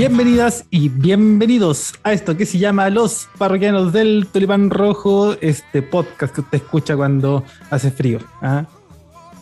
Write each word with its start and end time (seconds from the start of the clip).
Bienvenidas 0.00 0.64
y 0.70 0.88
bienvenidos 0.88 1.92
a 2.04 2.14
esto 2.14 2.34
que 2.34 2.46
se 2.46 2.56
llama 2.56 2.88
Los 2.88 3.28
Parroquianos 3.36 3.92
del 3.92 4.26
Tulipán 4.32 4.70
Rojo, 4.70 5.36
este 5.42 5.82
podcast 5.82 6.34
que 6.34 6.40
usted 6.40 6.56
escucha 6.56 6.96
cuando 6.96 7.44
hace 7.68 7.90
frío. 7.90 8.18
¿ah? 8.40 8.64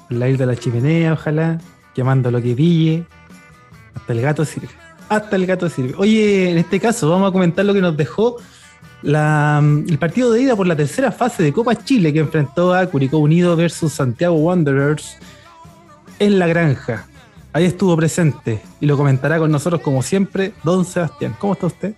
La 0.09 0.29
isla 0.29 0.47
de 0.47 0.55
la 0.55 0.59
chimenea, 0.59 1.13
ojalá, 1.13 1.61
quemando 1.95 2.33
lo 2.33 2.43
que 2.43 2.57
pille. 2.57 3.07
Hasta 3.95 4.13
el 4.13 4.21
gato 4.21 4.45
sirve. 4.45 4.71
Hasta 5.09 5.37
el 5.37 5.47
gato 5.47 5.69
sirve. 5.69 5.95
Oye, 5.97 6.51
en 6.51 6.59
este 6.59 6.81
caso 6.81 7.09
vamos 7.09 7.29
a 7.29 7.33
comentar 7.33 7.65
lo 7.65 7.73
que 7.73 7.81
nos 7.81 7.97
dejó 7.97 8.39
el 9.05 9.99
partido 10.01 10.33
de 10.33 10.43
ida 10.43 10.57
por 10.57 10.67
la 10.67 10.75
tercera 10.75 11.13
fase 11.13 11.45
de 11.45 11.53
Copa 11.53 11.77
Chile 11.77 12.13
que 12.13 12.19
enfrentó 12.19 12.75
a 12.75 12.85
Curicó 12.87 13.19
Unido 13.19 13.55
versus 13.55 13.93
Santiago 13.93 14.35
Wanderers 14.35 15.19
en 16.19 16.41
la 16.41 16.49
granja. 16.49 17.07
Ahí 17.53 17.65
estuvo 17.65 17.97
presente 17.97 18.61
y 18.81 18.87
lo 18.87 18.97
comentará 18.97 19.39
con 19.39 19.51
nosotros 19.51 19.81
como 19.81 20.03
siempre, 20.03 20.53
don 20.65 20.85
Sebastián. 20.85 21.35
¿Cómo 21.39 21.55
está 21.55 21.67
usted? 21.67 21.95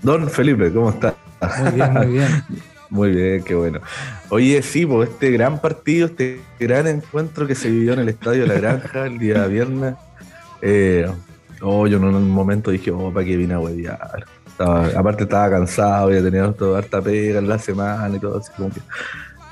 Don 0.00 0.28
Felipe, 0.28 0.72
¿cómo 0.72 0.90
está? 0.90 1.14
Muy 1.58 1.72
bien, 1.72 1.92
muy 1.92 2.06
bien. 2.06 2.44
muy 2.90 3.10
bien, 3.10 3.42
qué 3.42 3.54
bueno. 3.54 3.80
Oye, 4.30 4.62
sí, 4.62 4.86
pues 4.86 5.10
este 5.10 5.30
gran 5.32 5.60
partido, 5.60 6.06
este 6.06 6.40
gran 6.60 6.86
encuentro 6.86 7.46
que 7.46 7.54
se 7.54 7.68
vivió 7.68 7.94
en 7.94 8.00
el 8.00 8.08
Estadio 8.10 8.42
de 8.42 8.48
la 8.48 8.54
Granja 8.54 9.06
el 9.06 9.18
día 9.18 9.46
viernes. 9.46 9.94
Eh, 10.62 11.10
oh, 11.60 11.86
yo 11.88 11.96
en 11.98 12.04
un 12.04 12.30
momento 12.30 12.70
dije, 12.70 12.92
oh, 12.92 13.12
¿para 13.12 13.26
qué 13.26 13.36
vine 13.36 13.54
a 13.54 13.60
huevear? 13.60 14.24
aparte 14.56 15.24
estaba 15.24 15.50
cansado, 15.50 16.06
había 16.06 16.22
tenido 16.22 16.76
harta 16.76 17.02
pega 17.02 17.40
en 17.40 17.48
la 17.48 17.58
semana 17.58 18.14
y 18.16 18.20
todo, 18.20 18.38
así 18.38 18.52
como 18.56 18.70
que, 18.70 18.80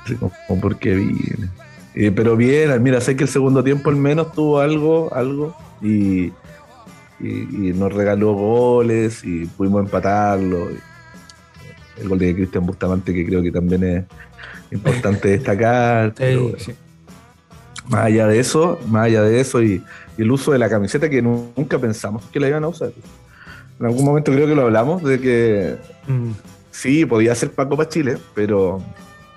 así 0.05 0.15
como, 0.15 0.61
¿por 0.61 0.79
qué 0.79 0.95
vine? 0.95 1.49
Eh, 1.95 2.11
pero 2.11 2.35
bien, 2.35 2.81
mira, 2.81 3.01
sé 3.01 3.15
que 3.15 3.23
el 3.23 3.29
segundo 3.29 3.63
tiempo 3.63 3.89
al 3.89 3.95
menos 3.95 4.31
tuvo 4.31 4.59
algo, 4.59 5.13
algo, 5.13 5.55
y, 5.81 6.31
nos 7.19 7.93
regaló 7.93 8.33
goles 8.33 9.23
y 9.23 9.45
pudimos 9.45 9.85
empatarlo. 9.85 10.69
El 11.97 12.09
gol 12.09 12.19
de 12.19 12.35
Cristian 12.35 12.65
Bustamante, 12.65 13.13
que 13.13 13.25
creo 13.25 13.41
que 13.41 13.51
también 13.51 13.83
es 13.83 14.05
importante 14.71 15.27
destacar. 15.29 16.13
Más 17.87 18.05
allá 18.05 18.27
de 18.27 18.39
eso, 18.39 18.79
más 18.87 19.05
allá 19.05 19.21
de 19.21 19.39
eso, 19.39 19.61
y, 19.61 19.83
el 20.17 20.31
uso 20.31 20.51
de 20.51 20.59
la 20.59 20.69
camiseta 20.69 21.09
que 21.09 21.21
nunca 21.21 21.79
pensamos 21.79 22.23
que 22.25 22.39
la 22.39 22.47
iban 22.47 22.63
a 22.63 22.67
usar. 22.67 22.91
En 23.79 23.85
algún 23.85 24.05
momento 24.05 24.31
creo 24.31 24.47
que 24.47 24.55
lo 24.55 24.63
hablamos 24.63 25.03
de 25.03 25.19
que 25.19 25.75
mm. 26.07 26.31
sí, 26.71 27.05
podía 27.05 27.33
ser 27.35 27.51
Paco 27.51 27.75
para 27.75 27.89
Chile, 27.89 28.17
pero 28.35 28.81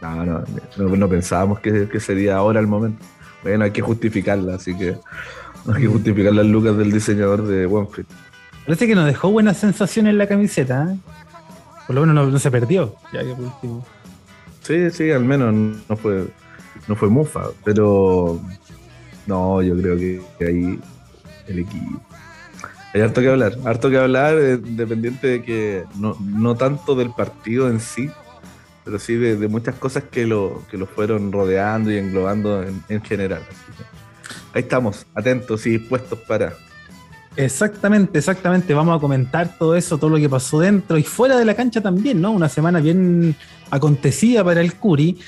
no, 0.01 0.25
no, 0.25 0.97
no, 0.97 1.09
pensábamos 1.09 1.61
que, 1.61 2.01
sería 2.01 2.37
ahora 2.37 2.61
el 2.61 2.67
momento. 2.67 3.05
Bueno, 3.43 3.65
hay 3.65 3.71
que 3.71 3.83
justificarla, 3.83 4.57
así 4.57 4.77
que 4.77 4.97
hay 5.73 5.83
que 5.83 5.87
justificar 5.87 6.33
las 6.33 6.47
lucas 6.47 6.77
del 6.77 6.93
diseñador 6.93 7.47
de 7.47 7.67
OneFit. 7.67 8.07
Parece 8.65 8.87
que 8.87 8.95
nos 8.95 9.07
dejó 9.07 9.31
buena 9.31 9.55
sensación 9.55 10.07
en 10.07 10.19
la 10.19 10.27
camiseta, 10.27 10.93
¿eh? 10.93 10.97
Por 11.87 11.95
lo 11.95 12.05
menos 12.05 12.33
no, 12.33 12.39
se 12.39 12.51
perdió, 12.51 12.97
ya 13.13 13.21
que 13.21 13.33
por 13.33 13.45
último. 13.45 13.87
Sí, 14.63 14.91
sí, 14.91 15.13
al 15.13 15.25
menos 15.25 15.55
no 15.89 15.97
fue, 15.97 16.27
no 16.89 16.97
fue 16.97 17.09
mufa, 17.09 17.45
pero 17.65 18.41
no, 19.27 19.63
yo 19.63 19.77
creo 19.77 19.97
que 19.97 20.45
ahí 20.45 20.81
el 21.47 21.59
equipo. 21.61 22.03
Hay 22.93 23.03
harto 23.03 23.21
que 23.21 23.29
hablar, 23.29 23.53
harto 23.65 23.91
que 23.91 23.99
hablar, 23.99 24.39
eh, 24.39 24.57
dependiente 24.57 25.27
de 25.27 25.43
que 25.43 25.85
no, 25.97 26.17
no 26.21 26.57
tanto 26.57 26.95
del 26.95 27.11
partido 27.11 27.69
en 27.69 27.79
sí, 27.79 28.11
pero 28.87 29.01
sí 29.01 29.17
de, 29.17 29.49
muchas 29.49 29.75
cosas 29.75 30.05
que 30.05 30.27
lo, 30.27 30.63
que 30.71 30.79
lo 30.79 30.87
fueron 30.87 31.33
rodeando 31.33 31.91
y 31.91 31.99
englobando 31.99 32.63
en, 32.63 33.03
general. 33.03 33.43
ahí 34.55 34.63
estamos, 34.63 35.05
atentos 35.13 35.67
y 35.67 35.71
dispuestos 35.71 36.21
para. 36.21 36.55
Exactamente, 37.35 38.17
exactamente. 38.17 38.73
Vamos 38.75 38.97
a 38.97 39.01
comentar 39.01 39.59
todo 39.59 39.75
eso, 39.75 39.99
todo 39.99 40.11
lo 40.11 40.19
que 40.19 40.29
pasó 40.29 40.61
dentro 40.61 40.97
y 40.97 41.03
fuera 41.03 41.37
de 41.37 41.45
la 41.45 41.55
cancha 41.55 41.81
también, 41.81 42.21
¿no? 42.21 42.31
Una 42.31 42.49
semana 42.49 42.79
bien 42.79 43.35
acontecida 43.71 44.45
para 44.45 44.61
el 44.61 44.75
Curi. 44.75 45.19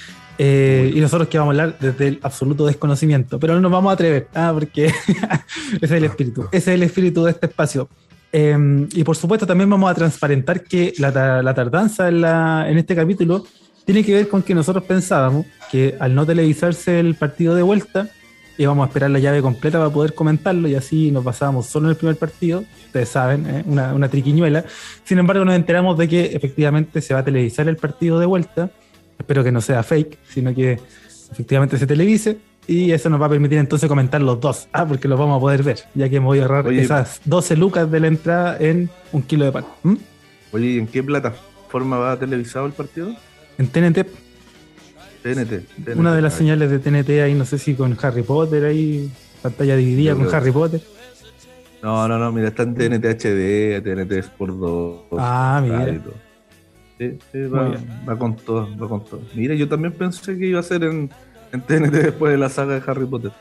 Eh, 0.41 0.93
y 0.95 1.01
nosotros 1.01 1.29
que 1.29 1.37
vamos 1.37 1.59
a 1.59 1.63
hablar 1.63 1.79
desde 1.81 2.07
el 2.07 2.21
absoluto 2.23 2.65
desconocimiento, 2.65 3.41
pero 3.41 3.55
no 3.55 3.61
nos 3.61 3.73
vamos 3.73 3.91
a 3.91 3.95
atrever, 3.95 4.29
¿ah? 4.37 4.53
porque 4.55 4.87
ese 5.83 5.85
es 5.85 5.91
el 5.91 6.05
espíritu, 6.05 6.45
ese 6.53 6.71
es 6.71 6.75
el 6.77 6.85
espíritu 6.85 7.25
de 7.25 7.33
este 7.33 7.47
espacio. 7.47 7.89
Em, 8.33 8.89
y 8.93 9.05
por 9.05 9.17
supuesto 9.17 9.47
también 9.47 9.71
vamos 9.71 9.91
a 9.91 9.95
transparentar 9.95 10.63
que 10.63 10.93
la, 10.99 11.13
tardanza 11.55 12.09
en, 12.09 12.77
este 12.77 12.95
capítulo 12.95 13.45
tiene 13.87 14.05
que 14.05 14.13
ver 14.13 14.29
con 14.29 14.43
que 14.43 14.55
nosotros 14.55 14.85
pensábamos 14.85 15.47
que 15.71 15.97
al 15.99 16.15
no 16.15 16.27
televisarse 16.27 17.01
el 17.01 17.15
partido 17.15 17.55
de 17.55 17.63
vuelta, 17.63 18.11
íbamos 18.59 18.85
a 18.85 18.89
esperar 18.89 19.11
la 19.11 19.19
llave 19.19 19.41
completa 19.41 19.79
para 19.79 19.91
poder 19.91 20.15
comentarlo 20.15 20.69
y 20.69 20.75
así 20.75 21.11
nos 21.11 21.25
pasábamos 21.25 21.67
solo 21.67 21.87
en 21.87 21.91
el 21.91 21.97
primer 21.97 22.17
partido, 22.17 22.65
ustedes 22.87 23.09
saben, 23.09 23.47
¿eh? 23.47 23.65
una, 23.67 23.95
una 23.95 24.09
triquiñuela. 24.09 24.65
Sin 25.05 25.19
embargo, 25.19 25.45
nos 25.45 25.55
enteramos 25.55 25.97
de 25.97 26.09
que 26.09 26.25
efectivamente 26.27 27.01
se 27.01 27.15
va 27.15 27.21
a 27.21 27.25
televisar 27.25 27.69
el 27.69 27.77
partido 27.77 28.19
de 28.19 28.27
vuelta, 28.27 28.71
espero 29.19 29.43
que 29.43 29.53
no 29.53 29.61
sea 29.63 29.83
fake, 29.83 30.19
sino 30.29 30.55
que 30.55 30.79
efectivamente 31.31 31.79
se 31.79 31.87
televise 31.87 32.39
y 32.69 32.93
eso 32.93 33.09
nos 33.09 33.21
va 33.21 33.27
a 33.27 33.29
permitir 33.31 33.57
entonces 33.59 33.89
comentar 33.89 34.21
los 34.21 34.39
dos. 34.39 34.69
Ah, 34.73 34.87
porque 34.87 35.09
los 35.09 35.19
vamos 35.19 35.39
a 35.39 35.41
poder 35.41 35.63
ver, 35.63 35.79
ya 35.95 36.09
que 36.11 36.21
me 36.21 36.27
voy 36.27 36.39
a 36.39 36.43
ahorrar 36.43 36.71
esas 36.71 37.23
12 37.25 37.57
lucas 37.57 37.91
de 37.91 37.99
la 37.99 38.09
entrada 38.09 38.59
en 38.61 38.91
un 39.11 39.23
kilo 39.23 39.47
de 39.47 39.53
pan. 39.53 39.65
¿Mm? 39.83 39.95
Oye, 40.53 40.67
¿y 40.67 40.79
en 40.79 40.87
qué 40.87 41.03
plataforma 41.03 41.97
va 41.97 42.19
televisado 42.19 42.67
el 42.67 42.73
partido? 42.73 43.17
En 43.57 43.69
TNT. 43.69 44.07
TNT. 45.23 45.97
Una 45.97 46.15
de 46.15 46.21
las 46.21 46.35
señales 46.35 46.71
de 46.71 46.79
TNT 46.79 47.09
ahí, 47.23 47.35
no 47.35 47.47
sé 47.47 47.59
si 47.59 47.75
con 47.75 47.97
Harry 48.03 48.23
Potter 48.23 48.67
ahí, 48.67 49.11
pantalla 49.43 49.75
dividida 49.75 50.15
con 50.15 50.33
Harry 50.33 50.53
Potter. 50.53 50.83
No, 51.83 52.07
no, 52.07 52.19
no, 52.19 52.31
mira, 52.33 52.49
está 52.49 52.65
en 52.65 52.75
TNT 52.75 53.05
HD, 53.05 53.83
TNT 53.83 54.13
Sport 54.13 54.55
2. 54.55 55.01
Ah, 55.19 55.61
mira. 55.63 56.01
Sí, 56.99 57.17
sí, 57.33 57.43
va, 57.43 57.73
va, 58.09 58.19
con 58.19 58.37
todo, 58.37 58.69
va 58.77 58.89
con 58.89 59.05
todo. 59.05 59.23
Mira, 59.35 59.55
yo 59.55 59.69
también 59.69 59.93
pensé 59.95 60.37
que 60.37 60.47
iba 60.47 60.61
a 60.61 60.65
ser 60.65 60.83
en 60.83 61.09
en 61.53 61.61
TNT 61.61 61.93
después 61.93 62.33
de 62.33 62.39
la 62.39 62.49
saga 62.49 62.75
de 62.75 62.83
Harry 62.87 63.07
Potter. 63.07 63.33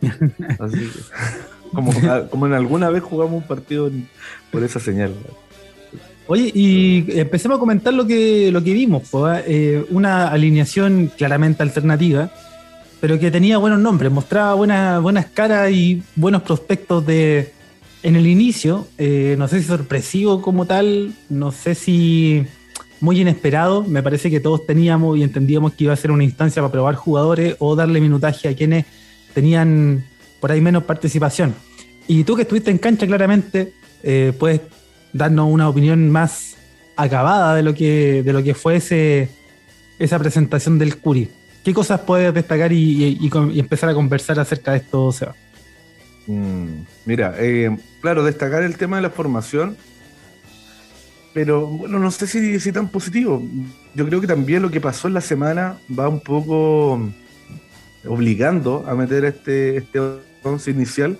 Así 0.58 0.78
que, 0.78 1.00
como, 1.74 1.92
como 2.30 2.46
en 2.46 2.52
alguna 2.52 2.90
vez 2.90 3.02
jugamos 3.02 3.34
un 3.34 3.46
partido 3.46 3.90
por 4.50 4.62
esa 4.62 4.80
señal. 4.80 5.14
Oye, 6.26 6.52
y 6.54 7.06
empecemos 7.18 7.56
a 7.56 7.58
comentar 7.58 7.94
lo 7.94 8.06
que, 8.06 8.52
lo 8.52 8.62
que 8.62 8.74
vimos. 8.74 9.04
Eh, 9.46 9.84
una 9.90 10.28
alineación 10.28 11.10
claramente 11.16 11.62
alternativa, 11.62 12.30
pero 13.00 13.18
que 13.18 13.30
tenía 13.30 13.56
buenos 13.56 13.80
nombres, 13.80 14.12
mostraba 14.12 14.52
buenas, 14.54 15.00
buenas 15.00 15.26
caras 15.26 15.70
y 15.70 16.02
buenos 16.16 16.42
prospectos 16.42 17.06
de 17.06 17.52
en 18.02 18.16
el 18.16 18.26
inicio. 18.26 18.86
Eh, 18.98 19.36
no 19.38 19.48
sé 19.48 19.60
si 19.60 19.68
sorpresivo 19.68 20.42
como 20.42 20.66
tal, 20.66 21.14
no 21.30 21.50
sé 21.50 21.74
si 21.74 22.46
muy 23.00 23.20
inesperado. 23.20 23.84
Me 23.84 24.02
parece 24.02 24.30
que 24.30 24.40
todos 24.40 24.66
teníamos 24.66 25.18
y 25.18 25.22
entendíamos 25.22 25.74
que 25.74 25.84
iba 25.84 25.92
a 25.92 25.96
ser 25.96 26.10
una 26.10 26.24
instancia 26.24 26.62
para 26.62 26.72
probar 26.72 26.94
jugadores 26.94 27.56
o 27.58 27.76
darle 27.76 28.00
minutaje 28.00 28.48
a 28.48 28.54
quienes 28.54 28.86
tenían 29.34 30.04
por 30.40 30.52
ahí 30.52 30.60
menos 30.60 30.84
participación. 30.84 31.54
Y 32.06 32.24
tú 32.24 32.36
que 32.36 32.42
estuviste 32.42 32.70
en 32.70 32.78
cancha 32.78 33.06
claramente, 33.06 33.72
eh, 34.02 34.32
puedes 34.38 34.60
darnos 35.12 35.48
una 35.50 35.68
opinión 35.68 36.10
más 36.10 36.56
acabada 36.96 37.54
de 37.54 37.62
lo 37.62 37.74
que, 37.74 38.22
de 38.22 38.32
lo 38.32 38.42
que 38.42 38.54
fue 38.54 38.76
ese, 38.76 39.28
esa 39.98 40.18
presentación 40.18 40.78
del 40.78 40.96
Curi. 40.98 41.28
¿Qué 41.64 41.74
cosas 41.74 42.00
puedes 42.00 42.32
destacar 42.32 42.72
y, 42.72 43.28
empezar 43.56 43.90
a 43.90 43.94
conversar 43.94 44.38
acerca 44.40 44.72
de 44.72 44.78
esto, 44.78 45.12
Seba? 45.12 45.34
Mm, 46.26 46.82
mira, 47.04 47.34
eh, 47.38 47.76
claro, 48.00 48.24
destacar 48.24 48.62
el 48.62 48.76
tema 48.76 48.96
de 48.96 49.02
la 49.02 49.10
formación 49.10 49.76
pero 51.32 51.66
bueno, 51.66 51.98
no 51.98 52.10
sé 52.10 52.26
si, 52.26 52.72
tan 52.72 52.88
positivo. 52.88 53.42
Yo 53.94 54.06
creo 54.06 54.20
que 54.20 54.26
también 54.26 54.62
lo 54.62 54.70
que 54.70 54.80
pasó 54.80 55.08
en 55.08 55.14
la 55.14 55.20
semana 55.20 55.78
va 55.96 56.08
un 56.08 56.20
poco 56.20 57.00
obligando 58.06 58.84
a 58.88 58.94
meter 58.94 59.24
este, 59.24 59.76
este 59.76 60.00
once 60.42 60.70
inicial, 60.70 61.18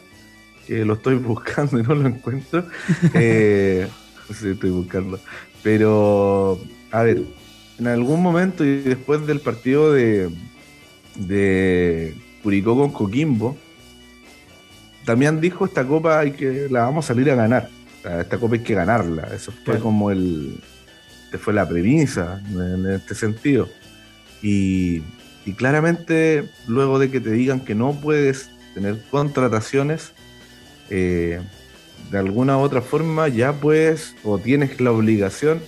que 0.66 0.84
lo 0.84 0.94
estoy 0.94 1.14
buscando 1.16 1.78
y 1.78 1.82
no 1.82 1.94
lo 1.94 2.08
encuentro. 2.08 2.64
eh, 3.14 3.88
sí, 4.34 4.48
estoy 4.50 4.70
buscando. 4.70 5.20
Pero, 5.62 6.58
a 6.90 7.02
ver, 7.02 7.22
en 7.78 7.86
algún 7.86 8.22
momento 8.22 8.64
y 8.64 8.80
después 8.80 9.26
del 9.26 9.40
partido 9.40 9.92
de, 9.92 10.30
de 11.16 12.14
Curicó 12.42 12.76
con 12.76 12.90
Coquimbo, 12.90 13.56
también 15.04 15.40
dijo 15.40 15.64
esta 15.64 15.86
copa 15.86 16.18
hay 16.18 16.32
que 16.32 16.68
la 16.70 16.82
vamos 16.82 17.06
a 17.06 17.08
salir 17.08 17.30
a 17.30 17.34
ganar 17.34 17.77
esta 18.20 18.38
copa 18.38 18.54
hay 18.56 18.62
que 18.62 18.74
ganarla. 18.74 19.28
Eso 19.34 19.52
fue 19.64 19.78
como 19.78 20.10
el. 20.10 20.60
fue 21.40 21.52
la 21.52 21.68
premisa 21.68 22.40
en, 22.50 22.86
este 22.86 23.14
sentido. 23.14 23.68
Y, 24.42 25.02
claramente, 25.56 26.48
luego 26.66 26.98
de 26.98 27.10
que 27.10 27.20
te 27.20 27.30
digan 27.30 27.60
que 27.60 27.74
no 27.74 27.98
puedes 28.00 28.50
tener 28.74 29.00
contrataciones, 29.10 30.12
eh, 30.90 31.40
de 32.10 32.18
alguna 32.18 32.58
u 32.58 32.60
otra 32.60 32.82
forma 32.82 33.28
ya 33.28 33.52
puedes 33.52 34.14
o 34.24 34.38
tienes 34.38 34.80
la 34.80 34.92
obligación 34.92 35.60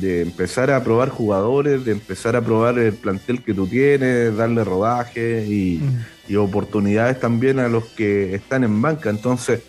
de 0.00 0.22
empezar 0.22 0.70
a 0.70 0.82
probar 0.82 1.08
jugadores, 1.08 1.84
de 1.84 1.92
empezar 1.92 2.34
a 2.34 2.42
probar 2.42 2.78
el 2.78 2.92
plantel 2.94 3.42
que 3.42 3.54
tú 3.54 3.66
tienes, 3.66 4.36
darle 4.36 4.64
rodaje 4.64 5.46
y, 5.46 5.80
y 6.28 6.36
oportunidades 6.36 7.20
también 7.20 7.60
a 7.60 7.68
los 7.68 7.84
que 7.84 8.34
están 8.34 8.64
en 8.64 8.82
banca. 8.82 9.10
Entonces, 9.10 9.62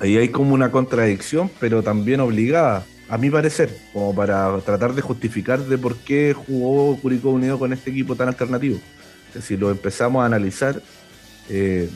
ahí 0.00 0.16
hay 0.16 0.28
como 0.28 0.54
una 0.54 0.70
contradicción, 0.70 1.50
pero 1.60 1.82
también 1.82 2.20
obligada, 2.20 2.84
a 3.08 3.16
mi 3.16 3.30
parecer, 3.30 3.74
como 3.92 4.14
para 4.14 4.58
tratar 4.60 4.94
de 4.94 5.00
justificar 5.00 5.60
de 5.60 5.78
por 5.78 5.96
qué 5.96 6.34
jugó 6.34 6.96
Curicó 7.00 7.30
Unido 7.30 7.58
con 7.58 7.72
este 7.72 7.90
equipo 7.90 8.14
tan 8.14 8.28
alternativo. 8.28 8.78
Si 9.40 9.56
lo 9.56 9.70
empezamos 9.70 10.22
a 10.22 10.26
analizar, 10.26 10.82
eh, 11.48 11.88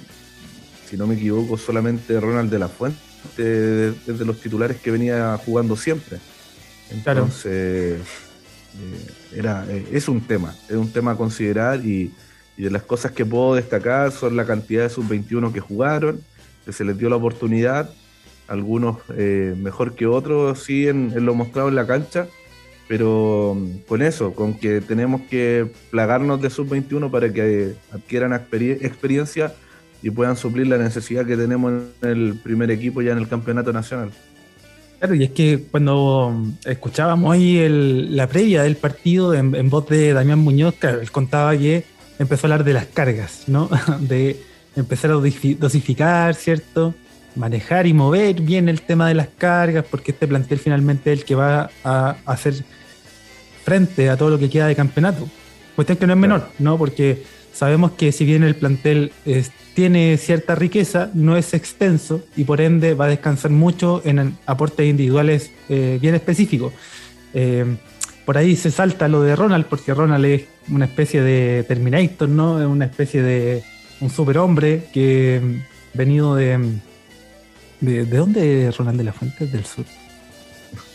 si 0.88 0.96
no 0.96 1.06
me 1.06 1.14
equivoco, 1.14 1.58
solamente 1.58 2.19
Ronald 2.19 2.50
de 2.50 2.58
la 2.58 2.69
Fuente 2.69 3.88
es 4.06 4.19
de 4.19 4.25
los 4.25 4.40
titulares 4.40 4.78
que 4.78 4.90
venía 4.90 5.38
jugando 5.44 5.76
siempre. 5.76 6.19
Entonces, 6.90 8.00
eh, 8.78 9.06
era, 9.34 9.66
eh, 9.69 9.87
es 9.93 10.08
un 10.08 10.20
tema, 10.22 10.54
es 10.69 10.76
un 10.76 10.90
tema 10.93 11.12
a 11.12 11.16
considerar 11.16 11.84
y, 11.84 12.12
de 12.56 12.70
las 12.70 12.82
cosas 12.82 13.10
que 13.10 13.26
puedo 13.26 13.56
destacar 13.56 14.12
son 14.12 14.37
la 14.37 14.44
cantidad 14.44 14.84
de 14.84 14.90
sub-21 14.90 15.52
que 15.52 15.58
jugaron, 15.58 16.20
que 16.64 16.73
se 16.73 16.85
les 16.85 16.99
dio 16.99 17.09
la 17.09 17.17
oportunidad, 17.17 17.91
algunos 18.49 18.99
eh, 19.17 19.55
mejor 19.56 19.94
que 19.94 20.06
otros, 20.06 20.62
sí, 20.62 20.88
en, 20.88 21.12
lo 21.25 21.35
mostrado 21.35 21.69
en 21.69 21.75
la 21.75 21.87
cancha, 21.87 22.26
pero 22.88 23.56
mm, 23.59 23.79
con 23.88 24.03
eso, 24.03 24.35
con 24.35 24.55
que 24.55 24.81
tenemos 24.81 25.23
que 25.23 25.70
plagarnos 25.91 26.41
de 26.43 26.50
sub-21 26.50 27.11
para 27.11 27.32
que 27.32 27.75
adquieran 27.93 28.32
experiencia 28.35 29.55
y 30.03 30.11
puedan 30.11 30.37
suplir 30.37 30.67
la 30.67 30.79
necesidad 30.79 31.25
que 31.25 31.37
tenemos 31.37 31.82
en 32.03 32.09
el 32.09 32.35
primer 32.43 32.70
equipo 32.70 33.03
ya 33.03 33.12
en 33.12 33.19
el 33.19 33.29
campeonato 33.29 33.73
nacional. 33.73 34.11
Claro, 34.99 35.14
y 35.14 35.25
es 35.25 35.31
que 35.31 35.64
cuando 35.70 36.44
escuchábamos 36.64 37.32
ahí 37.32 37.67
la 37.69 38.29
previa 38.29 38.62
del 38.62 38.76
partido 38.76 39.35
en, 39.35 39.69
voz 39.69 39.88
de 39.88 40.12
Damián 40.12 40.38
Muñoz, 40.38 40.75
él 40.82 41.11
contaba 41.11 41.56
que 41.56 41.85
empezó 42.20 42.47
a 42.47 42.50
hablar 42.50 42.64
de 42.64 42.73
las 42.73 42.87
cargas, 42.87 43.44
¿no? 43.49 43.69
De 44.00 44.37
empezar 44.77 45.11
a 45.11 45.15
dosificar, 45.15 46.35
¿cierto? 46.35 46.95
Manejar 47.35 47.87
y 47.87 47.93
mover 47.93 48.41
bien 48.41 48.69
el 48.69 48.83
tema 48.83 49.09
de 49.09 49.15
las 49.15 49.29
cargas, 49.39 49.85
porque 49.91 50.13
este 50.13 50.27
plantel 50.27 50.59
finalmente 50.59 51.13
es 51.13 51.21
el 51.21 51.25
que 51.25 51.35
va 51.35 51.71
a 51.85 52.17
hacer 52.27 52.55
frente 53.65 54.11
a 54.11 54.17
todo 54.17 54.31
lo 54.31 54.39
que 54.39 54.51
queda 54.51 54.67
de 54.67 54.75
campeonato. 54.75 55.29
Cuestión 55.75 55.99
que 55.99 56.07
no 56.07 56.13
es 56.13 56.19
menor, 56.19 56.49
¿no? 56.59 56.77
Porque 56.77 57.23
sabemos 57.53 57.93
que 57.93 58.13
si 58.13 58.25
bien 58.25 58.43
el 58.43 58.55
plantel 58.55 59.13
es 59.25 59.51
tiene 59.75 60.17
cierta 60.19 60.55
riqueza, 60.55 61.11
no 61.15 61.37
es 61.37 61.55
extenso 61.55 62.23
y 62.37 62.45
por 62.45 62.61
ende 62.61 62.95
va 62.95 63.07
a 63.07 63.09
descansar 63.09 63.51
mucho 63.51 64.03
en 64.05 64.37
aportes 64.47 64.87
individuales 64.87 65.51
eh, 65.69 65.99
bien 66.01 66.15
específicos. 66.15 66.73
Eh, 67.35 67.65
por 68.25 68.39
ahí 68.39 68.55
se 68.55 68.71
salta 68.71 69.09
lo 69.09 69.23
de 69.23 69.35
Ronald, 69.35 69.67
porque 69.67 69.95
Ronald 69.95 70.25
es 70.25 70.45
una 70.71 70.85
especie 70.85 71.23
de 71.23 71.65
Terminator, 71.67 72.29
¿no? 72.29 72.61
Es 72.61 72.67
una 72.67 72.85
especie 72.85 73.23
de 73.23 73.65
un 74.02 74.10
superhombre 74.10 74.88
que 74.93 75.40
mm, 75.43 75.96
venido 75.96 76.34
de, 76.34 76.58
de. 77.81 78.04
¿De 78.04 78.16
dónde 78.16 78.69
es 78.69 78.76
Ronald 78.76 78.99
de 78.99 79.04
la 79.04 79.12
Fuente? 79.12 79.46
Del 79.46 79.64
sur. 79.64 79.84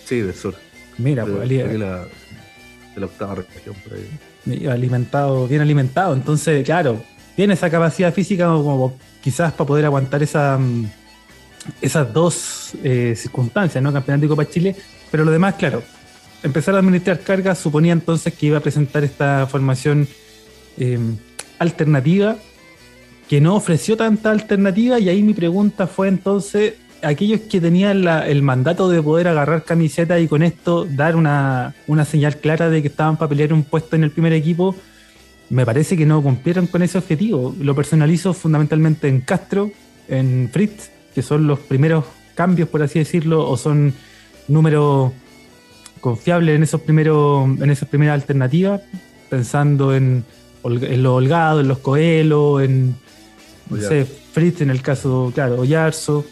Sí, 0.06 0.22
del 0.22 0.36
sur. 0.36 0.56
Mira, 0.98 1.26
pues, 1.26 1.50
de, 1.50 1.78
la, 1.78 2.04
de 2.04 3.00
la 3.00 3.06
octava 3.06 3.36
región 3.36 3.76
por 3.84 3.94
ahí. 3.94 4.68
Alimentado, 4.68 5.48
bien 5.48 5.62
alimentado. 5.62 6.14
Entonces, 6.14 6.64
claro, 6.66 7.02
tiene 7.36 7.54
esa 7.54 7.70
capacidad 7.70 8.14
física 8.14 8.48
como 8.48 8.98
quizás 9.22 9.54
para 9.54 9.68
poder 9.68 9.86
aguantar 9.86 10.24
esa, 10.24 10.58
mm, 10.58 10.90
esas 11.82 12.12
dos 12.14 12.72
eh, 12.84 13.14
circunstancias, 13.16 13.84
¿no? 13.84 13.94
Campeonato 13.94 14.24
de 14.24 14.28
Copa 14.30 14.50
Chile, 14.50 14.76
pero 15.12 15.24
lo 15.24 15.32
demás, 15.32 15.56
claro, 15.56 15.84
empezar 16.44 16.76
a 16.76 16.80
administrar 16.80 17.20
cargas 17.22 17.58
suponía 17.58 17.94
entonces 17.94 18.34
que 18.34 18.48
iba 18.48 18.58
a 18.58 18.62
presentar 18.62 19.04
esta 19.04 19.48
formación 19.48 20.08
em, 20.78 21.18
alternativa 21.60 22.38
que 23.28 23.42
no 23.42 23.56
ofreció 23.56 23.98
tanta 23.98 24.32
alternativa 24.32 25.00
y 25.00 25.10
ahí 25.10 25.22
mi 25.22 25.34
pregunta 25.34 25.88
fue 25.88 26.08
entonces 26.08 26.76
aquellos 27.02 27.42
que 27.42 27.62
tenían 27.62 28.08
el 28.08 28.42
mandato 28.42 28.90
de 28.90 29.02
poder 29.02 29.28
agarrar 29.28 29.64
camiseta 29.64 30.20
y 30.20 30.28
con 30.28 30.44
esto 30.44 30.86
dar 30.86 31.16
una, 31.16 31.76
una 31.88 32.06
señal 32.06 32.38
clara 32.38 32.70
de 32.70 32.82
que 32.82 32.88
estaban 32.88 33.18
para 33.18 33.30
pelear 33.30 33.54
un 33.54 33.64
puesto 33.64 33.96
en 33.96 34.04
el 34.04 34.12
primer 34.12 34.34
equipo, 34.34 34.76
me 35.50 35.66
parece 35.66 35.96
que 35.96 36.06
no 36.06 36.22
cumplieron 36.22 36.68
con 36.68 36.82
ese 36.82 36.98
objetivo. 36.98 37.56
Lo 37.60 37.76
personalizo 37.76 38.34
fundamentalmente 38.34 39.08
en 39.08 39.22
Castro, 39.22 39.72
en 40.08 40.50
Fritz, 40.52 40.90
que 41.14 41.22
son 41.22 41.48
los 41.48 41.60
primeros 41.60 42.06
cambios, 42.36 42.70
por 42.70 42.82
así 42.82 43.00
decirlo, 43.00 43.50
o 43.50 43.58
son 43.58 43.94
números 44.48 45.12
confiables 46.02 46.56
en 46.56 46.64
esos 46.64 46.82
primeros, 46.82 47.46
en 47.60 47.70
esas 47.70 47.90
primeras 47.90 48.16
alternativas, 48.16 48.82
pensando 49.30 49.96
en, 49.96 50.24
en 50.64 51.04
los 51.04 51.14
Holgado, 51.14 51.62
en 51.62 51.68
los 51.68 51.80
Coelho, 51.80 52.60
en 52.60 52.96
no 53.70 53.82
sé, 53.82 54.06
Fritz 54.06 54.62
en 54.62 54.70
el 54.70 54.82
caso, 54.82 55.32
claro, 55.34 55.60
Oyarzo, 55.60 56.26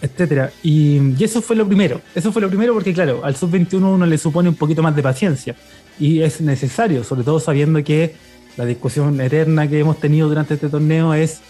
etcétera. 0.00 0.52
Y, 0.62 1.14
y, 1.18 1.24
eso 1.24 1.42
fue 1.42 1.56
lo 1.56 1.66
primero. 1.66 2.00
Eso 2.14 2.32
fue 2.32 2.42
lo 2.42 2.48
primero 2.48 2.74
porque, 2.74 2.92
claro, 2.92 3.20
al 3.24 3.36
sub-21 3.36 3.94
uno 3.94 4.06
le 4.06 4.18
supone 4.18 4.48
un 4.48 4.54
poquito 4.54 4.82
más 4.82 4.96
de 4.96 5.02
paciencia 5.02 5.56
y 5.98 6.22
es 6.22 6.40
necesario, 6.40 7.04
sobre 7.04 7.22
todo 7.22 7.38
sabiendo 7.38 7.84
que 7.84 8.14
la 8.56 8.64
discusión 8.64 9.20
eterna 9.20 9.68
que 9.68 9.78
hemos 9.78 10.00
tenido 10.00 10.28
durante 10.28 10.54
este 10.54 10.68
torneo 10.68 11.14
es 11.14 11.40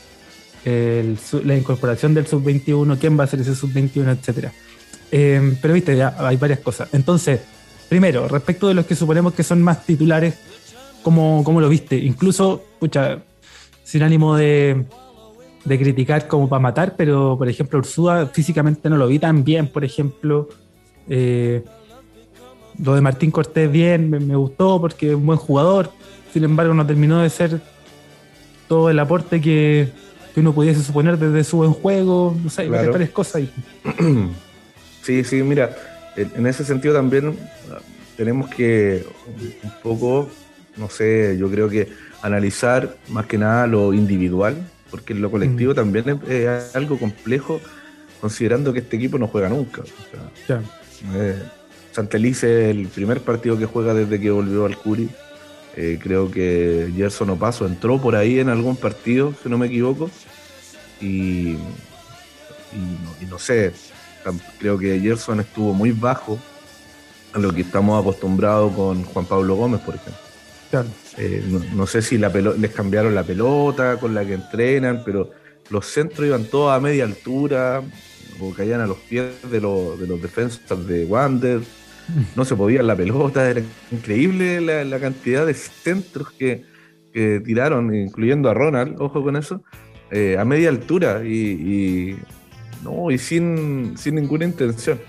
la 0.65 1.57
incorporación 1.57 2.13
del 2.13 2.27
sub-21, 2.27 2.99
quién 2.99 3.19
va 3.19 3.25
a 3.25 3.27
ser 3.27 3.41
ese 3.41 3.55
sub-21, 3.55 4.19
etcétera. 4.19 4.53
Em, 5.11 5.57
pero 5.61 5.75
viste, 5.75 5.97
ya 5.97 6.15
hay 6.19 6.37
varias 6.37 6.61
cosas. 6.61 6.89
Entonces, 6.93 7.41
primero, 7.89 8.29
respecto 8.29 8.69
de 8.69 8.75
los 8.75 8.87
que 8.87 8.95
suponemos 8.95 9.33
que 9.33 9.43
son 9.43 9.63
más 9.63 9.85
titulares, 9.87 10.35
¿cómo, 11.03 11.43
cómo 11.45 11.61
lo 11.61 11.69
viste? 11.69 11.97
Incluso, 11.97 12.63
pucha, 12.79 13.23
sin 13.91 14.05
ánimo 14.05 14.37
de, 14.37 14.85
de 15.65 15.79
criticar 15.79 16.29
como 16.29 16.49
para 16.49 16.61
matar, 16.61 16.95
pero 16.97 17.37
por 17.37 17.49
ejemplo, 17.49 17.81
Ursúa 17.81 18.27
físicamente 18.27 18.89
no 18.89 18.97
lo 18.97 19.09
vi 19.09 19.19
tan 19.19 19.43
bien, 19.43 19.67
por 19.67 19.85
ejemplo. 19.85 20.49
Eh, 21.09 21.65
lo 22.79 22.95
de 22.95 23.01
Martín 23.01 23.33
Cortés 23.33 23.69
bien, 23.69 24.09
me, 24.09 24.37
gustó 24.37 24.81
porque 24.81 25.09
es 25.09 25.15
un 25.17 25.27
buen 25.27 25.41
jugador. 25.41 25.91
Sin 26.33 26.45
embargo, 26.45 26.73
no 26.73 26.87
terminó 26.87 27.21
de 27.21 27.31
ser 27.31 27.61
todo 28.69 28.91
el 28.91 28.99
aporte 29.01 29.41
que, 29.41 29.89
uno 30.37 30.55
pudiese 30.55 30.83
suponer 30.85 31.19
desde 31.19 31.43
su 31.43 31.57
buen 31.57 31.73
juego. 31.73 32.37
No 32.45 32.49
sé, 32.49 32.69
claro. 32.69 32.93
varias 32.93 33.11
cosas 33.11 33.35
ahí. 33.37 33.53
Sí, 35.03 35.25
sí, 35.25 35.43
mira, 35.43 35.75
en 36.15 36.47
ese 36.47 36.63
sentido 36.63 36.93
también 36.93 37.35
tenemos 38.19 38.51
que 38.51 39.03
un 39.65 39.73
poco, 39.83 40.29
no 40.77 40.89
sé, 40.89 41.37
yo 41.39 41.51
creo 41.51 41.69
que 41.69 41.89
analizar 42.23 42.97
más 43.09 43.27
que 43.27 43.39
nada 43.39 43.67
lo 43.67 43.93
individual, 43.93 44.57
porque 44.91 45.15
lo 45.15 45.31
colectivo 45.31 45.73
mm. 45.73 45.77
también 45.77 46.21
es, 46.29 46.75
algo 46.75 46.99
complejo, 46.99 47.61
considerando 48.21 48.73
que 48.73 48.81
este 48.81 48.97
equipo 48.97 49.19
no 49.19 49.29
juega 49.29 49.49
nunca. 49.49 49.83
Eh, 51.15 51.43
Santelice 51.93 52.71
el 52.71 52.89
primer 52.89 53.21
partido 53.21 53.59
que 53.59 53.67
juega 53.67 53.95
desde 53.95 54.21
que 54.21 54.31
volvió 54.31 54.67
al 54.67 54.77
Curi. 54.77 55.09
Eh, 55.77 55.99
creo 56.03 56.31
que 56.31 56.91
Gerson 56.97 57.31
Opaso 57.31 57.67
entró 57.67 58.01
por 58.01 58.17
ahí 58.17 58.41
en 58.41 58.49
algún 58.49 58.77
partido, 58.77 59.35
si 59.43 59.49
no 59.49 59.59
me 59.59 59.67
equivoco. 59.67 60.11
Y, 61.01 61.57
no, 63.29 63.39
sé, 63.39 63.73
creo 64.59 64.79
que 64.79 65.01
Gerson 65.01 65.41
estuvo 65.41 65.73
muy 65.73 65.93
bajo 65.93 66.39
a 67.33 67.39
lo 67.39 67.53
que 67.53 67.63
estamos 67.63 68.01
acostumbrados 68.01 68.73
con 68.75 69.05
Juan 69.05 69.25
Pablo 69.25 69.55
Gómez, 69.55 69.81
por 69.81 69.95
ejemplo. 69.95 70.30
Eh, 71.17 71.43
no, 71.75 71.87
sé 71.87 72.01
si 72.01 72.17
la 72.17 72.29
les 72.29 72.71
cambiaron 72.71 73.15
la 73.15 73.25
pelota 73.25 73.97
con 73.99 74.15
la 74.15 74.25
que 74.25 74.35
entrenan, 74.35 75.03
pero 75.05 75.31
los 75.69 75.87
centros 75.87 76.27
iban 76.27 76.45
todos 76.45 76.73
a 76.73 76.81
media 76.81 77.05
altura 77.05 77.83
o 78.41 78.55
caían 78.55 78.81
a 78.81 78.87
los 78.87 78.99
pies 78.99 79.43
de, 79.51 79.61
de 79.61 80.07
los 80.07 80.23
defensas 80.23 80.87
de 80.87 81.05
Wander. 81.05 81.61
No 82.37 82.45
se 82.45 82.57
podía 82.57 82.83
la 82.83 82.97
pelota, 82.97 83.49
era 83.49 83.63
increíble 83.91 84.61
la, 84.61 84.99
cantidad 84.99 85.47
de 85.47 85.55
centros 85.55 86.31
que, 86.33 86.65
tiraron, 87.13 87.93
incluyendo 87.95 88.49
a 88.49 88.55
Ronald, 88.55 89.01
ojo 89.01 89.23
con 89.23 89.37
eso, 89.37 89.63
eh, 90.13 90.37
a 90.39 90.45
media 90.45 90.69
altura 90.69 91.25
y, 91.25 92.17
no, 92.85 93.11
y 93.11 93.19
sin, 93.19 93.97
sin 93.97 94.15
ninguna 94.15 94.45
intención. 94.45 95.01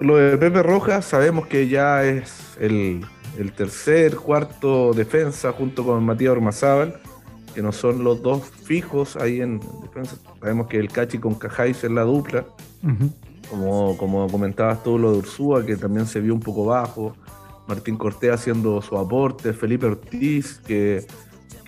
Lo 0.00 0.16
de 0.16 0.36
Pepe 0.36 0.62
Rojas 0.62 1.04
sabemos 1.04 1.46
que 1.46 1.68
ya 1.68 2.04
es 2.04 2.56
el, 2.60 3.04
tercer, 3.52 4.16
cuarto 4.16 4.92
defensa 4.92 5.52
junto 5.52 5.84
con 5.84 6.04
Matías 6.04 6.32
Ormazábal, 6.32 7.00
que 7.54 7.62
no 7.62 7.72
son 7.72 8.04
los 8.04 8.22
dos 8.22 8.42
fijos 8.42 9.16
ahí 9.16 9.40
en 9.40 9.60
defensa. 9.82 10.16
Sabemos 10.40 10.66
que 10.66 10.78
el 10.78 10.88
Cachi 10.88 11.18
con 11.18 11.34
Cajáis 11.34 11.82
es 11.84 11.90
la 11.90 12.02
dupla. 12.02 12.44
Como, 13.48 13.96
como 13.96 14.28
comentabas 14.28 14.82
tú, 14.82 14.98
lo 14.98 15.12
de 15.12 15.18
Ursúa, 15.18 15.64
que 15.64 15.76
también 15.76 16.06
se 16.06 16.20
vio 16.20 16.34
un 16.34 16.40
poco 16.40 16.64
bajo. 16.64 17.14
Martín 17.66 17.96
Cortés 17.96 18.32
haciendo 18.32 18.82
su 18.82 18.98
aporte. 18.98 19.52
Felipe 19.52 19.86
Ortiz, 19.86 20.60
que, 20.66 21.06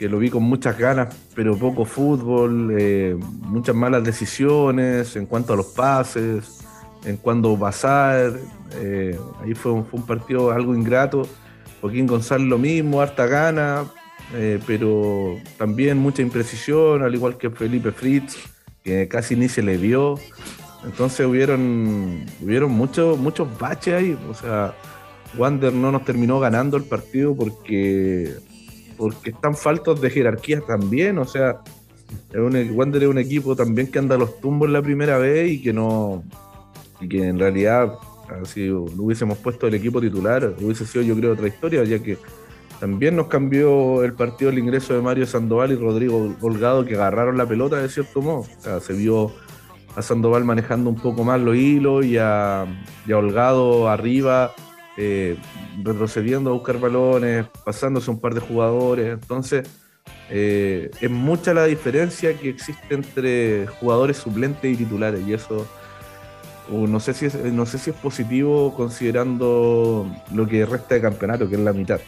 lo 0.00 0.18
vi 0.18 0.28
con 0.28 0.42
muchas 0.42 0.78
ganas, 0.78 1.14
pero 1.35 1.56
poco 1.56 1.85
fútbol. 1.85 2.76
Eh, 2.78 3.16
muchas 3.40 3.75
malas 3.75 4.04
decisiones 4.04 5.16
en 5.16 5.26
cuanto 5.26 5.52
a 5.52 5.56
los 5.56 5.66
pases, 5.66 6.64
en 7.04 7.16
cuándo 7.16 7.58
pasar. 7.58 8.32
Eh, 8.75 9.18
ahí 9.42 9.54
fue 9.54 9.73
un, 9.73 9.87
fue 9.87 10.00
un 10.00 10.06
partido 10.06 10.50
algo 10.50 10.75
ingrato. 10.75 11.23
Joaquín 11.87 12.07
González 12.07 12.49
lo 12.49 12.59
mismo, 12.59 13.00
harta 13.00 13.26
gana, 13.26 13.85
eh, 14.35 14.59
pero 14.66 15.37
también 15.57 15.99
mucha 15.99 16.21
imprecisión, 16.21 17.02
al 17.02 17.14
igual 17.14 17.38
que 17.38 17.49
Felipe 17.50 17.93
Fritz 17.93 18.37
que 18.87 19.09
casi 19.09 19.35
ni 19.35 19.49
se 19.49 19.62
le 19.62 19.76
vio. 19.76 20.14
Entonces 20.85 21.26
hubieron, 21.26 22.25
hubieron 22.40 22.71
muchos, 22.71 23.19
muchos 23.19 23.49
baches 23.59 23.95
ahí. 23.95 24.19
O 24.31 24.35
sea, 24.35 24.75
Wander 25.37 25.73
no 25.73 25.90
nos 25.90 26.05
terminó 26.05 26.38
ganando 26.38 26.76
el 26.76 26.85
partido 26.85 27.35
porque, 27.35 28.33
porque 28.97 29.31
están 29.31 29.57
faltos 29.57 30.00
de 30.00 30.09
jerarquía 30.09 30.61
también. 30.61 31.19
O 31.19 31.25
sea, 31.25 31.62
Wander 32.33 33.02
es 33.02 33.09
un 33.09 33.19
equipo 33.19 33.57
también 33.57 33.90
que 33.90 33.99
anda 33.99 34.14
a 34.14 34.19
los 34.19 34.40
tumbos 34.40 34.71
la 34.71 34.81
primera 34.81 35.19
vez 35.19 35.50
y 35.50 35.61
que 35.61 35.73
no. 35.73 36.23
Y 37.00 37.09
que 37.09 37.26
en 37.26 37.40
realidad, 37.40 37.93
si 38.45 38.66
lo 38.66 38.85
hubiésemos 38.99 39.38
puesto 39.38 39.66
el 39.66 39.75
equipo 39.75 40.00
titular, 40.00 40.54
hubiese 40.61 40.87
sido, 40.87 41.04
yo 41.04 41.16
creo, 41.16 41.33
otra 41.33 41.49
historia, 41.49 41.85
ya 41.85 41.99
que 41.99 42.18
también 42.80 43.16
nos 43.16 43.28
cambió 43.28 44.02
el 44.04 44.12
partido 44.12 44.50
el 44.50 44.59
ingreso 44.59 44.95
de 44.95 45.00
Mario 45.00 45.26
Sandoval 45.26 45.73
y 45.73 45.76
Rodrigo 45.76 46.35
Holgado, 46.40 46.85
que 46.85 46.95
agarraron 46.95 47.38
la 47.38 47.47
pelota 47.47 47.76
de 47.76 47.88
cierto 47.88 48.21
modo. 48.21 48.47
Se 48.80 48.92
vio 48.92 49.33
a 49.95 50.02
Sandoval 50.02 50.45
manejando 50.45 50.90
un 50.90 50.97
poco 50.97 51.25
más 51.25 51.40
los 51.40 51.56
hilos 51.56 52.04
y 52.04 52.18
a, 52.18 52.66
Holgado 53.09 53.88
arriba, 53.88 54.52
eh, 54.99 55.38
retrocediendo 55.83 56.50
a 56.50 56.52
buscar 56.52 56.78
balones, 56.78 57.47
pasándose 57.64 58.11
un 58.11 58.21
par 58.21 58.35
de 58.35 58.40
jugadores. 58.40 59.14
Entonces, 59.14 59.66
eh, 60.28 60.90
es 61.00 61.11
mucha 61.11 61.54
la 61.54 61.64
diferencia 61.64 62.37
que 62.37 62.50
existe 62.50 62.95
entre 62.95 63.66
jugadores 63.66 64.18
suplentes 64.18 64.71
y 64.71 64.76
titulares, 64.76 65.26
y 65.26 65.33
eso 65.33 65.66
no 66.70 67.00
sé 67.00 67.14
si 67.14 67.26
es, 67.26 67.35
no 67.35 67.66
sé 67.66 67.78
si 67.78 67.90
es 67.90 67.96
positivo 67.96 68.75
considerando 68.75 70.11
lo 70.35 70.46
que 70.46 70.66
resta 70.66 70.94
de 70.96 71.00
campeonato, 71.00 71.49
que 71.49 71.56
es 71.56 71.61
la 71.61 71.73
mitad. 71.73 72.00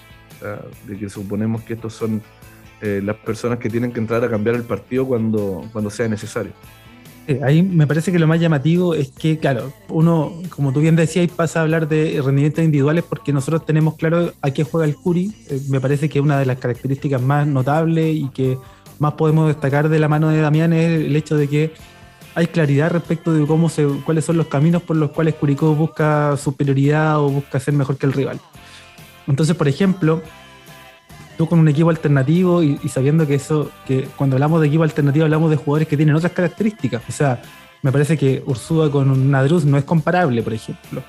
de 0.86 0.98
que 0.98 1.08
suponemos 1.08 1.62
que 1.62 1.74
estos 1.74 1.94
son 1.94 2.22
eh, 2.80 3.00
las 3.02 3.16
personas 3.16 3.58
que 3.58 3.68
tienen 3.68 3.92
que 3.92 3.98
entrar 3.98 4.22
a 4.22 4.30
cambiar 4.30 4.54
el 4.54 4.62
partido 4.62 5.04
cuando, 5.04 5.64
cuando 5.72 5.90
sea 5.90 6.06
necesario. 6.06 6.52
Eh, 7.26 7.40
ahí 7.42 7.60
me 7.62 7.86
parece 7.86 8.12
que 8.12 8.20
lo 8.20 8.28
más 8.28 8.40
llamativo 8.40 8.94
es 8.94 9.10
que, 9.10 9.38
claro, 9.38 9.72
uno, 9.88 10.32
como 10.48 10.72
tú 10.72 10.80
bien 10.80 10.94
decías, 10.94 11.28
pasa 11.30 11.58
a 11.58 11.62
hablar 11.62 11.88
de 11.88 12.22
rendimientos 12.24 12.64
individuales 12.64 13.04
porque 13.06 13.32
nosotros 13.32 13.66
tenemos 13.66 13.96
claro 13.96 14.32
a 14.40 14.50
qué 14.52 14.62
juega 14.62 14.86
el 14.86 14.94
Curi. 14.94 15.34
Eh, 15.50 15.60
me 15.68 15.80
parece 15.80 16.08
que 16.08 16.20
una 16.20 16.38
de 16.38 16.46
las 16.46 16.58
características 16.58 17.20
más 17.20 17.46
notables 17.46 18.14
y 18.14 18.28
que 18.28 18.56
más 19.00 19.14
podemos 19.14 19.48
destacar 19.48 19.88
de 19.88 19.98
la 19.98 20.08
mano 20.08 20.28
de 20.28 20.40
Damián 20.40 20.72
es 20.72 21.00
el 21.00 21.16
hecho 21.16 21.36
de 21.36 21.48
que 21.48 21.72
hay 22.35 22.47
claridad 22.47 22.90
respecto 22.90 23.32
de 23.32 23.47
cómo 23.47 23.68
se, 23.68 23.87
cuáles 24.04 24.25
son 24.25 24.37
los 24.37 24.47
caminos 24.47 24.82
por 24.82 24.97
los 24.97 25.11
cuales 25.11 25.35
Curicó 25.35 25.75
busca 25.75 26.37
superioridad 26.37 27.18
o 27.20 27.28
busca 27.28 27.58
ser 27.61 27.75
mejor 27.75 27.97
que 27.97 28.06
el 28.06 28.12
rival. 28.12 28.40
Entonces, 29.26 29.56
por 29.56 29.68
ejemplo, 29.68 30.23
tú 31.37 31.47
con 31.47 31.58
un 31.58 31.68
equipo 31.68 31.90
alternativo 31.90 32.62
y, 32.62 32.76
sabiendo 32.88 33.26
que 33.26 33.35
eso, 33.35 33.70
que 33.87 34.08
cuando 34.16 34.37
hablamos 34.37 34.61
de 34.61 34.66
equipo 34.66 34.82
alternativo 34.82 35.25
hablamos 35.25 35.50
de 35.50 35.56
jugadores 35.56 35.88
que 35.88 35.97
tienen 35.97 36.14
otras 36.14 36.32
características. 36.32 37.02
O 37.08 37.12
sea, 37.12 37.42
me 37.82 37.92
parece 37.92 38.16
que 38.16 38.42
Ursúa 38.47 38.90
con 38.90 39.30
Nadruz 39.30 39.64
no 39.64 39.78
es 39.78 39.85
comparable, 39.85 40.42
por 40.42 40.52
ejemplo. 40.52 41.02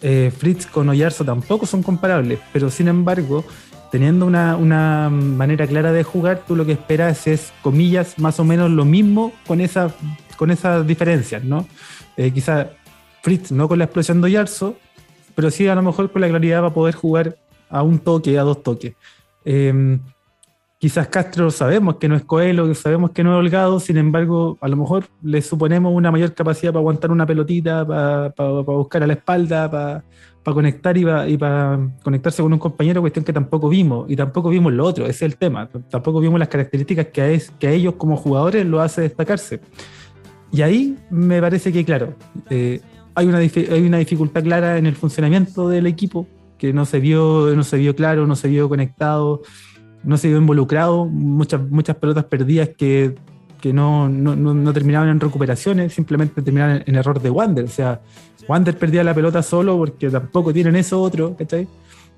Eh, 0.00 0.32
Fritz 0.36 0.66
con 0.66 0.88
Oyarzo 0.88 1.24
tampoco 1.24 1.66
son 1.66 1.82
comparables, 1.82 2.38
pero 2.52 2.70
sin 2.70 2.88
embargo, 2.88 3.44
teniendo 3.90 4.26
una, 4.26 5.08
manera 5.08 5.66
clara 5.66 5.92
de 5.92 6.02
jugar, 6.02 6.42
tú 6.46 6.56
lo 6.56 6.66
que 6.66 6.72
esperas 6.72 7.26
es, 7.26 7.52
comillas, 7.62 8.18
más 8.18 8.40
o 8.40 8.44
menos 8.44 8.70
lo 8.70 8.84
mismo 8.84 9.32
con, 9.46 9.60
esa, 9.60 9.94
con 10.34 10.50
esas 10.50 10.86
diferencias, 10.86 11.44
¿no? 11.44 11.66
Eh, 12.16 12.30
quizá 12.30 12.70
Fritz 13.22 13.52
no 13.52 13.68
con 13.68 13.78
la 13.78 13.84
explosión 13.84 14.20
de 14.20 14.26
Oyarzo, 14.26 14.76
pero 15.34 15.50
sí 15.50 15.66
a 15.66 15.74
lo 15.74 15.82
mejor 15.82 16.10
con 16.12 16.20
la 16.20 16.28
claridad 16.28 16.62
va 16.62 16.68
a 16.68 16.74
poder 16.74 16.94
jugar 16.94 17.36
a 17.68 17.82
un 17.82 17.98
toque, 17.98 18.38
a 18.38 18.42
dos 18.42 18.62
toques. 18.62 18.94
Em, 19.44 19.98
quizás 20.78 21.08
Castro 21.08 21.50
sabemos 21.50 21.96
que 21.96 22.08
no 22.08 22.16
es 22.16 22.24
Coelho, 22.24 22.74
sabemos 22.74 23.12
que 23.12 23.24
no 23.24 23.32
es 23.32 23.38
Holgado, 23.38 23.80
sin 23.80 23.96
embargo, 23.96 24.58
a 24.60 24.68
lo 24.68 24.76
mejor 24.76 25.06
le 25.22 25.40
suponemos 25.40 25.92
una 25.94 26.10
mayor 26.10 26.34
capacidad 26.34 26.72
para 26.72 26.80
aguantar 26.80 27.10
una 27.10 27.26
pelotita, 27.26 27.86
para, 27.86 28.50
buscar 28.60 29.02
a 29.02 29.06
la 29.06 29.14
espalda, 29.14 29.70
para, 29.70 30.04
conectar 30.54 30.96
y 30.96 31.36
para, 31.38 31.78
conectarse 32.02 32.42
con 32.42 32.52
un 32.52 32.58
compañero, 32.58 33.00
cuestión 33.00 33.24
que 33.24 33.32
tampoco 33.32 33.70
vimos, 33.70 34.04
y 34.10 34.16
tampoco 34.16 34.50
vimos 34.50 34.72
lo 34.74 34.84
otro, 34.84 35.04
ese 35.06 35.24
es 35.24 35.32
el 35.32 35.38
tema, 35.38 35.70
tampoco 35.88 36.20
vimos 36.20 36.38
las 36.38 36.48
características 36.48 37.06
que 37.06 37.22
a, 37.22 37.58
que 37.58 37.66
a 37.66 37.70
ellos 37.70 37.94
como 37.94 38.18
jugadores 38.18 38.66
lo 38.66 38.82
hace 38.82 39.00
destacarse. 39.00 39.60
Y 40.54 40.62
ahí 40.62 40.96
me 41.10 41.40
parece 41.40 41.72
que, 41.72 41.84
claro, 41.84 42.14
eh, 42.48 42.80
hay, 43.16 43.26
una, 43.26 43.38
hay 43.38 43.82
una 43.84 43.98
dificultad 43.98 44.44
clara 44.44 44.78
en 44.78 44.86
el 44.86 44.94
funcionamiento 44.94 45.68
del 45.68 45.88
equipo, 45.88 46.28
que 46.58 46.72
no 46.72 46.86
se 46.86 47.00
vio, 47.00 47.52
no 47.56 47.64
se 47.64 47.76
vio 47.76 47.96
claro, 47.96 48.28
no 48.28 48.36
se 48.36 48.46
vio 48.46 48.68
conectado, 48.68 49.42
no 50.04 50.16
se 50.16 50.28
vio 50.28 50.38
involucrado, 50.38 51.06
muchas, 51.06 51.60
muchas 51.68 51.96
pelotas 51.96 52.26
perdidas 52.26 52.68
que, 52.68 53.16
no, 53.72 54.08
no, 54.08 54.72
terminaban 54.72 55.08
en 55.08 55.18
recuperaciones, 55.18 55.92
simplemente 55.92 56.40
terminaban 56.40 56.84
en, 56.86 56.94
error 56.94 57.20
de 57.20 57.30
Wander. 57.30 57.64
O 57.64 57.68
sea, 57.68 58.00
Wander 58.48 58.78
perdía 58.78 59.02
la 59.02 59.12
pelota 59.12 59.42
solo 59.42 59.76
porque 59.76 60.08
tampoco 60.08 60.52
tienen 60.52 60.76
eso 60.76 61.02
otro, 61.02 61.36
¿cachai? 61.36 61.66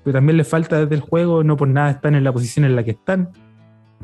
Pero 0.03 0.13
también 0.15 0.37
les 0.37 0.47
falta 0.47 0.81
desde 0.81 0.93
el 0.93 1.01
juego, 1.01 1.43
no 1.43 1.57
por 1.57 1.69
nada 1.69 1.89
están 1.89 2.13
en 2.13 2.23
la 2.23 2.31
posición 2.31 2.65
en 2.65 2.75
la 2.75 2.83
que 2.83 2.91
están, 2.91 3.29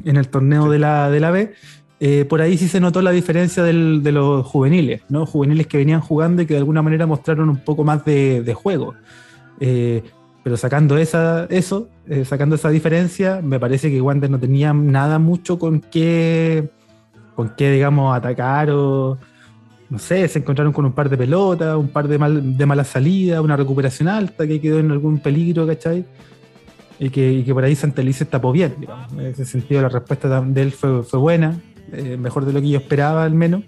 en 0.04 0.18
el 0.18 0.28
torneo 0.30 0.72
de 0.72 0.80
la, 0.80 1.12
de 1.12 1.20
la 1.20 1.30
B. 1.30 1.54
Eh, 2.06 2.26
por 2.26 2.42
ahí 2.42 2.58
sí 2.58 2.68
se 2.68 2.82
notó 2.82 3.02
la 3.02 3.12
diferencia 3.12 3.64
de 3.64 4.12
los 4.12 4.46
juveniles, 4.46 5.04
¿no? 5.08 5.26
Juveniles 5.26 5.68
que 5.68 5.78
venían 5.78 6.02
jugando 6.02 6.42
y 6.42 6.46
que 6.46 6.56
de 6.56 6.60
alguna 6.60 6.82
manera 6.82 7.08
mostraron 7.08 7.48
un 7.48 7.56
poco 7.56 7.86
más 7.86 8.04
de, 8.04 8.54
juego. 8.54 8.94
Eh, 9.62 10.04
pero 10.44 10.58
sacando 10.58 10.98
esa, 10.98 11.46
eso, 11.46 11.88
eh, 12.10 12.26
sacando 12.26 12.56
esa 12.56 12.72
diferencia, 12.72 13.40
me 13.42 13.58
parece 13.58 13.90
que 13.90 14.02
Wander 14.02 14.30
no 14.30 14.38
tenía 14.38 14.74
nada 14.74 15.18
mucho 15.18 15.58
con 15.58 15.80
qué, 15.80 16.68
con 17.38 17.56
qué, 17.56 17.72
digamos, 17.72 18.14
atacar 18.14 18.70
o, 18.72 19.18
no 19.90 19.98
sé, 19.98 20.28
se 20.28 20.40
encontraron 20.40 20.74
con 20.74 20.84
un 20.84 20.92
par 20.92 21.10
de 21.10 21.16
pelotas, 21.16 21.78
un 21.78 21.88
par 21.88 22.10
de, 22.10 22.18
mal, 22.18 22.58
de 22.58 22.66
malas 22.66 22.90
salidas, 22.90 23.40
una 23.40 23.56
recuperación 23.56 24.10
alta 24.10 24.46
que 24.46 24.60
quedó 24.60 24.80
en 24.80 24.92
algún 24.92 25.20
peligro, 25.20 25.66
¿cachai? 25.66 26.04
Y 27.00 27.10
que, 27.10 27.50
por 27.54 27.64
ahí 27.64 27.76
Santelice 27.76 28.26
tapó 28.26 28.52
bien, 28.52 28.76
digamos. 28.78 29.10
En 29.14 29.28
ese 29.28 29.46
sentido, 29.46 29.82
la 29.82 29.88
respuesta 29.88 30.42
de 30.42 30.62
él 30.62 30.74
fue 30.74 31.02
buena, 31.18 31.58
eh, 31.92 32.18
mejor 32.18 32.46
de 32.46 32.54
lo 32.54 32.62
que 32.62 32.70
yo 32.70 32.80
esperaba 32.80 33.24
al 33.24 33.34
menos. 33.34 33.64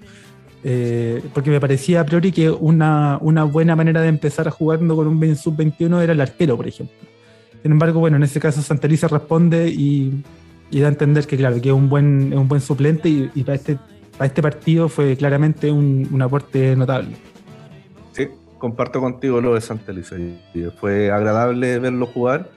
Eh, 0.67 1.21
porque 1.33 1.51
me 1.51 1.59
parecía 1.59 2.01
a 2.01 2.05
priori 2.05 2.31
que 2.31 2.49
una, 2.49 3.17
buena 3.17 3.75
manera 3.75 4.01
de 4.01 4.07
empezar 4.07 4.49
jugando 4.49 4.95
con 4.95 5.07
un 5.07 5.35
sub-21 5.35 6.01
era 6.01 6.13
el 6.13 6.21
arquero, 6.21 6.57
por 6.57 6.67
ejemplo. 6.67 6.95
Sin 7.61 7.71
embargo, 7.71 7.99
bueno, 7.99 8.17
en 8.17 8.23
ese 8.23 8.39
caso 8.39 8.61
Santelice 8.61 9.07
responde 9.07 9.67
y, 9.69 10.23
da 10.71 10.87
a 10.87 10.89
entender 10.89 11.27
que, 11.27 11.37
claro, 11.37 11.61
que 11.61 11.69
es 11.69 11.75
un 11.75 11.87
buen, 11.87 12.35
un 12.35 12.47
buen 12.47 12.61
suplente 12.61 13.09
y, 13.09 13.43
para, 13.43 13.55
este, 13.55 13.77
para 14.17 14.25
este 14.25 14.41
partido 14.41 14.89
fue 14.89 15.15
claramente 15.15 15.71
un, 15.71 16.19
aporte 16.21 16.75
notable. 16.75 17.15
Sí, 18.13 18.27
comparto 18.57 18.99
contigo 18.99 19.41
lo 19.41 19.53
de 19.53 19.61
Santelice. 19.61 20.39
Fue 20.79 21.11
agradable 21.11 21.77
verlo 21.77 22.07
jugar 22.07 22.49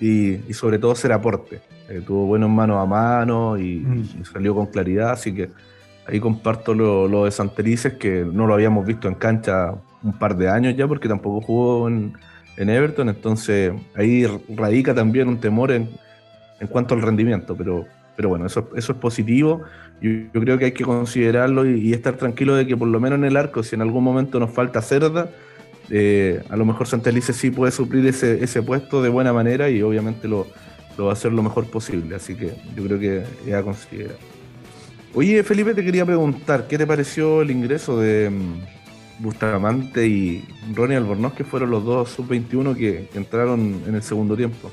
y, 0.00 0.52
sobre 0.52 0.78
todo 0.78 0.94
ser 0.94 1.12
aporte. 1.12 1.60
Eh, 1.88 2.02
tuvo 2.04 2.26
buenos 2.26 2.50
manos 2.50 2.82
a 2.82 2.86
mano 2.86 3.56
y, 3.56 3.76
mm. 3.78 4.24
salió 4.24 4.54
con 4.54 4.66
claridad, 4.66 5.10
así 5.10 5.32
que 5.32 5.50
Ahí 6.08 6.20
comparto 6.20 6.72
lo, 6.72 7.24
de 7.24 7.30
Santerices, 7.32 7.94
que 7.94 8.24
no 8.24 8.46
lo 8.46 8.54
habíamos 8.54 8.86
visto 8.86 9.08
en 9.08 9.14
cancha 9.14 9.74
un 10.04 10.16
par 10.16 10.36
de 10.36 10.48
años 10.48 10.76
ya, 10.76 10.86
porque 10.86 11.08
tampoco 11.08 11.44
jugó 11.44 11.88
en, 11.88 12.14
Everton. 12.56 13.08
Entonces 13.08 13.72
ahí 13.96 14.24
radica 14.54 14.94
también 14.94 15.28
un 15.28 15.40
temor 15.40 15.72
en, 15.72 15.88
cuanto 16.70 16.94
al 16.94 17.02
rendimiento. 17.02 17.56
Pero, 17.56 17.86
pero 18.14 18.28
bueno, 18.28 18.46
eso, 18.46 18.70
eso 18.76 18.92
es 18.92 18.98
positivo. 18.98 19.62
Yo, 20.00 20.10
yo 20.32 20.40
creo 20.40 20.58
que 20.58 20.66
hay 20.66 20.72
que 20.72 20.84
considerarlo 20.84 21.68
y, 21.68 21.92
estar 21.92 22.14
tranquilo 22.14 22.54
de 22.54 22.68
que 22.68 22.76
por 22.76 22.86
lo 22.86 23.00
menos 23.00 23.18
en 23.18 23.24
el 23.24 23.36
arco, 23.36 23.64
si 23.64 23.74
en 23.74 23.82
algún 23.82 24.04
momento 24.04 24.38
nos 24.38 24.50
falta 24.52 24.82
cerda, 24.82 25.30
eh, 25.90 26.42
a 26.48 26.56
lo 26.56 26.64
mejor 26.64 26.86
Santelices 26.86 27.36
sí 27.36 27.50
puede 27.50 27.72
suplir 27.72 28.06
ese, 28.06 28.42
ese 28.42 28.62
puesto 28.62 29.02
de 29.02 29.08
buena 29.08 29.32
manera 29.32 29.70
y 29.70 29.82
obviamente 29.82 30.28
lo, 30.28 30.46
lo 30.96 31.04
va 31.04 31.10
a 31.10 31.12
hacer 31.14 31.32
lo 31.32 31.42
mejor 31.42 31.66
posible. 31.66 32.16
Así 32.16 32.34
que 32.34 32.54
yo 32.74 32.84
creo 32.84 32.98
que 32.98 33.24
es 33.46 33.54
a 33.54 33.62
considerar. 33.62 34.16
Oye, 35.14 35.42
Felipe, 35.42 35.72
te 35.72 35.82
quería 35.82 36.04
preguntar, 36.04 36.66
¿qué 36.68 36.76
te 36.76 36.86
pareció 36.86 37.40
el 37.40 37.50
ingreso 37.50 37.98
de 37.98 38.28
mm, 38.28 39.22
Bustamante 39.22 40.06
y 40.06 40.44
Ronnie 40.74 40.98
Albornoz, 40.98 41.32
que 41.32 41.42
fueron 41.42 41.70
los 41.70 41.84
dos 41.84 42.10
sub-21 42.10 42.76
que, 42.76 43.08
entraron 43.14 43.82
en 43.86 43.94
el 43.94 44.02
segundo 44.02 44.36
tiempo? 44.36 44.70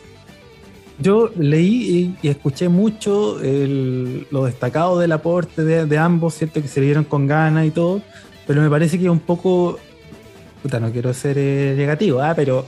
Yo 1.00 1.32
leí 1.38 2.14
y, 2.22 2.28
escuché 2.28 2.68
mucho 2.68 3.38
lo 3.42 4.46
destacado 4.46 5.00
del 5.00 5.14
aporte 5.14 5.64
de, 5.64 5.98
ambos, 5.98 6.34
¿cierto? 6.36 6.62
Que 6.62 6.68
se 6.68 6.82
vieron 6.82 7.06
con 7.06 7.26
ganas 7.26 7.66
y 7.66 7.72
todo, 7.72 8.02
pero 8.46 8.62
me 8.62 8.70
parece 8.70 9.00
que 9.00 9.10
un 9.10 9.20
poco, 9.20 9.80
no 10.80 10.92
quiero 10.92 11.14
ser 11.14 11.38
eh, 11.38 11.74
negativo, 11.78 12.22
¿ah? 12.22 12.34
pero 12.36 12.66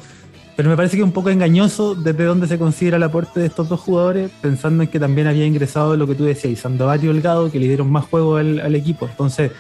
pero 0.55 0.69
me 0.69 0.77
parece 0.77 0.95
que 0.95 1.01
es 1.01 1.05
un 1.05 1.11
poco 1.11 1.29
engañoso 1.29 1.95
desde 1.95 2.23
dónde 2.23 2.47
se 2.47 2.57
considera 2.57 2.95
el 2.95 3.03
aporte 3.03 3.41
de 3.41 3.47
estos 3.47 3.67
dos 3.67 3.79
jugadores, 3.81 4.31
pensando 4.41 4.83
en 4.83 4.89
que 4.89 4.99
también 4.99 5.27
había 5.27 5.45
ingresado 5.45 5.97
lo 5.97 6.07
que 6.07 6.15
tú 6.15 6.23
decías, 6.23 6.59
Sandoval 6.59 7.03
y 7.03 7.09
Holgado, 7.09 7.51
que 7.51 7.59
le 7.59 7.67
dieron 7.67 7.91
más 7.91 8.05
juego 8.05 8.37
al, 8.37 8.73
equipo. 8.73 9.05
Entonces, 9.05 9.51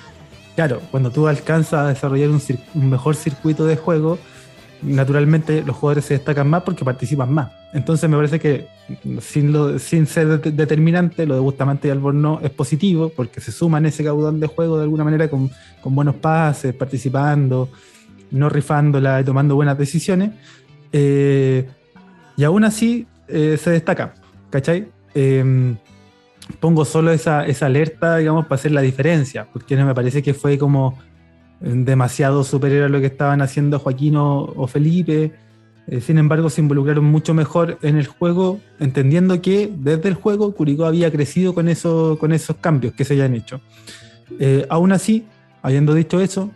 claro, 0.55 0.79
cuando 0.91 1.11
tú 1.11 1.27
alcanzas 1.27 1.73
a 1.73 1.87
desarrollar 1.89 2.29
un, 2.29 2.41
mejor 2.89 3.15
circuito 3.17 3.65
de 3.65 3.75
juego, 3.75 4.17
naturalmente 4.81 5.63
los 5.65 5.75
jugadores 5.75 6.05
se 6.05 6.13
destacan 6.13 6.49
más 6.49 6.63
porque 6.63 6.85
participan 6.85 7.33
más. 7.33 7.51
Entonces 7.73 8.09
me 8.09 8.15
parece 8.15 8.39
que 8.39 8.67
sin, 9.19 9.51
lo, 9.51 9.77
sin 9.79 10.07
ser 10.07 10.39
determinante, 10.39 11.25
lo 11.25 11.33
de 11.33 11.41
Bustamante 11.41 11.89
y 11.89 11.91
Alborno 11.91 12.39
es 12.41 12.51
positivo 12.51 13.11
porque 13.13 13.41
se 13.41 13.51
suman 13.51 13.85
ese 13.85 14.01
caudal 14.05 14.39
de 14.39 14.47
juego 14.47 14.77
de 14.77 14.83
alguna 14.83 15.03
manera 15.03 15.27
con, 15.27 15.51
buenos 15.83 16.15
pases, 16.15 16.73
participando, 16.73 17.67
no 18.35 18.49
rifándola 18.49 19.21
y 19.21 19.23
tomando 19.23 19.55
buenas 19.55 19.77
decisiones. 19.77 20.31
Eh, 20.91 21.67
y 22.37 22.43
aún 22.43 22.63
así 22.63 23.07
eh, 23.27 23.57
se 23.61 23.71
destaca, 23.71 24.13
¿cachai? 24.49 24.87
Em, 25.13 25.77
pongo 26.59 26.85
solo 26.85 27.11
esa, 27.11 27.45
alerta, 27.61 28.17
digamos, 28.17 28.45
para 28.45 28.59
hacer 28.59 28.71
la 28.71 28.81
diferencia, 28.81 29.47
porque 29.51 29.75
no 29.75 29.85
me 29.85 29.95
parece 29.95 30.21
que 30.21 30.33
fue 30.33 30.57
como 30.57 30.97
demasiado 31.61 32.43
superior 32.43 32.83
a 32.83 32.89
lo 32.89 32.99
que 32.99 33.07
estaban 33.07 33.41
haciendo 33.41 33.79
Joaquín 33.79 34.15
o, 34.17 34.67
Felipe. 34.67 35.31
Eh, 35.87 36.01
sin 36.01 36.17
embargo, 36.17 36.49
se 36.49 36.61
involucraron 36.61 37.05
mucho 37.05 37.33
mejor 37.33 37.77
en 37.81 37.95
el 37.97 38.07
juego, 38.07 38.59
entendiendo 38.79 39.41
que 39.41 39.71
desde 39.73 40.09
el 40.09 40.15
juego 40.15 40.53
Curicó 40.53 40.85
había 40.85 41.11
crecido 41.11 41.53
con, 41.53 41.69
eso, 41.69 42.17
con 42.19 42.33
esos 42.33 42.57
cambios 42.57 42.93
que 42.93 43.05
se 43.05 43.13
hayan 43.13 43.35
hecho. 43.35 43.61
Eh, 44.39 44.65
aún 44.69 44.91
así, 44.91 45.25
habiendo 45.61 45.93
dicho 45.93 46.19
eso, 46.19 46.51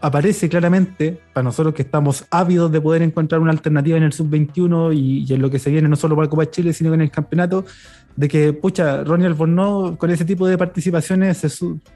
aparece 0.00 0.48
claramente, 0.48 1.20
para 1.32 1.44
nosotros 1.44 1.74
que 1.74 1.82
estamos 1.82 2.24
ávidos 2.30 2.70
de 2.70 2.80
poder 2.80 3.02
encontrar 3.02 3.40
una 3.40 3.50
alternativa 3.50 3.96
en 3.96 4.04
el 4.04 4.12
sub-21 4.12 4.94
y, 4.94 5.24
y, 5.28 5.34
en 5.34 5.42
lo 5.42 5.50
que 5.50 5.58
se 5.58 5.70
viene 5.70 5.88
no 5.88 5.96
solo 5.96 6.14
para 6.16 6.28
Copa 6.28 6.50
Chile, 6.50 6.72
sino 6.72 6.94
en 6.94 7.00
el 7.00 7.10
campeonato, 7.10 7.64
de 8.18 8.26
que, 8.26 8.52
pucha, 8.52 9.04
Ronnie 9.04 9.26
Albornoz 9.26 9.96
con 9.96 10.10
ese 10.10 10.24
tipo 10.24 10.46
de 10.46 10.58
participaciones 10.58 11.38
se 11.38 11.48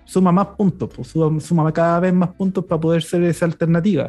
suma 0.04 0.30
más 0.30 0.46
puntos, 0.56 0.88
pues, 0.94 1.08
suma, 1.08 1.72
cada 1.72 1.98
vez 1.98 2.14
más 2.14 2.30
puntos 2.30 2.64
para 2.64 2.80
poder 2.80 3.02
ser 3.02 3.24
esa 3.24 3.44
alternativa. 3.44 4.08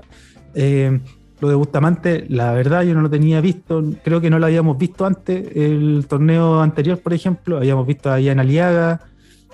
Eh, 0.54 1.00
lo 1.40 1.50
de 1.50 1.56
Bustamante, 1.56 2.26
la 2.30 2.54
verdad, 2.54 2.84
yo 2.84 2.94
no 2.94 3.02
lo 3.02 3.10
tenía 3.10 3.42
visto, 3.42 3.84
creo 4.04 4.22
que 4.22 4.30
no 4.30 4.38
lo 4.38 4.46
habíamos 4.46 4.78
visto 4.78 5.06
antes, 5.06 5.56
el 5.56 6.06
torneo 6.08 6.62
anterior, 6.62 7.00
por 7.00 7.14
ejemplo, 7.14 7.58
habíamos 7.58 7.88
visto 7.88 8.12
a 8.12 8.20
Ian 8.20 8.40
Aliaga 8.40 9.02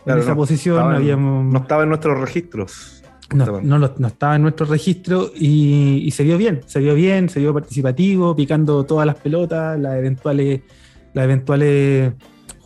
en 0.06 0.18
esa 0.18 0.36
posición, 0.36 1.50
no 1.52 1.60
estaba 1.60 1.84
en 1.84 1.90
nuestros 1.90 2.20
registros. 2.20 2.99
No, 3.34 3.62
no, 3.62 4.08
estaba 4.08 4.36
en 4.36 4.42
nuestro 4.42 4.66
registro 4.66 5.32
y, 5.36 6.02
y, 6.04 6.12
se 6.12 6.24
vio 6.24 6.38
bien, 6.38 6.62
se 6.66 6.80
vio 6.80 6.96
bien, 6.96 7.30
se 7.30 7.40
vio 7.40 7.54
participativo, 7.54 8.36
picando 8.36 8.84
todas 8.86 9.06
las 9.06 9.16
pelotas, 9.16 9.80
las 9.80 9.98
eventuales, 9.98 10.62
las 11.14 11.26
eventuales 11.26 12.14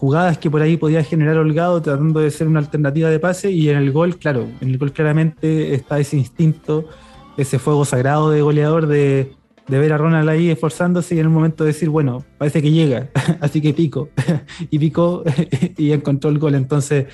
jugadas 0.04 0.38
que 0.38 0.52
por 0.52 0.62
ahí 0.62 0.76
podía 0.76 1.02
generar 1.02 1.38
Holgado 1.38 1.82
tratando 1.82 2.20
de 2.20 2.30
ser 2.30 2.50
una 2.50 2.60
alternativa 2.60 3.10
de 3.10 3.20
pase 3.20 3.52
y 3.52 3.70
en 3.70 3.78
el 3.78 3.94
gol, 3.94 4.18
claro, 4.18 4.50
en 4.60 4.70
el 4.70 4.78
gol 4.78 4.92
claramente 4.92 5.74
está 5.74 5.98
ese 5.98 6.18
instinto, 6.18 6.90
ese 7.38 7.58
fuego 7.58 7.86
sagrado 7.86 8.30
de 8.30 8.42
goleador 8.42 8.88
de, 8.88 9.32
ver 9.70 9.94
a 9.94 9.98
Ronald 9.98 10.28
ahí 10.28 10.50
esforzándose 10.50 11.16
y 11.16 11.20
en 11.20 11.28
el 11.28 11.32
momento 11.32 11.64
de 11.64 11.70
decir, 11.70 11.88
bueno, 11.88 12.22
parece 12.38 12.62
que 12.62 12.72
llega, 12.72 13.08
así 13.40 13.62
que 13.62 13.74
pico, 13.74 14.10
y 14.70 14.78
picó 14.78 15.24
y 15.78 15.94
encontró 15.94 16.30
el 16.30 16.38
gol. 16.38 16.56
Entonces, 16.56 17.06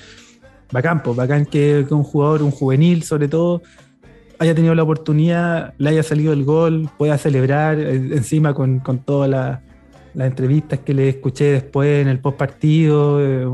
bacán, 0.70 1.02
pues, 1.02 1.16
bacán 1.16 1.46
que, 1.46 1.86
un 1.90 2.02
jugador, 2.02 2.42
un 2.42 2.50
juvenil 2.50 3.02
sobre 3.02 3.28
todo, 3.28 3.62
haya 4.38 4.54
tenido 4.54 4.74
la 4.74 4.82
oportunidad, 4.82 5.74
le 5.78 5.90
haya 5.90 6.02
salido 6.02 6.32
el 6.32 6.44
gol, 6.44 6.88
pueda 6.98 7.18
celebrar 7.18 7.78
eh, 7.78 7.94
encima 7.94 8.54
con, 8.54 8.80
con 8.80 8.98
toda 9.00 9.28
la 9.28 9.62
las 10.14 10.26
entrevistas 10.26 10.80
que 10.80 10.94
le 10.94 11.08
escuché 11.08 11.52
después 11.52 12.02
en 12.02 12.08
el 12.08 12.18
post 12.20 12.36
partido, 12.36 13.20
eh, 13.20 13.46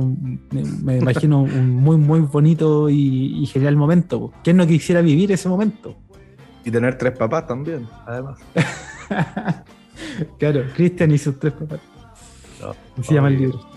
me, 0.82 0.96
imagino 0.98 1.42
un 1.42 1.70
muy, 1.70 1.96
muy 1.96 2.20
bonito 2.20 2.88
y, 2.88 3.46
genial 3.46 3.76
momento. 3.76 4.32
¿Quién 4.42 4.56
no 4.56 4.66
quisiera 4.66 5.00
vivir 5.00 5.32
ese 5.32 5.48
momento? 5.48 5.96
Y 6.64 6.70
tener 6.70 6.98
tres 6.98 7.16
papás 7.16 7.46
también, 7.46 7.86
además. 8.06 8.38
claro, 10.38 10.64
Cristian 10.74 11.12
y 11.12 11.18
sus 11.18 11.38
tres 11.38 11.52
papás. 11.52 11.80
se 13.02 13.14
llama 13.14 13.28
el 13.28 13.38
libro. 13.38 13.75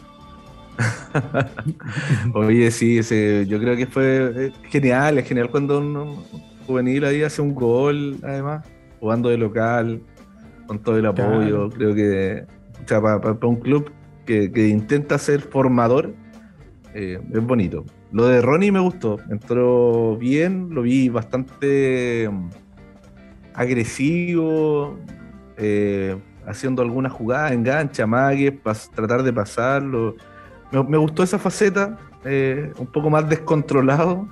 Oye, 2.33 2.71
sí, 2.71 3.01
yo 3.47 3.59
creo 3.59 3.75
que 3.75 3.85
fue 3.85 4.31
eh, 4.35 4.51
genial, 4.69 5.17
es 5.17 5.27
genial 5.27 5.49
cuando 5.49 5.79
un, 5.79 6.23
juvenil 6.65 7.03
ahí 7.05 7.23
hace 7.23 7.41
un 7.41 7.55
gol, 7.55 8.17
además, 8.23 8.65
jugando 8.99 9.29
de 9.29 9.37
local, 9.37 10.01
con 10.67 10.79
todo 10.79 10.97
el 10.97 11.05
apoyo. 11.05 11.69
Creo 11.69 11.95
que 11.95 12.45
sea, 12.85 13.01
para, 13.01 13.37
un 13.47 13.55
club 13.55 13.91
que, 14.25 14.67
intenta 14.67 15.17
ser 15.17 15.41
formador, 15.41 16.13
eh, 16.93 17.19
es 17.33 17.43
bonito. 17.43 17.85
Lo 18.11 18.25
de 18.25 18.41
Ronnie 18.41 18.71
me 18.71 18.79
gustó, 18.79 19.17
entró 19.29 20.15
bien, 20.17 20.69
lo 20.71 20.83
vi 20.83 21.09
bastante 21.09 22.29
mm, 22.29 22.49
agresivo, 23.53 24.97
eh, 25.57 26.17
haciendo 26.45 26.81
algunas 26.81 27.11
jugadas, 27.11 27.51
engancha, 27.51 28.07
mague, 28.07 28.51
para 28.51 28.77
tratar 28.95 29.23
de 29.23 29.33
pasarlo. 29.33 30.15
Me, 30.71 30.97
gustó 30.97 31.23
esa 31.23 31.39
faceta, 31.39 31.97
eh, 32.23 32.71
un 32.77 32.87
poco 32.87 33.09
más 33.09 33.27
descontrolado 33.27 34.27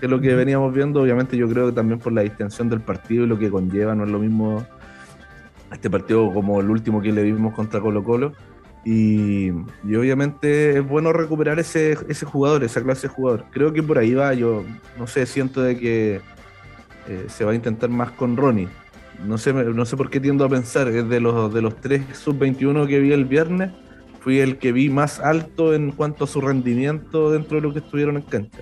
que 0.00 0.08
lo 0.08 0.20
que 0.20 0.34
veníamos 0.34 0.74
viendo. 0.74 1.02
Obviamente, 1.02 1.36
yo 1.36 1.48
creo 1.48 1.66
que 1.66 1.72
también 1.72 1.98
por 1.98 2.12
la 2.12 2.22
distensión 2.22 2.68
del 2.68 2.80
partido 2.80 3.24
y 3.24 3.26
lo 3.26 3.38
que 3.38 3.50
conlleva, 3.50 3.94
no 3.94 4.04
es 4.04 4.10
lo 4.10 4.18
mismo 4.18 4.66
este 5.72 5.90
partido 5.90 6.32
como 6.32 6.60
el 6.60 6.70
último 6.70 7.00
que 7.02 7.12
le 7.12 7.22
vimos 7.22 7.54
contra 7.54 7.80
Colo 7.80 8.02
Colo. 8.02 8.32
Y, 8.84 9.50
obviamente 9.50 10.78
es 10.78 10.86
bueno 10.86 11.12
recuperar 11.12 11.58
ese, 11.58 11.98
ese 12.08 12.24
jugador, 12.24 12.64
esa 12.64 12.82
clase 12.82 13.08
de 13.08 13.14
jugador. 13.14 13.44
Creo 13.50 13.72
que 13.72 13.82
por 13.82 13.98
ahí 13.98 14.14
va, 14.14 14.32
yo 14.34 14.64
no 14.98 15.06
sé, 15.06 15.26
siento 15.26 15.62
de 15.62 15.76
que 15.76 16.20
eh, 17.08 17.24
se 17.28 17.44
va 17.44 17.52
a 17.52 17.54
intentar 17.54 17.90
más 17.90 18.12
con 18.12 18.36
Ronnie. 18.36 18.68
No 19.26 19.36
sé, 19.36 19.52
no 19.52 19.84
sé 19.84 19.96
por 19.96 20.10
qué 20.10 20.20
tiendo 20.20 20.44
a 20.44 20.48
pensar, 20.48 20.88
es 20.88 21.08
de 21.08 21.20
los, 21.20 21.52
de 21.52 21.60
los 21.60 21.76
tres 21.76 22.02
sub-21 22.12 22.86
que 22.86 23.00
vi 23.00 23.12
el 23.12 23.24
viernes, 23.24 23.72
fui 24.20 24.40
el 24.40 24.58
que 24.58 24.72
vi 24.72 24.88
más 24.88 25.20
alto 25.20 25.74
en 25.74 25.92
cuanto 25.92 26.24
a 26.24 26.26
su 26.26 26.40
rendimiento 26.40 27.30
dentro 27.30 27.56
de 27.56 27.62
lo 27.62 27.72
que 27.72 27.80
estuvieron 27.80 28.16
en 28.16 28.22
cancha. 28.22 28.58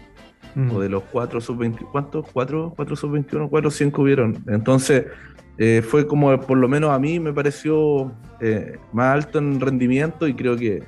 Mm. 0.54 0.70
O 0.70 0.80
de 0.80 0.88
los 0.88 1.02
cuatro 1.04 1.40
sub-21, 1.40 1.90
¿cuántos? 1.92 2.26
¿Cuatro, 2.32 2.72
cuatro 2.74 2.96
sub-21? 2.96 3.48
¿Cuatro 3.50 3.68
o 3.68 3.70
cinco 3.70 4.02
hubieron? 4.02 4.42
Entonces, 4.46 5.04
eh, 5.58 5.82
fue 5.82 6.06
como, 6.06 6.38
por 6.40 6.58
lo 6.58 6.68
menos 6.68 6.90
a 6.90 6.98
mí, 6.98 7.20
me 7.20 7.32
pareció 7.32 8.12
eh, 8.40 8.78
más 8.92 9.14
alto 9.14 9.38
en 9.38 9.60
rendimiento 9.60 10.26
y 10.26 10.34
creo 10.34 10.56
que, 10.56 10.82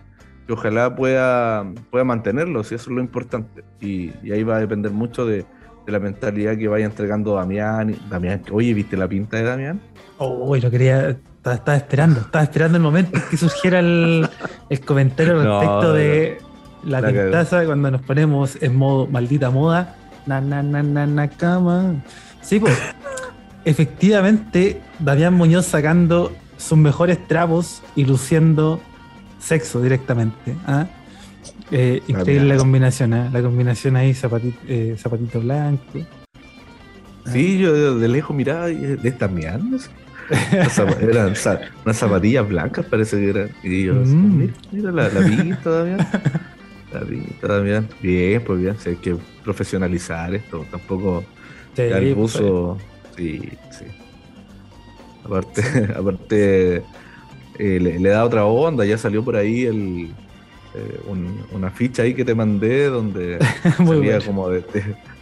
ojalá 0.50 0.94
pueda, 0.96 1.70
pueda 1.90 2.04
mantenerlo, 2.04 2.64
si 2.64 2.74
eso 2.74 2.90
es 2.90 2.96
lo 2.96 3.02
importante. 3.02 3.62
Y, 3.80 4.10
ahí 4.30 4.42
va 4.42 4.56
a 4.56 4.60
depender 4.60 4.90
mucho 4.90 5.26
de, 5.26 5.44
la 5.86 5.98
mentalidad 5.98 6.58
que 6.58 6.68
vaya 6.68 6.84
entregando 6.84 7.36
Damián. 7.36 7.96
Damián, 8.10 8.42
oye, 8.52 8.74
¿viste 8.74 8.94
la 8.94 9.08
pinta 9.08 9.38
de 9.38 9.44
Damián? 9.44 9.80
Oh, 10.18 10.54
lo 10.54 10.70
quería, 10.70 11.18
estaba, 11.54 11.76
esperando, 11.76 12.20
estaba 12.20 12.44
esperando 12.44 12.76
el 12.76 12.82
momento 12.82 13.20
que 13.30 13.36
surgiera 13.36 13.80
el, 13.80 14.28
comentario 14.84 15.42
respecto 15.42 15.92
de 15.92 16.38
la, 16.84 17.02
pintaza 17.02 17.64
cuando 17.64 17.90
nos 17.90 18.02
ponemos 18.02 18.56
en 18.60 18.76
modo 18.76 19.06
maldita 19.06 19.50
moda. 19.50 19.96
Na, 20.26 20.40
na, 20.40 20.62
na, 20.62 20.82
na, 20.82 21.06
na, 21.06 21.28
cama. 21.28 21.94
Sí, 22.42 22.60
pues 22.60 22.78
efectivamente, 23.64 24.80
Damián 24.98 25.34
Muñoz 25.34 25.66
sacando 25.66 26.32
sus 26.58 26.76
mejores 26.76 27.26
trapos 27.26 27.82
y 27.96 28.04
luciendo 28.04 28.80
sexo 29.38 29.80
directamente. 29.80 30.54
¿ah? 30.66 30.86
Eh, 31.70 32.02
increíble 32.08 32.48
la 32.48 32.56
combinación, 32.56 33.14
¿ah? 33.14 33.30
la 33.32 33.42
combinación 33.42 33.96
ahí, 33.96 34.14
zapatito, 34.14 34.58
eh, 34.66 34.96
zapatito 34.98 35.40
blanco. 35.40 35.82
Sí, 37.26 37.58
yo 37.58 37.98
de 37.98 38.08
lejos 38.08 38.34
miraba 38.34 38.70
y 38.70 38.76
de 38.76 39.12
Eran 41.00 41.34
unas 41.84 41.96
zapatillas 41.96 42.48
blancas, 42.48 42.84
parece 42.86 43.16
que 43.16 43.30
eran. 43.30 43.50
Y 43.62 43.84
yo, 43.84 43.94
mm. 43.94 44.48
mira, 44.72 44.92
la, 44.92 45.08
la 45.08 45.20
pista, 45.26 45.70
Damián. 45.70 46.08
La 46.92 47.00
pista, 47.00 47.48
Damián. 47.48 47.88
Bien, 48.00 48.42
pues 48.44 48.60
bien, 48.60 48.76
hay 48.84 48.96
que 48.96 49.16
profesionalizar 49.44 50.34
esto. 50.34 50.66
Tampoco 50.70 51.24
sí, 51.74 51.82
el 51.82 52.14
buzo. 52.14 52.76
Pues, 52.76 52.98
Sí, 53.18 53.40
sí. 53.70 53.84
Aparte, 55.24 55.62
aparte 55.96 56.76
eh, 57.58 57.80
le, 57.80 58.08
da 58.08 58.24
otra 58.24 58.46
onda, 58.46 58.84
ya 58.84 58.96
salió 58.96 59.24
por 59.24 59.34
ahí 59.34 59.64
el, 59.64 60.10
eh, 60.74 61.00
una 61.52 61.70
ficha 61.70 62.04
ahí 62.04 62.14
que 62.14 62.24
te 62.24 62.34
mandé 62.34 62.86
donde 62.86 63.38
había 63.78 64.20
como 64.20 64.48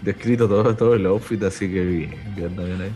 descrito 0.03 0.47
todo, 0.47 0.77
todo 0.77 0.95
el 0.95 1.07
outfit, 1.07 1.42
así 1.42 1.71
que 1.71 1.85
bien, 1.85 2.11
bien, 2.37 2.83
ahí. 2.83 2.92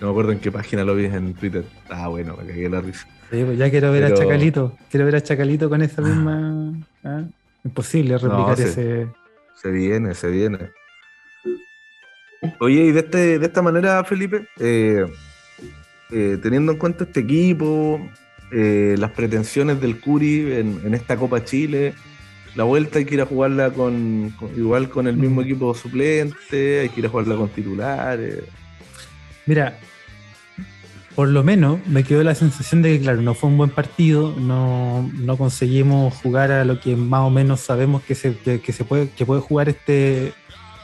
No 0.00 0.08
me 0.08 0.10
acuerdo 0.10 0.32
en 0.32 0.40
qué 0.40 0.50
página 0.50 0.84
lo 0.84 0.94
vi 0.94 1.06
en 1.06 1.34
Twitter. 1.34 1.64
Ah, 1.88 2.08
bueno, 2.08 2.36
me 2.36 2.46
cagué 2.46 2.68
la 2.68 2.80
risa. 2.80 3.06
Sí, 3.30 3.42
pues 3.44 3.58
ya 3.58 3.70
quiero 3.70 3.90
ver 3.92 4.04
a 4.04 4.14
Chacalito. 4.14 4.76
Quiero 4.90 5.06
ver 5.06 5.16
a 5.16 5.22
Chacalito 5.22 5.68
con 5.68 5.82
esa 5.82 6.02
misma. 6.02 6.74
¿ah? 7.04 7.22
Imposible 7.64 8.18
replicar 8.18 8.60
ese. 8.60 9.08
Se 9.60 9.70
viene, 9.70 10.14
se 10.14 10.28
viene. 10.28 10.58
Oye, 12.60 12.84
y 12.84 12.92
de, 12.92 13.00
este, 13.00 13.38
de 13.38 13.46
esta 13.46 13.62
manera, 13.62 14.04
Felipe, 14.04 14.46
eh, 14.58 15.06
eh, 16.10 16.38
teniendo 16.42 16.72
en 16.72 16.78
cuenta 16.78 17.04
este 17.04 17.20
equipo, 17.20 18.00
eh, 18.52 18.96
las 18.98 19.10
pretensiones 19.12 19.80
del 19.80 20.00
Curi 20.00 20.52
en, 20.52 20.94
esta 20.94 21.16
Copa 21.16 21.44
Chile, 21.44 21.94
la 22.54 22.64
vuelta 22.64 22.98
hay 22.98 23.04
que 23.04 23.14
ir 23.14 23.22
a 23.22 23.26
jugarla 23.26 23.70
con, 23.70 24.34
igual 24.56 24.90
con 24.90 25.08
el 25.08 25.16
mismo 25.16 25.42
equipo 25.42 25.74
suplente, 25.74 26.80
hay 26.80 26.88
que 26.90 27.00
ir 27.00 27.06
a 27.06 27.08
jugarla 27.08 27.36
con 27.36 27.48
titulares. 27.48 28.44
Mira, 29.46 29.78
por 31.14 31.28
lo 31.28 31.44
menos 31.44 31.78
me 31.86 32.02
quedó 32.02 32.22
la 32.24 32.34
sensación 32.34 32.82
de 32.82 32.92
que, 32.92 33.00
claro, 33.00 33.22
no 33.22 33.34
fue 33.34 33.48
un 33.48 33.56
buen 33.56 33.70
partido, 33.70 34.34
no, 34.36 35.08
no 35.14 35.36
conseguimos 35.36 36.14
jugar 36.14 36.50
a 36.50 36.64
lo 36.64 36.80
que 36.80 36.96
más 36.96 37.20
o 37.20 37.30
menos 37.30 37.60
sabemos 37.60 38.02
que 38.02 38.14
se, 38.14 38.36
que, 38.36 38.72
se 38.72 38.84
puede, 38.84 39.10
que 39.10 39.24
puede 39.24 39.40
jugar 39.40 39.68
este, 39.68 40.32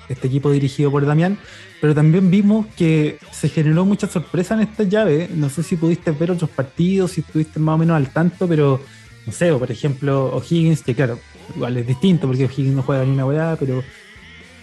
este 0.09 0.29
equipo 0.29 0.51
dirigido 0.53 0.91
por 0.91 1.05
Damián, 1.05 1.39
pero 1.81 1.95
también 1.95 2.31
vimos 2.31 2.67
que 2.77 3.19
se 3.33 3.49
generó 3.49 3.85
mucha 3.85 4.07
sorpresa 4.07 4.55
en 4.55 4.61
esta 4.61 4.85
llave. 4.85 5.29
No 5.35 5.49
sé 5.49 5.63
si 5.63 5.77
pudiste 5.77 6.13
ver 6.13 6.31
otros 6.31 6.51
partidos, 6.51 7.13
si 7.13 7.23
estuviste 7.23 7.59
más 7.59 7.75
o 7.75 7.79
menos 7.79 7.97
al 7.97 8.11
tanto, 8.11 8.47
pero 8.47 8.81
no 9.27 9.33
sé, 9.33 9.53
por 9.53 9.71
ejemplo, 9.71 10.27
O'Higgins, 10.37 10.83
que 10.83 10.95
claro, 10.95 11.19
igual 11.57 11.77
es 11.77 11.87
distinto 11.87 12.29
porque 12.29 12.45
O'Higgins 12.45 12.77
no 12.77 12.83
juega 12.83 13.05
ni 13.05 13.13
una 13.13 13.27
weá, 13.27 13.57
pero, 13.59 13.83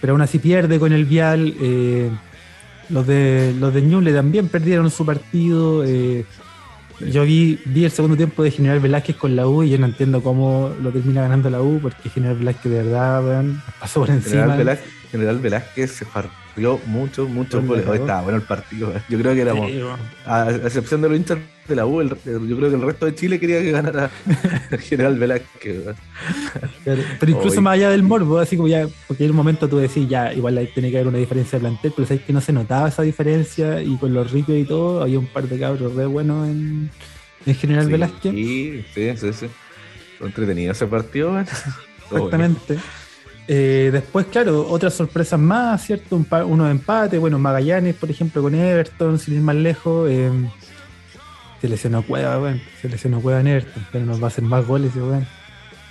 pero 0.00 0.12
aún 0.12 0.22
así 0.22 0.38
pierde 0.38 0.78
con 0.78 0.92
el 0.92 1.04
Vial. 1.04 1.54
Eh, 1.60 2.10
los 2.88 3.06
de 3.06 3.54
los 3.58 3.72
de 3.74 3.82
Ñuble 3.82 4.12
también 4.12 4.48
perdieron 4.48 4.90
su 4.90 5.04
partido. 5.04 5.84
Eh, 5.84 6.24
yo 7.00 7.22
vi, 7.22 7.60
vi 7.64 7.84
el 7.84 7.90
segundo 7.92 8.16
tiempo 8.16 8.42
de 8.42 8.50
General 8.50 8.80
Velázquez 8.80 9.16
con 9.16 9.36
la 9.36 9.46
U 9.46 9.62
y 9.62 9.70
yo 9.70 9.78
no 9.78 9.86
entiendo 9.86 10.20
cómo 10.20 10.72
lo 10.82 10.90
termina 10.90 11.22
ganando 11.22 11.48
la 11.48 11.62
U, 11.62 11.78
porque 11.80 12.10
General 12.10 12.36
Velázquez 12.36 12.72
de 12.72 12.82
verdad 12.82 13.44
pasó 13.78 14.00
por 14.00 14.10
encima. 14.10 14.42
General 14.42 14.58
Velázquez, 14.58 14.92
General 15.10 15.38
Velázquez 15.38 15.90
se 15.90 16.04
partió 16.04 16.80
mucho, 16.86 17.26
mucho 17.26 17.62
goles. 17.62 17.86
estaba 17.86 18.22
bueno 18.22 18.36
el 18.36 18.44
partido. 18.44 18.90
¿eh? 18.94 19.00
Yo 19.08 19.18
creo 19.18 19.34
que 19.34 19.40
éramos, 19.40 19.70
a, 20.26 20.50
excepción 20.50 21.00
de 21.00 21.08
los 21.08 21.16
hinchas 21.16 21.38
de 21.66 21.76
la 21.76 21.86
U, 21.86 22.02
yo 22.02 22.16
creo 22.56 22.70
que 22.70 22.76
el 22.76 22.82
resto 22.82 23.06
de 23.06 23.14
Chile 23.14 23.38
quería 23.38 23.60
que 23.60 23.70
ganara 23.70 24.10
el 24.70 24.78
General 24.80 25.18
Velázquez. 25.18 25.94
Pero, 26.84 27.02
incluso 27.26 27.60
más 27.60 27.74
allá 27.74 27.90
del 27.90 28.02
morbo, 28.02 28.38
así 28.38 28.56
como 28.56 28.68
ya, 28.68 28.88
porque 29.06 29.24
en 29.24 29.30
un 29.30 29.36
momento 29.36 29.68
tú 29.68 29.78
decís, 29.78 30.08
ya, 30.08 30.32
igual 30.32 30.68
tiene 30.74 30.90
que 30.90 30.96
haber 30.96 31.08
una 31.08 31.18
diferencia 31.18 31.58
de 31.58 31.60
plantel, 31.60 31.92
pero 31.94 32.08
sabes 32.08 32.22
que 32.22 32.32
no 32.32 32.40
se 32.40 32.52
notaba 32.52 32.88
esa 32.88 33.02
diferencia 33.02 33.82
y 33.82 33.96
con 33.96 34.12
los 34.14 34.30
ricos 34.30 34.56
y 34.56 34.64
todo, 34.64 35.02
había 35.02 35.18
un 35.18 35.26
par 35.26 35.46
de 35.48 35.58
cabros 35.58 35.94
re 35.94 36.06
buenos 36.06 36.48
en, 36.48 36.90
General 37.46 37.88
Velázquez. 37.88 38.32
Sí, 38.32 38.84
sí, 38.92 39.16
sí, 39.16 39.32
sí. 39.32 39.46
Entretenido 40.20 40.72
ese 40.72 40.86
partido, 40.86 41.38
Exactamente. 42.10 42.78
Eh, 43.50 43.88
después, 43.90 44.26
claro, 44.26 44.68
otras 44.68 44.92
sorpresas 44.92 45.40
más, 45.40 45.82
¿cierto? 45.82 46.16
Un 46.16 46.26
uno 46.44 46.66
de 46.66 46.70
empate, 46.70 47.16
bueno, 47.16 47.38
Magallanes, 47.38 47.94
por 47.94 48.10
ejemplo, 48.10 48.42
con 48.42 48.54
Everton, 48.54 49.18
sin 49.18 49.36
ir 49.36 49.40
más 49.40 49.56
lejos. 49.56 50.08
Eh, 50.10 50.30
se 51.60 51.68
lesionó 51.68 52.02
Cueva, 52.02 52.38
weón. 52.38 52.60
Se 52.82 52.90
lesionó 52.90 53.20
Cueva 53.22 53.40
en 53.40 53.46
Everton, 53.46 53.86
pero 53.90 54.04
nos 54.04 54.20
va 54.20 54.24
a 54.24 54.28
hacer 54.28 54.44
más 54.44 54.66
goles, 54.66 54.94
weón. 54.94 55.26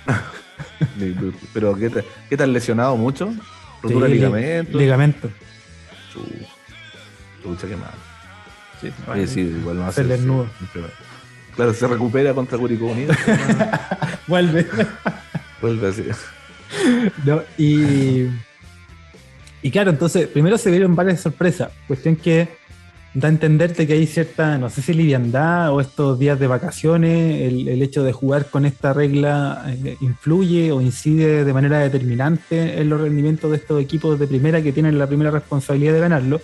pero, 1.52 1.74
¿qué, 1.76 1.90
tal, 1.90 2.04
¿qué 2.30 2.36
tal 2.36 2.52
lesionado 2.52 2.96
mucho? 2.96 3.34
¿Rotura 3.82 4.06
de 4.06 4.14
ligamento? 4.14 4.78
Ligamento. 4.78 5.28
Chucha, 7.42 7.66
qué 7.66 7.76
mal. 7.76 7.90
Sí, 8.80 8.92
sí, 9.26 9.40
igual 9.40 9.78
no 9.78 9.86
hace. 9.86 10.06
Se 10.06 10.18
nudo. 10.18 10.46
Claro, 11.56 11.74
se 11.74 11.88
recupera 11.88 12.32
contra 12.34 12.56
Curicó 12.56 12.86
Unido. 12.86 13.12
Vuelve. 14.28 14.64
Vuelve 15.60 15.88
así. 15.88 16.04
y, 17.58 18.26
y 19.62 19.70
claro, 19.70 19.90
entonces, 19.90 20.26
primero 20.28 20.58
se 20.58 20.70
vieron 20.70 20.94
varias 20.94 21.20
sorpresas. 21.20 21.70
Cuestión 21.86 22.16
que 22.16 22.48
da 23.14 23.28
a 23.28 23.30
entenderte 23.30 23.86
que 23.86 23.94
hay 23.94 24.06
cierta, 24.06 24.58
no 24.58 24.70
sé 24.70 24.82
si 24.82 24.92
liviandad 24.92 25.72
o 25.72 25.80
estos 25.80 26.18
días 26.18 26.38
de 26.38 26.46
vacaciones, 26.46 27.40
el, 27.42 27.82
hecho 27.82 28.04
de 28.04 28.12
jugar 28.12 28.46
con 28.46 28.64
esta 28.66 28.92
regla 28.92 29.64
eh, 29.66 29.96
influye 30.00 30.72
o 30.72 30.80
incide 30.80 31.44
de 31.44 31.52
manera 31.52 31.78
determinante 31.78 32.80
en 32.80 32.88
los 32.88 33.00
rendimientos 33.00 33.50
de 33.50 33.56
estos 33.56 33.80
equipos 33.82 34.18
de 34.18 34.26
primera 34.26 34.62
que 34.62 34.72
tienen 34.72 34.98
la 34.98 35.06
primera 35.06 35.30
responsabilidad 35.30 35.94
de 35.94 36.00
ganarlo. 36.00 36.40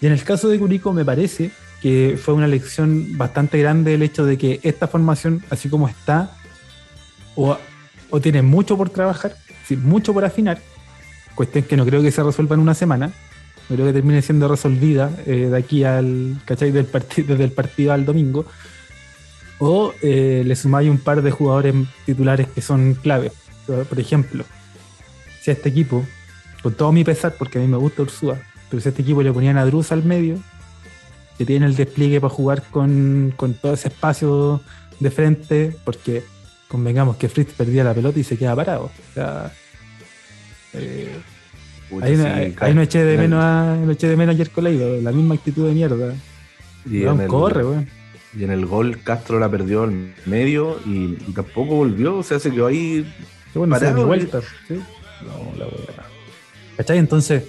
Y 0.00 0.06
en 0.06 0.12
el 0.12 0.22
caso 0.22 0.48
de 0.48 0.58
Curico 0.58 0.92
me 0.92 1.04
parece 1.04 1.50
que 1.82 2.18
fue 2.20 2.34
una 2.34 2.46
lección 2.46 3.18
bastante 3.18 3.58
grande 3.58 3.94
el 3.94 4.02
hecho 4.02 4.24
de 4.24 4.38
que 4.38 4.60
esta 4.62 4.88
formación, 4.88 5.44
así 5.50 5.68
como 5.68 5.88
está, 5.88 6.30
o, 7.34 7.56
o 8.10 8.20
tiene 8.20 8.42
mucho 8.42 8.76
por 8.76 8.90
trabajar, 8.90 9.36
mucho 9.76 10.12
por 10.12 10.24
afinar, 10.24 10.60
cuestión 11.34 11.64
que 11.64 11.76
no 11.76 11.84
creo 11.84 12.02
que 12.02 12.10
se 12.10 12.22
resuelva 12.22 12.54
en 12.54 12.60
una 12.60 12.74
semana, 12.74 13.12
creo 13.68 13.86
que 13.86 13.92
termine 13.92 14.22
siendo 14.22 14.48
resolvida 14.48 15.10
eh, 15.26 15.48
de 15.50 15.56
aquí 15.56 15.84
al, 15.84 16.40
¿cachai? 16.44 16.70
Del 16.70 16.88
desde 16.88 17.44
el 17.44 17.52
partido 17.52 17.92
al 17.92 18.04
domingo, 18.04 18.46
o 19.58 19.92
eh, 20.02 20.42
le 20.44 20.56
sumáis 20.56 20.88
un 20.88 20.98
par 20.98 21.22
de 21.22 21.30
jugadores 21.30 21.74
titulares 22.06 22.46
que 22.48 22.62
son 22.62 22.94
clave. 22.94 23.32
Por 23.66 24.00
ejemplo, 24.00 24.44
si 25.42 25.50
a 25.50 25.54
este 25.54 25.68
equipo, 25.68 26.04
con 26.62 26.72
todo 26.74 26.90
mi 26.90 27.04
pesar, 27.04 27.34
porque 27.38 27.58
a 27.58 27.60
mí 27.60 27.68
me 27.68 27.76
gusta 27.76 28.02
Ursúa, 28.02 28.38
pero 28.70 28.80
si 28.80 28.88
a 28.88 28.90
este 28.90 29.02
equipo 29.02 29.22
le 29.22 29.32
ponían 29.32 29.58
a 29.58 29.66
Drus 29.66 29.92
al 29.92 30.04
medio, 30.04 30.38
que 31.36 31.44
tiene 31.44 31.66
el 31.66 31.76
despliegue 31.76 32.20
para 32.20 32.32
jugar 32.32 32.62
con, 32.70 33.34
con 33.36 33.54
todo 33.54 33.74
ese 33.74 33.88
espacio 33.88 34.62
de 35.00 35.10
frente, 35.10 35.76
porque 35.84 36.24
convengamos 36.68 37.16
que 37.16 37.28
Fritz 37.28 37.52
perdía 37.54 37.82
la 37.82 37.94
pelota 37.94 38.18
y 38.18 38.24
se 38.24 38.36
queda 38.36 38.54
parado. 38.54 38.84
O 38.84 39.14
sea, 39.14 39.52
eh, 40.74 41.16
ahí, 42.02 42.74
no, 42.74 42.82
eché 42.82 43.02
de 43.02 43.16
menos 43.16 43.42
a, 43.42 43.76
no 43.76 43.90
eché 43.90 44.08
de 44.08 44.16
menos 44.16 44.34
ayer 44.34 44.50
la 45.02 45.12
misma 45.12 45.34
actitud 45.34 45.66
de 45.66 45.74
mierda. 45.74 46.14
Y 46.88 47.02
el, 47.02 47.26
corre, 47.26 47.64
Y 48.38 48.44
en 48.44 48.50
el 48.50 48.66
gol 48.66 49.02
Castro 49.02 49.38
la 49.38 49.50
perdió 49.50 49.82
al 49.82 50.14
medio 50.26 50.78
y, 50.86 51.14
tampoco 51.32 51.76
volvió, 51.76 52.18
o 52.18 52.22
sea, 52.22 52.38
se 52.38 52.50
quedó 52.50 52.66
ahí. 52.66 53.10
Qué 53.52 53.58
bueno, 53.58 53.74
parado, 53.74 54.06
vuelta. 54.06 54.40
¿sí? 54.68 54.74
No, 55.22 55.64
la 55.64 55.66
¿Cachai? 56.76 56.98
Entonces, 56.98 57.44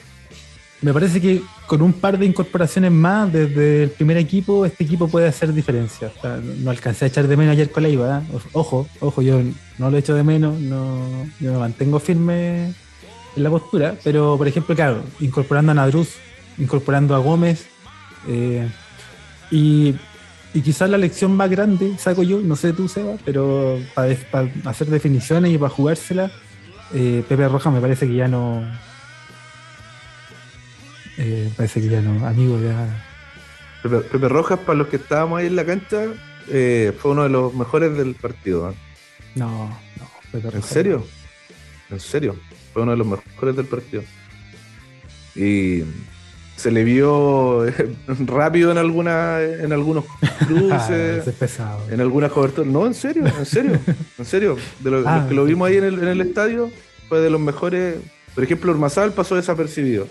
me 0.81 0.93
parece 0.93 1.19
que 1.19 1.41
con 1.67 1.81
un 1.81 1.93
par 1.93 2.17
de 2.17 2.25
incorporaciones 2.25 2.91
más 2.91 3.31
desde 3.31 3.83
el 3.83 3.89
primer 3.89 4.17
equipo, 4.17 4.65
este 4.65 4.85
equipo 4.85 5.07
puede 5.07 5.27
hacer 5.27 5.53
diferencia. 5.53 6.11
no 6.59 6.71
alcancé 6.71 7.05
a 7.05 7.07
echar 7.09 7.27
de 7.27 7.35
menos 7.35 7.53
ayer 7.53 7.69
con 7.69 7.83
la 7.83 7.89
IVA. 7.89 8.19
¿eh? 8.19 8.37
Ojo, 8.53 8.87
ojo, 8.99 9.21
yo 9.21 9.41
no 9.77 9.91
lo 9.91 9.97
echo 9.97 10.15
de 10.15 10.23
menos, 10.23 10.59
no, 10.59 10.99
yo 11.39 11.53
me 11.53 11.59
mantengo 11.59 11.99
firme 11.99 12.73
en 13.35 13.43
la 13.43 13.49
postura, 13.49 13.95
pero 14.03 14.37
por 14.37 14.47
ejemplo, 14.47 14.75
claro, 14.75 15.03
incorporando 15.19 15.71
a 15.71 15.75
Nadruz, 15.75 16.15
incorporando 16.57 17.13
a 17.13 17.19
Gómez, 17.19 17.67
eh, 18.27 18.67
y, 19.51 19.95
quizás 20.53 20.89
la 20.89 20.97
lección 20.97 21.35
más 21.35 21.49
grande, 21.49 21.97
saco 21.97 22.23
yo, 22.23 22.39
no 22.39 22.55
sé 22.55 22.73
tú, 22.73 22.87
Seba, 22.87 23.15
pero 23.23 23.79
para, 23.93 24.15
hacer 24.65 24.87
definiciones 24.87 25.53
y 25.53 25.57
para 25.57 25.69
jugársela, 25.69 26.31
eh, 26.93 27.23
Pepe 27.27 27.47
Roja 27.47 27.69
me 27.69 27.79
parece 27.79 28.07
que 28.07 28.15
ya 28.15 28.27
no 28.27 28.63
eh, 31.21 31.51
parece 31.57 31.81
que 31.81 31.89
ya 31.89 32.01
no, 32.01 32.25
amigo, 32.25 32.57
ya. 32.61 33.05
Pepe, 33.83 34.29
Rojas, 34.29 34.59
para 34.59 34.77
los 34.77 34.87
que 34.87 34.95
estábamos 34.95 35.39
ahí 35.39 35.47
en 35.47 35.57
la 35.57 35.65
cancha, 35.65 36.05
eh, 36.47 36.93
fue 36.97 37.11
uno 37.11 37.23
de 37.23 37.29
los 37.29 37.53
mejores 37.53 37.97
del 37.97 38.15
partido. 38.15 38.71
¿eh? 38.71 38.73
No, 39.35 39.67
no, 39.67 40.09
Pepe 40.31 40.55
¿En 40.55 40.63
serio? 40.63 41.05
¿En 41.89 41.99
serio? 41.99 42.37
Fue 42.71 42.83
uno 42.83 42.91
de 42.91 42.97
los 42.97 43.07
mejores 43.07 43.53
del 43.57 43.65
partido. 43.65 44.01
Y 45.35 45.83
se 46.55 46.71
le 46.71 46.85
vio 46.85 47.65
rápido 48.07 48.71
en 48.71 48.77
alguna 48.77 49.41
en 49.41 49.73
algunos 49.73 50.05
cruces 50.45 51.25
en 51.89 52.01
algunas 52.01 52.33
coberturas 52.33 52.69
no 52.69 52.85
en 52.85 52.93
serio 52.93 53.25
en 53.25 53.45
serio 53.45 53.79
en 54.17 54.25
serio 54.25 54.57
de 54.81 54.91
los, 54.91 55.05
ah, 55.07 55.25
que 55.29 55.35
lo 55.35 55.45
vimos 55.45 55.69
ahí 55.69 55.77
en 55.77 55.85
el, 55.85 55.99
en 55.99 56.09
el, 56.09 56.19
estadio 56.19 56.69
fue 57.07 57.21
de 57.21 57.29
los 57.29 57.39
mejores 57.39 57.95
por 58.35 58.43
ejemplo 58.43 58.73
Ormazal 58.73 59.13
pasó 59.13 59.37
desapercibido 59.37 60.09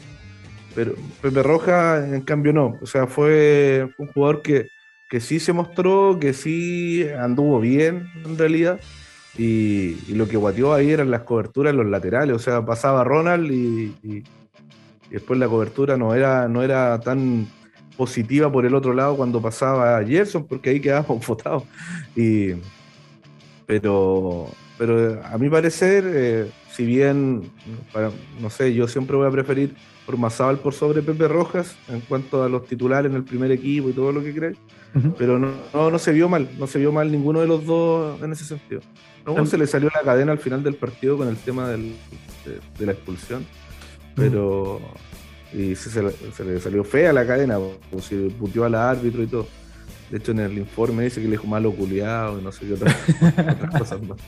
pero 0.79 0.95
Pepe 1.21 1.43
Roja, 1.43 2.07
en 2.07 2.21
cambio, 2.21 2.53
no. 2.53 2.79
O 2.81 2.87
sea, 2.87 3.09
fue 3.09 3.89
un 3.99 4.07
jugador 4.13 4.43
que, 4.43 4.69
sí 5.19 5.41
se 5.41 5.53
mostró, 5.53 6.19
que 6.21 6.33
sí 6.33 7.05
anduvo 7.19 7.59
bien, 7.59 8.09
en 8.25 8.39
realidad. 8.39 8.79
Y, 9.37 9.97
lo 10.15 10.29
que 10.29 10.37
guateó 10.37 10.73
ahí 10.73 10.93
eran 10.93 11.11
las 11.11 11.23
coberturas 11.23 11.75
los 11.75 11.87
laterales. 11.87 12.37
O 12.37 12.39
sea, 12.39 12.65
pasaba 12.65 13.03
Ronald 13.03 13.51
y, 13.51 14.23
después 15.11 15.41
la 15.41 15.49
cobertura 15.49 15.97
no 15.97 16.15
era, 16.15 16.47
no 16.47 16.63
era 16.63 17.01
tan 17.01 17.49
positiva 17.97 18.53
por 18.53 18.65
el 18.65 18.77
otro 18.77 18.95
lado 18.95 19.17
cuando 19.17 19.43
pasaba 19.43 20.01
Gerson, 20.05 20.47
porque 20.47 20.71
ahí 20.71 20.81
quedábamos 20.81 21.27
votados. 21.27 21.65
Pero, 23.67 24.47
pero 24.79 25.25
a 25.25 25.37
mi 25.39 25.51
parecer, 25.51 26.05
eh, 26.07 26.51
si 26.71 26.87
bien, 26.87 27.51
no 28.41 28.49
sé, 28.49 28.73
yo 28.75 28.87
siempre 28.87 29.17
voy 29.17 29.27
a 29.27 29.33
preferir 29.33 29.75
por 30.09 30.17
Mazábal 30.17 30.59
por 30.59 30.73
sobre 30.73 31.03
Pepe 31.03 31.29
Rojas 31.29 31.77
en 31.87 32.01
cuanto 32.01 32.43
a 32.43 32.49
los 32.49 32.65
titulares 32.65 33.11
en 33.11 33.17
el 33.19 33.25
primer 33.25 33.53
equipo 33.53 33.91
y 33.91 33.93
todo 33.93 34.11
lo 34.11 34.23
que 34.23 34.35
crees. 34.35 34.57
Pero 35.19 35.39
no, 35.39 35.53
no, 35.75 35.99
se 35.99 36.13
vio 36.13 36.31
mal, 36.31 36.49
no 36.59 36.67
se 36.67 36.79
vio 36.79 36.93
mal 36.93 37.13
ninguno 37.13 37.43
de 37.43 37.47
los 37.47 37.67
dos 37.67 38.19
en 38.23 38.33
ese 38.33 38.47
sentido. 38.47 38.81
No, 39.27 39.45
se 39.45 39.59
le 39.59 39.67
salió 39.67 39.91
la 39.95 40.01
cadena 40.01 40.33
al 40.33 40.39
final 40.39 40.63
del 40.63 40.77
partido 40.77 41.19
con 41.19 41.29
el 41.29 41.37
tema 41.37 41.69
de, 41.69 41.93
la 42.79 42.93
expulsión, 42.93 43.45
pero 44.15 44.81
y 45.53 45.75
se, 45.75 46.03
le 46.03 46.59
salió 46.59 46.85
fea 46.85 47.13
la 47.13 47.27
cadena, 47.27 47.59
como 47.91 48.01
si 48.01 48.31
puteó 48.31 48.65
al 48.65 48.77
árbitro 48.77 49.23
y 49.23 49.27
todo. 49.27 49.47
De 50.11 50.19
hecho, 50.19 50.33
en 50.33 50.41
el 50.41 50.57
informe 50.57 51.05
dice 51.05 51.21
que 51.21 51.27
le 51.27 51.33
dijo 51.33 51.47
malo 51.47 51.73
culiado 51.73 52.39
y 52.39 52.43
no 52.43 52.51
sé 52.51 52.67
qué 52.67 52.73
otras, 52.75 52.97
cosas 53.79 54.03
más. 54.03 54.19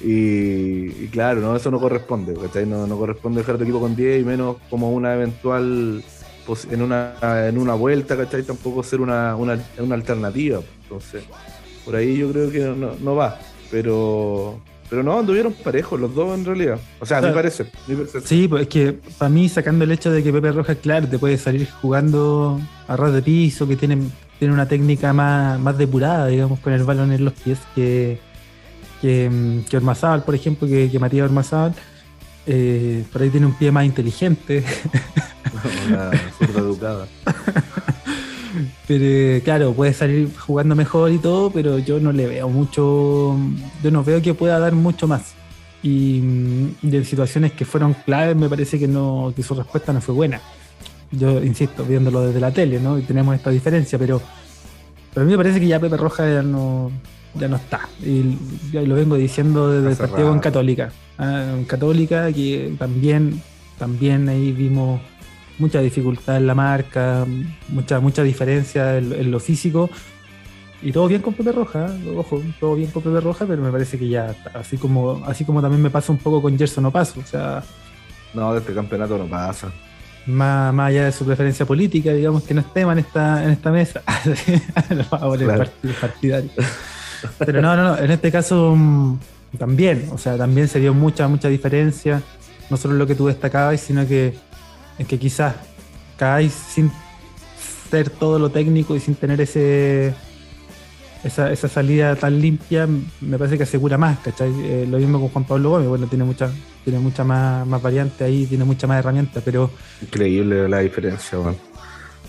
Y, 0.00 1.08
claro, 1.08 1.40
no, 1.40 1.56
eso 1.56 1.70
no 1.70 1.80
corresponde, 1.80 2.34
¿cachai? 2.34 2.66
No, 2.66 2.86
no 2.86 2.96
corresponde 2.96 3.40
dejar 3.40 3.56
tu 3.56 3.64
equipo 3.64 3.80
con 3.80 3.96
10 3.96 4.22
y 4.22 4.24
menos 4.24 4.56
como 4.70 4.92
una 4.92 5.14
eventual 5.14 6.04
en 6.70 6.82
una, 6.82 7.14
en 7.48 7.58
una 7.58 7.74
vuelta, 7.74 8.16
¿cachai? 8.16 8.42
Tampoco 8.42 8.82
ser 8.82 9.00
una, 9.00 9.34
una, 9.34 9.58
una 9.78 9.94
alternativa. 9.94 10.60
Entonces, 10.82 11.24
por 11.84 11.96
ahí 11.96 12.18
yo 12.18 12.30
creo 12.30 12.50
que 12.50 12.60
no, 12.60 12.94
no 13.00 13.14
va. 13.14 13.38
Pero, 13.70 14.60
pero 14.88 15.02
no, 15.02 15.18
anduvieron 15.18 15.52
parejos 15.52 15.98
los 15.98 16.14
dos 16.14 16.38
en 16.38 16.44
realidad. 16.44 16.78
O 17.00 17.06
sea, 17.06 17.18
a 17.18 17.20
mí 17.22 17.28
me 17.28 17.34
parece. 17.34 17.66
Sí, 18.24 18.46
pues 18.46 18.62
es 18.62 18.68
que 18.68 18.92
para 19.18 19.28
mí, 19.28 19.48
sacando 19.48 19.84
el 19.84 19.92
hecho 19.92 20.10
de 20.10 20.22
que 20.22 20.32
Pepe 20.32 20.52
Rojas, 20.52 20.76
claro, 20.82 21.08
te 21.08 21.18
puede 21.18 21.38
salir 21.38 21.68
jugando 21.80 22.60
a 22.86 22.96
ras 22.96 23.12
de 23.12 23.22
piso, 23.22 23.66
que 23.66 23.76
tiene, 23.76 23.98
tiene 24.38 24.54
una 24.54 24.66
técnica 24.66 25.12
más, 25.12 25.58
más 25.58 25.78
depurada, 25.78 26.26
digamos, 26.26 26.60
con 26.60 26.72
el 26.72 26.84
balón 26.84 27.12
en 27.12 27.24
los 27.24 27.34
pies 27.34 27.58
que, 27.74 28.18
que, 29.00 29.62
que 29.68 29.76
Ormazábal, 29.76 30.22
por 30.24 30.34
ejemplo, 30.34 30.68
que, 30.68 30.90
que 30.90 30.98
Matías 30.98 31.24
Ormazábal. 31.24 31.74
Eh, 32.46 33.04
por 33.10 33.22
ahí 33.22 33.30
tiene 33.30 33.46
un 33.46 33.54
pie 33.54 33.70
más 33.70 33.84
inteligente. 33.84 34.64
Una 35.88 36.10
zurda 36.38 36.60
educada. 36.60 37.06
Pero 38.86 39.42
claro, 39.42 39.72
puede 39.72 39.92
salir 39.92 40.30
jugando 40.36 40.74
mejor 40.74 41.10
y 41.10 41.18
todo, 41.18 41.50
pero 41.50 41.78
yo 41.78 41.98
no 42.00 42.12
le 42.12 42.26
veo 42.26 42.48
mucho, 42.48 43.36
yo 43.82 43.90
no 43.90 44.04
veo 44.04 44.20
que 44.22 44.34
pueda 44.34 44.58
dar 44.58 44.74
mucho 44.74 45.08
más. 45.08 45.34
Y, 45.82 46.18
en 46.18 47.04
situaciones 47.04 47.52
que 47.52 47.64
fueron 47.64 47.94
claves 47.94 48.36
me 48.36 48.48
parece 48.48 48.78
que 48.78 48.88
no 48.88 49.32
que 49.34 49.42
su 49.42 49.54
respuesta 49.54 49.92
no 49.92 50.00
fue 50.00 50.14
buena. 50.14 50.40
Yo 51.18 51.42
insisto, 51.42 51.84
viéndolo 51.84 52.26
desde 52.26 52.40
la 52.40 52.50
tele, 52.50 52.80
¿no? 52.80 52.98
Y 52.98 53.02
tenemos 53.02 53.34
esta 53.34 53.50
diferencia, 53.50 53.98
pero, 53.98 54.20
pero 55.12 55.22
a 55.22 55.26
mí 55.26 55.32
me 55.32 55.36
parece 55.36 55.60
que 55.60 55.66
ya 55.66 55.80
Pepe 55.80 55.96
Roja 55.96 56.28
ya 56.28 56.42
no, 56.42 56.90
ya 57.34 57.48
no 57.48 57.56
está. 57.56 57.88
Y 58.02 58.36
ya 58.72 58.82
lo 58.82 58.94
vengo 58.94 59.16
diciendo 59.16 59.70
desde 59.70 59.90
el 59.90 59.96
partido 59.96 60.32
en 60.32 60.38
Católica. 60.40 60.92
¿ah? 61.18 61.54
en 61.56 61.64
Católica, 61.64 62.32
que 62.32 62.74
también, 62.78 63.42
también 63.78 64.28
ahí 64.28 64.52
vimos 64.52 65.00
mucha 65.58 65.80
dificultad 65.80 66.36
en 66.36 66.46
la 66.46 66.54
marca, 66.54 67.26
mucha, 67.68 68.00
mucha 68.00 68.22
diferencia 68.22 68.98
en, 68.98 69.30
lo 69.30 69.40
físico. 69.40 69.90
Y 70.82 70.92
todo 70.92 71.08
bien 71.08 71.22
con 71.22 71.32
Pepe 71.32 71.52
Roja, 71.52 71.86
ojo, 72.14 72.42
todo 72.60 72.74
bien 72.74 72.90
con 72.90 73.02
Pepe 73.02 73.20
Roja, 73.20 73.46
pero 73.46 73.62
me 73.62 73.70
parece 73.70 73.98
que 73.98 74.08
ya, 74.08 74.34
así 74.52 74.76
como, 74.76 75.22
así 75.24 75.44
como 75.44 75.62
también 75.62 75.82
me 75.82 75.90
pasa 75.90 76.12
un 76.12 76.18
poco 76.18 76.42
con 76.42 76.58
Gerson 76.58 76.84
no 76.84 76.90
paso, 76.90 77.20
o 77.20 77.26
sea. 77.26 77.62
No, 78.34 78.52
de 78.52 78.58
este 78.58 78.74
campeonato 78.74 79.16
no 79.16 79.26
pasa. 79.26 79.72
Más, 80.26 80.72
más 80.72 80.88
allá 80.88 81.04
de 81.04 81.12
su 81.12 81.26
preferencia 81.26 81.66
política, 81.66 82.12
digamos 82.12 82.44
que 82.44 82.54
no 82.54 82.62
es 82.62 82.72
tema 82.72 82.92
en 82.92 83.00
esta, 83.00 83.44
en 83.44 83.50
esta 83.50 83.70
mesa. 83.70 84.02
Ahora 85.10 85.66
partidario. 86.00 86.50
Pero 87.38 87.60
no, 87.60 87.76
no, 87.76 87.82
no, 87.84 87.98
en 87.98 88.10
este 88.10 88.30
caso 88.32 88.74
mm, 88.76 89.18
también, 89.58 90.08
o 90.12 90.18
sea, 90.18 90.36
también 90.36 90.68
se 90.68 90.80
dio 90.80 90.94
mucha, 90.94 91.28
mucha 91.28 91.48
diferencia, 91.48 92.22
no 92.70 92.76
solo 92.76 92.94
lo 92.94 93.06
que 93.06 93.14
tú 93.14 93.26
destacabas, 93.26 93.80
sino 93.80 94.06
que 94.06 94.34
es 94.98 95.06
que 95.06 95.18
quizás 95.18 95.54
cagáis 96.16 96.52
sin 96.52 96.90
ser 97.90 98.10
todo 98.10 98.38
lo 98.38 98.50
técnico 98.50 98.96
y 98.96 99.00
sin 99.00 99.14
tener 99.14 99.40
ese 99.40 100.14
esa, 101.24 101.68
salida 101.68 102.14
tan 102.16 102.40
limpia, 102.40 102.86
me 103.20 103.38
parece 103.38 103.56
que 103.56 103.62
asegura 103.62 103.96
más, 103.96 104.18
¿cachai? 104.18 104.52
Eh, 104.62 104.86
lo 104.88 104.98
mismo 104.98 105.18
con 105.20 105.28
Juan 105.30 105.44
Pablo 105.44 105.70
Gómez, 105.70 105.88
bueno, 105.88 106.06
tiene 106.06 106.24
mucha, 106.24 106.50
tiene 106.84 106.98
mucha 106.98 107.24
más, 107.24 107.66
más 107.66 107.80
variante 107.80 108.24
ahí, 108.24 108.46
tiene 108.46 108.64
mucha 108.64 108.86
más 108.86 108.98
herramientas, 108.98 109.42
pero. 109.44 109.70
Increíble 110.02 110.68
la 110.68 110.80
diferencia, 110.80 111.38
Juan. 111.38 111.56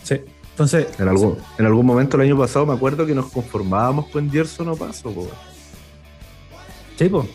Sí. 0.03 0.21
Entonces. 0.51 0.87
En 0.97 1.09
algún, 1.09 1.37
en 1.57 1.65
algún 1.65 1.85
momento 1.85 2.15
el 2.15 2.23
año 2.23 2.37
pasado 2.37 2.65
me 2.65 2.73
acuerdo 2.73 3.05
que 3.05 3.13
nos 3.13 3.31
conformábamos 3.31 4.07
con 4.07 4.31
Gerson 4.31 4.69
o 4.69 4.75
paso, 4.75 5.13
Sí, 6.97 7.09
pues. 7.09 7.27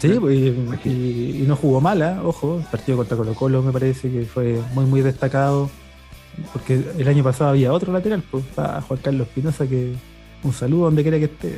Sí, 0.00 0.08
y, 0.84 1.44
no 1.46 1.54
jugó 1.54 1.80
mala, 1.80 2.14
¿eh? 2.14 2.20
ojo, 2.24 2.58
el 2.58 2.64
partido 2.64 2.98
contra 2.98 3.16
Colo 3.16 3.34
Colo 3.34 3.62
me 3.62 3.72
parece 3.72 4.10
que 4.10 4.24
fue 4.24 4.60
muy 4.74 4.86
muy 4.86 5.02
destacado, 5.02 5.70
porque 6.52 6.82
el 6.98 7.06
año 7.06 7.22
pasado 7.22 7.50
había 7.50 7.72
otro 7.72 7.92
lateral, 7.92 8.22
pues, 8.28 8.44
a 8.56 8.80
Juan 8.80 9.00
Carlos 9.00 9.28
Pinoza, 9.34 9.68
que 9.68 9.94
un 10.42 10.52
saludo 10.52 10.84
donde 10.84 11.02
quiera 11.02 11.18
que 11.18 11.24
esté. 11.24 11.54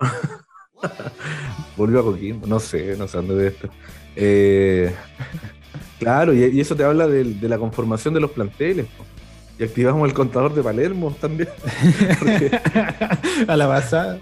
Volvió 1.76 2.00
a 2.00 2.02
Coquimbo, 2.02 2.46
no 2.46 2.60
sé, 2.60 2.96
no 2.96 3.06
sé 3.06 3.16
dónde 3.18 3.34
de 3.34 3.48
esto. 3.48 3.68
Eh, 4.16 4.94
claro, 5.98 6.34
y, 6.34 6.60
eso 6.60 6.74
te 6.74 6.84
habla 6.84 7.06
de, 7.06 7.24
la 7.48 7.58
conformación 7.58 8.14
de 8.14 8.20
los 8.20 8.30
planteles. 8.30 8.86
Y 9.58 9.62
activamos 9.62 10.08
el 10.08 10.14
contador 10.14 10.54
de 10.54 10.62
Palermo 10.62 11.14
también. 11.20 11.50
a 13.46 13.56
la 13.56 13.68
pasada. 13.68 14.18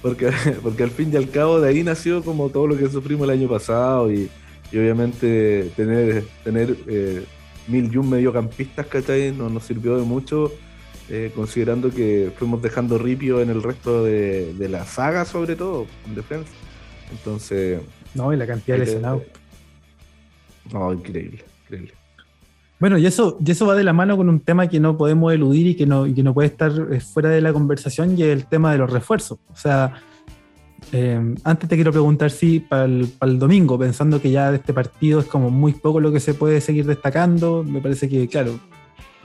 Porque, 0.00 0.32
porque 0.62 0.82
al 0.82 0.90
fin 0.90 1.10
y 1.12 1.16
al 1.16 1.28
cabo 1.28 1.60
de 1.60 1.68
ahí 1.68 1.82
nació 1.82 2.24
como 2.24 2.48
todo 2.48 2.66
lo 2.66 2.76
que 2.78 2.88
sufrimos 2.88 3.28
el 3.28 3.38
año 3.38 3.48
pasado 3.48 4.10
y, 4.10 4.30
obviamente 4.72 5.70
tener, 5.76 6.24
tener 6.42 6.74
eh, 6.86 7.24
mil 7.68 7.92
y 7.92 7.96
un 7.98 8.08
mediocampistas, 8.08 8.86
¿cachai? 8.86 9.32
No 9.32 9.50
nos 9.50 9.64
sirvió 9.64 9.98
de 9.98 10.04
mucho, 10.04 10.52
eh, 11.08 11.32
considerando 11.34 11.90
que 11.90 12.32
fuimos 12.36 12.60
dejando 12.62 12.98
ripio 12.98 13.40
en 13.40 13.50
el 13.50 13.62
resto 13.62 14.04
de, 14.04 14.54
la 14.68 14.84
saga, 14.84 15.24
sobre 15.24 15.56
todo, 15.56 15.86
en 16.06 16.14
defensa. 16.14 16.50
Entonces. 17.10 17.80
No, 18.14 18.32
y 18.32 18.36
la 18.36 18.46
cantidad 18.46 18.76
de 18.78 18.84
lesionados. 18.84 19.22
No, 20.72 20.92
increíble, 20.92 21.44
increíble. 21.64 21.92
Bueno, 22.78 22.98
y 22.98 23.06
eso, 23.06 23.38
y 23.44 23.50
eso 23.50 23.66
va 23.66 23.74
de 23.74 23.84
la 23.84 23.92
mano 23.92 24.16
con 24.16 24.28
un 24.28 24.40
tema 24.40 24.68
que 24.68 24.80
no 24.80 24.98
podemos 24.98 25.32
eludir 25.32 25.68
y 25.68 25.74
que 25.76 25.86
no, 25.86 26.12
que 26.12 26.22
no 26.22 26.34
puede 26.34 26.48
estar 26.48 26.72
eh, 26.90 27.00
fuera 27.00 27.30
de 27.30 27.40
la 27.40 27.52
conversación, 27.52 28.18
y 28.18 28.22
es 28.22 28.28
el 28.28 28.46
tema 28.46 28.72
de 28.72 28.78
los 28.78 28.90
refuerzos. 28.90 29.38
O 29.50 29.56
sea, 29.56 29.94
eh, 30.92 31.34
antes 31.44 31.68
te 31.68 31.74
quiero 31.74 31.90
preguntar 31.90 32.30
si 32.30 32.60
para 32.60 32.84
el, 32.84 33.38
domingo, 33.38 33.78
pensando 33.78 34.20
que 34.20 34.30
ya 34.30 34.50
de 34.50 34.58
este 34.58 34.74
partido 34.74 35.20
es 35.20 35.26
como 35.26 35.50
muy 35.50 35.72
poco 35.72 36.00
lo 36.00 36.12
que 36.12 36.20
se 36.20 36.34
puede 36.34 36.60
seguir 36.60 36.84
destacando, 36.84 37.64
me 37.64 37.80
parece 37.80 38.08
que, 38.08 38.28
claro, 38.28 38.58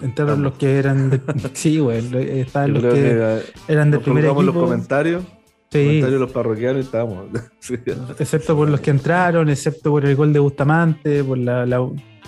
entraron 0.02 0.44
los 0.44 0.54
que 0.54 0.80
eran 0.80 1.10
de, 1.10 1.22
sí, 1.54 1.80
güey, 1.80 2.00
estaban 2.40 2.74
los 2.74 2.94
que, 2.94 3.42
eran 3.68 3.92
del 3.92 4.02
primer 4.02 4.26
equipo. 4.26 4.42
los 4.42 4.56
comentarios. 4.56 5.24
Sí. 5.72 5.86
Comentarios 5.86 6.20
los 6.20 6.32
parroquianos 6.32 6.86
estamos. 6.86 7.28
Excepto 8.20 8.56
por 8.56 8.70
los 8.70 8.82
que 8.82 8.92
entraron, 8.92 9.50
excepto 9.50 9.92
por 9.92 10.06
el 10.06 10.16
gol 10.18 10.34
de 10.34 10.40
Bustamante, 10.40 11.24
por 11.24 11.38
la 11.38 11.66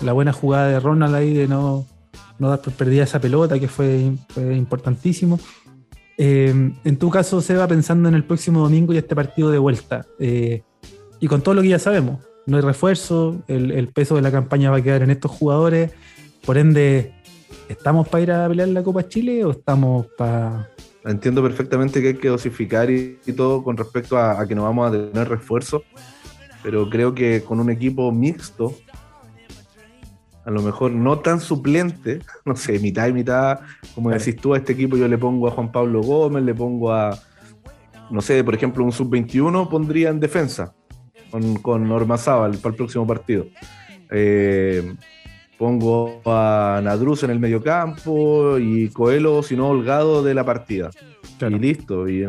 la 0.02 0.12
buena 0.12 0.32
jugada 0.32 0.68
de 0.68 0.80
Ronald 0.80 1.14
ahí 1.14 1.34
de 1.34 1.46
no, 1.46 1.86
no 2.38 2.48
dar 2.48 2.60
por 2.60 2.72
perdida 2.72 3.04
esa 3.04 3.20
pelota, 3.20 3.58
que 3.58 3.68
fue, 3.68 4.12
importantísimo. 4.36 5.38
Eh, 6.16 6.72
en 6.84 6.96
tu 6.96 7.10
caso, 7.10 7.40
se 7.40 7.54
va 7.54 7.66
pensando 7.66 8.08
en 8.08 8.14
el 8.14 8.24
próximo 8.24 8.60
domingo 8.60 8.92
y 8.92 8.98
este 8.98 9.14
partido 9.14 9.50
de 9.50 9.58
vuelta. 9.58 10.06
Eh, 10.18 10.62
y 11.20 11.26
con 11.26 11.42
todo 11.42 11.54
lo 11.54 11.62
que 11.62 11.68
ya 11.68 11.78
sabemos, 11.78 12.20
no 12.46 12.56
hay 12.56 12.62
refuerzo, 12.62 13.42
el, 13.48 13.88
peso 13.88 14.16
de 14.16 14.22
la 14.22 14.30
campaña 14.30 14.70
va 14.70 14.78
a 14.78 14.82
quedar 14.82 15.02
en 15.02 15.10
estos 15.10 15.30
jugadores. 15.30 15.92
Por 16.44 16.58
ende, 16.58 17.13
¿estamos 17.68 18.08
para 18.08 18.22
ir 18.22 18.32
a 18.32 18.48
pelear 18.48 18.68
la 18.68 18.82
Copa 18.82 19.08
Chile 19.08 19.44
o 19.44 19.50
estamos 19.50 20.06
para.? 20.16 20.68
Entiendo 21.04 21.42
perfectamente 21.42 22.00
que 22.00 22.08
hay 22.08 22.14
que 22.14 22.28
dosificar 22.28 22.90
y, 22.90 23.18
todo 23.36 23.62
con 23.62 23.76
respecto 23.76 24.16
a, 24.16 24.40
a, 24.40 24.46
que 24.46 24.54
no 24.54 24.62
vamos 24.62 24.88
a 24.88 24.92
tener 24.92 25.28
refuerzo, 25.28 25.84
pero 26.62 26.88
creo 26.88 27.14
que 27.14 27.42
con 27.42 27.60
un 27.60 27.70
equipo 27.70 28.10
mixto 28.10 28.74
a 30.44 30.50
lo 30.50 30.62
mejor 30.62 30.92
no 30.92 31.18
tan 31.20 31.40
suplente, 31.40 32.20
no 32.44 32.56
sé, 32.56 32.78
mitad 32.78 33.08
y 33.08 33.12
mitad, 33.12 33.60
como 33.94 34.10
decís 34.10 34.36
tú, 34.36 34.54
a 34.54 34.58
este 34.58 34.72
equipo 34.72 34.96
yo 34.96 35.08
le 35.08 35.18
pongo 35.18 35.48
a 35.48 35.50
Juan 35.50 35.72
Pablo 35.72 36.02
Gómez, 36.02 36.44
le 36.44 36.54
pongo 36.54 36.92
a, 36.92 37.18
no 38.10 38.20
sé, 38.20 38.44
por 38.44 38.54
ejemplo, 38.54 38.84
un 38.84 38.92
sub-21 38.92 39.68
pondría 39.68 40.10
en 40.10 40.20
defensa 40.20 40.74
con, 41.30 41.56
con 41.56 41.88
Norma 41.88 42.18
Zábal 42.18 42.58
para 42.58 42.70
el 42.70 42.76
próximo 42.76 43.06
partido. 43.06 43.46
Eh, 44.10 44.94
pongo 45.58 46.20
a 46.24 46.80
Nadruz 46.82 47.22
en 47.22 47.30
el 47.30 47.40
mediocampo 47.40 48.58
y 48.58 48.88
Coelho, 48.88 49.42
si 49.42 49.56
no, 49.56 49.68
holgado 49.68 50.22
de 50.22 50.34
la 50.34 50.44
partida. 50.44 50.90
Y 51.40 51.58
listo. 51.58 52.08
Y, 52.08 52.26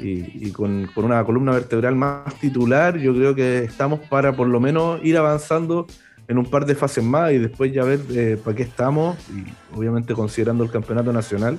y, 0.00 0.50
con, 0.52 0.88
con, 0.94 1.04
una 1.04 1.24
columna 1.24 1.52
vertebral 1.52 1.96
más 1.96 2.34
titular, 2.40 2.96
yo 2.98 3.12
creo 3.14 3.34
que 3.34 3.64
estamos 3.64 4.00
para 4.08 4.34
por 4.34 4.46
lo 4.46 4.60
menos 4.60 5.00
ir 5.02 5.16
avanzando 5.16 5.86
en 6.28 6.38
un 6.38 6.44
par 6.44 6.66
de 6.66 6.74
fases 6.74 7.02
más 7.02 7.32
y 7.32 7.38
después 7.38 7.72
ya 7.72 7.84
ver 7.84 8.00
eh, 8.10 8.38
para 8.42 8.54
qué 8.54 8.62
estamos, 8.62 9.16
y 9.30 9.44
obviamente 9.76 10.14
considerando 10.14 10.62
el 10.62 10.70
campeonato 10.70 11.12
nacional, 11.12 11.58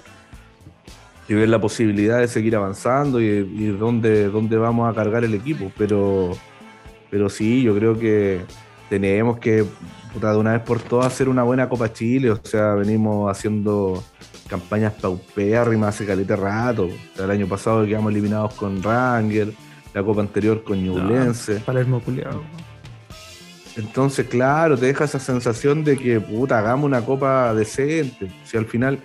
y 1.28 1.34
ver 1.34 1.50
la 1.50 1.60
posibilidad 1.60 2.20
de 2.20 2.28
seguir 2.28 2.56
avanzando 2.56 3.22
y, 3.22 3.68
dónde, 3.78 4.30
dónde 4.30 4.58
vamos 4.58 4.90
a 4.90 4.96
cargar 4.96 5.24
el 5.24 5.36
equipo. 5.36 5.72
Pero, 5.78 6.32
pero 7.12 7.30
sí, 7.30 7.62
yo 7.62 7.76
creo 7.76 8.00
que 8.00 8.42
tenemos 8.90 9.40
que, 9.40 9.64
de 9.64 10.38
una 10.38 10.54
vez 10.54 10.62
por 10.62 10.82
todas, 10.82 11.08
hacer 11.08 11.30
una 11.30 11.44
buena 11.44 11.70
Copa 11.70 11.94
Chile. 11.94 12.32
O 12.32 12.40
sea, 12.44 12.74
venimos 12.74 13.30
haciendo 13.30 14.04
campañas 14.48 14.94
paupérrimas 14.94 15.96
hace 15.96 16.06
calete 16.06 16.36
rato. 16.36 16.90
el 17.18 17.32
año 17.32 17.48
pasado 17.48 17.86
quedamos 17.86 18.12
eliminados 18.12 18.54
con 18.56 18.82
Rangel, 18.82 19.56
la 19.94 20.04
Copa 20.04 20.22
anterior 20.22 20.64
con 20.64 20.84
Ñublense. 20.84 21.56
Palermo 21.60 22.02
culiado. 22.02 22.44
Entonces, 23.78 24.28
claro, 24.28 24.78
te 24.78 24.88
deja 24.88 25.06
esa 25.06 25.20
sensación 25.20 25.84
de 25.84 25.98
que, 25.98 26.20
puta, 26.20 26.60
hagamos 26.60 26.86
una 26.86 27.06
copa 27.06 27.54
decente. 27.54 28.30
Si 28.44 28.58
al 28.58 28.66
final, 28.66 29.00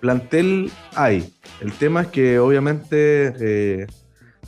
plantel 0.00 0.72
hay. 0.94 1.32
El 1.60 1.72
tema 1.72 2.02
es 2.02 2.06
que 2.08 2.38
obviamente 2.38 3.34
eh, 3.38 3.86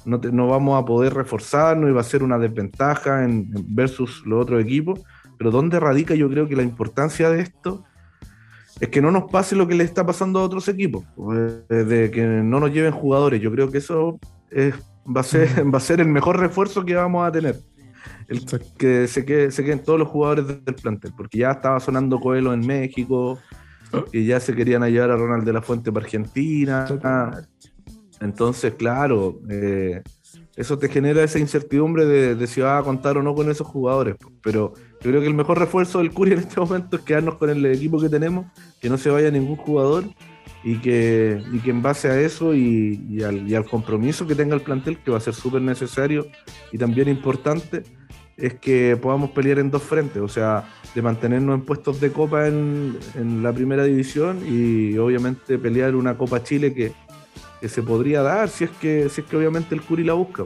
no, 0.05 0.47
vamos 0.47 0.81
a 0.81 0.85
poder 0.85 1.15
reforzarnos 1.15 1.91
y 1.91 1.93
va 1.93 2.01
a 2.01 2.05
ser 2.05 2.23
una 2.23 2.39
desventaja 2.39 3.25
en, 3.25 3.51
versus 3.69 4.23
los 4.27 4.43
otros 4.43 4.63
equipos. 4.63 5.01
Pero 5.37 5.51
¿dónde 5.51 5.79
radica 5.79 6.15
yo 6.15 6.29
creo 6.29 6.49
que 6.49 6.57
la 6.57 6.63
importancia 6.63 7.31
de 7.31 7.41
esto? 7.41 7.85
es 8.81 8.89
que 8.89 9.03
no 9.03 9.11
nos 9.11 9.31
pase 9.31 9.57
lo 9.57 9.67
que 9.67 9.75
le 9.75 9.85
está 9.85 10.07
pasando 10.07 10.39
a 10.39 10.45
otros 10.45 10.69
equipos, 10.69 11.05
eh, 11.69 11.75
de 11.75 12.11
que 12.11 12.25
no 12.25 12.61
nos 12.61 12.73
lleven 12.73 12.93
jugadores. 12.93 13.41
Yo 13.41 13.51
creo 13.51 13.71
que 13.71 13.79
eso 13.79 14.21
va, 15.05 15.21
a 15.21 15.25
ser, 15.25 15.49
va 15.75 15.79
a 15.79 15.81
ser 15.81 16.01
el 16.01 16.09
mejor 16.09 16.39
refuerzo 16.39 16.85
que 16.85 16.95
vamos 16.95 17.27
a 17.27 17.33
tener. 17.33 17.57
El 18.29 18.45
que 18.79 19.09
se, 19.09 19.25
quede, 19.25 19.51
se 19.51 19.65
queden 19.65 19.83
todos 19.83 19.99
los 19.99 20.09
jugadores 20.09 20.47
del 20.47 20.75
plantel, 20.75 21.13
porque 21.17 21.39
ya 21.39 21.51
estaba 21.51 21.81
sonando 21.81 22.21
Coelho 22.21 22.53
en 22.53 22.67
México, 22.67 23.39
y 24.13 24.27
ya 24.27 24.39
se 24.39 24.55
querían 24.55 24.83
llevar 24.85 25.11
a 25.11 25.17
Ronald 25.17 25.45
de 25.45 25.53
la 25.53 25.63
Fuente 25.63 25.91
para 25.91 26.05
Argentina. 26.05 26.87
Entonces, 28.21 28.75
claro, 28.75 29.41
eh, 29.49 30.03
eso 30.57 30.77
te 30.77 30.89
genera 30.89 31.23
esa 31.23 31.39
incertidumbre 31.39 32.05
de, 32.05 32.47
si 32.47 32.61
vas 32.61 32.81
a 32.81 32.85
contar 32.85 33.17
o 33.17 33.23
no 33.23 33.35
con 33.35 33.51
esos 33.51 33.67
jugadores. 33.67 34.17
Pero 34.43 34.75
yo 34.75 35.11
creo 35.11 35.21
que 35.21 35.29
el 35.29 35.35
mejor 35.35 35.59
refuerzo 35.59 35.99
del 35.99 36.11
Curi 36.11 36.33
en 36.33 36.41
este 36.41 36.61
momento 36.61 36.97
es 36.97 37.03
quedarnos 37.03 37.37
con 37.37 37.51
el 37.51 37.65
equipo 37.67 38.01
que 38.01 38.09
tenemos, 38.09 38.47
que 38.81 38.89
no 38.89 38.99
se 38.99 39.11
vaya 39.11 39.31
ningún 39.31 39.57
jugador 39.57 40.05
y 40.65 40.79
que, 40.79 41.41
que 41.63 41.71
en 41.71 41.83
base 41.83 42.09
a 42.09 42.21
eso 42.21 42.55
y, 42.55 43.23
al, 43.23 43.65
compromiso 43.67 44.27
que 44.27 44.35
tenga 44.35 44.57
el 44.57 44.63
plantel, 44.63 44.99
que 44.99 45.13
va 45.13 45.19
a 45.19 45.21
ser 45.21 45.35
súper 45.35 45.63
necesario 45.63 46.27
y 46.73 46.79
también 46.79 47.09
importante, 47.09 47.85
es 48.37 48.55
que 48.55 48.97
podamos 49.01 49.31
pelear 49.31 49.61
en 49.61 49.71
dos 49.71 49.83
frentes, 49.83 50.21
o 50.21 50.29
sea, 50.29 50.69
de 50.95 51.03
mantenernos 51.03 51.55
en 51.55 51.65
puestos 51.65 52.01
de 52.01 52.11
copa 52.11 52.49
en 52.49 52.99
la 53.43 53.53
primera 53.53 53.85
división 53.85 54.41
y 54.45 54.97
obviamente 54.99 55.59
pelear 55.59 55.95
una 55.95 56.17
Copa 56.17 56.43
Chile 56.43 56.75
que, 56.75 56.93
que 57.61 57.68
se 57.68 57.83
podría 57.83 58.23
dar 58.23 58.49
si 58.49 58.64
es 58.64 58.71
que, 58.71 59.09
si 59.09 59.21
es 59.21 59.27
que 59.27 59.37
obviamente 59.37 59.75
el 59.75 59.83
Curi 59.83 60.05
la 60.05 60.14
busca. 60.14 60.44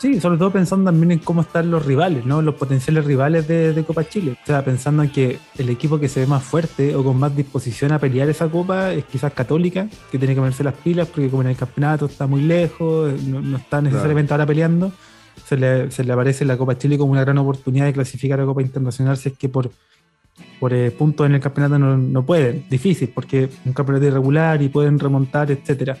Sí, 0.00 0.18
sobre 0.18 0.38
todo 0.38 0.50
pensando 0.50 0.90
también 0.90 1.12
en 1.12 1.18
cómo 1.18 1.42
están 1.42 1.70
los 1.70 1.84
rivales, 1.84 2.24
¿no? 2.24 2.40
Los 2.40 2.54
potenciales 2.54 3.04
rivales 3.04 3.46
de, 3.46 3.84
Copa 3.86 4.08
Chile. 4.08 4.38
O 4.42 4.46
sea, 4.46 4.64
pensando 4.64 5.02
en 5.02 5.10
que 5.10 5.38
el 5.58 5.68
equipo 5.68 6.00
que 6.00 6.08
se 6.08 6.20
ve 6.20 6.26
más 6.26 6.42
fuerte 6.42 6.96
o 6.96 7.04
con 7.04 7.18
más 7.18 7.36
disposición 7.36 7.92
a 7.92 7.98
pelear 7.98 8.30
esa 8.30 8.48
copa 8.48 8.94
es 8.94 9.04
quizás 9.04 9.34
Católica, 9.34 9.88
que 10.10 10.18
tiene 10.18 10.34
que 10.34 10.40
ponerse 10.40 10.64
las 10.64 10.72
pilas 10.72 11.06
porque 11.06 11.28
como 11.28 11.42
en 11.42 11.48
el 11.48 11.56
campeonato 11.56 12.06
está 12.06 12.26
muy 12.26 12.40
lejos, 12.40 13.22
no, 13.24 13.58
está 13.58 13.82
necesariamente 13.82 14.32
ahora 14.32 14.46
peleando, 14.46 14.90
se 15.44 15.58
le, 15.58 15.90
se 15.90 16.02
le 16.02 16.14
aparece 16.14 16.46
la 16.46 16.56
Copa 16.56 16.78
Chile 16.78 16.96
como 16.96 17.12
una 17.12 17.20
gran 17.20 17.36
oportunidad 17.36 17.84
de 17.84 17.92
clasificar 17.92 18.40
a 18.40 18.46
Copa 18.46 18.62
Internacional 18.62 19.18
si 19.18 19.28
es 19.28 19.36
que 19.36 19.50
por 19.50 19.70
por 20.60 20.74
eh, 20.74 20.90
puntos 20.90 21.26
en 21.26 21.34
el 21.34 21.40
campeonato 21.40 21.78
no, 21.78 22.26
pueden, 22.26 22.64
difícil, 22.68 23.08
porque 23.08 23.48
un 23.64 23.72
campeonato 23.72 24.06
irregular 24.06 24.60
y 24.60 24.68
pueden 24.68 24.98
remontar, 24.98 25.50
etcétera. 25.50 25.96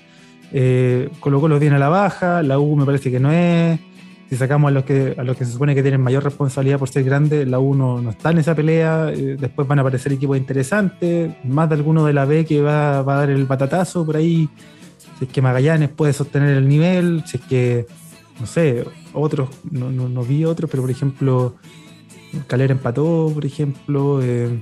Eh, 0.52 1.08
Colo 1.18 1.40
Colo 1.40 1.56
a 1.56 1.78
la 1.78 1.88
baja, 1.88 2.42
la 2.42 2.58
U 2.58 2.76
me 2.76 2.84
parece 2.84 3.10
que 3.10 3.18
no 3.18 3.32
es. 3.32 3.80
Si 4.28 4.36
sacamos 4.36 4.68
a 4.68 4.72
los 4.72 4.84
que 4.84 5.14
a 5.16 5.24
los 5.24 5.36
que 5.36 5.44
se 5.44 5.52
supone 5.52 5.74
que 5.74 5.82
tienen 5.82 6.00
mayor 6.00 6.22
responsabilidad 6.22 6.78
por 6.78 6.88
ser 6.88 7.02
grandes, 7.02 7.48
la 7.48 7.58
U 7.58 7.74
no, 7.74 8.10
está 8.10 8.30
en 8.30 8.38
esa 8.38 8.54
pelea. 8.54 9.10
Eh, 9.10 9.36
después 9.40 9.66
van 9.66 9.78
a 9.78 9.82
aparecer 9.82 10.12
equipos 10.12 10.36
interesantes, 10.36 11.32
más 11.42 11.68
de 11.70 11.74
alguno 11.76 12.04
de 12.04 12.12
la 12.12 12.26
B 12.26 12.44
que 12.44 12.60
va, 12.60 12.98
a 12.98 13.02
dar 13.02 13.30
el 13.30 13.46
patatazo 13.46 14.04
por 14.04 14.16
ahí. 14.16 14.48
Si 15.18 15.24
es 15.24 15.32
que 15.32 15.40
Magallanes 15.40 15.88
puede 15.88 16.12
sostener 16.12 16.56
el 16.56 16.68
nivel, 16.68 17.24
si 17.26 17.38
es 17.38 17.42
que, 17.44 17.86
no 18.38 18.46
sé, 18.46 18.84
otros, 19.14 19.48
no, 19.70 19.90
no, 19.90 20.08
no 20.08 20.22
vi 20.22 20.44
otros, 20.44 20.70
pero 20.70 20.82
por 20.82 20.90
ejemplo, 20.90 21.56
Calera 22.46 22.72
empató, 22.72 23.30
por 23.32 23.44
ejemplo. 23.44 24.20
Eh, 24.22 24.60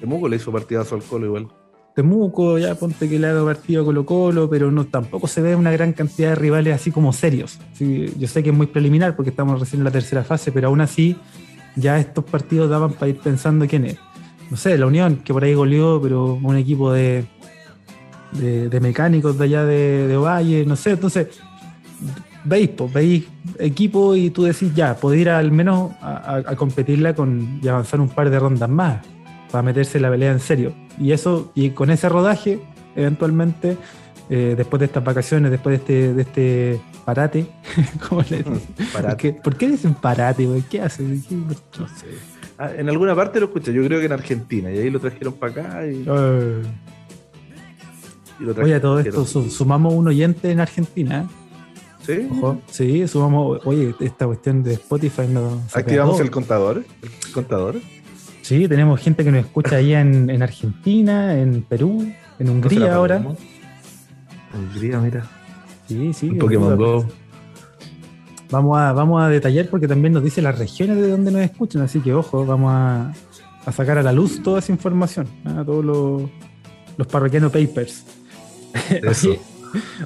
Temuco 0.00 0.28
le 0.28 0.36
hizo 0.36 0.50
partidazo 0.52 0.94
al 0.94 1.02
Colo 1.02 1.26
igual. 1.26 1.48
Temuco, 1.94 2.58
ya 2.58 2.74
ponte 2.76 3.08
que 3.08 3.18
le 3.18 3.26
ha 3.26 3.34
dado 3.34 3.46
partido 3.46 3.82
a 3.82 3.84
Colo 3.84 4.06
Colo, 4.06 4.48
pero 4.48 4.70
no 4.70 4.86
tampoco 4.86 5.26
se 5.26 5.42
ve 5.42 5.56
una 5.56 5.72
gran 5.72 5.92
cantidad 5.92 6.30
de 6.30 6.34
rivales 6.36 6.74
así 6.74 6.90
como 6.90 7.12
serios. 7.12 7.58
yo 7.78 8.28
sé 8.28 8.42
que 8.42 8.50
es 8.50 8.56
muy 8.56 8.66
preliminar 8.66 9.16
porque 9.16 9.30
estamos 9.30 9.58
recién 9.58 9.80
en 9.80 9.84
la 9.84 9.90
tercera 9.90 10.24
fase, 10.24 10.52
pero 10.52 10.68
aún 10.68 10.80
así 10.80 11.16
ya 11.76 11.98
estos 11.98 12.24
partidos 12.24 12.70
daban 12.70 12.92
para 12.92 13.08
ir 13.08 13.18
pensando 13.18 13.66
quién 13.66 13.84
es. 13.84 13.98
No 14.50 14.56
sé, 14.56 14.78
la 14.78 14.86
Unión, 14.86 15.16
que 15.16 15.32
por 15.32 15.44
ahí 15.44 15.54
goleó, 15.54 16.00
pero 16.00 16.34
un 16.34 16.56
equipo 16.56 16.92
de, 16.92 17.24
de, 18.32 18.80
mecánicos 18.80 19.38
de 19.38 19.44
allá 19.44 19.64
de, 19.64 20.08
de 20.08 20.16
Ovalle, 20.16 20.64
no 20.64 20.76
sé, 20.76 20.90
entonces 20.92 21.40
veis, 22.44 22.70
pues, 22.70 22.92
veis 22.92 23.24
equipo 23.58 24.14
y 24.16 24.30
tú 24.30 24.44
decís, 24.44 24.74
ya, 24.74 24.96
puedo 24.96 25.14
ir 25.14 25.30
al 25.30 25.52
menos 25.52 25.92
a, 26.00 26.42
competirla 26.56 27.14
con, 27.14 27.60
y 27.62 27.68
avanzar 27.68 28.00
un 28.00 28.08
par 28.08 28.30
de 28.30 28.38
rondas 28.38 28.68
más 28.68 29.04
para 29.50 29.62
meterse 29.62 29.98
en 29.98 30.02
la 30.02 30.10
pelea 30.10 30.32
en 30.32 30.40
serio. 30.40 30.72
Y 30.98 31.12
eso, 31.12 31.52
y 31.54 31.70
con 31.70 31.90
ese 31.90 32.08
rodaje, 32.08 32.60
eventualmente, 32.96 33.76
eh, 34.28 34.54
después 34.56 34.80
de 34.80 34.86
estas 34.86 35.02
vacaciones, 35.02 35.50
después 35.50 35.72
de 35.72 35.76
este, 35.76 36.14
de 36.14 36.22
este 36.22 36.80
parate, 37.04 37.46
¿cómo 38.08 38.22
le 38.28 38.38
dicen? 38.38 38.60
¿Por, 39.42 39.56
qué, 39.56 39.68
dicen 39.68 39.94
parate? 39.94 40.46
¿Qué 40.70 40.80
hacen? 40.80 41.22
No 41.78 41.88
sé. 41.88 42.06
Ah, 42.58 42.70
en 42.76 42.88
alguna 42.88 43.16
parte 43.16 43.40
lo 43.40 43.46
escuché, 43.46 43.72
yo 43.72 43.82
creo 43.84 44.00
que 44.00 44.06
en 44.06 44.12
Argentina, 44.12 44.70
y 44.70 44.78
ahí 44.78 44.90
lo 44.90 45.00
trajeron 45.00 45.32
para 45.32 45.52
acá. 45.52 45.86
Y... 45.86 46.04
Eh. 46.06 46.62
Oye, 48.62 48.80
todo 48.80 49.00
esto 49.00 49.24
sumamos 49.24 49.92
un 49.94 50.08
oyente 50.08 50.50
en 50.50 50.60
Argentina. 50.60 51.22
¿eh? 51.22 51.39
Sí. 52.06 52.28
Ojo, 52.30 52.60
sí, 52.70 53.06
subamos. 53.06 53.60
Oye, 53.64 53.94
esta 54.00 54.26
cuestión 54.26 54.62
de 54.62 54.74
Spotify 54.74 55.26
no. 55.28 55.62
Activamos 55.74 56.20
el 56.20 56.30
contador. 56.30 56.84
El 57.02 57.32
contador. 57.32 57.76
Sí, 58.42 58.66
tenemos 58.66 59.00
gente 59.00 59.22
que 59.22 59.30
nos 59.30 59.44
escucha 59.44 59.76
ahí 59.76 59.94
en, 59.94 60.42
Argentina, 60.42 61.38
en 61.38 61.62
Perú, 61.62 62.10
en 62.38 62.50
Hungría 62.50 62.94
ahora. 62.94 63.22
Hungría, 64.52 64.98
mira. 64.98 65.24
Sí, 65.86 66.12
sí. 66.12 66.30
Un 66.30 66.38
Pokémon 66.38 66.76
Go. 66.76 67.06
Vamos 68.50 68.78
a, 68.78 68.92
vamos 68.92 69.22
a 69.22 69.28
detallar 69.28 69.68
porque 69.68 69.86
también 69.86 70.12
nos 70.12 70.24
dice 70.24 70.42
las 70.42 70.58
regiones 70.58 70.96
de 70.96 71.08
donde 71.08 71.30
nos 71.30 71.42
escuchan, 71.42 71.82
así 71.82 72.00
que 72.00 72.12
ojo, 72.12 72.44
vamos 72.44 72.72
a, 72.74 73.12
sacar 73.70 73.98
a 73.98 74.02
la 74.02 74.12
luz 74.12 74.42
toda 74.42 74.58
esa 74.58 74.72
información, 74.72 75.28
a 75.44 75.64
todos 75.64 75.84
los, 75.84 76.22
los 76.96 77.06
parroquianos 77.06 77.52
papers. 77.52 78.04
Eso. 78.90 79.36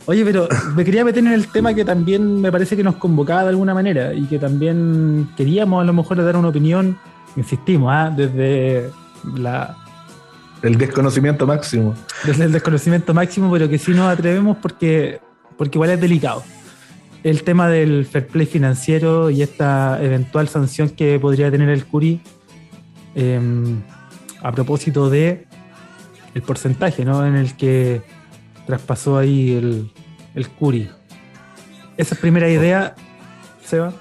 Oye, 0.06 0.24
pero 0.24 0.48
me 0.74 0.84
quería 0.84 1.04
meter 1.04 1.24
en 1.24 1.32
el 1.32 1.48
tema 1.48 1.74
que 1.74 1.84
también 1.84 2.40
me 2.40 2.52
parece 2.52 2.76
que 2.76 2.82
nos 2.82 2.96
convocaba 2.96 3.42
de 3.42 3.48
alguna 3.50 3.74
manera 3.74 4.12
y 4.12 4.24
que 4.24 4.38
también 4.38 5.30
queríamos 5.36 5.82
a 5.82 5.84
lo 5.84 5.92
mejor 5.92 6.22
dar 6.22 6.36
una 6.36 6.48
opinión, 6.48 6.98
insistimos, 7.36 7.90
¿ah? 7.92 8.12
desde 8.14 8.90
la... 9.36 9.76
El 10.62 10.78
desconocimiento 10.78 11.46
máximo. 11.46 11.94
Desde 12.24 12.44
el 12.44 12.52
desconocimiento 12.52 13.12
máximo, 13.12 13.52
pero 13.52 13.68
que 13.68 13.78
sí 13.78 13.92
nos 13.92 14.10
atrevemos 14.10 14.56
porque, 14.58 15.20
porque 15.56 15.76
igual 15.76 15.90
es 15.90 16.00
delicado. 16.00 16.42
El 17.22 17.42
tema 17.42 17.68
del 17.68 18.06
fair 18.06 18.26
play 18.26 18.46
financiero 18.46 19.30
y 19.30 19.42
esta 19.42 19.98
eventual 20.02 20.48
sanción 20.48 20.90
que 20.90 21.18
podría 21.18 21.50
tener 21.50 21.68
el 21.70 21.84
Curi 21.86 22.20
em, 23.14 23.82
a 24.42 24.52
propósito 24.52 25.08
de 25.08 25.46
el 26.34 26.42
porcentaje 26.42 27.04
¿no? 27.04 27.26
en 27.26 27.36
el 27.36 27.56
que 27.56 28.02
traspasó 28.66 29.18
ahí 29.18 29.52
el, 29.52 29.90
el 30.34 30.48
Curi. 30.48 30.90
Esa 31.96 32.16
primera 32.16 32.48
idea, 32.48 32.94
Seba. 33.64 33.92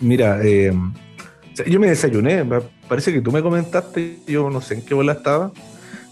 Mira, 0.00 0.40
eh, 0.42 0.72
yo 1.66 1.80
me 1.80 1.88
desayuné, 1.88 2.44
parece 2.88 3.12
que 3.12 3.20
tú 3.20 3.32
me 3.32 3.42
comentaste, 3.42 4.18
yo 4.26 4.48
no 4.50 4.60
sé 4.60 4.74
en 4.74 4.84
qué 4.84 4.94
bola 4.94 5.12
estaba, 5.12 5.52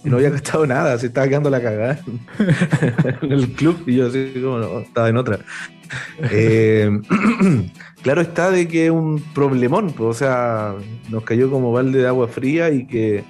y 0.04 0.11
no 0.11 0.16
había 0.16 0.30
gastado 0.30 0.66
nada, 0.66 0.98
se 0.98 1.06
estaba 1.06 1.28
quedando 1.28 1.50
la 1.50 1.62
cagada 1.62 2.00
en 3.22 3.32
el 3.32 3.52
club, 3.52 3.82
y 3.87 3.96
yo 3.96 4.09
así 4.09 4.32
como 4.35 4.59
no, 4.59 4.80
estaba 4.80 5.09
en 5.09 5.16
otra. 5.16 5.38
Eh, 6.30 6.90
claro 8.02 8.20
está 8.20 8.50
de 8.50 8.66
que 8.66 8.87
es 8.87 8.90
un 8.90 9.22
problemón, 9.35 9.92
pues, 9.92 10.09
o 10.09 10.14
sea, 10.14 10.74
nos 11.11 11.22
cayó 11.22 11.50
como 11.50 11.72
balde 11.72 12.00
de 12.00 12.09
agua 12.09 12.28
fría 12.28 12.70
y 12.70 12.87
que 12.87 13.24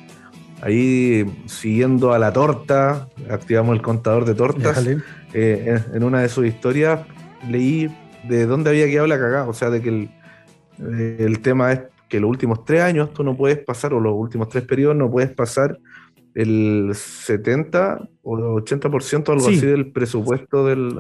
Ahí, 0.63 1.25
siguiendo 1.47 2.13
a 2.13 2.19
la 2.19 2.33
torta, 2.33 3.09
activamos 3.31 3.77
el 3.77 3.83
contador 3.83 4.25
de 4.25 4.35
tortas. 4.35 4.87
Eh, 5.35 5.83
en 5.93 6.03
una 6.03 6.21
de 6.23 6.29
sus 6.29 6.47
historias 6.47 7.01
leí 7.49 7.95
de 8.25 8.47
dónde 8.47 8.71
había 8.71 8.87
quedado 8.87 9.07
la 9.07 9.19
cagada. 9.19 9.49
O 9.49 9.53
sea, 9.53 9.71
de 9.71 9.83
que 9.83 9.89
el, 9.89 10.11
el 11.19 11.41
tema 11.41 11.73
es 11.73 11.81
que 12.09 12.21
los 12.21 12.31
últimos 12.31 12.65
tres 12.65 12.83
años 12.83 13.13
tú 13.13 13.23
no 13.23 13.37
puedes 13.37 13.59
pasar, 13.59 13.93
o 13.93 14.01
los 14.01 14.15
últimos 14.15 14.49
tres 14.49 14.65
periodos 14.65 14.97
no 14.97 15.11
puedes 15.11 15.31
pasar 15.31 15.79
el 16.35 16.91
70 16.95 18.09
o 18.23 18.37
80% 18.37 19.33
algo 19.33 19.49
así 19.49 19.65
del 19.65 19.91
presupuesto 19.91 20.67
del, 20.67 20.95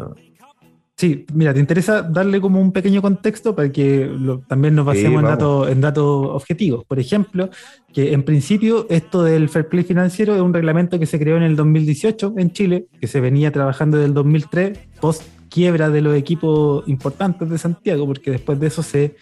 Sí, 0.98 1.26
mira, 1.34 1.52
¿te 1.52 1.60
interesa 1.60 2.00
darle 2.00 2.40
como 2.40 2.58
un 2.58 2.72
pequeño 2.72 3.02
contexto 3.02 3.54
para 3.54 3.70
que 3.70 4.10
también 4.48 4.74
nos 4.74 4.86
basemos 4.86 5.20
en, 5.20 5.28
datos, 5.28 5.68
en 5.68 5.80
datos 5.82 6.28
objetivos? 6.30 6.86
Por 6.86 6.98
ejemplo, 6.98 7.50
que 7.92 8.14
en 8.14 8.22
principio 8.22 8.86
esto 8.88 9.22
del 9.22 9.50
fair 9.50 9.68
play 9.68 9.84
financiero 9.84 10.34
es 10.34 10.40
un 10.40 10.54
reglamento 10.54 10.98
que 10.98 11.04
se 11.04 11.18
creó 11.18 11.36
en 11.36 11.42
el 11.42 11.54
2018 11.54 12.34
en 12.38 12.50
Chile, 12.50 12.86
que 12.98 13.08
se 13.08 13.20
venía 13.20 13.52
trabajando 13.52 13.98
desde 13.98 14.08
el 14.08 14.14
2003, 14.14 14.78
post 14.98 15.22
quiebra 15.50 15.90
de 15.90 16.00
los 16.00 16.16
equipos 16.16 16.88
importantes 16.88 17.50
de 17.50 17.58
Santiago, 17.58 18.06
porque 18.06 18.30
después 18.30 18.58
de 18.58 18.68
eso 18.68 18.82
se 18.82 19.16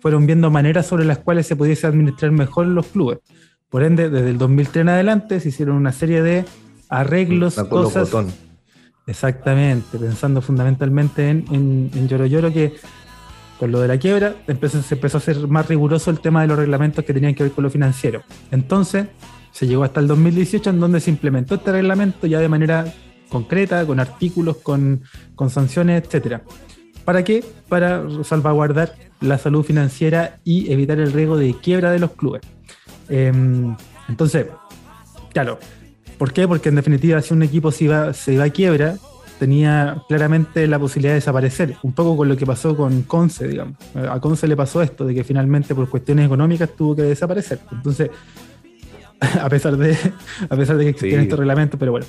fueron 0.00 0.26
viendo 0.26 0.50
maneras 0.50 0.88
sobre 0.88 1.04
las 1.04 1.18
cuales 1.18 1.46
se 1.46 1.54
pudiese 1.54 1.86
administrar 1.86 2.32
mejor 2.32 2.66
los 2.66 2.86
clubes. 2.86 3.20
Por 3.68 3.84
ende, 3.84 4.10
desde 4.10 4.30
el 4.30 4.38
2003 4.38 4.82
en 4.82 4.88
adelante 4.88 5.38
se 5.38 5.50
hicieron 5.50 5.76
una 5.76 5.92
serie 5.92 6.22
de 6.22 6.44
arreglos, 6.88 7.54
cosas... 7.54 8.10
Exactamente, 9.10 9.98
pensando 9.98 10.40
fundamentalmente 10.40 11.28
en, 11.28 11.44
en, 11.50 12.08
Lloro, 12.08 12.52
que 12.52 12.74
con 13.58 13.72
lo 13.72 13.80
de 13.80 13.88
la 13.88 13.98
quiebra 13.98 14.36
empezó, 14.46 14.80
se 14.82 14.94
empezó 14.94 15.16
a 15.16 15.20
hacer 15.20 15.48
más 15.48 15.66
riguroso 15.66 16.12
el 16.12 16.20
tema 16.20 16.42
de 16.42 16.46
los 16.46 16.56
reglamentos 16.56 17.04
que 17.04 17.12
tenían 17.12 17.34
que 17.34 17.42
ver 17.42 17.50
con 17.50 17.64
lo 17.64 17.70
financiero. 17.70 18.22
Entonces, 18.52 19.06
Se 19.50 19.66
llegó 19.66 19.82
hasta 19.82 19.98
el 19.98 20.06
2018 20.06 20.70
en 20.70 20.78
donde 20.78 21.00
se 21.00 21.10
implementó 21.10 21.56
este 21.56 21.72
reglamento 21.72 22.28
ya 22.28 22.38
de 22.38 22.48
manera 22.48 22.84
concreta, 23.28 23.84
con 23.84 23.98
artículos, 23.98 24.58
con, 24.58 25.02
con 25.34 25.50
sanciones, 25.50 26.04
etcétera. 26.04 26.42
¿Para 27.04 27.24
qué? 27.24 27.44
Para 27.68 28.04
salvaguardar 28.22 28.94
la 29.20 29.38
salud 29.38 29.64
financiera 29.64 30.38
y 30.44 30.72
evitar 30.72 31.00
el 31.00 31.12
riesgo 31.12 31.36
de 31.36 31.52
quiebra 31.54 31.90
de 31.90 31.98
los 31.98 32.12
clubes. 32.12 32.42
Em, 33.08 33.74
entonces, 34.08 34.46
claro, 35.32 35.58
¿por 36.20 36.34
qué? 36.34 36.46
Porque 36.46 36.68
en 36.68 36.74
definitiva 36.74 37.22
si 37.22 37.32
un 37.32 37.42
equipo 37.42 37.72
se 37.72 37.84
iba, 37.84 38.12
se 38.12 38.34
iba 38.34 38.44
a 38.44 38.50
quiebra, 38.50 38.98
tenía 39.38 40.02
claramente 40.06 40.66
la 40.66 40.78
posibilidad 40.78 41.12
de 41.12 41.14
desaparecer, 41.14 41.76
un 41.82 41.94
poco 41.94 42.14
con 42.14 42.28
lo 42.28 42.36
que 42.36 42.44
pasó 42.44 42.76
con 42.76 43.04
Conce, 43.04 43.48
digamos. 43.48 43.78
A 43.94 44.20
Conce 44.20 44.46
le 44.46 44.54
pasó 44.54 44.82
esto, 44.82 45.06
de 45.06 45.14
que 45.14 45.24
finalmente 45.24 45.74
por 45.74 45.88
cuestiones 45.88 46.26
económicas 46.26 46.68
tuvo 46.76 46.94
que 46.94 47.04
desaparecer. 47.04 47.60
Entonces, 47.72 48.10
a 49.40 49.48
pesar 49.48 49.78
de, 49.78 49.96
a 50.50 50.56
pesar 50.56 50.76
de 50.76 50.84
que 50.84 50.90
existían 50.90 51.22
estos 51.22 51.38
reglamentos, 51.38 51.80
pero 51.80 51.92
bueno, 51.92 52.04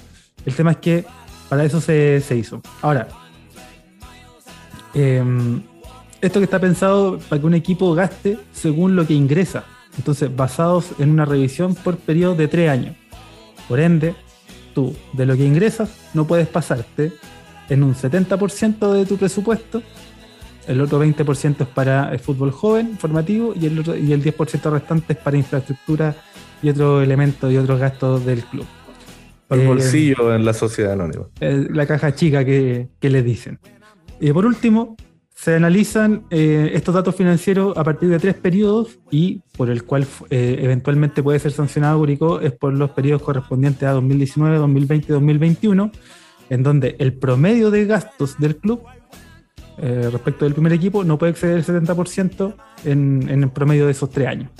el 0.45 0.53
tema 0.55 0.71
es 0.71 0.77
que 0.79 1.05
para 1.47 1.63
eso 1.63 1.79
se, 1.79 2.21
hizo. 2.35 2.61
Ahora, 2.81 3.07
em, 4.93 5.61
esto 6.19 6.41
que 6.41 6.43
está 6.43 6.59
pensado 6.59 7.17
para 7.29 7.39
que 7.39 7.47
un 7.47 7.53
equipo 7.53 7.93
gaste 7.93 8.37
según 8.51 8.97
lo 8.97 9.07
que 9.07 9.13
ingresa. 9.13 9.63
Entonces, 9.97 10.35
basados 10.35 10.89
en 10.99 11.11
una 11.11 11.23
revisión 11.23 11.75
por 11.75 11.95
periodo 11.95 12.35
de 12.35 12.49
tres 12.49 12.69
años. 12.69 13.00
Por 13.71 13.79
ende, 13.79 14.15
tú 14.75 14.93
de 15.13 15.25
lo 15.25 15.37
que 15.37 15.45
ingresas 15.45 15.95
no 16.13 16.27
puedes 16.27 16.49
pasarte 16.49 17.13
en 17.69 17.83
un 17.83 17.95
70% 17.95 18.91
de 18.91 19.05
tu 19.05 19.15
presupuesto, 19.15 19.81
el 20.67 20.81
otro 20.81 21.01
20% 21.01 21.61
es 21.61 21.67
para 21.69 22.11
el 22.11 22.19
fútbol 22.19 22.51
joven, 22.51 22.97
formativo, 22.97 23.53
y 23.55 23.67
el, 23.67 23.79
otro, 23.79 23.95
y 23.95 24.11
el 24.11 24.21
10% 24.21 24.69
restante 24.69 25.13
es 25.13 25.19
para 25.19 25.37
infraestructura 25.37 26.13
y 26.61 26.67
otros 26.67 27.01
elementos 27.01 27.49
y 27.49 27.55
otros 27.55 27.79
gastos 27.79 28.25
del 28.25 28.43
club. 28.43 28.65
El 29.49 29.61
eh, 29.61 29.67
bolsillo 29.67 30.35
en 30.35 30.43
la 30.43 30.53
sociedad 30.53 30.91
anónima. 30.91 31.27
Eh, 31.39 31.67
la 31.69 31.85
caja 31.85 32.13
chica 32.13 32.43
que, 32.43 32.89
que 32.99 33.09
les 33.09 33.23
dicen. 33.23 33.57
Y 34.19 34.33
por 34.33 34.45
último, 34.45 34.97
se 35.41 35.55
analizan 35.55 36.25
eh, 36.29 36.69
estos 36.75 36.93
datos 36.93 37.15
financieros 37.15 37.75
a 37.75 37.83
partir 37.83 38.09
de 38.09 38.19
tres 38.19 38.35
periodos 38.35 38.99
y 39.09 39.41
por 39.57 39.71
el 39.71 39.85
cual 39.85 40.05
eh, 40.29 40.59
eventualmente 40.61 41.23
puede 41.23 41.39
ser 41.39 41.51
sancionado 41.51 41.97
Curicó 41.97 42.39
es 42.39 42.51
por 42.51 42.73
los 42.73 42.91
periodos 42.91 43.23
correspondientes 43.23 43.81
a 43.89 43.93
2019, 43.93 44.57
2020 44.57 45.07
y 45.07 45.11
2021, 45.11 45.91
en 46.51 46.61
donde 46.61 46.95
el 46.99 47.13
promedio 47.13 47.71
de 47.71 47.85
gastos 47.85 48.37
del 48.37 48.57
club 48.57 48.83
eh, 49.79 50.09
respecto 50.11 50.45
del 50.45 50.53
primer 50.53 50.73
equipo 50.73 51.03
no 51.03 51.17
puede 51.17 51.31
exceder 51.31 51.57
el 51.57 51.65
70% 51.65 52.53
en, 52.85 53.27
en, 53.27 53.41
el 53.41 53.49
promedio 53.49 53.87
de 53.87 53.93
esos 53.93 54.11
tres 54.11 54.27
años. 54.27 54.51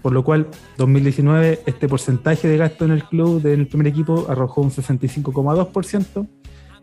por 0.00 0.12
lo 0.14 0.24
cual, 0.24 0.46
2019, 0.78 1.60
este 1.66 1.88
porcentaje 1.88 2.48
de 2.48 2.56
gasto 2.56 2.86
en 2.86 2.92
el 2.92 3.04
club 3.04 3.42
del 3.42 3.66
primer 3.66 3.88
equipo 3.88 4.24
arrojó 4.30 4.62
un 4.62 4.70
65,2% 4.70 6.26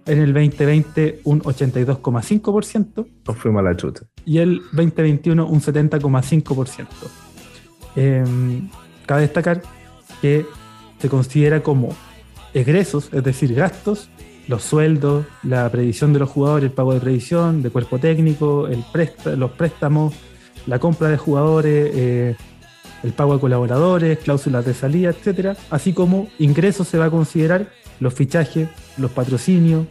en 0.10 0.20
el 0.20 0.34
2020 0.34 1.22
un 1.24 1.42
82,5%. 1.42 3.08
Nos 3.28 3.38
fuimos 3.38 3.60
a 3.60 3.64
la 3.64 3.78
chuta. 3.78 4.02
Y 4.26 4.40
el 4.40 4.62
2021 4.72 5.48
un 5.48 5.62
70,5%. 5.62 6.88
Em, 7.96 8.70
cabe 9.06 9.22
destacar 9.22 9.62
que 10.22 10.46
se 11.00 11.10
considera 11.10 11.62
como 11.62 11.96
egresos, 12.54 13.10
es 13.14 13.24
decir, 13.24 13.54
gastos, 13.54 14.10
los 14.48 14.64
sueldos, 14.64 15.26
la 15.44 15.70
previsión 15.70 16.12
de 16.12 16.20
los 16.20 16.30
jugadores, 16.30 16.70
el 16.70 16.76
pago 16.76 16.94
de 16.94 17.00
previsión, 17.00 17.62
de 17.62 17.70
cuerpo 17.70 18.00
técnico, 18.00 18.68
el 18.68 18.84
los 19.38 19.52
préstamos, 19.52 20.16
la 20.66 20.80
compra 20.80 21.10
de 21.10 21.18
jugadores, 21.18 21.92
eh, 21.94 22.36
el 23.04 23.12
pago 23.14 23.36
de 23.36 23.40
colaboradores, 23.40 24.18
cláusulas 24.20 24.66
de 24.66 24.74
salida, 24.74 25.10
etcétera, 25.10 25.56
así 25.70 25.94
como 25.94 26.28
ingresos 26.40 26.88
se 26.88 26.98
va 26.98 27.06
a 27.06 27.12
considerar 27.12 27.70
los 28.00 28.14
fichajes, 28.14 28.70
los 28.98 29.12
patrocinios, 29.12 29.86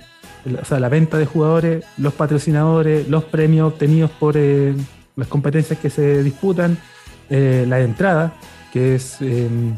o 0.61 0.65
sea, 0.65 0.81
la 0.81 0.89
venta 0.89 1.19
de 1.19 1.27
jugadores, 1.27 1.85
los 1.97 2.15
patrocinadores, 2.15 3.09
los 3.09 3.25
premios 3.25 3.73
obtenidos 3.73 4.11
por 4.11 4.37
eh, 4.37 4.75
las 5.17 5.29
competencias 5.29 5.79
que 5.79 5.91
se 5.91 6.23
disputan, 6.23 6.79
eh, 7.29 7.65
la 7.69 7.81
entrada, 7.81 8.35
que 8.73 8.95
es 8.95 9.21
em, 9.21 9.75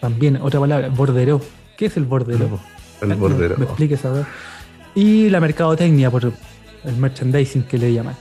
también 0.00 0.36
otra 0.40 0.60
palabra, 0.60 0.88
bordero. 0.88 1.40
¿Qué 1.76 1.86
es 1.86 1.96
el 1.96 2.04
bordero? 2.04 2.60
El 3.00 3.14
bordero. 3.14 3.56
Me, 3.56 3.64
expliques 3.64 4.04
ahora. 4.04 4.26
Y 4.94 5.30
la 5.30 5.40
mercadotecnia, 5.40 6.10
por 6.10 6.24
el 6.84 6.96
merchandising 6.96 7.64
que 7.64 7.78
le 7.78 7.92
llaman. 7.92 8.14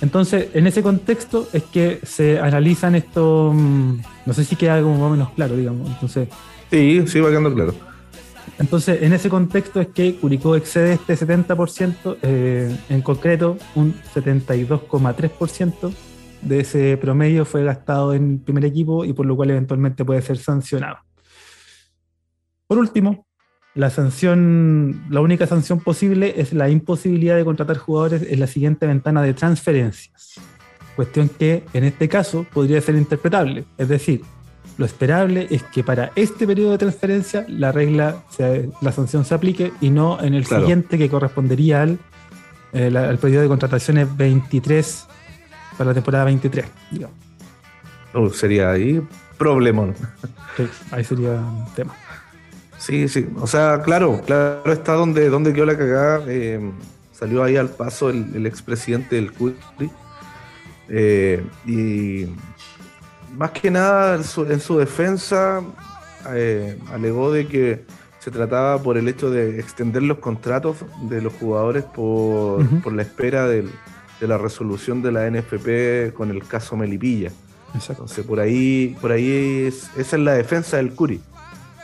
Entonces, 0.00 0.48
en 0.54 0.66
ese 0.66 0.82
contexto 0.82 1.48
es 1.52 1.62
que 1.64 2.00
se 2.02 2.38
analizan 2.38 2.94
esto, 2.94 3.52
mm, 3.54 4.00
no 4.26 4.32
sé 4.32 4.44
si 4.44 4.56
queda 4.56 4.74
algo 4.74 4.92
más 4.92 5.02
o 5.02 5.10
menos 5.10 5.30
claro, 5.30 5.56
digamos. 5.56 5.90
Entonces, 5.90 6.28
sí, 6.70 7.02
sí 7.06 7.20
va 7.20 7.28
quedando 7.28 7.54
claro. 7.54 7.74
Entonces, 8.58 9.02
en 9.02 9.12
ese 9.12 9.28
contexto 9.28 9.80
es 9.80 9.88
que 9.88 10.16
Curicó 10.16 10.56
excede 10.56 10.94
este 10.94 11.14
70%, 11.14 12.16
eh, 12.22 12.76
en 12.88 13.02
concreto 13.02 13.58
un 13.74 13.94
72,3% 14.14 15.92
de 16.42 16.60
ese 16.60 16.96
promedio 16.96 17.44
fue 17.44 17.64
gastado 17.64 18.14
en 18.14 18.38
primer 18.38 18.64
equipo 18.64 19.04
y 19.04 19.12
por 19.12 19.26
lo 19.26 19.36
cual 19.36 19.50
eventualmente 19.50 20.04
puede 20.04 20.22
ser 20.22 20.38
sancionado. 20.38 20.98
Por 22.66 22.78
último, 22.78 23.26
la 23.74 23.90
sanción, 23.90 25.04
la 25.10 25.20
única 25.20 25.46
sanción 25.46 25.80
posible 25.80 26.34
es 26.36 26.52
la 26.52 26.70
imposibilidad 26.70 27.36
de 27.36 27.44
contratar 27.44 27.76
jugadores 27.76 28.22
en 28.22 28.40
la 28.40 28.46
siguiente 28.46 28.86
ventana 28.86 29.22
de 29.22 29.34
transferencias. 29.34 30.40
Cuestión 30.96 31.28
que 31.28 31.64
en 31.74 31.84
este 31.84 32.08
caso 32.08 32.46
podría 32.52 32.80
ser 32.80 32.94
interpretable, 32.94 33.64
es 33.76 33.88
decir, 33.88 34.22
lo 34.78 34.84
esperable 34.84 35.46
es 35.50 35.62
que 35.62 35.82
para 35.82 36.12
este 36.16 36.46
periodo 36.46 36.72
de 36.72 36.78
transferencia 36.78 37.46
la 37.48 37.72
regla, 37.72 38.22
la 38.80 38.92
sanción 38.92 39.24
se 39.24 39.34
aplique 39.34 39.72
y 39.80 39.90
no 39.90 40.22
en 40.22 40.34
el 40.34 40.44
siguiente 40.44 40.98
que 40.98 41.08
correspondería 41.08 41.82
al, 41.82 41.98
eh, 42.72 43.18
periodo 43.20 43.42
de 43.42 43.48
contrataciones 43.48 44.14
23 44.16 45.06
para 45.78 45.90
la 45.90 45.94
temporada 45.94 46.24
23, 46.24 46.66
digamos. 46.90 47.16
Uh, 48.14 48.30
sería 48.30 48.70
ahí 48.70 49.00
problemón. 49.38 49.94
Sí, 50.56 50.66
ahí 50.90 51.04
sería 51.04 51.32
un 51.32 51.66
tema. 51.74 51.94
Sí, 52.78 53.08
sí. 53.08 53.26
O 53.40 53.46
sea, 53.46 53.82
claro, 53.82 54.22
claro 54.24 54.72
está 54.72 54.92
donde, 54.92 55.28
donde 55.28 55.52
quedó 55.52 55.66
la 55.66 55.76
cagada. 55.76 56.24
Eh, 56.28 56.60
salió 57.12 57.42
ahí 57.42 57.56
al 57.56 57.70
paso 57.70 58.10
el, 58.10 58.46
expresidente 58.46 59.16
del 59.16 59.32
CURI. 59.32 59.56
Eh, 60.88 61.44
y 61.66 62.26
más 63.36 63.50
que 63.50 63.70
nada 63.70 64.16
en 64.16 64.24
su, 64.24 64.78
defensa 64.78 65.62
eh, 66.32 66.78
alegó 66.92 67.30
de 67.30 67.46
que 67.46 67.84
se 68.18 68.30
trataba 68.30 68.82
por 68.82 68.96
el 68.96 69.08
hecho 69.08 69.30
de 69.30 69.60
extender 69.60 70.02
los 70.02 70.18
contratos 70.18 70.78
de 71.02 71.20
los 71.20 71.32
jugadores 71.34 71.84
por, 71.84 72.92
la 72.92 73.02
espera 73.02 73.46
de 73.46 73.68
la 74.20 74.38
resolución 74.38 75.02
de 75.02 75.12
la 75.12 75.30
NFP 75.30 76.14
con 76.14 76.30
el 76.30 76.46
caso 76.46 76.76
Melipilla. 76.76 77.30
Entonces 77.74 78.24
por 78.24 78.40
ahí, 78.40 78.96
por 79.00 79.12
ahí 79.12 79.66
es, 79.66 79.90
esa 79.96 80.16
es 80.16 80.22
la 80.22 80.32
defensa 80.32 80.78
del 80.78 80.92
Curi. 80.94 81.20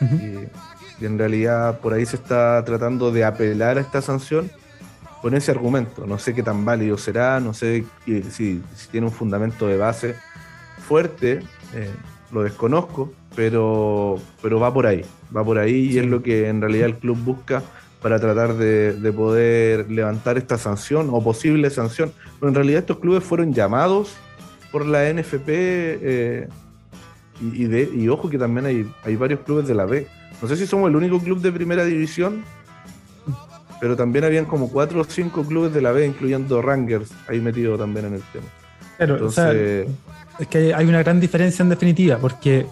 y, 0.01 1.05
en 1.05 1.17
realidad 1.17 1.79
por 1.79 1.93
ahí 1.93 2.05
se 2.05 2.15
está 2.15 2.63
tratando 2.63 3.11
de 3.11 3.25
apelar 3.25 3.77
a 3.77 3.81
esta 3.81 4.01
sanción 4.01 4.49
con 5.21 5.33
ese 5.35 5.51
argumento. 5.51 6.05
No 6.07 6.17
sé 6.17 6.33
qué 6.33 6.43
tan 6.43 6.65
válido 6.65 6.97
será, 6.97 7.39
no 7.39 7.53
sé 7.53 7.85
si, 8.05 8.21
si 8.31 8.61
tiene 8.91 9.07
un 9.07 9.13
fundamento 9.13 9.67
de 9.67 9.77
base 9.77 10.15
fuerte, 10.83 11.39
eh, 11.73 11.89
lo 12.31 12.43
desconozco, 12.43 13.11
pero, 13.35 14.19
pero 14.41 14.59
va 14.59 14.73
por 14.73 14.85
ahí, 14.85 15.03
va 15.35 15.43
por 15.43 15.57
ahí 15.57 15.91
y 15.91 15.97
es 15.99 16.05
lo 16.05 16.21
que 16.21 16.47
en 16.49 16.61
realidad 16.61 16.87
el 16.87 16.95
club 16.95 17.17
busca 17.17 17.63
para 18.01 18.19
tratar 18.19 18.55
de, 18.55 19.13
poder 19.15 19.89
levantar 19.89 20.37
esta 20.37 20.57
sanción 20.57 21.09
o 21.11 21.23
posible 21.23 21.69
sanción. 21.69 22.11
Pero 22.39 22.49
en 22.49 22.55
realidad 22.55 22.79
estos 22.79 22.99
clubes 22.99 23.23
fueron 23.23 23.53
llamados 23.53 24.15
por 24.71 24.85
la 24.85 25.11
NFP 25.11 25.47
eh, 25.47 26.47
y, 27.41 27.63
de, 27.65 27.89
y 27.95 28.09
ojo 28.09 28.29
que 28.29 28.37
también 28.37 28.65
hay, 28.65 28.91
hay 29.03 29.15
varios 29.15 29.39
clubes 29.41 29.67
de 29.67 29.75
la 29.75 29.85
B. 29.85 30.07
No 30.41 30.47
sé 30.47 30.57
si 30.57 30.67
somos 30.67 30.89
el 30.89 30.95
único 30.97 31.19
club 31.19 31.39
de 31.39 31.51
primera 31.51 31.85
división, 31.85 32.43
pero 33.79 33.95
también 33.95 34.25
habían 34.25 34.45
como 34.45 34.69
cuatro 34.69 35.01
o 35.01 35.03
cinco 35.05 35.43
clubes 35.43 35.73
de 35.73 35.81
la 35.81 35.91
B, 35.91 36.05
incluyendo 36.05 36.61
Rangers, 36.61 37.11
ahí 37.27 37.39
metido 37.39 37.77
también 37.77 38.07
en 38.07 38.13
el 38.15 38.21
tema. 38.33 38.45
Entonces, 38.99 39.87
es 40.39 40.47
que 40.47 40.73
hay 40.73 40.85
una 40.85 41.03
gran 41.03 41.19
diferencia 41.19 41.63
en 41.63 41.69
definitiva, 41.69 42.17
porque 42.17 42.65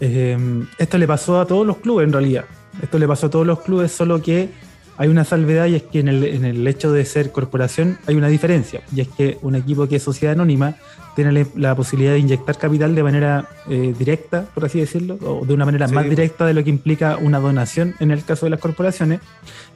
eh, 0.00 0.64
esto 0.78 0.98
le 0.98 1.06
pasó 1.06 1.40
a 1.40 1.46
todos 1.46 1.66
los 1.66 1.78
clubes 1.78 2.06
en 2.06 2.12
realidad. 2.12 2.44
Esto 2.82 2.98
le 2.98 3.06
pasó 3.06 3.26
a 3.26 3.30
todos 3.30 3.46
los 3.46 3.60
clubes, 3.60 3.92
solo 3.92 4.20
que 4.20 4.48
hay 4.96 5.08
una 5.08 5.24
salvedad 5.24 5.66
y 5.66 5.76
es 5.76 5.82
que 5.82 6.00
en 6.00 6.08
el, 6.08 6.24
en 6.24 6.44
el 6.44 6.66
hecho 6.66 6.92
de 6.92 7.04
ser 7.04 7.32
corporación 7.32 7.98
hay 8.06 8.14
una 8.14 8.28
diferencia. 8.28 8.82
Y 8.94 9.00
es 9.00 9.08
que 9.08 9.38
un 9.42 9.54
equipo 9.54 9.88
que 9.88 9.96
es 9.96 10.02
sociedad 10.02 10.34
anónima 10.34 10.76
tiene 11.14 11.46
la 11.56 11.74
posibilidad 11.74 12.12
de 12.12 12.20
inyectar 12.20 12.56
capital 12.56 12.94
de 12.94 13.02
manera 13.02 13.48
eh, 13.68 13.94
directa, 13.98 14.46
por 14.54 14.64
así 14.64 14.80
decirlo, 14.80 15.18
o 15.22 15.44
de 15.44 15.54
una 15.54 15.64
manera 15.64 15.88
más 15.88 16.08
directa 16.08 16.46
de 16.46 16.54
lo 16.54 16.64
que 16.64 16.70
implica 16.70 17.16
una 17.16 17.38
donación 17.38 17.94
en 18.00 18.10
el 18.10 18.24
caso 18.24 18.46
de 18.46 18.50
las 18.50 18.60
corporaciones, 18.60 19.20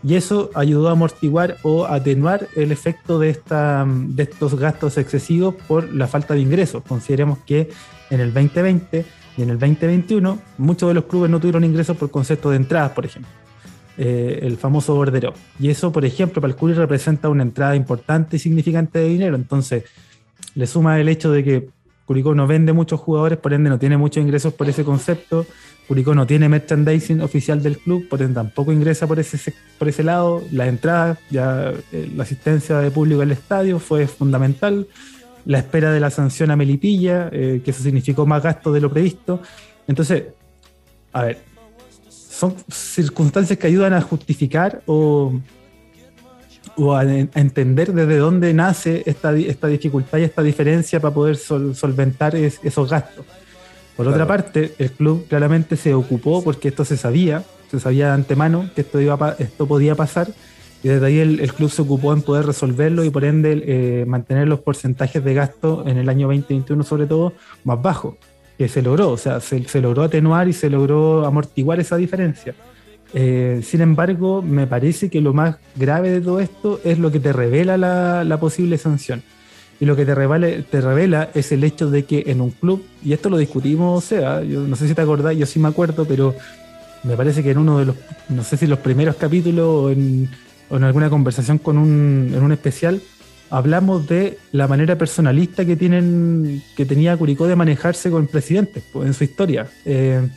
y 0.03 0.15
eso 0.15 0.51
ayudó 0.55 0.89
a 0.89 0.93
amortiguar 0.93 1.59
o 1.63 1.87
atenuar 1.87 2.49
el 2.57 2.73
efecto 2.73 3.19
de, 3.19 3.31
esta, 3.31 3.87
de 3.87 4.23
estos 4.23 4.59
gastos 4.59 4.97
excesivos 4.99 5.55
por 5.69 5.93
la 5.93 6.07
falta 6.07 6.35
de 6.35 6.41
ingresos. 6.41 6.83
Consideremos 6.87 7.39
que 7.47 7.69
en 8.11 8.21
el 8.21 8.33
2020 8.33 9.05
Y 9.37 9.43
en 9.43 9.51
el 9.51 9.59
2021, 9.59 10.39
muchos 10.57 10.89
de 10.89 10.95
los 10.95 11.05
clubes 11.05 11.31
no 11.31 11.39
tuvieron 11.39 11.63
ingresos 11.63 11.95
por 11.99 12.11
concepto 12.11 12.49
de 12.49 12.57
entradas, 12.57 12.93
por 12.93 13.05
ejemplo. 13.05 13.31
Eh, 13.99 14.41
el 14.43 14.59
famoso 14.59 14.95
bordero. 14.95 15.33
Y 15.59 15.71
eso, 15.71 15.91
por 15.91 16.05
ejemplo, 16.05 16.43
para 16.43 16.53
el 16.53 16.57
Curi 16.57 16.75
representa 16.75 17.31
una 17.31 17.43
entrada 17.43 17.75
importante 17.75 18.37
y 18.37 18.39
significante 18.39 18.99
de 18.99 19.09
dinero. 19.09 19.37
Entonces, 19.37 19.85
le 20.55 20.67
suma 20.67 21.01
el 21.01 21.09
hecho 21.09 21.33
de 21.33 21.43
que 21.43 21.69
Curicó 22.05 22.35
no 22.35 22.47
vende 22.47 22.73
muchos 22.73 23.01
jugadores, 23.01 23.39
por 23.39 23.53
ende 23.53 23.69
no 23.71 23.79
tiene 23.79 23.97
muchos 23.97 24.23
ingresos 24.23 24.53
por 24.53 24.69
ese 24.69 24.85
concepto. 24.85 25.47
Curicó 25.89 26.15
no 26.15 26.27
tiene 26.27 26.49
merchandising 26.49 27.21
oficial 27.23 27.63
del 27.63 27.79
club, 27.79 28.07
por 28.09 28.21
ende 28.21 28.35
tampoco 28.35 28.71
ingresa 28.71 29.07
por 29.07 29.19
ese, 29.19 29.55
por 29.79 29.89
ese 29.89 30.05
lado. 30.05 30.43
La 30.53 30.67
entrada, 30.67 31.19
ya 31.31 31.73
eh, 31.91 32.11
la 32.15 32.25
asistencia 32.25 32.79
de 32.79 32.91
público 32.91 33.23
al 33.23 33.33
estadio 33.33 33.79
fue 33.79 34.07
fundamental. 34.07 34.87
La 35.47 35.59
espera 35.59 35.91
de 35.91 36.01
la 36.01 36.11
sanción 36.11 36.51
a 36.51 36.57
Melipilla, 36.57 37.29
eh, 37.33 37.63
que 37.65 37.71
eso 37.71 37.83
significó 37.83 38.27
más 38.27 38.43
gasto 38.43 38.73
de 38.73 38.81
lo 38.81 38.91
previsto. 38.91 39.41
Entonces, 39.89 40.25
a 41.13 41.23
ver, 41.23 41.39
son 42.37 42.55
circunstancias 42.69 43.59
que 43.59 43.67
ayudan 43.67 43.95
a 43.95 44.03
justificar 44.03 44.83
o, 44.85 45.33
o 46.77 46.95
a, 46.95 47.03
entender 47.05 47.95
desde 47.95 48.19
dónde 48.19 48.53
nace 48.53 49.03
esta, 49.07 49.35
esta, 49.35 49.69
dificultad 49.69 50.19
y 50.19 50.25
esta 50.25 50.43
diferencia 50.43 51.01
para 51.01 51.15
poder 51.15 51.37
solventar 51.37 52.37
esos 52.37 52.91
gastos. 52.91 53.25
Por 53.97 54.07
otra 54.07 54.27
parte, 54.27 54.75
el 54.79 54.91
club 54.91 55.27
claramente 55.27 55.77
se 55.77 55.95
ocupó 55.95 56.45
porque 56.45 56.69
esto 56.69 56.85
se 56.85 56.99
sabía, 56.99 57.43
se 57.71 57.81
sabía 57.81 58.09
de 58.09 58.13
antemano 58.13 58.69
que 58.75 58.83
esto, 58.83 59.01
iba 59.01 59.35
esto 59.39 59.67
podía 59.67 59.95
pasar 59.95 60.29
y 60.83 60.89
desde 60.89 61.07
ahí 61.07 61.19
el, 61.19 61.53
club 61.55 61.71
se 61.71 61.81
ocupó 61.81 62.13
en 62.13 62.21
poder 62.21 62.45
resolverlo 62.45 63.03
y 63.03 63.09
por 63.09 63.25
ende 63.25 63.63
eh, 63.65 64.05
mantener 64.07 64.47
los 64.47 64.61
porcentajes 64.61 65.25
de 65.25 65.33
gasto 65.33 65.85
en 65.87 65.97
el 65.97 66.11
año 66.11 66.27
2021 66.27 66.85
sobre 66.85 67.07
todo 67.07 67.33
más 67.65 67.81
bajos, 67.81 68.17
que 68.59 68.69
se 68.69 68.83
logró, 68.83 69.11
o 69.11 69.17
sea, 69.17 69.41
se, 69.41 69.65
se 69.65 69.81
logró 69.81 70.03
atenuar 70.03 70.49
y 70.49 70.53
se 70.53 70.71
logró 70.71 71.27
amortiguar 71.27 71.81
esa 71.81 71.97
diferencia. 71.97 72.55
Eh, 73.15 73.61
sin 73.63 73.81
embargo, 73.81 74.43
me 74.43 74.67
parece 74.67 75.09
que 75.09 75.21
lo 75.21 75.33
más 75.33 75.57
grave 75.75 76.11
de 76.11 76.21
todo 76.21 76.41
esto 76.41 76.81
es 76.85 76.99
lo 76.99 77.11
que 77.11 77.21
te 77.21 77.33
revela 77.33 77.77
la, 77.77 78.41
posible 78.41 78.79
sanción. 78.79 79.23
Y 79.79 79.85
lo 79.85 79.95
que 79.95 80.07
te 80.07 80.15
revela, 80.15 80.49
te 80.71 80.81
revela 80.81 81.31
es 81.35 81.53
el 81.53 81.63
hecho 81.65 81.91
de 81.91 82.05
que 82.05 82.25
en 82.27 82.41
un 82.41 82.51
club, 82.51 82.85
y 83.05 83.13
esto 83.13 83.29
lo 83.29 83.37
discutimos, 83.37 84.05
o 84.05 84.07
sea, 84.07 84.43
yo 84.43 84.61
no 84.63 84.75
sé 84.77 84.89
si 84.89 84.95
te 84.95 85.03
acordás, 85.03 85.37
yo 85.37 85.47
sí 85.47 85.59
me 85.59 85.69
acuerdo, 85.69 86.07
pero 86.07 86.35
me 87.05 87.17
parece 87.17 87.43
que 87.43 87.51
en 87.51 87.59
uno 87.59 87.79
de 87.79 87.87
los, 87.87 87.97
no 88.29 88.43
sé 88.43 88.57
si 88.57 88.67
los 88.67 88.79
primeros 88.81 89.17
capítulos 89.17 89.67
o 89.67 89.91
en, 89.91 90.29
alguna 90.71 91.11
conversación 91.11 91.59
con 91.59 91.79
un, 91.79 92.33
en 92.35 92.43
un 92.43 92.53
especial, 92.53 93.01
hablamos 93.51 94.07
de 94.07 94.39
la 94.53 94.67
manera 94.67 94.97
personalista 94.97 95.65
que 95.65 95.77
tienen, 95.77 96.63
que 96.77 96.85
tenía 96.85 97.17
Curicó 97.17 97.47
de 97.47 97.57
manejarse 97.57 98.11
con 98.11 98.27
presidentes 98.27 98.83
pues, 98.93 99.07
en 99.07 99.15
su 99.15 99.25
historia. 99.25 99.67
Eh, 99.85 100.29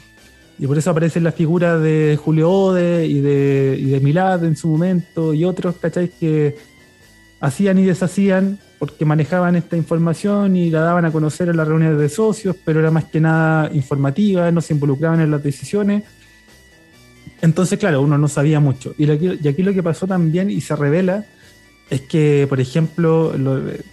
y 0.57 0.67
por 0.67 0.77
eso 0.77 0.91
aparecen 0.91 1.23
las 1.23 1.35
figuras 1.35 1.81
de 1.81 2.19
Julio 2.21 2.51
Ode 2.51 3.05
y 3.07 3.21
de, 3.21 3.77
y 3.79 3.99
Milad 4.01 4.43
en 4.43 4.57
su 4.57 4.67
momento 4.67 5.33
y 5.33 5.45
otros, 5.45 5.75
¿cacháis? 5.77 6.11
Que 6.19 6.57
hacían 7.39 7.79
y 7.79 7.85
deshacían 7.85 8.59
porque 8.77 9.05
manejaban 9.05 9.55
esta 9.55 9.77
información 9.77 10.55
y 10.55 10.69
la 10.69 10.81
daban 10.81 11.05
a 11.05 11.11
conocer 11.11 11.49
en 11.49 11.57
las 11.57 11.67
reuniones 11.67 11.97
de 11.97 12.09
socios, 12.09 12.55
pero 12.63 12.79
era 12.79 12.91
más 12.91 13.05
que 13.05 13.21
nada 13.21 13.69
informativa, 13.73 14.51
no 14.51 14.61
se 14.61 14.73
involucraban 14.73 15.21
en 15.21 15.31
las 15.31 15.43
decisiones. 15.43 16.03
Entonces, 17.41 17.79
claro, 17.79 18.01
uno 18.01 18.17
no 18.17 18.27
sabía 18.27 18.59
mucho. 18.59 18.93
Y 18.97 19.09
aquí 19.09 19.63
lo 19.63 19.73
que 19.73 19.83
pasó 19.83 20.07
también 20.07 20.49
y 20.49 20.59
se 20.59 20.75
revela 20.75 21.25
es 21.89 22.01
que, 22.01 22.45
por 22.47 22.59
ejemplo, 22.59 23.33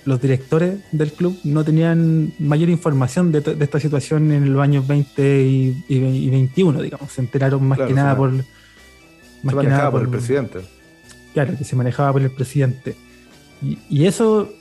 los 0.04 0.20
directores 0.20 0.80
del 0.92 1.12
club 1.12 1.38
no 1.44 1.64
tenían 1.64 2.32
mayor 2.38 2.68
información 2.68 3.32
de, 3.32 3.38
esta 3.58 3.80
situación 3.80 4.32
en 4.32 4.52
los 4.52 4.62
años 4.62 4.86
20 4.86 5.42
y, 5.42 6.28
21, 6.28 6.82
digamos. 6.82 7.10
Se 7.10 7.22
enteraron 7.22 7.66
más 7.66 7.78
que 7.78 7.94
nada 7.94 8.14
por. 8.14 8.32
Más 8.32 8.44
se 9.48 9.54
manejaba 9.54 9.90
por, 9.90 10.02
el 10.02 10.08
presidente. 10.08 10.60
Claro, 11.32 11.56
que 11.56 11.64
se 11.64 11.74
manejaba 11.74 12.12
por 12.12 12.22
el 12.22 12.30
presidente. 12.30 12.96
Y, 13.88 14.04
eso, 14.04 14.52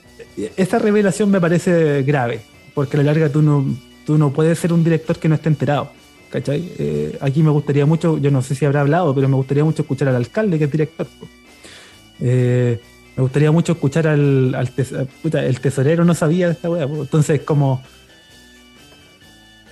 esa 0.56 0.78
revelación 0.78 1.30
me 1.30 1.40
parece 1.40 2.02
grave, 2.04 2.40
porque 2.74 2.96
a 2.96 3.02
la 3.02 3.12
larga 3.12 3.28
tú 3.28 3.42
no, 3.42 3.66
tú 4.06 4.16
no 4.16 4.32
puedes 4.32 4.58
ser 4.58 4.72
un 4.72 4.82
director 4.82 5.18
que 5.18 5.28
no 5.28 5.34
esté 5.34 5.50
enterado. 5.50 5.90
¿Cachai? 6.30 6.72
Eh, 6.78 7.18
aquí 7.20 7.42
me 7.42 7.50
gustaría 7.50 7.84
mucho, 7.84 8.16
yo 8.18 8.30
no 8.30 8.40
sé 8.40 8.54
si 8.54 8.64
habrá 8.64 8.80
hablado, 8.80 9.14
pero 9.14 9.28
me 9.28 9.36
gustaría 9.36 9.62
mucho 9.62 9.82
escuchar 9.82 10.08
al 10.08 10.16
alcalde 10.16 10.58
que 10.58 10.64
es 10.64 10.72
director. 10.72 11.06
Eh, 12.18 12.80
me 13.16 13.22
gustaría 13.22 13.50
mucho 13.50 13.72
escuchar 13.72 14.06
al, 14.06 14.54
el 14.54 15.60
tesorero 15.60 16.04
no 16.04 16.14
sabía 16.14 16.46
de 16.46 16.52
esta 16.52 16.68
weá, 16.68 16.84
entonces 16.84 17.40
como 17.40 17.82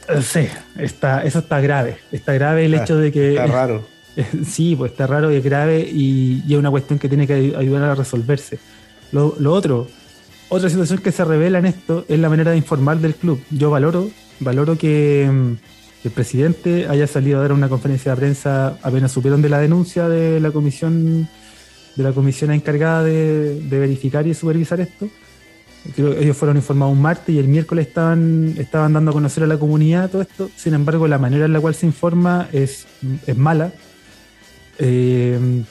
eh, 0.09 0.23
sí, 0.23 0.49
está, 0.79 1.23
eso 1.23 1.39
está 1.41 1.61
grave, 1.61 1.99
está 2.13 2.33
grave 2.33 2.67
el 2.67 2.75
ah, 2.75 2.83
hecho 2.83 2.97
de 2.97 3.13
que 3.13 3.31
está 3.31 3.47
raro. 3.47 3.85
sí, 4.47 4.77
pues 4.77 4.93
está 4.93 5.07
raro 5.07 5.33
y 5.33 5.37
es 5.37 5.45
grave 5.45 5.81
y, 5.81 6.43
es 6.49 6.57
una 6.57 6.71
cuestión 6.71 6.99
que 6.99 7.09
tiene 7.09 7.27
que 7.27 7.55
ayudar 7.57 7.83
a 7.85 7.95
resolverse. 7.95 8.59
Lo, 9.13 9.35
otro, 9.53 9.87
otra 10.49 10.69
situación 10.69 10.99
que 10.99 11.13
se 11.13 11.25
revela 11.25 11.59
en 11.59 11.67
esto 11.67 12.05
es 12.09 12.19
la 12.19 12.29
manera 12.29 12.51
de 12.51 12.57
informar 12.57 12.99
del 12.99 13.15
club. 13.15 13.41
Yo 13.51 13.71
valoro, 13.71 14.11
valoro 14.41 14.77
que 14.77 15.31
mm, 15.31 15.53
el 16.05 16.11
presidente 16.11 16.89
haya 16.89 17.07
salido 17.07 17.39
a 17.39 17.43
dar 17.43 17.53
una 17.53 17.69
conferencia 17.69 18.13
de 18.13 18.17
prensa 18.17 18.79
apenas 18.83 19.13
supieron 19.13 19.41
de 19.41 19.49
la 19.49 19.61
denuncia 19.61 20.09
de 20.09 20.41
la 20.41 20.51
comisión 20.51 21.29
de 21.97 22.03
la 22.03 22.13
comisión 22.13 22.51
encargada 22.51 23.05
de, 23.05 23.61
verificar 23.71 24.27
y 24.27 24.35
supervisar 24.35 24.81
esto. 24.81 25.09
ellos 25.97 26.37
fueron 26.37 26.57
informados 26.57 26.95
un 26.95 27.03
martes 27.03 27.35
y 27.35 27.39
el 27.39 27.49
miércoles 27.49 27.89
estaban, 27.89 28.55
estaban 28.59 28.93
dando 28.93 29.11
a 29.11 29.15
conocer 29.15 29.45
a 29.45 29.47
la 29.47 29.59
comunidad 29.59 30.11
todo 30.11 30.23
esto. 30.23 30.51
Sin 30.57 30.75
embargo, 30.75 31.07
la 31.09 31.19
manera 31.19 31.45
en 31.45 31.53
la 31.53 31.61
cual 31.61 31.75
se 31.75 31.87
informa 31.87 32.49
es, 32.53 32.87
es 33.27 33.37
mala. 33.37 33.73
Eh, 34.79 35.65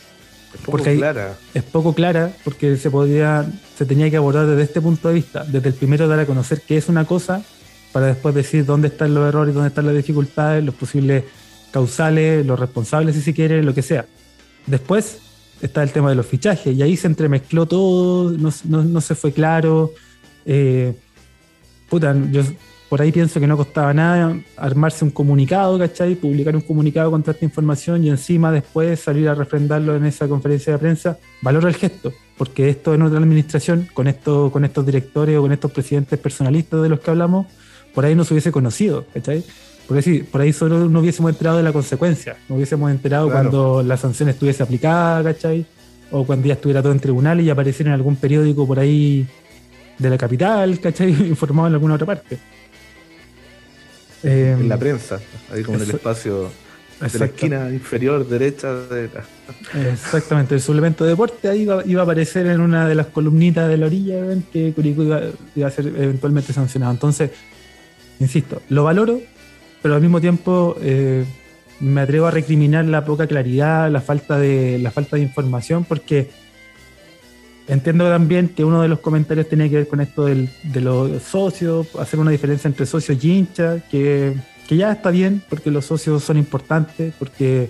es 0.54 0.62
poco 0.62 0.78
clara. 0.84 1.36
Es 1.54 1.64
poco 1.64 1.94
clara 1.94 2.32
porque 2.44 2.78
se 2.78 2.92
podía, 2.92 3.46
se 3.76 3.86
tenía 3.86 4.10
que 4.10 4.18
abordar 4.18 4.46
desde 4.46 4.64
este 4.64 4.82
punto 4.82 5.08
de 5.08 5.16
vista, 5.16 5.44
desde 5.44 5.70
el 5.70 5.76
primero 5.76 6.08
dar 6.08 6.20
a 6.20 6.26
conocer 6.26 6.62
qué 6.62 6.78
es 6.78 6.90
una 6.90 7.06
cosa, 7.06 7.44
para 7.92 8.08
después 8.08 8.36
decir 8.36 8.66
dónde 8.66 8.88
están 8.88 9.14
los 9.14 9.28
errores, 9.28 9.54
dónde 9.54 9.70
están 9.70 9.86
las 9.86 9.96
dificultades, 9.96 10.64
los 10.64 10.76
posibles 10.76 11.24
causales, 11.72 12.46
los 12.46 12.60
responsables 12.60 13.16
si 13.16 13.22
se 13.22 13.34
quiere, 13.34 13.64
lo 13.64 13.74
que 13.74 13.82
sea. 13.82 14.06
Después 14.68 15.18
está 15.66 15.84
el 15.84 15.92
tema 15.92 16.10
de 16.10 16.16
los 16.16 16.26
fichajes, 16.26 16.76
y 16.76 16.82
ahí 16.82 16.98
se 16.98 17.08
entremezcló 17.08 17.66
todo, 17.66 18.32
no, 18.32 19.02
se 19.02 19.16
fue 19.16 19.32
claro. 19.32 19.92
Eh, 20.46 20.94
puta, 21.90 22.16
yo 22.32 22.44
por 22.90 23.02
ahí 23.02 23.12
pienso 23.12 23.40
que 23.40 23.48
no 23.48 23.58
costaba 23.58 23.92
nada 23.92 24.38
armarse 24.56 25.04
un 25.04 25.10
comunicado, 25.10 25.80
¿cachai? 25.80 26.14
Publicar 26.14 26.56
un 26.56 26.62
comunicado 26.62 27.10
contra 27.10 27.34
esta 27.34 27.44
información 27.44 28.04
y 28.04 28.10
encima 28.10 28.52
después 28.52 29.00
salir 29.00 29.28
a 29.30 29.34
refrendarlo 29.34 29.96
en 29.96 30.06
esa 30.06 30.28
conferencia 30.28 30.74
de 30.74 30.80
prensa. 30.80 31.18
Valoro 31.42 31.68
el 31.68 31.76
gesto, 31.76 32.14
porque 32.38 32.70
esto 32.70 32.94
en 32.94 33.02
otra 33.02 33.18
administración, 33.18 33.88
con, 33.96 34.08
esto, 34.08 34.52
con 34.52 34.64
estos 34.64 34.86
directores 34.86 35.38
o 35.38 35.42
con 35.42 35.52
estos 35.52 35.72
presidentes 35.72 36.20
personalistas 36.20 36.84
de 36.84 36.90
los 36.90 37.00
que 37.00 37.10
hablamos, 37.10 37.48
por 37.96 38.06
ahí 38.06 38.14
no 38.14 38.26
se 38.26 38.36
hubiese 38.36 38.52
conocido, 38.52 39.06
¿cachai? 39.12 39.44
Porque 39.88 40.02
si 40.02 40.20
por 40.20 40.42
ahí 40.42 40.54
solo 40.54 40.88
no 40.90 41.00
hubiésemos 41.00 41.32
enterado 41.32 41.58
de 41.58 41.64
la 41.64 41.74
consecuencia, 41.74 42.38
no 42.48 42.56
hubiésemos 42.56 42.90
enterado 42.90 43.30
cuando 43.30 43.84
la 43.84 43.98
sanción 43.98 44.30
estuviese 44.30 44.64
aplicada, 44.64 45.24
¿cachai? 45.24 45.66
O 46.12 46.26
cuando 46.26 46.48
ya 46.48 46.54
estuviera 46.54 46.82
todo 46.82 46.94
en 46.94 47.00
tribunal 47.00 47.42
y 47.42 47.50
apareciera 47.50 47.90
en 47.90 47.96
algún 47.96 48.16
periódico 48.16 48.66
por 48.66 48.80
ahí 48.80 49.28
de 49.98 50.10
la 50.10 50.18
capital, 50.18 50.80
¿cachai? 50.80 51.10
Informado 51.28 51.68
en 51.68 51.74
alguna 51.74 51.96
otra 51.96 52.08
parte. 52.08 52.38
en 54.24 54.70
la 54.70 54.76
em, 54.76 54.80
prensa, 54.80 55.20
ahí 55.52 55.64
como 55.64 55.78
en 55.78 55.84
el 55.84 55.92
espacio 55.92 56.50
de 57.12 57.20
la 57.20 57.26
esquina 57.26 57.70
inferior 57.70 58.26
derecha 58.26 58.74
de 58.74 59.10
Exactamente, 59.92 60.56
el 60.56 60.62
suplemento 60.62 61.04
de 61.04 61.12
deporte 61.12 61.50
ahí 61.50 61.68
iba, 61.86 62.02
a 62.02 62.04
aparecer 62.04 62.48
en 62.48 62.62
una 62.62 62.88
de 62.88 62.96
las 62.96 63.08
columnitas 63.08 63.68
de 63.68 63.78
la 63.78 63.88
orilla 63.88 64.24
que 64.52 64.72
Curicó 64.72 65.04
iba, 65.04 65.22
iba, 65.56 65.68
a 65.68 65.72
ser 65.72 65.88
eventualmente 65.88 66.54
sancionado. 66.54 66.94
Entonces, 66.94 67.32
insisto, 68.20 68.62
lo 68.70 68.86
valoro, 68.86 69.20
pero 69.84 69.96
al 69.96 70.02
mismo 70.02 70.22
tiempo 70.22 70.78
eh, 70.82 71.26
me 71.82 72.02
atrevo 72.02 72.26
a 72.26 72.32
recriminar 72.32 72.86
la 72.86 73.04
poca 73.04 73.28
claridad, 73.28 73.92
la 73.92 74.00
falta 74.00 74.40
de, 74.40 74.80
la 74.80 74.90
falta 74.90 75.18
de 75.18 75.22
información, 75.22 75.84
porque 75.84 76.32
entiendo 77.68 78.10
también 78.10 78.48
que 78.48 78.64
uno 78.64 78.82
de 78.82 78.88
los 78.88 79.00
comentarios 79.00 79.50
tenía 79.50 79.70
que 79.70 79.76
ver 79.76 79.88
con 79.90 80.00
esto 80.00 80.24
de 80.24 80.82
los 80.82 81.22
socios, 81.22 81.88
hacer 82.00 82.18
una 82.18 82.32
diferencia 82.32 82.70
entre 82.70 82.86
socios 82.86 83.22
y 83.24 83.32
hinchas, 83.32 83.84
que, 83.92 84.34
ya 84.70 84.92
está 84.92 85.12
bien, 85.12 85.44
porque 85.50 85.70
los 85.70 85.86
socios 85.86 86.24
son 86.24 86.38
importantes, 86.38 87.14
porque 87.20 87.70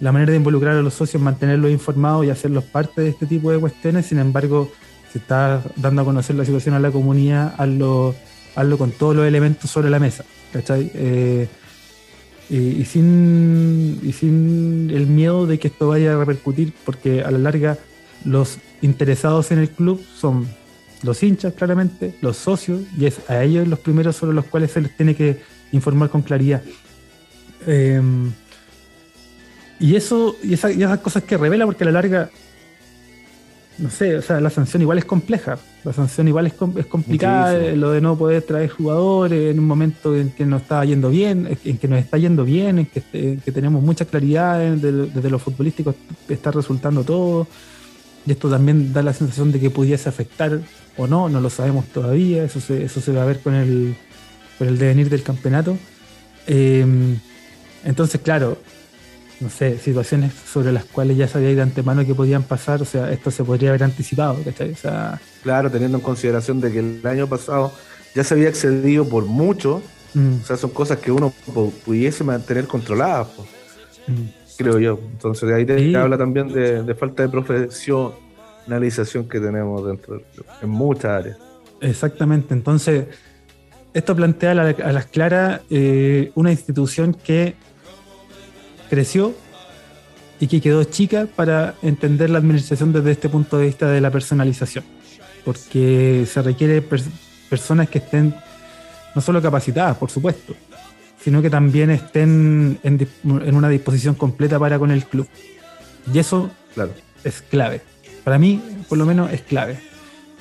la 0.00 0.10
manera 0.10 0.32
de 0.32 0.38
involucrar 0.38 0.74
a 0.74 0.82
los 0.82 0.94
socios, 0.94 1.22
mantenerlos 1.22 1.70
informados 1.70 2.24
y 2.24 2.30
hacerlos 2.30 2.64
parte 2.64 3.02
de 3.02 3.10
este 3.10 3.26
tipo 3.26 3.52
de 3.52 3.60
cuestiones, 3.60 4.06
sin 4.06 4.18
embargo, 4.18 4.72
se 5.12 5.18
está 5.18 5.62
dando 5.76 6.02
a 6.02 6.04
conocer 6.04 6.34
la 6.34 6.44
situación 6.44 6.74
a 6.74 6.80
la 6.80 6.90
comunidad, 6.90 7.54
hazlo, 7.58 8.16
hazlo 8.56 8.78
con 8.78 8.90
todos 8.90 9.14
los 9.14 9.26
elementos 9.26 9.70
sobre 9.70 9.90
la 9.90 10.00
mesa. 10.00 10.24
¿cachai? 10.52 10.90
Eh, 10.94 11.48
y, 12.48 12.84
sin, 12.84 14.00
y 14.02 14.12
sin 14.12 14.90
el 14.92 15.06
miedo 15.06 15.46
de 15.46 15.58
que 15.58 15.68
esto 15.68 15.88
vaya 15.88 16.14
a 16.14 16.18
repercutir, 16.18 16.72
porque 16.84 17.22
a 17.22 17.30
la 17.30 17.38
larga 17.38 17.78
los 18.24 18.58
interesados 18.82 19.50
en 19.52 19.58
el 19.58 19.70
club 19.70 20.02
son 20.16 20.46
los 21.02 21.22
hinchas, 21.22 21.54
claramente, 21.54 22.14
los 22.20 22.36
socios, 22.36 22.82
y 22.98 23.06
es 23.06 23.28
a 23.28 23.42
ellos 23.42 23.68
los 23.68 23.78
primeros 23.78 24.16
sobre 24.16 24.34
los 24.34 24.44
cuales 24.46 24.70
se 24.72 24.80
les 24.80 24.96
tiene 24.96 25.14
que 25.14 25.40
informar 25.72 26.08
con 26.08 26.22
claridad. 26.22 26.62
Em, 27.66 28.32
y 29.78 29.96
eso, 29.96 30.36
y, 30.42 30.54
esas 30.54 31.00
cosas 31.00 31.24
que 31.24 31.36
revela, 31.36 31.66
porque 31.66 31.84
a 31.84 31.86
la 31.86 31.92
larga, 31.92 32.30
no 33.78 33.90
sé, 33.90 34.16
o 34.16 34.22
sea, 34.22 34.40
la 34.40 34.50
sanción 34.50 34.82
igual 34.82 34.98
es 34.98 35.04
compleja. 35.04 35.58
La 35.84 35.92
sanción 35.92 36.26
igual 36.28 36.46
es, 36.46 36.54
es 36.76 36.86
complicada, 36.86 37.56
eh, 37.56 37.76
lo 37.76 37.90
de 37.90 38.00
no 38.00 38.16
poder 38.16 38.42
traer 38.42 38.70
jugadores 38.70 39.52
en 39.52 39.58
un 39.58 39.66
momento 39.66 40.16
en 40.16 40.30
que 40.30 40.46
nos 40.46 40.62
está 40.62 40.84
yendo 40.84 41.10
bien, 41.10 41.56
en 41.64 41.78
que 41.78 41.88
nos 41.88 41.98
está 41.98 42.16
yendo 42.16 42.44
bien, 42.44 42.78
en 42.78 42.86
que, 42.86 43.38
que 43.44 43.52
tenemos 43.52 43.82
mucha 43.82 44.04
claridad 44.04 44.58
desde 44.58 45.30
lo 45.30 45.38
futbolístico, 45.38 45.94
está 46.28 46.50
resultando 46.50 47.04
todo. 47.04 47.46
Y 48.26 48.32
esto 48.32 48.50
también 48.50 48.92
da 48.92 49.02
la 49.02 49.12
sensación 49.12 49.52
de 49.52 49.60
que 49.60 49.70
pudiese 49.70 50.08
afectar 50.08 50.58
o 50.96 51.06
no, 51.06 51.28
no 51.28 51.40
lo 51.40 51.50
sabemos 51.50 51.84
todavía, 51.86 52.44
eso 52.44 52.60
se, 52.60 52.82
eso 52.84 53.00
se 53.00 53.12
va 53.12 53.22
a 53.22 53.26
ver 53.26 53.40
con 53.40 53.54
el, 53.54 53.94
con 54.58 54.66
el 54.66 54.78
devenir 54.78 55.10
del 55.10 55.22
campeonato. 55.22 55.76
Em, 56.46 57.18
entonces, 57.84 58.20
claro, 58.20 58.58
no 59.40 59.50
sé, 59.50 59.78
situaciones 59.78 60.32
sobre 60.32 60.72
las 60.72 60.84
cuales 60.84 61.16
ya 61.16 61.28
sabía 61.28 61.54
de 61.54 61.60
antemano 61.60 62.04
que 62.06 62.14
podían 62.14 62.42
pasar, 62.42 62.80
o 62.80 62.84
sea, 62.84 63.12
esto 63.12 63.30
se 63.30 63.44
podría 63.44 63.70
haber 63.70 63.84
anticipado, 63.84 64.38
¿cachai? 64.42 64.74
claro, 65.42 65.70
teniendo 65.70 65.98
en 65.98 66.02
consideración 66.02 66.60
de 66.60 66.72
que 66.72 66.78
el 66.78 67.06
año 67.06 67.26
pasado 67.26 67.72
ya 68.14 68.24
se 68.24 68.34
había 68.34 68.48
excedido 68.48 69.08
por 69.08 69.26
mucho, 69.26 69.82
mm. 70.14 70.42
o 70.42 70.46
sea, 70.46 70.56
son 70.56 70.70
cosas 70.70 70.98
que 70.98 71.12
uno 71.12 71.32
pudiese 71.84 72.24
mantener 72.24 72.66
controladas, 72.66 73.28
mm. 74.06 74.56
creo 74.56 74.78
yo. 74.78 74.98
Entonces, 75.12 75.48
de 75.48 75.54
ahí 75.54 75.66
te 75.66 75.96
habla 75.96 76.16
también 76.16 76.48
de, 76.48 76.94
falta 76.94 77.22
de 77.22 77.28
profesionalización 77.28 79.28
que 79.28 79.38
tenemos 79.38 79.86
dentro 79.86 80.22
en 80.62 80.68
muchas 80.68 81.10
áreas. 81.10 81.38
Exactamente, 81.82 82.54
entonces, 82.54 83.04
esto 83.92 84.16
plantea 84.16 84.52
a, 84.52 84.92
las 84.92 85.06
claras 85.06 85.60
eh, 85.68 86.32
una 86.34 86.50
institución 86.50 87.12
que 87.12 87.54
creció 88.88 89.34
y 90.38 90.46
que 90.46 90.60
quedó 90.60 90.84
chica 90.84 91.26
para 91.34 91.74
entender 91.82 92.30
la 92.30 92.38
administración 92.38 92.92
desde 92.92 93.12
este 93.12 93.28
punto 93.28 93.58
de 93.58 93.66
vista 93.66 93.88
de 93.88 94.00
la 94.00 94.10
personalización. 94.10 94.84
Porque 95.44 96.26
se 96.30 96.42
requiere 96.42 96.82
personas 97.48 97.88
que 97.88 97.98
estén 97.98 98.34
no 99.14 99.22
solo 99.22 99.40
capacitadas, 99.40 99.96
por 99.96 100.10
supuesto, 100.10 100.54
sino 101.22 101.40
que 101.40 101.48
también 101.48 101.90
estén 101.90 102.78
en, 102.82 103.08
una 103.24 103.68
disposición 103.68 104.14
completa 104.14 104.58
para 104.58 104.78
con 104.78 104.90
el 104.90 105.04
club. 105.06 105.26
Y 106.12 106.18
eso 106.18 106.50
claro. 106.74 106.92
es 107.24 107.42
clave. 107.42 107.80
Para 108.24 108.38
mí, 108.38 108.60
por 108.88 108.98
lo 108.98 109.06
menos, 109.06 109.32
es 109.32 109.42
clave. 109.42 109.78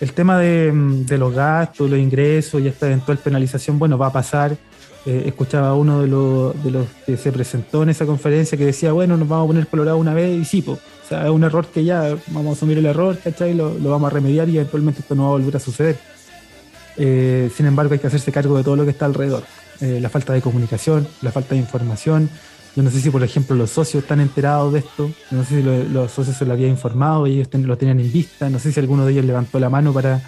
El 0.02 0.12
tema 0.12 0.38
de, 0.40 0.72
de 0.74 1.18
los 1.18 1.34
gastos, 1.34 1.90
los 1.90 2.00
ingresos 2.00 2.62
y 2.62 2.68
esta 2.68 2.88
eventual 2.88 3.18
penalización, 3.18 3.80
bueno, 3.80 3.98
va 3.98 4.08
a 4.08 4.14
pasar 4.14 4.58
eh, 5.06 5.24
escuchaba 5.28 5.70
a 5.70 5.76
uno 5.76 6.02
de 6.02 6.08
los, 6.08 6.88
que 7.06 7.18
se 7.18 7.32
presentó 7.32 7.84
en 7.84 7.90
esa 7.90 8.06
conferencia 8.06 8.58
que 8.58 8.66
decía, 8.66 8.92
bueno, 8.92 9.18
nos 9.18 9.28
vamos 9.28 9.46
a 9.46 9.48
poner 9.48 9.68
colorado 9.68 9.98
una 9.98 10.14
vez 10.14 10.40
y 10.40 10.46
sí, 10.46 10.64
o 10.68 10.80
sea, 11.08 11.26
es 11.26 11.30
un 11.30 11.44
error 11.44 11.68
que 11.68 11.84
ya 11.84 12.18
vamos 12.28 12.50
a 12.50 12.58
asumir 12.58 12.78
el 12.78 12.86
error, 12.86 13.18
¿cachai? 13.24 13.54
Lo, 13.54 13.78
lo 13.78 13.92
vamos 13.92 14.12
a 14.12 14.14
remediar 14.14 14.50
y 14.50 14.56
eventualmente 14.56 15.02
esto 15.02 15.14
no 15.16 15.24
va 15.24 15.30
a 15.30 15.32
volver 15.34 15.56
a 15.56 15.60
suceder. 15.60 15.98
Eh, 16.98 17.50
sin 17.56 17.66
embargo, 17.66 17.94
hay 17.94 18.00
que 18.00 18.08
hacerse 18.08 18.32
cargo 18.32 18.58
de 18.58 18.64
todo 18.64 18.76
lo 18.76 18.86
que 18.86 18.92
está 18.92 19.06
alrededor. 19.06 19.44
Eh, 19.82 20.00
la 20.02 20.10
falta 20.10 20.34
de 20.34 20.42
comunicación, 20.42 21.08
la 21.22 21.32
falta 21.32 21.56
de 21.56 21.62
información. 21.62 22.30
Yo 22.76 22.84
no 22.84 22.92
sé 22.92 23.00
si, 23.00 23.10
por 23.10 23.24
ejemplo, 23.24 23.56
los 23.56 23.72
socios 23.72 24.04
están 24.04 24.20
enterados 24.20 24.74
de 24.74 24.80
esto. 24.80 25.12
No 25.32 25.44
sé 25.44 25.62
si 25.62 25.64
los 25.64 26.12
socios 26.12 26.36
se 26.38 26.46
lo 26.46 26.54
habían 26.54 26.72
informado 26.72 27.28
y 27.28 27.34
ellos 27.34 27.48
lo 27.54 27.78
tenían 27.78 28.00
en 28.00 28.12
vista. 28.12 28.50
No 28.50 28.60
sé 28.60 28.72
si 28.72 28.80
alguno 28.80 29.06
de 29.06 29.14
ellos 29.14 29.26
levantó 29.26 29.60
la 29.60 29.70
mano 29.70 29.94
para, 29.94 30.22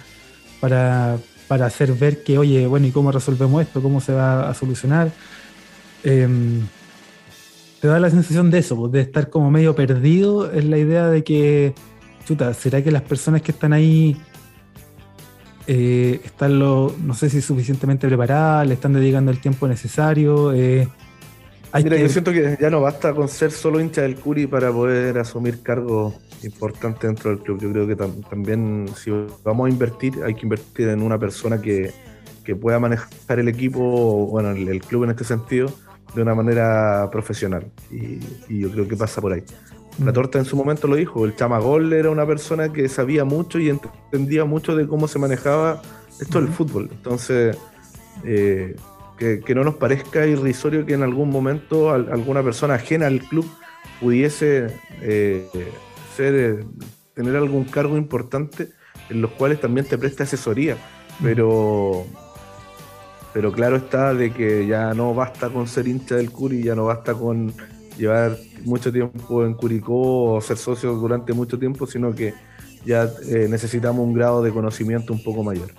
para, 0.60 1.18
para 1.48 1.66
hacer 1.66 1.92
ver 1.94 2.22
que, 2.22 2.38
oye, 2.38 2.66
bueno, 2.66 2.86
¿y 2.86 2.92
cómo 2.92 3.10
resolvemos 3.10 3.62
esto? 3.62 3.82
¿Cómo 3.82 4.00
se 4.00 4.12
va 4.12 4.48
a 4.48 4.54
solucionar? 4.54 5.10
Em, 6.04 6.66
te 7.80 7.88
da 7.88 7.98
la 7.98 8.10
sensación 8.10 8.50
de 8.50 8.58
eso, 8.58 8.76
pues, 8.76 8.92
de 8.92 9.00
estar 9.00 9.30
como 9.30 9.50
medio 9.50 9.74
perdido 9.74 10.52
es 10.52 10.64
la 10.64 10.78
idea 10.78 11.08
de 11.08 11.24
que, 11.24 11.74
chuta, 12.26 12.52
¿será 12.54 12.82
que 12.82 12.90
las 12.90 13.02
personas 13.02 13.42
que 13.42 13.52
están 13.52 13.72
ahí 13.72 14.16
eh, 15.66 16.20
están, 16.24 16.58
lo, 16.58 16.94
no 17.02 17.14
sé 17.14 17.30
si 17.30 17.40
suficientemente 17.40 18.06
preparadas, 18.06 18.66
le 18.66 18.74
están 18.74 18.92
dedicando 18.92 19.30
el 19.30 19.40
tiempo 19.40 19.66
necesario? 19.66 20.52
Eh, 20.52 20.88
Mira, 21.74 21.96
yo 21.98 22.08
siento 22.08 22.32
que 22.32 22.56
ya 22.58 22.70
no 22.70 22.80
basta 22.80 23.14
con 23.14 23.28
ser 23.28 23.50
solo 23.50 23.80
hincha 23.80 24.02
del 24.02 24.16
Curi 24.16 24.46
para 24.46 24.72
poder 24.72 25.18
asumir 25.18 25.62
cargos 25.62 26.14
importantes 26.42 27.02
dentro 27.02 27.30
del 27.30 27.40
club. 27.40 27.60
Yo 27.60 27.72
creo 27.72 27.86
que 27.86 27.96
también 28.28 28.88
si 28.96 29.10
vamos 29.44 29.66
a 29.66 29.70
invertir, 29.70 30.14
hay 30.24 30.34
que 30.34 30.42
invertir 30.42 30.88
en 30.88 31.02
una 31.02 31.18
persona 31.18 31.60
que, 31.60 31.92
pueda 32.62 32.78
manejar 32.78 33.38
el 33.38 33.46
equipo, 33.46 34.26
bueno, 34.28 34.52
el, 34.52 34.80
club 34.80 35.04
en 35.04 35.10
este 35.10 35.22
sentido, 35.22 35.70
de 36.14 36.22
una 36.22 36.34
manera 36.34 37.06
profesional. 37.12 37.66
Y, 37.90 38.20
yo 38.48 38.70
creo 38.70 38.88
que 38.88 38.96
pasa 38.96 39.20
por 39.20 39.34
ahí. 39.34 39.42
La 40.02 40.12
mm. 40.12 40.14
torta 40.14 40.38
en 40.38 40.46
su 40.46 40.56
momento 40.56 40.88
lo 40.88 40.96
dijo, 40.96 41.26
el 41.26 41.36
Chamagol 41.36 41.92
era 41.92 42.08
una 42.08 42.26
persona 42.26 42.72
que 42.72 42.88
sabía 42.88 43.26
mucho 43.26 43.58
y 43.58 43.68
entendía 43.68 44.46
mucho 44.46 44.74
de 44.74 44.88
cómo 44.88 45.08
se 45.08 45.18
manejaba 45.18 45.82
esto 46.18 46.40
del 46.40 46.48
fútbol. 46.48 46.88
Entonces, 46.90 47.54
eh, 48.24 48.74
que, 49.18 49.54
no 49.54 49.64
nos 49.64 49.74
parezca 49.76 50.26
irrisorio 50.26 50.86
que 50.86 50.94
en 50.94 51.02
algún 51.02 51.30
momento 51.30 51.90
alguna 51.90 52.42
persona 52.42 52.74
ajena 52.74 53.06
al 53.06 53.20
club 53.20 53.46
pudiese 54.00 54.68
eh, 55.02 55.48
ser, 56.16 56.34
eh, 56.34 56.64
tener 57.14 57.36
algún 57.36 57.64
cargo 57.64 57.96
importante 57.96 58.68
en 59.10 59.20
los 59.20 59.32
cuales 59.32 59.60
también 59.60 59.86
te 59.86 59.98
presta 59.98 60.22
asesoría. 60.24 60.76
Pero, 61.22 62.06
pero 63.32 63.52
claro 63.52 63.76
está 63.76 64.14
de 64.14 64.32
que 64.32 64.66
ya 64.66 64.94
no 64.94 65.14
basta 65.14 65.50
con 65.50 65.66
ser 65.66 65.88
hincha 65.88 66.14
del 66.14 66.30
Curi, 66.30 66.62
ya 66.62 66.76
no 66.76 66.84
basta 66.84 67.14
con 67.14 67.52
llevar 67.98 68.36
mucho 68.64 68.92
tiempo 68.92 69.44
en 69.44 69.54
Curicó 69.54 70.34
o 70.34 70.40
ser 70.40 70.58
socio 70.58 70.94
durante 70.94 71.32
mucho 71.32 71.58
tiempo, 71.58 71.86
sino 71.86 72.14
que 72.14 72.34
ya 72.84 73.10
eh, 73.26 73.48
necesitamos 73.50 74.06
un 74.06 74.14
grado 74.14 74.42
de 74.42 74.52
conocimiento 74.52 75.12
un 75.12 75.22
poco 75.24 75.42
mayor. 75.42 75.72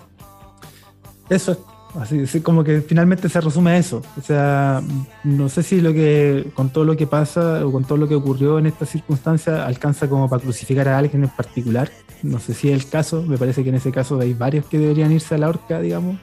Eso 1.30 1.52
Así, 1.98 2.40
como 2.40 2.62
que 2.62 2.82
finalmente 2.82 3.28
se 3.28 3.40
resume 3.40 3.72
a 3.72 3.78
eso. 3.78 4.02
O 4.16 4.20
sea, 4.20 4.80
no 5.24 5.48
sé 5.48 5.62
si 5.62 5.80
lo 5.80 5.92
que, 5.92 6.50
con 6.54 6.70
todo 6.70 6.84
lo 6.84 6.96
que 6.96 7.06
pasa 7.06 7.66
o 7.66 7.72
con 7.72 7.84
todo 7.84 7.98
lo 7.98 8.08
que 8.08 8.14
ocurrió 8.14 8.58
en 8.58 8.66
esta 8.66 8.86
circunstancia, 8.86 9.66
alcanza 9.66 10.08
como 10.08 10.28
para 10.28 10.42
crucificar 10.42 10.88
a 10.88 10.98
alguien 10.98 11.24
en 11.24 11.30
particular. 11.30 11.90
No 12.22 12.38
sé 12.38 12.54
si 12.54 12.70
es 12.70 12.84
el 12.84 12.88
caso, 12.88 13.22
me 13.22 13.38
parece 13.38 13.64
que 13.64 13.70
en 13.70 13.76
ese 13.76 13.90
caso 13.90 14.20
hay 14.20 14.34
varios 14.34 14.66
que 14.66 14.78
deberían 14.78 15.10
irse 15.10 15.34
a 15.34 15.38
la 15.38 15.48
horca, 15.48 15.80
digamos. 15.80 16.16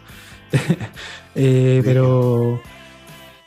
Eh, 1.39 1.84
pero, 1.86 2.59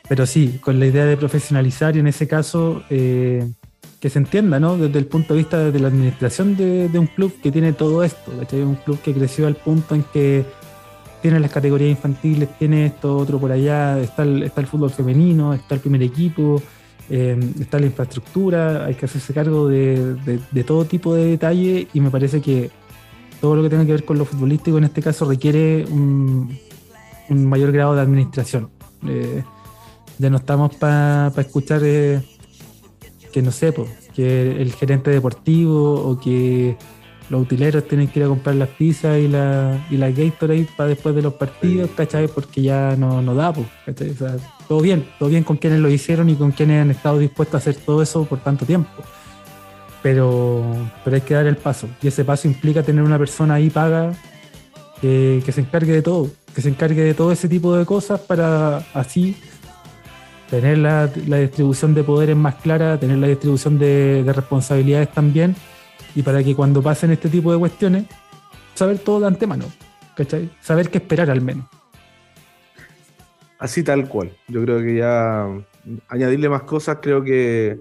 pero 0.07 0.25
sí, 0.25 0.59
con 0.61 0.79
la 0.79 0.85
idea 0.85 1.03
de 1.03 1.17
profesionalizar 1.17 1.93
y 1.97 1.99
en 1.99 2.07
ese 2.07 2.25
caso 2.25 2.83
eh, 2.89 3.51
que 3.99 4.09
se 4.09 4.17
entienda, 4.17 4.61
¿no? 4.61 4.77
Desde 4.77 4.97
el 4.97 5.07
punto 5.07 5.33
de 5.33 5.39
vista 5.39 5.71
de 5.71 5.77
la 5.77 5.89
administración 5.89 6.55
de, 6.55 6.89
un 6.97 7.07
club 7.07 7.33
que 7.43 7.51
tiene 7.51 7.73
todo 7.73 8.03
esto, 8.03 8.31
Un 8.53 8.75
club 8.75 9.01
que 9.01 9.13
creció 9.13 9.45
al 9.45 9.55
punto 9.55 9.93
en 9.93 10.03
que 10.03 10.45
tiene 11.21 11.39
las 11.39 11.51
categorías 11.51 11.91
infantiles, 11.91 12.49
tiene 12.57 12.87
esto 12.87 13.15
otro 13.17 13.39
por 13.39 13.51
allá, 13.51 13.99
está 13.99 14.23
el, 14.23 14.43
está 14.43 14.61
el 14.61 14.67
fútbol 14.67 14.89
femenino, 14.89 15.53
está 15.53 15.75
el 15.75 15.81
primer 15.81 16.01
equipo, 16.01 16.61
eh, 17.09 17.37
está 17.59 17.79
la 17.79 17.87
infraestructura, 17.87 18.85
hay 18.85 18.95
que 18.95 19.05
hacerse 19.05 19.33
cargo 19.33 19.67
de, 19.67 20.39
todo 20.65 20.85
tipo 20.85 21.13
de 21.13 21.25
detalle 21.25 21.87
y 21.93 21.99
me 21.99 22.09
parece 22.09 22.41
que 22.41 22.71
todo 23.39 23.55
lo 23.55 23.63
que 23.63 23.69
tenga 23.69 23.85
que 23.85 23.91
ver 23.91 24.05
con 24.05 24.17
lo 24.17 24.25
futbolístico 24.25 24.77
en 24.77 24.85
este 24.85 25.01
caso 25.01 25.25
requiere 25.25 25.85
un, 25.85 26.57
mayor 27.29 27.71
grado 27.71 27.95
de 27.95 28.01
administración. 28.01 28.69
Eh, 29.07 29.43
ya 30.17 30.29
no 30.29 30.37
estamos 30.37 30.75
para 30.75 31.33
escuchar 31.37 31.81
eh, 31.83 32.21
que 33.31 33.41
no 33.41 33.51
sé, 33.51 33.73
que 34.13 34.61
el 34.61 34.73
gerente 34.73 35.11
deportivo 35.11 35.93
o 35.95 36.19
que 36.19 36.77
los 37.31 37.43
utileros 37.43 37.87
tienen 37.87 38.09
que 38.09 38.19
ir 38.19 38.25
a 38.25 38.27
comprar 38.27 38.55
las 38.55 38.67
pizzas 38.67 39.17
y 39.17 39.29
la, 39.29 39.87
y 39.89 39.95
la 39.95 40.11
Gatorade 40.11 40.67
para 40.75 40.89
después 40.89 41.15
de 41.15 41.21
los 41.21 41.35
partidos, 41.35 41.89
¿cachai? 41.95 42.27
Porque 42.27 42.61
ya 42.61 42.97
no, 42.97 43.21
no 43.21 43.33
da, 43.33 43.53
pues, 43.53 43.67
¿cachai? 43.85 44.13
todo 44.67 44.81
bien, 44.81 45.07
todo 45.17 45.29
bien 45.29 45.45
con 45.45 45.55
quienes 45.55 45.79
lo 45.79 45.89
hicieron 45.89 46.29
y 46.29 46.35
con 46.35 46.51
quienes 46.51 46.81
han 46.81 46.91
estado 46.91 47.19
dispuestos 47.19 47.55
a 47.55 47.57
hacer 47.59 47.75
todo 47.85 48.01
eso 48.01 48.25
por 48.25 48.39
tanto 48.39 48.65
tiempo. 48.65 49.01
Pero, 50.03 50.61
pero 51.05 51.15
hay 51.15 51.21
que 51.21 51.33
dar 51.33 51.45
el 51.45 51.55
paso. 51.55 51.87
Y 52.01 52.09
ese 52.09 52.25
paso 52.25 52.49
implica 52.49 52.83
tener 52.83 53.01
una 53.01 53.17
persona 53.17 53.53
ahí 53.53 53.69
paga 53.69 54.11
que, 54.99 55.41
se 55.53 55.61
encargue 55.61 55.93
de 55.93 56.01
todo, 56.01 56.29
que 56.53 56.61
se 56.61 56.67
encargue 56.67 57.01
de 57.01 57.13
todo 57.13 57.31
ese 57.31 57.47
tipo 57.47 57.77
de 57.77 57.85
cosas 57.85 58.19
para 58.19 58.79
así 58.93 59.37
tener 60.49 60.79
la, 60.79 61.07
distribución 61.07 61.93
de 61.93 62.03
poderes 62.03 62.35
más 62.35 62.55
clara, 62.55 62.99
tener 62.99 63.19
la 63.19 63.27
distribución 63.27 63.79
de, 63.79 64.21
de 64.21 64.33
responsabilidades 64.33 65.13
también 65.13 65.55
y 66.15 66.21
para 66.21 66.43
que 66.43 66.55
cuando 66.55 66.81
pasen 66.81 67.11
este 67.11 67.29
tipo 67.29 67.51
de 67.51 67.59
cuestiones, 67.59 68.05
saber 68.73 68.99
todo 68.99 69.21
de 69.21 69.27
antemano, 69.27 69.65
¿cachai? 70.15 70.49
Saber 70.59 70.89
qué 70.89 70.97
esperar 70.97 71.29
al 71.29 71.41
menos. 71.41 71.65
Así 73.59 73.83
tal 73.83 74.07
cual. 74.09 74.35
Yo 74.47 74.63
creo 74.63 74.81
que 74.81 74.95
ya 74.95 75.47
añadirle 76.07 76.49
más 76.49 76.63
cosas 76.63 76.97
creo 77.01 77.23
que, 77.23 77.79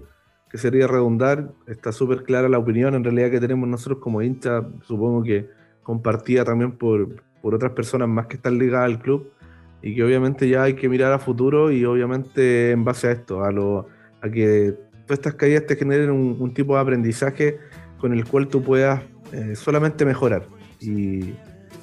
sería 0.54 0.86
redundar. 0.86 1.52
Está 1.66 1.92
súper 1.92 2.24
clara 2.24 2.48
la 2.48 2.58
opinión 2.58 2.94
en 2.94 3.04
realidad 3.04 3.30
que 3.30 3.40
tenemos 3.40 3.68
nosotros 3.68 3.98
como 4.00 4.20
hinchas, 4.20 4.64
supongo 4.82 5.22
que 5.22 5.48
compartida 5.82 6.44
también 6.44 6.72
por, 6.72 7.22
por 7.40 7.54
otras 7.54 7.72
personas 7.72 8.08
más 8.08 8.26
que 8.26 8.36
están 8.36 8.58
ligadas 8.58 8.86
al 8.86 9.00
club. 9.00 9.32
y 9.80 9.94
que 9.94 10.04
obviamente 10.04 10.48
ya 10.48 10.64
hay 10.64 10.74
que 10.74 10.88
mirar 10.88 11.12
a 11.12 11.18
futuro 11.18 11.70
y 11.70 11.84
obviamente 11.84 12.72
en 12.72 12.84
base 12.84 13.08
a 13.08 13.12
esto, 13.12 13.42
a, 13.42 13.50
lo, 13.50 13.86
a 14.20 14.28
que 14.28 14.76
todas 15.06 15.18
estas 15.18 15.34
caídas 15.34 15.66
te 15.66 15.76
generen 15.76 16.10
un, 16.10 16.54
tipo 16.54 16.74
de 16.74 16.80
aprendizaje 16.82 17.58
con 18.00 18.12
el 18.12 18.24
cual 18.24 18.48
tú 18.48 18.62
puedas 18.62 19.02
eh, 19.32 19.54
solamente 19.54 20.04
mejorar 20.04 20.46
y, 20.80 21.34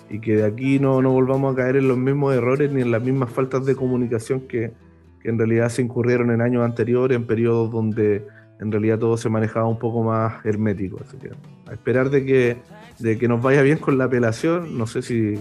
y, 0.09 0.19
que 0.21 0.37
de 0.37 0.45
aquí 0.45 0.79
no, 0.79 1.01
no, 1.01 1.11
volvamos 1.11 1.53
a 1.53 1.55
caer 1.55 1.77
en 1.77 1.87
los 1.87 1.97
mismos 1.97 2.35
errores 2.35 2.71
ni 2.71 2.81
en 2.81 2.91
las 2.91 3.01
mismas 3.01 3.31
faltas 3.31 3.65
de 3.65 3.75
comunicación 3.75 4.41
que, 4.41 4.73
que 5.21 5.29
en 5.29 5.37
realidad 5.37 5.69
se 5.69 5.81
incurrieron 5.81 6.31
en 6.31 6.41
años 6.41 6.63
anteriores, 6.63 7.15
en 7.15 7.27
periodos 7.27 7.71
donde 7.71 8.25
en 8.59 8.71
realidad 8.71 8.99
todo 8.99 9.17
se 9.17 9.29
manejaba 9.29 9.67
un 9.67 9.77
poco 9.77 10.03
más 10.03 10.43
hermético. 10.45 10.99
Así 11.01 11.17
que 11.17 11.29
a 11.67 11.73
esperar 11.73 12.09
de 12.09 12.25
que, 12.25 12.57
de 12.99 13.17
que 13.17 13.27
nos 13.27 13.41
vaya 13.41 13.61
bien 13.61 13.77
con 13.77 13.97
la 13.97 14.05
apelación, 14.05 14.77
no 14.77 14.87
sé 14.87 15.01
si 15.01 15.35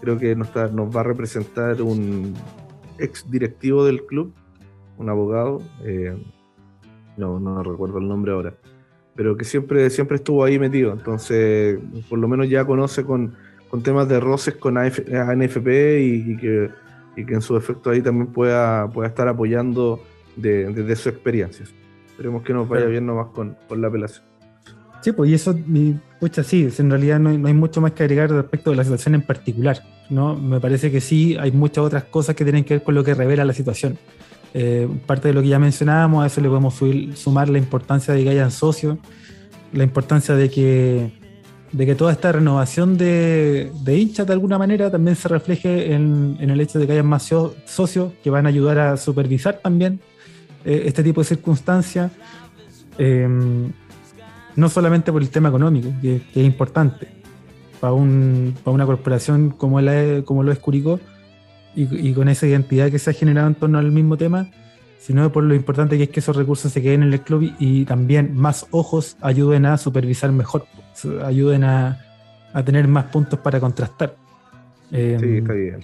creo 0.00 0.18
que 0.18 0.36
nos, 0.36 0.54
nos 0.72 0.94
va 0.94 1.00
a 1.00 1.04
representar 1.04 1.80
un 1.82 2.34
ex 2.98 3.30
directivo 3.30 3.84
del 3.84 4.04
club, 4.04 4.32
un 4.98 5.08
abogado, 5.08 5.62
eh, 5.84 6.16
no, 7.16 7.40
no 7.40 7.62
recuerdo 7.62 7.98
el 7.98 8.08
nombre 8.08 8.32
ahora, 8.32 8.54
pero 9.14 9.36
que 9.36 9.44
siempre, 9.44 9.90
siempre 9.90 10.16
estuvo 10.16 10.44
ahí 10.44 10.58
metido, 10.58 10.92
entonces 10.92 11.78
por 12.08 12.18
lo 12.18 12.28
menos 12.28 12.48
ya 12.48 12.64
conoce 12.64 13.04
con, 13.04 13.34
con 13.68 13.82
temas 13.82 14.08
de 14.08 14.20
roces 14.20 14.54
con 14.54 14.78
ANFP 14.78 16.00
y, 16.00 16.36
que, 16.36 16.70
y 17.16 17.24
que 17.24 17.34
en 17.34 17.42
su 17.42 17.56
efecto 17.56 17.90
ahí 17.90 18.00
también 18.00 18.28
pueda, 18.28 18.88
pueda 18.90 19.08
estar 19.08 19.28
apoyando 19.28 20.02
desde 20.36 20.96
su 20.96 21.08
experiencia. 21.08 21.66
Esperemos 22.06 22.42
que 22.42 22.52
nos 22.52 22.68
vaya 22.68 22.86
bien 22.86 23.06
nomás 23.06 23.28
con, 23.28 23.56
con 23.68 23.80
la 23.80 23.88
apelación. 23.88 24.24
Sí, 25.02 25.10
pues 25.10 25.30
y 25.30 25.34
eso, 25.34 25.58
pucha, 26.20 26.44
sí, 26.44 26.68
en 26.78 26.90
realidad 26.90 27.18
no 27.18 27.30
hay, 27.30 27.38
no 27.38 27.48
hay, 27.48 27.54
mucho 27.54 27.80
más 27.80 27.90
que 27.90 28.04
agregar 28.04 28.30
respecto 28.30 28.70
de 28.70 28.76
la 28.76 28.84
situación 28.84 29.16
en 29.16 29.22
particular, 29.22 29.82
¿no? 30.10 30.36
Me 30.36 30.60
parece 30.60 30.92
que 30.92 31.00
sí, 31.00 31.36
hay 31.40 31.50
muchas 31.50 31.84
otras 31.84 32.04
cosas 32.04 32.36
que 32.36 32.44
tienen 32.44 32.62
que 32.62 32.74
ver 32.74 32.84
con 32.84 32.94
lo 32.94 33.02
que 33.02 33.12
revela 33.12 33.44
la 33.44 33.52
situación. 33.52 33.98
Eh, 34.54 34.86
parte 35.06 35.28
de 35.28 35.34
lo 35.34 35.40
que 35.40 35.48
ya 35.48 35.58
mencionábamos, 35.58 36.22
a 36.22 36.26
eso 36.26 36.40
le 36.40 36.48
podemos 36.48 36.74
sumar 37.14 37.48
la 37.48 37.58
importancia 37.58 38.12
de 38.12 38.22
que 38.22 38.30
hayan 38.30 38.50
socios, 38.50 38.98
la 39.72 39.82
importancia 39.82 40.34
de 40.34 40.50
que, 40.50 41.10
de 41.72 41.86
que 41.86 41.94
toda 41.94 42.12
esta 42.12 42.32
renovación 42.32 42.98
de, 42.98 43.72
de 43.82 43.98
hinchas 43.98 44.26
de 44.26 44.34
alguna 44.34 44.58
manera 44.58 44.90
también 44.90 45.16
se 45.16 45.28
refleje 45.28 45.94
en, 45.94 46.36
el 46.38 46.60
hecho 46.60 46.78
de 46.78 46.86
que 46.86 46.92
haya 46.92 47.02
más 47.02 47.32
socios 47.64 48.12
que 48.22 48.28
van 48.28 48.44
a 48.44 48.50
ayudar 48.50 48.78
a 48.78 48.96
supervisar 48.98 49.60
también 49.62 50.00
eh, 50.66 50.82
este 50.84 51.02
tipo 51.02 51.22
de 51.22 51.28
circunstancias, 51.28 52.12
eh, 52.98 53.26
no 54.54 54.68
solamente 54.68 55.10
por 55.10 55.22
el 55.22 55.30
tema 55.30 55.48
económico, 55.48 55.88
que, 56.02 56.16
es 56.16 56.44
importante 56.44 57.08
para, 57.80 57.94
un, 57.94 58.54
una 58.66 58.84
corporación 58.84 59.48
como, 59.48 59.80
la, 59.80 60.22
como 60.26 60.42
lo 60.42 60.52
es 60.52 60.58
Curicó 60.58 61.00
y, 61.74 62.12
con 62.12 62.28
esa 62.28 62.46
identidad 62.46 62.90
que 62.90 62.98
se 62.98 63.10
ha 63.10 63.12
generado 63.12 63.48
en 63.48 63.54
torno 63.54 63.78
al 63.78 63.90
mismo 63.92 64.16
tema, 64.16 64.48
sino 64.98 65.32
por 65.32 65.44
lo 65.44 65.54
importante 65.54 65.96
que 65.96 66.04
es 66.04 66.10
que 66.10 66.20
esos 66.20 66.36
recursos 66.36 66.72
se 66.72 66.82
queden 66.82 67.02
en 67.02 67.12
el 67.12 67.20
club 67.20 67.52
y, 67.58 67.84
también 67.84 68.34
más 68.34 68.66
ojos 68.70 69.16
ayuden 69.20 69.66
a 69.66 69.78
supervisar 69.78 70.32
mejor, 70.32 70.66
ayuden 71.24 71.64
a, 71.64 72.00
a 72.52 72.62
tener 72.62 72.86
más 72.88 73.06
puntos 73.06 73.38
para 73.38 73.58
contrastar. 73.60 74.16
sí, 74.90 74.96
está 74.98 75.52
bien. 75.52 75.80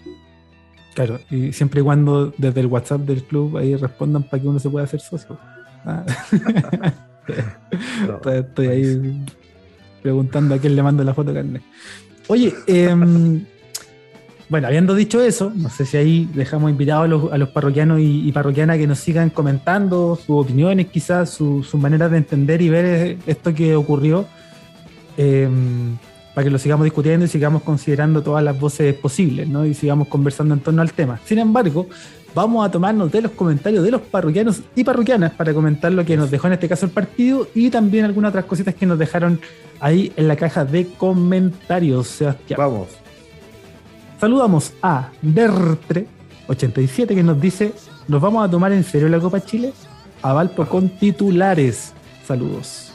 Claro, 0.95 1.21
y 1.31 1.53
siempre 1.53 1.81
y 1.81 1.85
cuando 1.85 2.35
desde 2.39 2.61
el 2.61 2.67
WhatsApp 2.67 3.03
del 3.03 3.23
club 3.23 3.57
ahí 3.57 3.77
respondan 3.77 4.25
para 4.25 4.43
que 4.43 4.49
uno 4.49 4.59
se 4.59 4.69
pueda 4.69 4.85
hacer 4.85 5.01
socio. 5.01 5.39
Ah. 5.85 6.05
Estoy 8.35 8.67
ahí 8.67 9.25
preguntando 10.03 10.55
a 10.55 10.59
quién 10.59 10.75
le 10.75 10.83
mando 10.83 11.05
la 11.05 11.15
foto 11.15 11.33
carne. 11.33 11.61
Oye, 12.27 12.53
em, 12.67 13.45
bueno, 14.49 14.67
habiendo 14.67 14.95
dicho 14.95 15.21
eso, 15.21 15.53
no 15.55 15.69
sé 15.69 15.85
si 15.85 15.97
ahí 15.97 16.29
dejamos 16.35 16.71
invitados 16.71 17.31
a 17.33 17.39
los, 17.39 17.49
parroquianos 17.51 18.01
y, 18.01 18.31
parroquianas 18.33 18.79
que 18.79 18.87
nos 18.87 18.99
sigan 18.99 19.31
comentando 19.31 20.17
sus 20.17 20.45
opiniones, 20.45 20.87
quizás 20.87 21.31
sus 21.31 21.75
maneras 21.75 22.11
de 22.11 22.19
entender 22.19 22.63
y 22.63 22.69
ver 22.69 23.19
esto 23.27 23.55
que 23.55 23.77
ocurrió. 23.77 24.27
Eh, 25.17 25.49
para 26.39 26.45
que 26.45 26.51
lo 26.53 26.59
sigamos 26.61 26.85
discutiendo 26.85 27.25
y 27.27 27.29
sigamos 27.29 27.63
considerando 27.63 28.23
todas 28.23 28.45
las 28.45 28.61
voces 28.61 28.95
posibles, 28.95 29.49
¿no? 29.49 29.67
Y 29.67 29.75
sigamos 29.75 30.07
conversando 30.07 30.55
en 30.55 30.61
torno 30.61 30.83
al 30.83 30.93
tema. 30.93 31.19
Sin 31.25 31.41
embargo, 31.41 31.89
vamos 32.33 32.65
a 32.65 32.71
tomarnos 32.71 33.11
de 33.11 33.23
los 33.23 33.33
comentarios 33.33 33.83
de 33.83 33.91
los 33.91 34.03
parroquianos 34.03 34.63
y 34.77 34.85
parroquianas 34.85 35.33
para 35.33 35.53
comentar 35.53 35.91
lo 35.91 36.05
que 36.05 36.17
nos 36.17 36.31
dejó 36.31 36.47
en 36.47 36.53
este 36.53 36.69
caso 36.69 36.87
el 36.87 36.93
partido 36.93 37.49
y 37.57 37.71
también 37.71 38.05
algunas 38.05 38.29
otras 38.29 38.45
cositas 38.45 38.77
que 38.77 38.87
nos 38.87 39.01
dejaron 39.01 39.41
ahí 39.81 40.13
en 40.15 40.29
la 40.29 40.37
caja 40.37 40.65
de 40.65 40.87
comentarios, 40.87 42.07
Sebastián. 42.07 42.57
Vamos. 42.57 43.08
Saludamos 44.21 44.73
a 44.83 45.11
Dertre87 45.23 47.07
que 47.07 47.23
nos 47.23 47.41
dice, 47.41 47.73
¿nos 48.09 48.21
vamos 48.21 48.45
a 48.45 48.51
tomar 48.51 48.73
en 48.73 48.83
serio 48.83 49.09
la 49.09 49.21
Copa 49.21 49.41
Chile? 49.41 49.73
A 50.23 50.33
Valpo 50.33 50.67
con 50.67 50.89
titulares. 50.89 51.93
Saludos. 52.27 52.93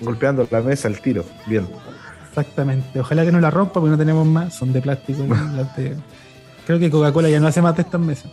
Golpeando 0.00 0.46
la 0.48 0.60
mesa 0.60 0.86
el 0.86 1.00
tiro. 1.00 1.24
Bien. 1.46 1.66
Exactamente. 2.28 3.00
Ojalá 3.00 3.24
que 3.24 3.32
no 3.32 3.40
la 3.40 3.50
rompa 3.50 3.74
porque 3.74 3.90
no 3.90 3.98
tenemos 3.98 4.24
más. 4.24 4.54
Son 4.54 4.72
de 4.72 4.80
plástico. 4.80 5.24
Creo 6.66 6.78
que 6.78 6.90
Coca-Cola 6.90 7.28
ya 7.28 7.40
no 7.40 7.48
hace 7.48 7.60
más 7.60 7.74
de 7.74 7.82
estas 7.82 8.00
mesas. 8.00 8.30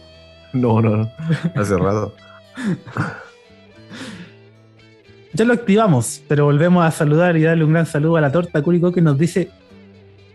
No, 0.53 0.81
no, 0.81 0.97
no. 0.97 1.11
Hace 1.55 1.77
rato. 1.77 2.13
ya 5.33 5.45
lo 5.45 5.53
activamos, 5.53 6.21
pero 6.27 6.45
volvemos 6.45 6.85
a 6.85 6.91
saludar 6.91 7.37
y 7.37 7.41
darle 7.41 7.63
un 7.63 7.73
gran 7.73 7.87
saludo 7.87 8.17
a 8.17 8.21
la 8.21 8.31
torta 8.31 8.61
Cúrico 8.61 8.91
que 8.91 9.01
nos 9.01 9.17
dice 9.17 9.49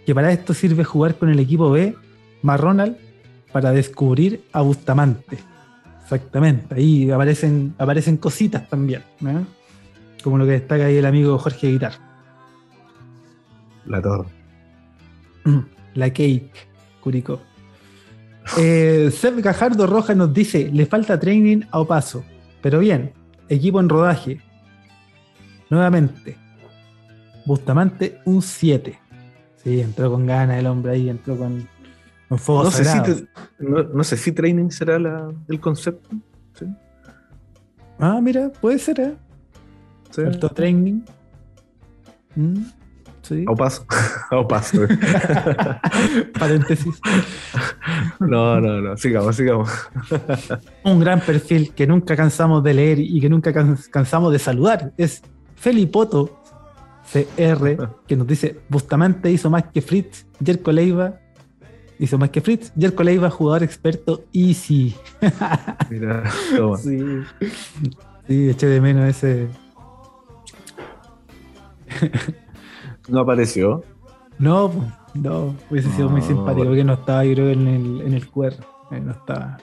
que 0.07 0.15
para 0.15 0.33
esto 0.33 0.55
sirve 0.55 0.85
jugar 0.85 1.17
con 1.17 1.29
el 1.29 1.39
equipo 1.39 1.71
B, 1.71 1.95
Marronal, 2.43 2.99
para 3.53 3.73
descubrir 3.73 4.45
a 4.53 4.61
Bustamante. 4.61 5.39
Exactamente. 6.03 6.75
Ahí 6.75 7.11
aparecen, 7.11 7.75
aparecen 7.79 8.17
cositas 8.19 8.69
también. 8.69 9.03
Como 10.23 10.39
lo 10.39 10.45
que 10.45 10.53
destaca 10.53 10.87
ahí 10.87 10.97
el 10.97 11.07
amigo 11.07 11.39
Jorge 11.39 11.69
Guitar. 11.69 11.93
La 13.87 14.03
torre. 14.03 14.29
La 15.95 16.11
cake, 16.11 16.51
Curicó. 17.01 17.41
Eh, 18.59 19.11
Seb 19.17 19.41
Gajardo 19.41 19.87
Roja 19.87 20.15
nos 20.15 20.35
dice: 20.35 20.71
le 20.73 20.87
falta 20.87 21.19
training 21.19 21.63
a 21.71 21.81
Opaso. 21.81 22.25
Pero 22.61 22.81
bien, 22.81 23.13
equipo 23.49 23.81
en 23.81 23.89
rodaje. 23.89 24.41
Nuevamente. 25.71 26.37
Bustamante, 27.47 28.21
un 28.25 28.43
7. 28.43 28.99
Sí, 29.65 29.81
entró 29.81 30.11
con 30.11 30.27
ganas 30.27 30.59
el 30.59 30.67
hombre 30.67 30.93
ahí, 30.93 31.09
entró 31.09 31.39
con, 31.39 31.67
con 32.29 32.39
fuego 32.39 32.65
no 32.65 32.71
sé, 32.71 32.85
si 32.85 33.27
no, 33.59 34.05
sé 34.05 34.17
si 34.19 34.33
training 34.33 34.69
será 34.69 34.99
la, 34.99 35.33
el 35.49 35.59
concepto. 35.59 36.11
Ah, 37.99 38.21
mira, 38.21 38.51
puede 38.61 38.79
ser, 38.79 39.01
¿eh? 39.01 39.15
Sí. 40.11 40.23
training. 40.55 41.01
¿Mm? 42.37 42.65
Sí. 43.23 43.45
O 43.49 43.57
paso. 43.57 43.87
o 44.33 44.47
paso. 44.47 44.81
Paréntesis. 46.39 47.01
No, 48.21 48.61
no, 48.61 48.83
no. 48.83 48.97
Sigamos, 48.99 49.37
sigamos. 49.37 49.71
Un 50.85 51.01
gran 51.01 51.21
perfil 51.21 51.73
que 51.73 51.87
nunca 51.87 52.17
cansamos 52.17 52.63
de 52.63 52.75
leer 52.75 52.99
y 52.99 53.19
que 53.21 53.31
nunca 53.31 53.53
cansamos 53.91 54.31
de 54.31 54.39
saludar 54.39 54.93
es 54.99 55.23
Felipoto 55.57 56.43
CR, 57.13 57.89
que 58.07 58.17
nos 58.17 58.27
dice: 58.27 58.61
Bustamante 58.69 59.31
hizo 59.31 59.51
más 59.51 59.65
que 59.73 59.81
Fritz, 59.83 60.27
Jerko 60.45 60.73
Leiva 60.73 61.21
hizo 61.99 62.19
más 62.19 62.31
que 62.31 62.41
Fritz, 62.41 62.73
Jerko 62.79 63.03
Leiva, 63.03 63.31
jugador 63.31 63.63
experto 63.63 64.25
Easy. 64.33 64.95
Mira, 65.91 66.25
Sí. 66.83 66.99
sí, 68.27 68.49
eché 68.51 68.67
de 68.67 68.81
menos 68.81 69.09
ese. 69.09 69.49
¿No 73.09 73.21
apareció? 73.21 73.85
No, 74.39 74.73
no, 75.15 75.55
hubiese 75.71 75.91
sido 75.93 76.09
muy 76.09 76.23
simpático 76.23 76.67
porque 76.67 76.85
no 76.85 76.95
estaba, 76.95 77.25
yo 77.25 77.35
creo, 77.35 77.51
en 77.51 77.67
el, 77.69 78.01
en 78.01 78.15
el 78.15 78.29
QR. 78.29 78.55
Eh, 78.91 79.01
no 79.01 79.13
estaba. 79.13 79.59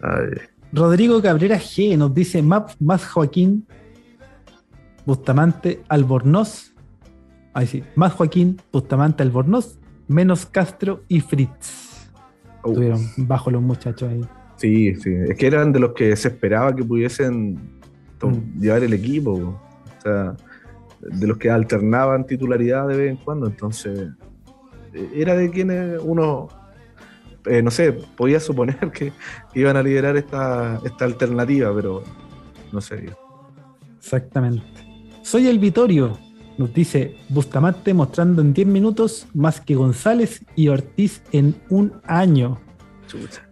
Rodrigo 0.72 1.22
Cabrera 1.22 1.56
G 1.58 1.96
nos 1.96 2.12
dice 2.12 2.42
más 2.42 3.06
Joaquín 3.08 3.66
Bustamante 5.06 5.82
Albornoz. 5.88 6.74
Ahí 7.52 7.66
sí, 7.66 7.84
más 7.94 8.12
Joaquín 8.12 8.60
Bustamante 8.72 9.22
Albornoz, 9.22 9.78
menos 10.08 10.46
Castro 10.46 11.02
y 11.08 11.20
Fritz. 11.20 12.10
Estuvieron 12.56 13.00
bajo 13.16 13.50
los 13.50 13.62
muchachos 13.62 14.10
ahí. 14.10 14.24
Sí, 14.56 14.94
sí. 14.96 15.10
Es 15.28 15.36
que 15.36 15.46
eran 15.46 15.72
de 15.72 15.80
los 15.80 15.92
que 15.92 16.16
se 16.16 16.28
esperaba 16.28 16.74
que 16.74 16.82
pudiesen 16.82 17.54
mm. 18.22 18.60
llevar 18.60 18.82
el 18.82 18.92
equipo. 18.92 19.32
O 19.32 20.00
sea, 20.02 20.36
de 21.00 21.26
los 21.26 21.38
que 21.38 21.50
alternaban 21.50 22.26
titularidad 22.26 22.88
de 22.88 22.96
vez 22.96 23.10
en 23.10 23.16
cuando, 23.16 23.46
entonces 23.46 24.10
eh, 24.94 25.10
era 25.14 25.34
de 25.34 25.50
quienes 25.50 26.00
uno, 26.02 26.48
eh, 27.46 27.62
no 27.62 27.70
sé, 27.70 27.92
podía 27.92 28.40
suponer 28.40 28.90
que, 28.92 29.12
iban 29.54 29.76
a 29.76 29.82
liderar 29.82 30.16
esta, 30.16 30.80
esta 30.84 31.04
alternativa, 31.04 31.74
pero 31.74 32.02
no 32.72 32.80
sé. 32.80 33.06
Exactamente. 33.98 34.83
Soy 35.24 35.48
el 35.48 35.58
Vitorio, 35.58 36.18
nos 36.58 36.72
dice 36.74 37.16
Bustamante 37.30 37.94
mostrando 37.94 38.42
en 38.42 38.52
10 38.52 38.68
minutos 38.68 39.26
más 39.32 39.58
que 39.60 39.74
González 39.74 40.44
y 40.54 40.68
Ortiz 40.68 41.22
en 41.32 41.56
un 41.70 41.94
año. 42.06 42.60
Chucha. 43.06 43.42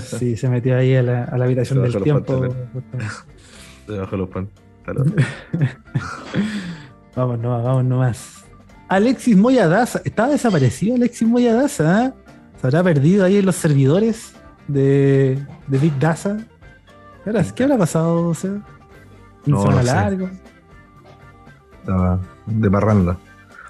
Sí, 0.00 0.36
se 0.36 0.48
metió 0.48 0.76
ahí 0.76 0.94
a 0.94 1.02
la, 1.02 1.24
a 1.24 1.38
la 1.38 1.46
habitación 1.46 1.82
del 1.82 2.02
tiempo. 2.02 2.46
Debajo 3.88 4.10
de 4.12 4.16
los 4.18 4.28
pantalones. 4.28 5.26
Vamos 7.16 7.38
nomás, 7.38 7.62
vamos 7.64 7.84
nomás. 7.84 8.44
Alexis 8.88 9.36
Moya 9.36 9.68
Daza. 9.68 10.00
¿Estaba 10.04 10.30
desaparecido 10.30 10.96
Alexis 10.96 11.26
Moya 11.26 11.54
Daza? 11.54 12.06
ah? 12.06 12.14
¿Se 12.60 12.66
habrá 12.66 12.82
perdido 12.82 13.24
ahí 13.24 13.36
en 13.38 13.46
los 13.46 13.54
servidores 13.54 14.32
de, 14.68 15.38
de 15.68 15.78
Big 15.78 15.96
Daza? 15.98 16.38
¿Qué 17.54 17.62
habrá, 17.64 17.78
pasado? 17.78 18.26
O 18.28 18.34
sea, 18.34 18.50
¿Un 18.50 18.62
No, 19.46 19.64
no 19.64 19.78
sé. 19.78 19.84
largo? 19.84 20.28
Estaba 21.84 22.18
de 22.46 22.70
marranda. 22.70 23.18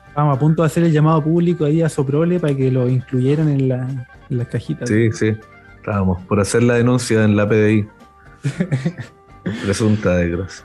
Estábamos 0.06 0.36
a 0.36 0.40
punto 0.40 0.62
de 0.62 0.66
hacer 0.66 0.84
el 0.84 0.92
llamado 0.92 1.20
público 1.24 1.64
ahí 1.64 1.82
a 1.82 1.88
Soprole 1.88 2.38
para 2.38 2.54
que 2.54 2.70
lo 2.70 2.88
incluyeran 2.88 3.48
en, 3.48 3.68
la, 3.68 4.06
en 4.30 4.38
las 4.38 4.46
cajitas. 4.46 4.88
Sí, 4.88 5.10
sí. 5.10 5.34
Estábamos 5.74 6.22
por 6.22 6.38
hacer 6.38 6.62
la 6.62 6.74
denuncia 6.74 7.24
en 7.24 7.36
la 7.36 7.48
PDI. 7.48 7.88
Presunta 9.64 10.14
de 10.14 10.30
gross. 10.30 10.64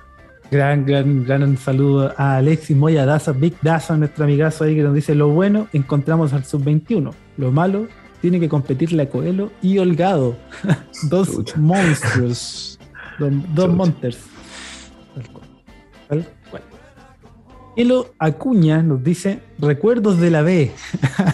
Gran, 0.51 0.85
gran, 0.85 1.25
gran 1.25 1.57
saludo 1.57 2.13
a 2.17 2.37
Alexis 2.37 2.77
Moya 2.77 3.07
Daza, 3.07 3.31
Big 3.31 3.55
Daza, 3.63 3.97
nuestro 3.97 4.25
amigazo 4.25 4.65
ahí 4.65 4.75
que 4.75 4.83
nos 4.83 4.93
dice: 4.93 5.15
Lo 5.15 5.29
bueno, 5.29 5.67
encontramos 5.73 6.31
al 6.33 6.45
sub-21. 6.45 7.11
Lo 7.37 7.51
malo, 7.51 7.87
tiene 8.21 8.39
que 8.39 8.47
competir 8.47 8.93
la 8.93 9.07
Coelho 9.07 9.51
y 9.63 9.79
Holgado. 9.79 10.37
dos 11.09 11.57
monstruos. 11.57 12.79
Dos, 13.17 13.31
dos 13.55 13.73
monsters. 13.73 14.19
Tal 15.15 15.27
cual. 15.33 16.38
Tal 17.79 17.87
cual. 17.87 18.03
Elo 18.03 18.13
Acuña 18.19 18.81
nos 18.83 19.03
dice: 19.03 19.39
Recuerdos 19.59 20.19
de 20.19 20.31
la 20.31 20.41
B. 20.41 20.71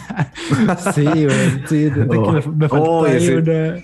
sí, 0.95 1.05
weón, 1.05 1.63
sí, 1.67 1.85
es 1.85 1.93
que 1.93 1.99
me, 1.99 2.41
me 2.55 2.69
faltó 2.69 2.83
Oh, 2.91 3.05
ahí 3.05 3.19
sí. 3.19 3.33
una, 3.33 3.75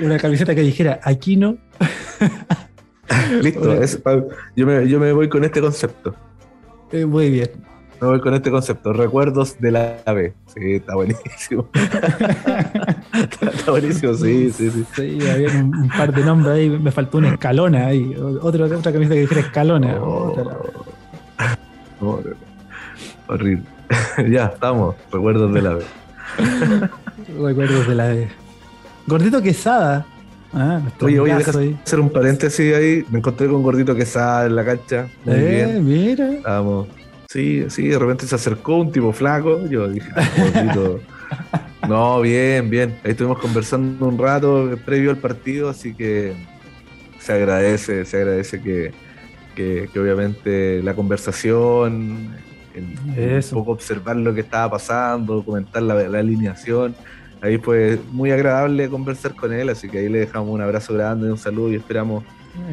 una 0.00 0.18
camiseta 0.18 0.54
que 0.54 0.62
dijera 0.62 1.00
Aquino. 1.02 1.56
Listo. 3.42 3.72
es- 3.82 4.00
yo, 4.56 4.66
me, 4.66 4.88
yo 4.88 4.98
me 4.98 5.12
voy 5.12 5.28
con 5.28 5.44
este 5.44 5.60
concepto. 5.60 6.14
Eh, 6.92 7.04
muy 7.04 7.30
bien. 7.30 7.50
Me 8.00 8.08
voy 8.08 8.20
con 8.20 8.34
este 8.34 8.50
concepto. 8.50 8.92
Recuerdos 8.92 9.58
de 9.58 9.70
la 9.70 9.96
B. 10.06 10.34
Sí, 10.54 10.74
está 10.74 10.94
buenísimo. 10.94 11.68
está, 11.74 13.50
está 13.50 13.70
buenísimo, 13.70 14.14
sí, 14.14 14.50
sí, 14.52 14.70
sí. 14.70 14.84
Sí, 14.94 15.18
había 15.28 15.48
un, 15.48 15.74
un 15.74 15.88
par 15.88 16.12
de 16.14 16.22
nombres 16.22 16.54
ahí, 16.54 16.68
me 16.68 16.90
faltó 16.90 17.18
una 17.18 17.30
escalona 17.30 17.86
ahí, 17.86 18.14
otra, 18.42 18.66
otra 18.66 18.92
camiseta 18.92 19.14
que 19.14 19.20
dijera 19.22 19.40
escalona. 19.40 19.96
Oh. 20.00 20.32
otra. 20.32 20.44
No, 22.00 22.16
no, 22.16 22.30
no. 22.30 22.36
Horrible. 23.34 23.64
ya, 24.30 24.46
estamos. 24.46 24.94
Recuerdos 25.12 25.52
de 25.54 25.62
la 25.62 25.74
B. 25.74 25.84
Recuerdos 27.42 27.86
de 27.88 27.94
la 27.94 28.08
de. 28.08 28.28
Gordito 29.06 29.40
Quesada. 29.42 30.06
Ah, 30.52 30.80
Oye, 31.02 31.20
oye, 31.20 31.34
deja 31.34 31.58
ahí. 31.58 31.76
hacer 31.84 32.00
un 32.00 32.10
paréntesis 32.10 32.74
ahí. 32.74 33.04
Me 33.10 33.18
encontré 33.18 33.46
con 33.48 33.62
Gordito 33.62 33.94
Quesada 33.94 34.46
en 34.46 34.56
la 34.56 34.64
cancha. 34.64 35.08
Muy 35.24 35.34
Eh, 35.36 35.66
bien. 35.66 35.84
mira. 35.84 36.32
Estábamos. 36.32 36.88
Sí, 37.28 37.66
sí, 37.68 37.88
de 37.88 37.98
repente 37.98 38.26
se 38.26 38.34
acercó 38.34 38.76
un 38.78 38.90
tipo 38.92 39.12
flaco. 39.12 39.66
Yo 39.68 39.88
dije, 39.88 40.08
ah, 40.16 40.28
Gordito. 40.38 41.00
No, 41.88 42.20
bien, 42.20 42.68
bien. 42.70 42.98
Ahí 43.04 43.12
estuvimos 43.12 43.38
conversando 43.38 44.06
un 44.08 44.18
rato 44.18 44.76
previo 44.84 45.10
al 45.10 45.18
partido, 45.18 45.68
así 45.68 45.94
que 45.94 46.32
se 47.20 47.32
agradece, 47.32 48.04
se 48.04 48.16
agradece 48.16 48.60
que, 48.60 48.92
que, 49.56 49.88
que 49.92 49.98
obviamente 49.98 50.80
la 50.84 50.94
conversación, 50.94 52.34
el- 52.74 52.96
el 53.16 53.30
Eso. 53.38 53.56
un 53.56 53.62
poco 53.62 53.72
observar 53.72 54.14
lo 54.16 54.32
que 54.34 54.42
estaba 54.42 54.70
pasando, 54.70 55.42
comentar 55.44 55.82
la, 55.82 55.94
la 56.08 56.18
alineación. 56.20 56.94
Ahí 57.40 57.58
fue 57.58 57.98
muy 58.12 58.30
agradable 58.30 58.88
conversar 58.88 59.34
con 59.34 59.52
él, 59.52 59.68
así 59.70 59.88
que 59.88 59.98
ahí 59.98 60.08
le 60.08 60.18
dejamos 60.20 60.50
un 60.50 60.60
abrazo 60.60 60.94
grande, 60.94 61.30
un 61.30 61.38
saludo 61.38 61.72
y 61.72 61.76
esperamos 61.76 62.22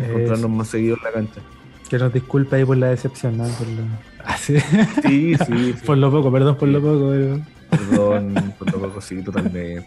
encontrarnos 0.07 0.49
más 0.49 0.67
seguido 0.67 0.95
en 0.97 1.03
la 1.03 1.11
cancha. 1.11 1.41
Que 1.89 1.97
nos 1.97 2.13
disculpe 2.13 2.55
ahí 2.55 2.65
por 2.65 2.77
la 2.77 2.87
decepción, 2.89 3.37
¿no? 3.37 3.43
Por 3.45 3.67
lo, 3.67 3.83
Ah, 4.25 4.37
sí. 4.37 4.57
Sí, 5.05 5.35
sí, 5.45 5.75
por 5.85 5.97
lo 5.97 6.09
poco, 6.09 6.31
perdón 6.31 6.55
por 6.57 6.67
lo 6.69 6.81
poco. 6.81 7.09
pero- 7.11 7.39
Perdón, 7.69 8.53
por 8.59 8.71
lo 8.71 8.79
poco, 8.87 9.01
sí, 9.01 9.21
totalmente. 9.23 9.85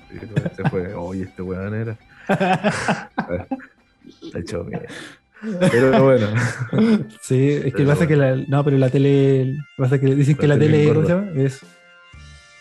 Se 0.56 0.68
fue, 0.68 0.92
oye, 0.94 1.22
este 1.22 1.40
weón 1.42 1.72
era. 1.74 1.96
Está 4.22 4.38
hecho 4.38 4.64
bien. 4.64 4.82
Pero 5.70 6.02
bueno, 6.04 6.28
Sí, 7.20 7.50
es 7.50 7.64
que 7.64 7.70
Pero 7.72 7.88
pasa 7.90 8.06
que 8.06 8.16
la. 8.16 8.36
No, 8.48 8.64
pero 8.64 8.78
la 8.78 8.88
tele. 8.90 9.56
Pasa 9.76 9.98
que 10.00 10.14
dicen 10.14 10.36
que 10.36 10.46
La 10.48 10.58
tele. 10.58 10.88
¿Cómo 10.88 11.02
se 11.06 11.08
llama? 11.12 11.26
Es. 11.36 11.60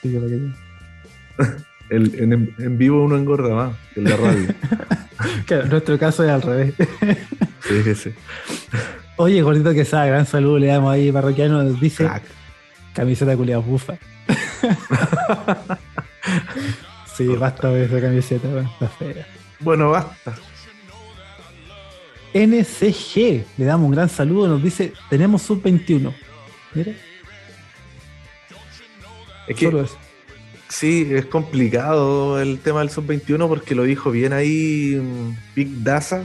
Sí, 0.02 0.12
que 0.12 0.18
el- 1.96 2.16
en, 2.20 2.54
en 2.58 2.78
vivo 2.78 3.04
uno 3.04 3.16
engorda 3.18 3.54
más 3.56 3.76
que 3.94 4.00
en 4.02 4.10
la 4.10 4.18
radio. 4.18 4.48
Claro, 5.46 5.64
en 5.64 5.70
nuestro 5.70 5.98
caso 5.98 6.26
es 6.26 6.30
al 6.30 6.42
revés. 6.42 6.74
Sí, 7.62 7.84
sí, 7.84 7.96
sí. 7.96 8.12
Oye, 9.16 9.42
gordito 9.42 9.74
que 9.74 9.86
sabe, 9.86 10.10
gran 10.10 10.26
saludo 10.26 10.60
le 10.60 10.68
damos 10.68 10.92
ahí, 10.94 11.10
parroquiano, 11.10 11.64
dice 11.64 12.04
Crack. 12.04 12.24
camiseta 12.94 13.38
culiada 13.38 13.62
bufa. 13.62 13.94
sí, 17.16 17.28
basta 17.28 17.70
de 17.70 17.86
esa 17.86 18.02
camiseta, 18.02 18.48
weón, 18.50 18.66
está 18.66 18.90
fea. 18.90 19.26
Bueno, 19.62 19.90
basta. 19.92 20.34
NCG, 22.36 23.46
le 23.58 23.66
damos 23.66 23.86
un 23.86 23.92
gran 23.94 24.10
saludo, 24.10 24.50
nos 24.50 24.62
dice, 24.62 24.92
tenemos 25.10 25.42
sub 25.42 25.64
21. 25.64 26.14
Mira, 26.74 26.92
Es 29.48 29.56
que 29.56 29.66
solo 29.66 29.82
eso. 29.84 29.98
sí, 30.68 31.08
es 31.12 31.26
complicado 31.28 32.42
el 32.42 32.60
tema 32.60 32.80
del 32.82 32.90
sub-21 32.90 33.48
porque 33.48 33.74
lo 33.74 33.84
dijo 33.84 34.12
bien 34.12 34.34
ahí 34.34 35.02
mm, 35.02 35.56
Big 35.56 35.84
Daza. 35.84 36.24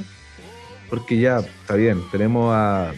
Porque 0.88 1.18
ya, 1.18 1.38
está 1.38 1.76
bien, 1.76 2.02
tenemos 2.10 2.52
a, 2.52 2.90
a 2.90 2.94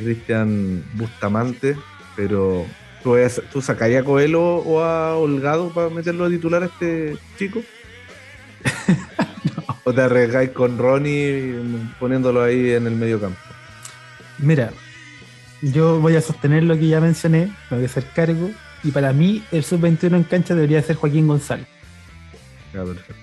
Cristian 0.00 0.84
Bustamante, 0.94 1.76
pero 2.14 2.64
¿tú, 3.02 3.16
¿tú 3.50 3.60
sacarías 3.60 4.02
a 4.02 4.04
Coelho 4.04 4.40
o 4.58 4.80
a 4.80 5.16
Holgado 5.16 5.74
para 5.74 5.90
meterlo 5.90 6.26
a 6.26 6.30
titular 6.30 6.62
a 6.62 6.66
este 6.66 7.16
chico? 7.36 7.60
¿O 9.84 9.92
te 9.92 10.00
arriesgáis 10.00 10.50
con 10.50 10.78
Ronnie 10.78 11.54
poniéndolo 11.98 12.42
ahí 12.42 12.70
en 12.70 12.86
el 12.86 12.94
medio 12.94 13.20
campo? 13.20 13.38
Mira, 14.38 14.72
yo 15.60 16.00
voy 16.00 16.16
a 16.16 16.20
sostener 16.20 16.62
lo 16.62 16.76
que 16.76 16.88
ya 16.88 17.00
mencioné, 17.00 17.46
me 17.70 17.76
voy 17.76 17.82
a 17.84 17.86
hacer 17.86 18.04
cargo, 18.14 18.50
y 18.84 18.90
para 18.90 19.12
mí 19.12 19.42
el 19.52 19.64
sub 19.64 19.80
21 19.80 20.16
en 20.16 20.24
cancha 20.24 20.54
debería 20.54 20.82
ser 20.82 20.96
Joaquín 20.96 21.26
González. 21.26 21.66
Ya, 22.72 22.84
perfecto. 22.84 23.14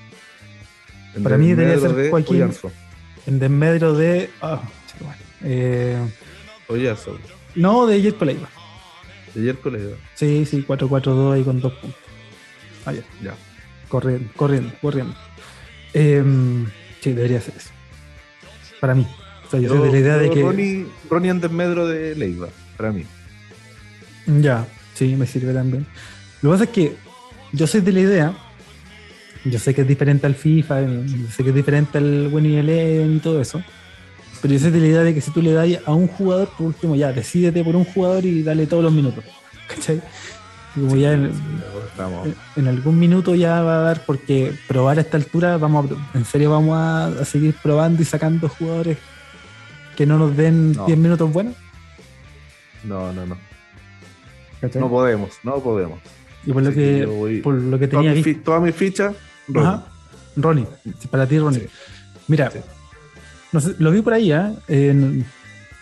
En 1.15 1.23
Para 1.23 1.37
mí 1.37 1.49
debería 1.49 1.79
ser 1.79 1.93
de 1.93 2.09
Joaquín. 2.09 2.51
En 3.25 3.39
desmedro 3.39 3.93
de. 3.93 4.29
ah, 4.41 4.61
chico, 4.87 5.05
bueno, 5.05 5.21
eh, 5.43 5.97
no, 7.55 7.87
de 7.87 8.01
Jet 8.01 8.21
Leiva. 8.21 8.47
De 9.33 9.41
ayer 9.41 9.57
colega. 9.57 9.95
Sí, 10.15 10.45
sí, 10.45 10.65
4-4-2 10.67 11.33
ahí 11.33 11.43
con 11.43 11.59
dos 11.59 11.73
puntos. 11.73 11.99
Ah, 12.85 12.93
ya. 12.93 13.01
Ya. 13.23 13.35
Corriendo, 13.87 14.31
corriendo, 14.35 14.71
corriendo. 14.81 15.15
Em, 15.93 16.65
sí, 17.01 17.13
debería 17.13 17.41
ser 17.41 17.55
eso. 17.57 17.69
Para 18.79 18.95
mí. 18.95 19.07
O 19.47 19.49
sea, 19.49 19.59
yo, 19.59 19.69
soy 19.69 19.79
de 19.87 19.91
la 19.91 19.97
idea 19.97 20.17
de 20.17 20.29
que. 20.29 20.41
Ronnie, 20.41 20.85
Ronnie 21.09 21.31
en 21.31 21.41
desmedro 21.41 21.87
de 21.87 22.15
Leiva, 22.15 22.49
para 22.77 22.91
mí. 22.91 23.03
Ya, 24.27 24.67
sí, 24.93 25.15
me 25.15 25.25
sirve 25.25 25.53
también. 25.53 25.85
Lo 26.41 26.51
que 26.51 26.53
pasa 26.53 26.63
es 26.65 26.69
que 26.69 26.95
yo 27.51 27.67
soy 27.67 27.81
de 27.81 27.91
la 27.91 27.99
idea. 27.99 28.33
Yo 29.45 29.57
sé 29.57 29.73
que 29.73 29.81
es 29.81 29.87
diferente 29.87 30.27
al 30.27 30.35
FIFA, 30.35 30.81
yo 30.81 31.31
sé 31.33 31.43
que 31.43 31.49
es 31.49 31.55
diferente 31.55 31.97
al 31.97 32.29
Winning 32.31 32.57
Eleven 32.57 33.15
y 33.15 33.19
todo 33.19 33.41
eso. 33.41 33.63
Pero 34.41 34.53
yo 34.53 34.59
soy 34.59 34.71
de 34.71 34.79
la 34.79 34.87
idea 34.87 35.01
de 35.01 35.13
que 35.13 35.21
si 35.21 35.31
tú 35.31 35.41
le 35.41 35.53
das 35.53 35.67
a 35.85 35.93
un 35.93 36.07
jugador, 36.07 36.49
por 36.57 36.67
último, 36.67 36.95
ya, 36.95 37.11
decídete 37.13 37.63
por 37.63 37.75
un 37.75 37.85
jugador 37.85 38.25
y 38.25 38.43
dale 38.43 38.67
todos 38.67 38.83
los 38.83 38.91
minutos. 38.91 39.23
¿Cachai? 39.67 40.01
Ya 40.75 41.13
en, 41.13 41.31
Estamos. 41.91 42.27
en- 42.27 42.35
en 42.55 42.67
algún 42.67 42.99
minuto 42.99 43.35
ya 43.35 43.61
va 43.61 43.79
a 43.79 43.81
dar, 43.81 44.05
porque 44.05 44.53
probar 44.67 44.97
a 44.97 45.01
esta 45.01 45.17
altura, 45.17 45.57
vamos 45.57 45.89
a- 45.91 46.17
en 46.17 46.25
serio 46.25 46.51
vamos 46.51 46.77
a, 46.77 47.07
a 47.07 47.25
seguir 47.25 47.55
probando 47.61 48.01
y 48.01 48.05
sacando 48.05 48.47
jugadores 48.47 48.97
que 49.97 50.05
no 50.05 50.17
nos 50.17 50.35
den 50.37 50.73
No. 50.73 50.85
10 50.85 50.97
minutos 50.97 51.31
buenos. 51.31 51.55
No, 52.83 53.11
no, 53.11 53.25
no. 53.25 53.37
¿cachai? 54.61 54.81
No 54.81 54.89
podemos, 54.89 55.31
no 55.43 55.59
podemos. 55.61 55.99
y 56.45 56.53
por 56.53 56.63
lo 56.63 56.71
que, 56.73 56.99
yo 57.01 57.11
voy- 57.11 57.41
por 57.41 57.53
lo 57.55 57.77
que 57.77 57.87
Toda 57.87 58.01
tenía 58.03 58.11
mi, 58.15 58.23
visto. 58.23 58.39
fi- 58.39 58.45
toda 58.45 58.59
mi 58.61 58.71
ficha, 58.71 59.13
Ronnie. 59.47 59.69
Ajá. 59.69 59.85
Ronnie, 60.37 60.67
para 61.11 61.27
ti 61.27 61.37
Ronnie. 61.39 61.59
Sí. 61.61 61.67
Mira, 62.29 62.49
Sí. 62.51 62.59
no 63.51 63.59
sé, 63.59 63.75
lo 63.79 63.91
vi 63.91 64.01
por 64.01 64.13
ahí, 64.13 64.31
¿ah? 64.31 64.53
En- 64.69 65.25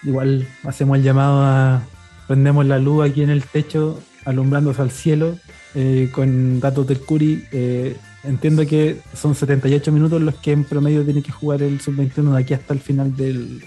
igual 0.03 0.47
hacemos 0.63 0.97
el 0.97 1.03
llamado 1.03 1.43
a 1.43 1.83
prendemos 2.27 2.65
la 2.65 2.79
luz 2.79 3.07
aquí 3.07 3.21
en 3.21 3.29
el 3.29 3.43
techo, 3.43 3.99
alumbrándose 4.27 4.81
al 4.81 4.91
cielo, 4.91 5.37
eh, 5.75 6.09
con 6.11 6.59
datos 6.59 6.85
del 6.87 6.99
Curi. 6.99 7.45
eh, 7.51 7.95
entiendo 8.23 8.65
que 8.65 8.99
son 9.15 9.35
78 9.35 9.91
minutos 9.91 10.21
los 10.21 10.35
que 10.35 10.51
en 10.51 10.63
promedio 10.65 11.03
tiene 11.05 11.21
que 11.23 11.31
jugar 11.31 11.61
el 11.61 11.79
sub-21 11.79 12.33
de 12.35 12.41
aquí 12.41 12.53
hasta 12.53 12.73
el 12.73 12.79
final 12.81 13.15
del 13.15 13.63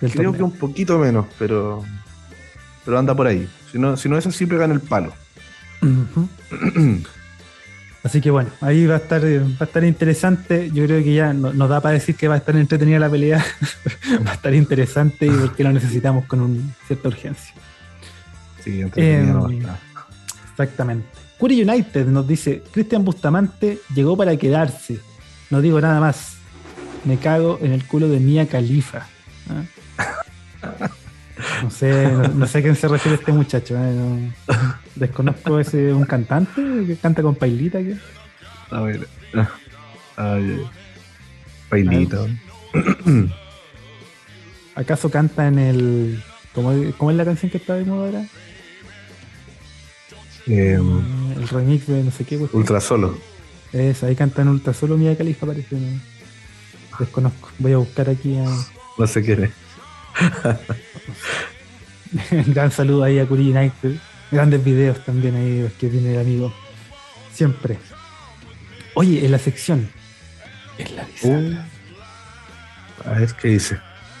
Creo 0.00 0.12
torneo. 0.12 0.32
que 0.32 0.42
un 0.42 0.52
poquito 0.52 0.98
menos, 0.98 1.26
pero, 1.38 1.82
pero 2.84 2.98
anda 2.98 3.14
por 3.14 3.26
ahí. 3.26 3.48
Si 3.72 3.78
no, 3.78 3.96
si 3.96 4.08
no 4.08 4.16
es 4.18 4.26
así, 4.26 4.46
pegan 4.46 4.70
el 4.70 4.80
palo. 4.80 5.12
Así 8.04 8.20
que 8.20 8.30
bueno, 8.30 8.48
ahí 8.60 8.86
va 8.86 8.94
a 8.94 8.98
estar, 8.98 9.24
eh, 9.24 9.40
va 9.40 9.56
a 9.60 9.64
estar 9.64 9.82
interesante. 9.84 10.70
Yo 10.72 10.84
creo 10.86 11.02
que 11.02 11.12
ya 11.14 11.32
no- 11.34 11.52
nos 11.52 11.68
da 11.68 11.80
para 11.80 11.94
decir 11.94 12.14
que 12.14 12.28
va 12.28 12.34
a 12.34 12.38
estar 12.38 12.56
entretenida 12.56 12.98
la 13.00 13.10
pelea. 13.10 13.44
va 14.26 14.30
a 14.30 14.34
estar 14.34 14.54
interesante 14.54 15.26
y 15.26 15.30
porque 15.30 15.64
lo 15.64 15.72
necesitamos 15.72 16.24
con 16.26 16.40
un- 16.40 16.74
cierta 16.86 17.08
urgencia. 17.08 17.54
Sí, 18.72 18.80
entretenido 18.82 19.48
Em. 19.50 19.62
Exactamente. 20.50 21.06
Curi 21.38 21.62
United 21.62 22.06
nos 22.06 22.26
dice: 22.28 22.62
Cristian 22.70 23.04
Bustamante 23.04 23.78
llegó 23.94 24.16
para 24.16 24.36
quedarse. 24.36 24.98
No 25.50 25.60
digo 25.62 25.80
nada 25.80 26.00
más. 26.00 26.36
Me 27.04 27.16
cago 27.16 27.58
en 27.62 27.72
el 27.72 27.84
culo 27.86 28.08
de 28.08 28.20
Mia 28.20 28.46
Califa. 28.46 29.06
No 31.62 31.70
sé, 31.70 32.08
no, 32.12 32.22
no 32.28 32.46
sé 32.46 32.58
a 32.58 32.62
quién 32.62 32.74
se 32.76 32.88
refiere 32.88 33.16
este 33.16 33.32
muchacho. 33.32 33.74
¿eh? 33.76 33.92
No- 33.94 34.32
desconozco 34.96 35.58
ese 35.60 35.92
un 35.94 36.04
cantante 36.04 36.60
que 36.86 36.96
canta 37.00 37.22
con 37.22 37.36
pailita. 37.36 37.78
¿qué? 37.78 37.96
A 38.70 38.80
ver. 38.82 39.08
Ay, 39.34 39.46
ay. 40.16 40.66
Bailito. 41.70 42.28
¿Acaso 44.74 45.10
canta 45.10 45.48
en 45.48 45.58
el. 45.58 46.22
¿Cómo, 46.54 46.72
cómo 46.96 47.10
es 47.12 47.16
la 47.16 47.24
canción 47.24 47.50
que 47.50 47.58
está 47.58 47.74
de 47.74 47.84
moda 47.84 48.06
ahora? 48.06 48.24
Em, 50.48 51.32
El 51.36 51.48
remix 51.48 51.86
de 51.86 52.02
no 52.02 52.10
sé 52.10 52.24
qué. 52.24 52.38
cuestión. 52.38 52.60
ultra 52.62 52.80
solo. 52.80 53.18
Es, 53.72 54.02
ahí 54.02 54.16
canta 54.16 54.40
en 54.42 54.48
Ultra 54.48 54.72
Solo 54.72 54.96
Mia 54.96 55.16
Califa, 55.16 55.46
parece. 55.46 55.76
¿no? 55.76 56.00
Desconozco. 56.98 57.50
Voy 57.58 57.72
a 57.74 57.76
buscar 57.76 58.08
aquí 58.08 58.36
a. 58.38 58.44
No 58.96 59.06
sé 59.06 59.22
quién 59.22 59.44
es. 59.44 59.50
Gran 62.46 62.70
saludo 62.72 63.04
ahí 63.04 63.18
a 63.18 63.26
Curi 63.26 63.52
United. 63.52 63.96
Grandes 64.30 64.64
videos 64.64 65.04
también 65.04 65.36
ahí 65.36 65.62
los 65.62 65.72
que 65.74 65.88
tiene 65.88 66.14
el 66.14 66.20
amigo. 66.20 66.52
Siempre. 67.32 67.78
Oye, 68.94 69.24
en 69.24 69.32
la 69.32 69.38
sección. 69.38 69.88
En 70.78 70.96
la. 70.96 71.06
Uh, 71.22 71.54
a 73.04 73.12
ver 73.12 73.32
qué 73.40 73.48
dice. 73.48 73.78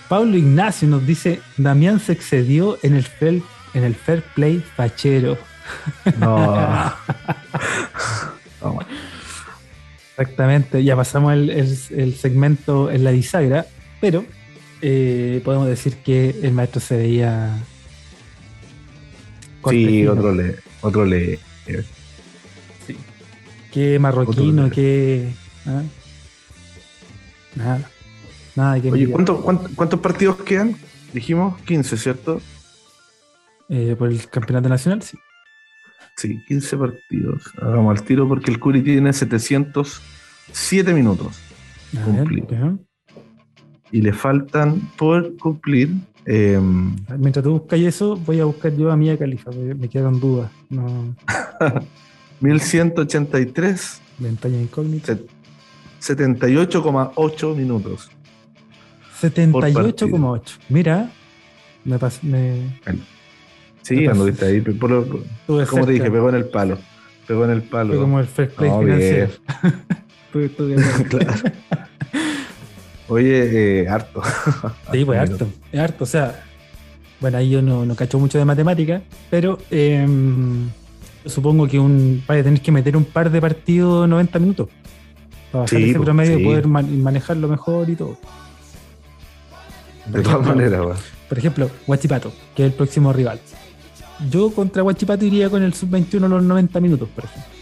Pablo 0.08 0.36
Ignacio 0.36 0.88
nos 0.88 1.06
dice: 1.06 1.40
Damián 1.56 2.00
se 2.00 2.12
excedió 2.12 2.78
en 2.82 2.94
el 2.94 3.04
fair, 3.04 3.42
en 3.74 3.84
el 3.84 3.94
fair 3.94 4.22
play 4.34 4.62
fachero. 4.76 5.38
No. 6.18 6.92
No, 8.60 8.72
bueno. 8.72 8.90
Exactamente, 10.16 10.82
ya 10.82 10.96
pasamos 10.96 11.32
el, 11.32 11.48
el- 11.50 11.78
el 11.96 12.14
segmento 12.16 12.90
en 12.90 13.04
la 13.04 13.12
bisagra, 13.12 13.66
pero 14.00 14.24
eh, 14.82 15.40
podemos 15.44 15.68
decir 15.68 15.94
que 15.98 16.30
el 16.42 16.50
maestro 16.52 16.80
se 16.80 16.96
veía. 16.96 17.56
Sí, 19.70 20.06
otro 20.08 20.34
le. 20.34 20.56
Otro 20.80 21.04
le. 21.04 21.34
eh, 21.68 21.84
Qué 23.72 23.98
marroquino, 24.00 24.68
qué. 24.70 25.28
¿ah? 25.66 25.82
Nada. 27.54 27.90
Nada 28.56 28.74
que 28.80 28.90
Oye, 28.90 29.04
envidiar. 29.04 29.10
¿cuántos, 29.12 29.40
cuántos, 29.44 29.70
cuántos 29.76 30.00
partidos 30.00 30.36
quedan? 30.38 30.76
Dijimos 31.12 31.60
15, 31.62 31.96
¿cierto? 31.96 32.40
Eh, 33.68 33.94
por 33.96 34.08
el 34.10 34.28
campeonato 34.28 34.68
nacional, 34.68 35.02
sí. 35.02 35.16
Sí, 36.16 36.42
15 36.48 36.76
partidos. 36.76 37.42
Hagamos 37.62 37.98
al 37.98 38.04
tiro 38.04 38.26
porque 38.26 38.50
el 38.50 38.58
Curi 38.58 38.82
tiene 38.82 39.12
707 39.12 40.92
minutos 40.92 41.38
ver, 41.92 42.74
y 43.92 44.02
le 44.02 44.12
faltan 44.12 44.80
por 44.96 45.36
cumplir. 45.36 45.90
em, 46.26 46.94
Mientras 47.18 47.42
tú 47.44 47.52
buscas 47.52 47.78
eso, 47.80 48.16
voy 48.16 48.40
a 48.40 48.44
buscar 48.44 48.74
yo 48.76 48.90
a 48.90 48.96
Mía 48.96 49.16
Califa, 49.16 49.50
porque 49.50 49.74
me 49.74 49.88
quedan 49.88 50.18
dudas. 50.20 50.50
No, 50.68 51.14
1183, 52.40 54.00
ventana 54.18 54.56
incógnita. 54.60 55.06
set- 55.14 55.28
78,8 56.00 57.56
minutos. 57.56 58.10
78,8. 59.20 60.58
Mira, 60.68 61.10
me 61.84 61.98
pasé. 61.98 62.24
Me, 62.26 62.78
Sí, 63.82 63.96
Me 63.96 64.08
anduviste 64.08 64.44
ahí. 64.46 64.60
por 64.60 64.90
lo- 64.90 65.04
por- 65.06 65.20
estuve 65.40 65.66
como 65.66 65.86
te 65.86 65.92
dije, 65.92 66.10
pegó 66.10 66.28
en 66.28 66.34
el 66.34 66.44
palo. 66.46 66.78
Pegó 67.26 67.44
en 67.44 67.50
el 67.50 67.62
palo. 67.62 67.92
Fue 67.94 68.02
como 68.02 68.20
el 68.20 68.26
first 68.26 68.54
play 68.56 68.70
No, 68.70 68.80
financiero. 68.80 69.30
Acuerdo. 70.30 70.68
Claro. 71.08 71.32
Oye, 73.08 73.80
eh, 73.82 73.88
harto. 73.88 74.22
Sí, 74.92 75.04
pues 75.04 75.18
harto, 75.18 75.48
es 75.72 75.80
harto. 75.80 76.04
O 76.04 76.06
sea, 76.06 76.44
bueno, 77.20 77.38
ahí 77.38 77.50
yo 77.50 77.62
no, 77.62 77.84
no 77.86 77.94
cacho 77.94 78.18
mucho 78.18 78.38
de 78.38 78.44
matemática, 78.44 79.00
pero 79.30 79.58
em, 79.70 80.68
supongo 81.24 81.66
que 81.66 81.78
un 81.78 82.22
vaya 82.26 82.42
a 82.42 82.44
tener 82.44 82.60
que 82.60 82.70
meter 82.72 82.96
un 82.96 83.04
par 83.04 83.30
de 83.30 83.40
partidos 83.40 84.06
90 84.08 84.38
minutos 84.38 84.68
para 85.50 85.62
bajar 85.62 85.78
Sí, 85.78 85.84
ese 85.84 85.94
pues, 85.94 86.04
promedio 86.04 86.38
y 86.38 86.44
poder 86.44 86.66
man- 86.66 87.02
manejarlo 87.02 87.48
mejor 87.48 87.88
y 87.88 87.96
todo. 87.96 88.18
De 90.06 90.22
todas 90.22 90.46
maneras. 90.46 90.98
Por 91.28 91.38
ejemplo, 91.38 91.70
Huachipato, 91.86 92.32
que 92.54 92.64
es 92.64 92.70
el 92.70 92.76
próximo 92.76 93.12
rival. 93.12 93.40
Yo 94.30 94.50
contra 94.50 94.82
Huachipato 94.82 95.24
iría 95.24 95.48
con 95.48 95.62
el 95.62 95.72
sub-21 95.74 96.28
los 96.28 96.42
90 96.42 96.80
minutos, 96.80 97.08
por 97.14 97.24
ejemplo. 97.24 97.52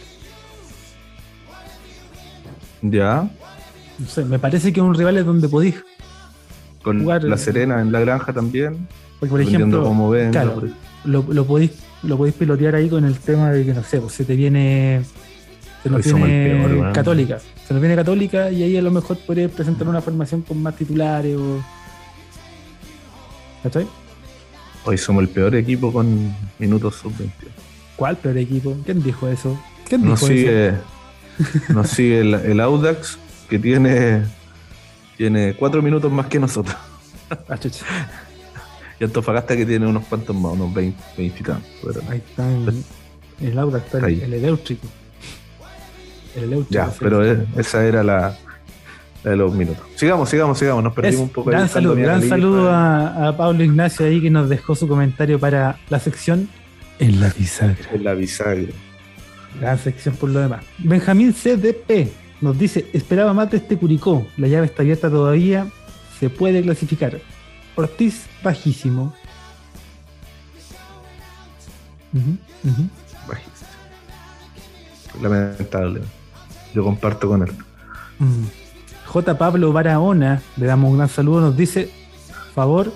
Ya. 2.82 3.28
No 3.98 4.06
sé, 4.06 4.24
me 4.24 4.38
parece 4.38 4.72
que 4.72 4.80
es 4.80 4.84
un 4.86 4.94
rival 4.94 5.16
es 5.18 5.26
donde 5.26 5.48
podéis. 5.48 5.76
Con 6.82 7.00
Jugar- 7.02 7.24
La 7.24 7.36
Serena 7.36 7.80
en 7.80 7.90
la 7.92 8.00
granja 8.00 8.32
también. 8.32 8.86
Porque, 9.18 9.30
por 9.30 9.40
ejemplo, 9.40 9.82
cómo 9.82 10.10
ven. 10.10 10.30
claro, 10.30 10.62
lo, 11.04 11.24
lo 11.28 11.44
podéis 11.46 11.72
lo 12.02 12.16
podéis 12.18 12.36
pilotear 12.36 12.74
ahí 12.74 12.88
con 12.90 13.04
el 13.04 13.18
tema 13.18 13.50
de 13.50 13.64
que 13.64 13.72
no 13.72 13.82
sé, 13.82 13.98
pues 14.00 14.12
se 14.12 14.24
te 14.24 14.36
viene 14.36 15.02
se 15.82 15.88
nos 15.90 16.04
Hoy 16.06 16.12
viene 16.12 16.68
peor, 16.68 16.92
católica 16.92 17.38
se 17.66 17.72
nos 17.74 17.80
viene 17.80 17.96
católica 17.96 18.50
y 18.50 18.62
ahí 18.62 18.76
a 18.76 18.82
lo 18.82 18.90
mejor 18.90 19.16
podrías 19.26 19.50
presentar 19.50 19.88
una 19.88 20.00
formación 20.02 20.42
con 20.42 20.62
más 20.62 20.76
titulares 20.76 21.36
o 21.36 21.60
¿cachai? 23.62 23.86
Hoy 24.86 24.96
somos 24.98 25.22
el 25.22 25.28
peor 25.28 25.54
equipo 25.56 25.92
con 25.92 26.34
minutos 26.58 26.94
sub-21. 26.96 27.30
¿cuál 27.96 28.16
peor 28.16 28.38
equipo? 28.38 28.76
¿quién 28.84 29.02
dijo 29.02 29.26
eso? 29.28 29.58
¿quién 29.88 30.02
dijo 30.02 30.12
Nos 30.12 30.22
eso? 30.22 30.32
sigue, 30.32 30.74
nos 31.74 31.88
sigue 31.90 32.20
el, 32.20 32.34
el 32.34 32.60
Audax, 32.60 33.18
que 33.50 33.58
tiene, 33.58 34.22
tiene 35.16 35.54
cuatro 35.54 35.82
minutos 35.82 36.12
más 36.12 36.26
que 36.26 36.38
nosotros. 36.38 36.76
Ah, 37.48 37.58
Y 39.00 39.04
Antofagasta 39.04 39.56
que 39.56 39.66
tiene 39.66 39.86
unos 39.86 40.04
cuantos 40.06 40.36
más, 40.36 40.52
unos 40.52 40.72
20, 40.72 41.02
20 41.18 41.40
y 41.40 41.42
tantos. 41.42 41.70
pero- 41.84 42.00
ahí 42.08 42.18
está 42.18 42.50
en 42.52 42.84
el 43.40 43.58
Audax 43.58 43.84
está 43.86 43.98
el, 44.06 44.22
el 44.22 44.32
eléctrico 44.34 44.86
el 46.36 46.44
eléctrico 46.44 46.70
Ya, 46.70 46.92
pero 47.00 47.24
e- 47.24 47.46
esa 47.56 47.84
era 47.84 48.02
la, 48.04 48.38
la 49.26 49.32
de 49.32 49.36
los 49.38 49.52
minutos. 49.54 49.84
Sigamos, 49.96 50.28
sigamos, 50.30 50.56
sigamos. 50.58 50.84
Nos 50.84 50.92
perdimos 50.94 51.14
Es- 51.16 51.22
un 51.22 51.28
poco 51.30 51.50
gran 51.50 51.68
saludo, 51.68 51.96
gran 51.96 52.22
saludo 52.22 52.70
a, 52.70 53.28
a 53.28 53.36
Pablo 53.36 53.64
Ignacio 53.64 54.06
ahí 54.06 54.22
que 54.22 54.30
nos 54.30 54.48
dejó 54.48 54.76
su 54.76 54.86
comentario 54.86 55.38
para 55.40 55.78
la 55.90 55.98
sección 55.98 56.48
en 57.00 57.20
la 57.20 57.28
bisagra. 57.30 57.76
En 57.92 58.04
la 58.04 58.14
bisagra. 58.14 58.72
Gran 59.60 59.78
sección 59.78 60.14
por 60.14 60.30
lo 60.30 60.38
demás. 60.40 60.64
Benjamín 60.78 61.32
CDP 61.34 62.08
nos 62.40 62.56
dice, 62.56 62.86
esperaba 62.92 63.32
más 63.34 63.50
de 63.50 63.56
este 63.56 63.76
Curicó. 63.76 64.24
La 64.36 64.46
llave 64.46 64.66
está 64.66 64.82
abierta 64.82 65.10
todavía. 65.10 65.66
Se 66.20 66.30
puede 66.30 66.62
clasificar. 66.62 67.18
Ortiz 67.74 68.26
bajísimo. 68.44 69.12
Bajista. 73.28 73.66
Lamentable. 75.20 76.00
Yo 76.74 76.84
comparto 76.84 77.28
con 77.28 77.42
él. 77.42 77.52
Mm. 78.18 78.44
J. 79.06 79.38
Pablo 79.38 79.72
Barahona, 79.72 80.42
le 80.56 80.66
damos 80.66 80.90
un 80.90 80.98
gran 80.98 81.08
saludo, 81.08 81.40
nos 81.40 81.56
dice, 81.56 81.90
favor 82.54 82.92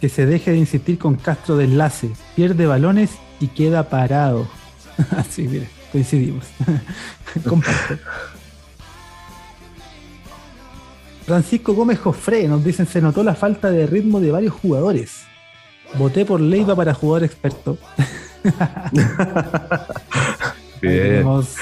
que 0.00 0.08
se 0.08 0.26
deje 0.26 0.52
de 0.52 0.58
insistir 0.58 0.98
con 0.98 1.16
Castro 1.16 1.56
de 1.56 1.64
enlace. 1.64 2.10
Pierde 2.36 2.66
balones 2.66 3.10
y 3.40 3.48
queda 3.48 3.88
parado. 3.88 4.46
Así, 5.16 5.42
mire, 5.48 5.68
coincidimos. 5.92 6.44
Comparto. 7.48 7.98
Francisco 11.26 11.74
Gómez 11.74 11.98
Jofré 11.98 12.48
nos 12.48 12.64
dicen 12.64 12.86
se 12.86 13.02
notó 13.02 13.22
la 13.22 13.34
falta 13.34 13.70
de 13.70 13.86
ritmo 13.86 14.18
de 14.18 14.30
varios 14.30 14.54
jugadores. 14.54 15.24
Voté 15.94 16.24
por 16.24 16.40
Leiva 16.40 16.74
para 16.74 16.94
jugador 16.94 17.24
experto. 17.24 17.76
Ahí 18.44 18.52
Bien. 20.80 21.02
tenemos. 21.02 21.56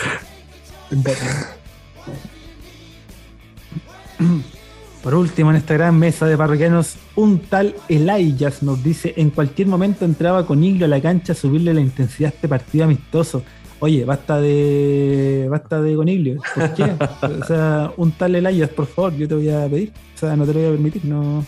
Por 5.03 5.15
último, 5.15 5.51
en 5.51 5.57
esta 5.57 5.75
gran 5.75 5.97
mesa 5.97 6.27
de 6.27 6.37
parroquianos, 6.37 6.97
un 7.15 7.39
tal 7.39 7.75
Elijah 7.89 8.53
nos 8.63 8.83
dice: 8.83 9.15
En 9.17 9.31
cualquier 9.31 9.69
momento 9.69 10.05
entraba 10.05 10.47
con 10.47 10.65
Iglio 10.65 10.87
a 10.87 10.89
la 10.89 11.01
cancha 11.01 11.33
a 11.33 11.37
subirle 11.37 11.73
la 11.73 11.81
intensidad 11.81 12.33
a 12.33 12.35
este 12.35 12.49
partido 12.49 12.85
amistoso. 12.85 13.45
Oye, 13.79 14.05
basta 14.05 14.41
de. 14.41 15.47
Basta 15.51 15.83
de 15.83 15.95
Coniglio. 15.95 16.41
¿Por 16.55 16.75
qué? 16.75 16.85
O 17.41 17.45
sea, 17.45 17.93
un 17.97 18.13
tal 18.13 18.35
Elijah, 18.35 18.69
por 18.69 18.87
favor, 18.87 19.15
yo 19.15 19.29
te 19.29 19.35
voy 19.35 19.51
a 19.51 19.69
pedir. 19.69 19.93
O 20.15 20.19
sea, 20.19 20.35
no 20.35 20.45
te 20.45 20.55
lo 20.55 20.61
voy 20.61 20.69
a 20.69 20.71
permitir, 20.73 21.05
no. 21.05 21.45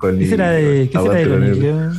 ¿Qué 0.00 0.26
será 0.26 0.50
de, 0.50 0.88
¿qué 0.90 0.98
será 0.98 1.14
de 1.14 1.28
Coniglio? 1.28 1.92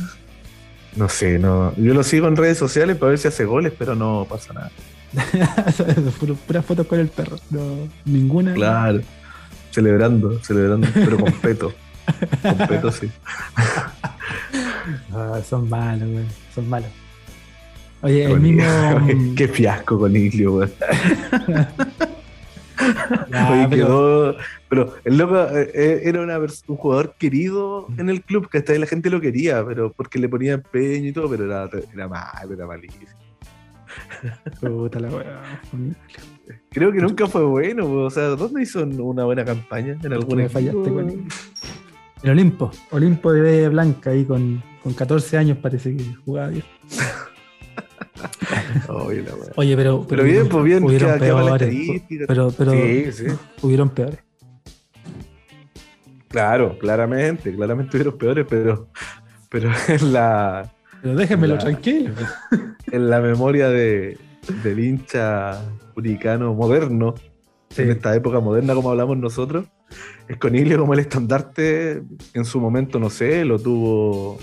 No 0.96 1.08
sé, 1.08 1.38
no. 1.38 1.74
Yo 1.76 1.94
lo 1.94 2.02
sigo 2.02 2.26
en 2.26 2.36
redes 2.36 2.58
sociales 2.58 2.96
para 2.96 3.10
ver 3.10 3.18
si 3.18 3.28
hace 3.28 3.44
goles, 3.44 3.72
pero 3.78 3.94
no 3.94 4.26
pasa 4.28 4.52
nada. 4.54 4.70
Puras 6.46 6.64
fotos 6.64 6.86
con 6.86 7.00
el 7.00 7.08
perro. 7.08 7.36
No, 7.50 7.88
ninguna. 8.04 8.54
Claro. 8.54 9.00
Celebrando, 9.70 10.42
celebrando, 10.42 10.88
pero 10.92 11.18
con 11.18 11.32
peto. 11.32 11.72
con 12.42 12.68
peto, 12.68 12.92
sí. 12.92 13.10
Ah, 15.12 15.40
son 15.46 15.68
malos, 15.68 16.08
güey. 16.08 16.24
Son 16.54 16.66
malos. 16.66 16.88
Oye, 18.00 18.24
el 18.24 18.40
mismo. 18.40 18.64
Qué 19.36 19.46
fiasco 19.46 19.98
con 19.98 20.16
Iglio, 20.16 20.52
güey. 20.52 20.68
Oye, 23.50 23.68
quedó. 23.68 24.36
Pero 24.68 24.94
el 25.04 25.18
loco 25.18 25.36
eh, 25.56 25.70
eh, 25.74 26.00
era 26.04 26.20
un 26.22 26.76
jugador 26.76 27.14
querido 27.18 27.86
en 27.98 28.08
el 28.08 28.22
club, 28.22 28.48
que 28.48 28.58
hasta 28.58 28.72
la 28.74 28.86
gente 28.86 29.10
lo 29.10 29.20
quería, 29.20 29.64
pero 29.64 29.92
porque 29.92 30.18
le 30.18 30.28
ponía 30.28 30.54
empeño 30.54 31.08
y 31.08 31.12
todo, 31.12 31.28
pero 31.28 31.44
era, 31.44 31.68
era 31.92 32.08
malo, 32.08 32.54
era 32.54 32.66
malísimo. 32.66 33.27
Puta 34.60 35.00
la 35.00 35.08
Creo 36.70 36.92
que 36.92 37.00
nunca 37.00 37.26
fue 37.26 37.44
bueno, 37.44 37.90
o 37.90 38.10
sea, 38.10 38.28
¿dónde 38.28 38.62
hizo 38.62 38.82
una 38.82 39.24
buena 39.24 39.44
campaña? 39.44 39.96
En 40.02 40.12
alguna 40.12 40.48
fallaste 40.48 40.90
con 40.90 41.28
El 42.22 42.30
Olimpo, 42.30 42.70
Olimpo 42.90 43.32
de 43.32 43.68
Blanca, 43.68 44.10
ahí 44.10 44.24
con, 44.24 44.62
con 44.82 44.94
14 44.94 45.36
años 45.38 45.58
parece 45.58 45.96
que 45.96 46.04
jugaba 46.24 46.48
bien. 46.48 46.64
Oye, 49.56 49.76
pero, 49.76 50.06
pero, 50.08 50.24
bien, 50.24 50.48
pues 50.48 50.64
bien, 50.64 50.82
hubieron 50.84 51.18
peores. 51.18 52.02
Pero, 52.26 52.50
pero 52.56 52.72
sí, 52.72 53.12
sí. 53.12 53.26
hubieron 53.62 53.90
peores. 53.90 54.18
Claro, 56.28 56.78
claramente, 56.78 57.54
claramente 57.54 57.96
hubieron 57.96 58.18
peores, 58.18 58.46
pero, 58.48 58.88
pero 59.48 59.70
en 59.88 60.12
la. 60.12 60.70
Pero 61.02 61.14
déjenmelo 61.16 61.58
tranquilo. 61.58 62.14
En 62.90 63.10
la 63.10 63.20
memoria 63.20 63.68
de, 63.68 64.16
del 64.62 64.80
hincha 64.80 65.60
huricano 65.94 66.54
moderno, 66.54 67.14
en 67.76 67.90
esta 67.90 68.14
época 68.16 68.40
moderna 68.40 68.74
como 68.74 68.90
hablamos 68.90 69.18
nosotros, 69.18 69.66
es 70.26 70.38
Conilio 70.38 70.78
como 70.78 70.94
el 70.94 71.00
estandarte 71.00 72.02
en 72.32 72.44
su 72.46 72.60
momento, 72.60 72.98
no 72.98 73.10
sé, 73.10 73.44
lo 73.44 73.58
tuvo 73.58 74.38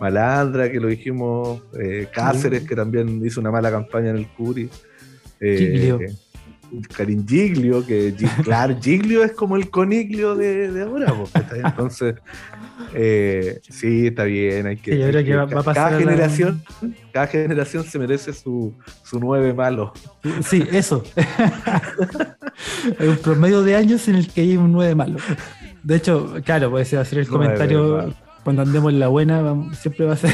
Malandra, 0.00 0.70
que 0.72 0.80
lo 0.80 0.88
dijimos, 0.88 1.62
eh, 1.78 2.08
Cáceres, 2.10 2.66
que 2.66 2.74
también 2.74 3.20
hizo 3.26 3.40
una 3.40 3.50
mala 3.50 3.70
campaña 3.70 4.08
en 4.08 4.16
el 4.16 4.28
Curi. 4.28 4.70
Eh, 5.40 6.14
Karim 6.96 7.26
Giglio, 7.26 7.84
que 7.86 8.14
claro, 8.42 8.76
Giglio 8.80 9.22
es 9.22 9.32
como 9.32 9.56
el 9.56 9.70
coniglio 9.70 10.34
de, 10.34 10.72
de 10.72 10.82
ahora, 10.82 11.14
entonces 11.62 12.16
eh, 12.94 13.60
sí, 13.68 14.08
está 14.08 14.24
bien, 14.24 14.66
hay 14.66 14.76
que, 14.76 14.98
cada 15.74 15.98
generación, 15.98 16.62
cada 17.12 17.26
generación 17.26 17.84
se 17.84 17.98
merece 17.98 18.32
su, 18.32 18.74
su 19.02 19.18
nueve 19.18 19.52
malo. 19.54 19.92
Sí, 20.42 20.64
eso. 20.72 21.02
hay 22.98 23.08
un 23.08 23.16
promedio 23.18 23.62
de 23.62 23.76
años 23.76 24.08
en 24.08 24.16
el 24.16 24.28
que 24.28 24.42
hay 24.42 24.56
un 24.56 24.72
nueve 24.72 24.94
malo. 24.94 25.18
De 25.82 25.96
hecho, 25.96 26.34
claro, 26.44 26.70
puede 26.70 26.84
ser 26.84 26.98
hacer 26.98 27.18
el 27.20 27.28
comentario 27.28 28.14
cuando 28.46 28.62
andemos 28.62 28.92
en 28.92 29.00
la 29.00 29.08
buena, 29.08 29.42
siempre 29.72 30.06
va 30.06 30.12
a 30.12 30.16
ser. 30.16 30.32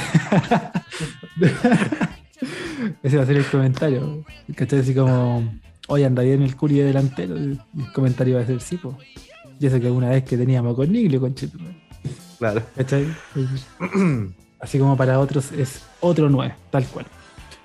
Ese 3.02 3.16
va 3.16 3.22
a 3.22 3.26
ser 3.26 3.36
el 3.38 3.46
comentario. 3.46 4.22
¿Cachai? 4.54 4.80
Así 4.80 4.94
como, 4.94 5.50
hoy 5.88 6.04
anda 6.04 6.22
bien 6.22 6.42
el 6.42 6.54
Curi 6.54 6.74
delantero. 6.80 7.36
El 7.36 7.58
comentario 7.94 8.36
va 8.36 8.42
a 8.42 8.46
ser 8.46 8.60
sí, 8.60 8.76
pues. 8.76 8.96
Y 9.58 9.66
eso 9.66 9.80
que 9.80 9.86
alguna 9.86 10.10
vez 10.10 10.24
que 10.24 10.36
teníamos 10.36 10.76
con 10.76 10.92
Niglio, 10.92 11.20
con 11.20 11.34
Chito. 11.34 11.56
Claro. 12.42 12.62
¿Cachai? 12.74 13.06
Así 14.58 14.76
como 14.76 14.96
para 14.96 15.20
otros 15.20 15.52
es 15.52 15.84
otro 16.00 16.28
9, 16.28 16.52
tal 16.72 16.84
cual. 16.86 17.06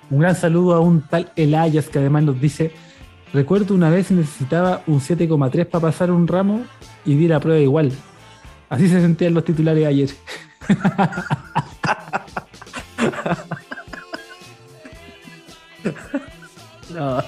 Un 0.08 0.20
gran 0.20 0.36
saludo 0.36 0.74
a 0.74 0.80
un 0.80 1.02
tal 1.02 1.32
Elayas 1.34 1.88
que 1.88 1.98
además 1.98 2.22
nos 2.22 2.40
dice: 2.40 2.70
Recuerdo 3.32 3.74
una 3.74 3.90
vez 3.90 4.12
necesitaba 4.12 4.84
un 4.86 5.00
7,3 5.00 5.66
para 5.66 5.82
pasar 5.82 6.12
un 6.12 6.28
ramo 6.28 6.62
y 7.04 7.16
di 7.16 7.26
la 7.26 7.40
prueba 7.40 7.58
igual. 7.58 7.90
Así 8.68 8.88
se 8.88 9.00
sentían 9.00 9.34
los 9.34 9.44
titulares 9.44 9.84
ayer. 9.84 10.10
no. 16.94 17.18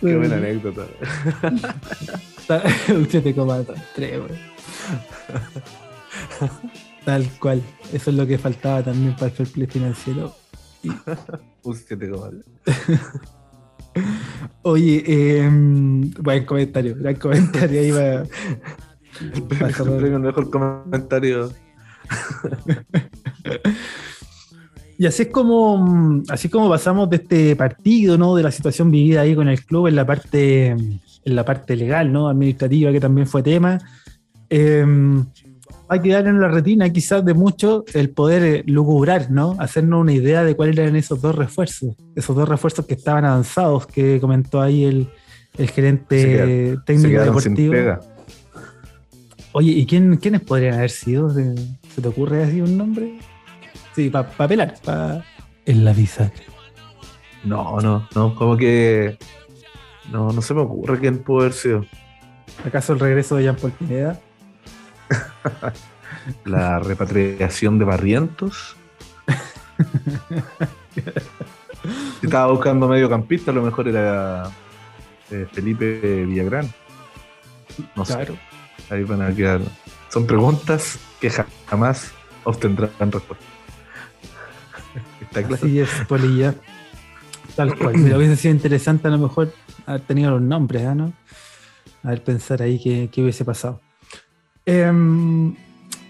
Qué 0.00 0.16
buena 0.16 0.36
anécdota. 0.36 0.86
Un 2.88 3.06
7,3, 3.06 4.47
Tal 7.04 7.28
cual. 7.38 7.62
Eso 7.92 8.10
es 8.10 8.16
lo 8.16 8.26
que 8.26 8.38
faltaba 8.38 8.82
también 8.82 9.14
para 9.14 9.26
el 9.26 9.32
fair 9.32 9.50
play 9.50 9.66
financiero. 9.66 10.34
7,3. 10.82 12.44
Oye, 14.62 15.02
eh, 15.06 15.48
buen 16.20 16.44
comentario, 16.44 16.96
gran 16.98 17.16
comentario. 17.16 17.80
Ahí 17.80 17.90
va, 17.90 18.24
el 19.20 20.20
mejor 20.20 20.50
comentario. 20.50 21.50
Y 24.98 25.06
así 25.06 25.22
es 25.22 25.28
como 25.28 26.22
así 26.28 26.48
como 26.48 26.68
pasamos 26.68 27.08
de 27.08 27.16
este 27.16 27.56
partido, 27.56 28.18
¿no? 28.18 28.34
De 28.34 28.42
la 28.42 28.50
situación 28.50 28.90
vivida 28.90 29.22
ahí 29.22 29.34
con 29.34 29.48
el 29.48 29.64
club 29.64 29.86
en 29.86 29.96
la 29.96 30.04
parte, 30.04 30.70
en 30.70 31.00
la 31.24 31.44
parte 31.44 31.76
legal, 31.76 32.12
¿no? 32.12 32.28
Administrativa, 32.28 32.92
que 32.92 33.00
también 33.00 33.26
fue 33.26 33.42
tema. 33.42 33.78
Em, 34.50 35.24
hay 35.88 36.00
que 36.00 36.10
dar 36.10 36.26
en 36.26 36.40
la 36.40 36.48
retina 36.48 36.90
quizás 36.90 37.24
de 37.24 37.34
mucho 37.34 37.84
el 37.94 38.10
poder 38.10 38.42
eh, 38.42 38.62
lucubrar, 38.66 39.30
¿no? 39.30 39.56
Hacernos 39.58 40.00
una 40.00 40.12
idea 40.12 40.44
de 40.44 40.54
cuáles 40.54 40.76
eran 40.76 40.96
esos 40.96 41.20
dos 41.20 41.34
refuerzos, 41.34 41.96
esos 42.14 42.36
dos 42.36 42.48
refuerzos 42.48 42.86
que 42.86 42.94
estaban 42.94 43.24
avanzados, 43.24 43.86
que 43.86 44.20
comentó 44.20 44.60
ahí 44.60 44.84
el, 44.84 45.08
gerente 45.70 46.76
técnico 46.84 47.20
deportivo. 47.20 47.74
Oye, 49.52 49.72
¿y 49.72 49.86
quién, 49.86 50.16
quiénes 50.18 50.42
podrían 50.42 50.74
haber 50.74 50.90
sido? 50.90 51.30
¿Se 51.30 52.00
te 52.00 52.06
ocurre 52.06 52.44
así 52.44 52.60
un 52.60 52.76
nombre? 52.76 53.18
Sí, 53.94 54.10
para 54.10 54.28
pa 54.28 54.46
pelar, 54.46 54.74
para 54.84 55.24
en 55.66 55.84
la 55.84 55.92
visa. 55.92 56.30
No, 57.44 57.80
no, 57.80 58.08
no, 58.14 58.34
como 58.34 58.56
que 58.56 59.18
no, 60.12 60.32
no 60.32 60.42
se 60.42 60.54
me 60.54 60.60
ocurre 60.60 61.00
quién 61.00 61.18
pudo 61.18 61.40
haber 61.40 61.52
sido. 61.54 61.84
¿Acaso 62.64 62.92
el 62.92 63.00
regreso 63.00 63.36
de 63.36 63.44
Jean 63.44 63.56
Paul 63.56 63.72
Pineda? 63.72 64.20
la 66.44 66.78
repatriación 66.78 67.78
de 67.78 67.84
Barrientos. 67.84 68.76
estaba 72.22 72.52
buscando 72.52 72.88
mediocampista, 72.88 73.50
a 73.50 73.54
lo 73.54 73.62
mejor 73.62 73.88
era 73.88 74.50
eh, 75.30 75.46
Felipe 75.52 76.24
Villagrán. 76.24 76.72
No 77.94 78.04
sé. 78.04 78.26
Ahí 78.90 79.04
van 79.04 79.22
a 79.22 79.34
quedar. 79.34 79.60
Son 80.08 80.26
preguntas 80.26 80.98
que 81.20 81.30
jamás 81.66 82.12
obtendrán 82.44 82.90
respuesta. 83.12 83.44
Está 85.20 85.42
claro. 85.42 85.54
Así 85.66 85.80
es, 85.80 85.90
Polilla. 86.08 86.54
Tal 87.54 87.76
cual. 87.76 87.94
Pero 88.02 88.18
hubiese 88.18 88.36
sido 88.36 88.54
interesante 88.54 89.08
a 89.08 89.10
lo 89.10 89.18
mejor 89.18 89.52
haber 89.86 90.00
tenido 90.02 90.30
los 90.30 90.42
nombres, 90.42 90.86
¿ah, 90.86 90.94
¿no? 90.94 91.12
A 92.02 92.10
ver, 92.10 92.22
pensar 92.22 92.62
ahí 92.62 92.78
qué, 92.78 93.20
hubiese 93.20 93.44
pasado. 93.44 93.80
Em, 94.70 95.54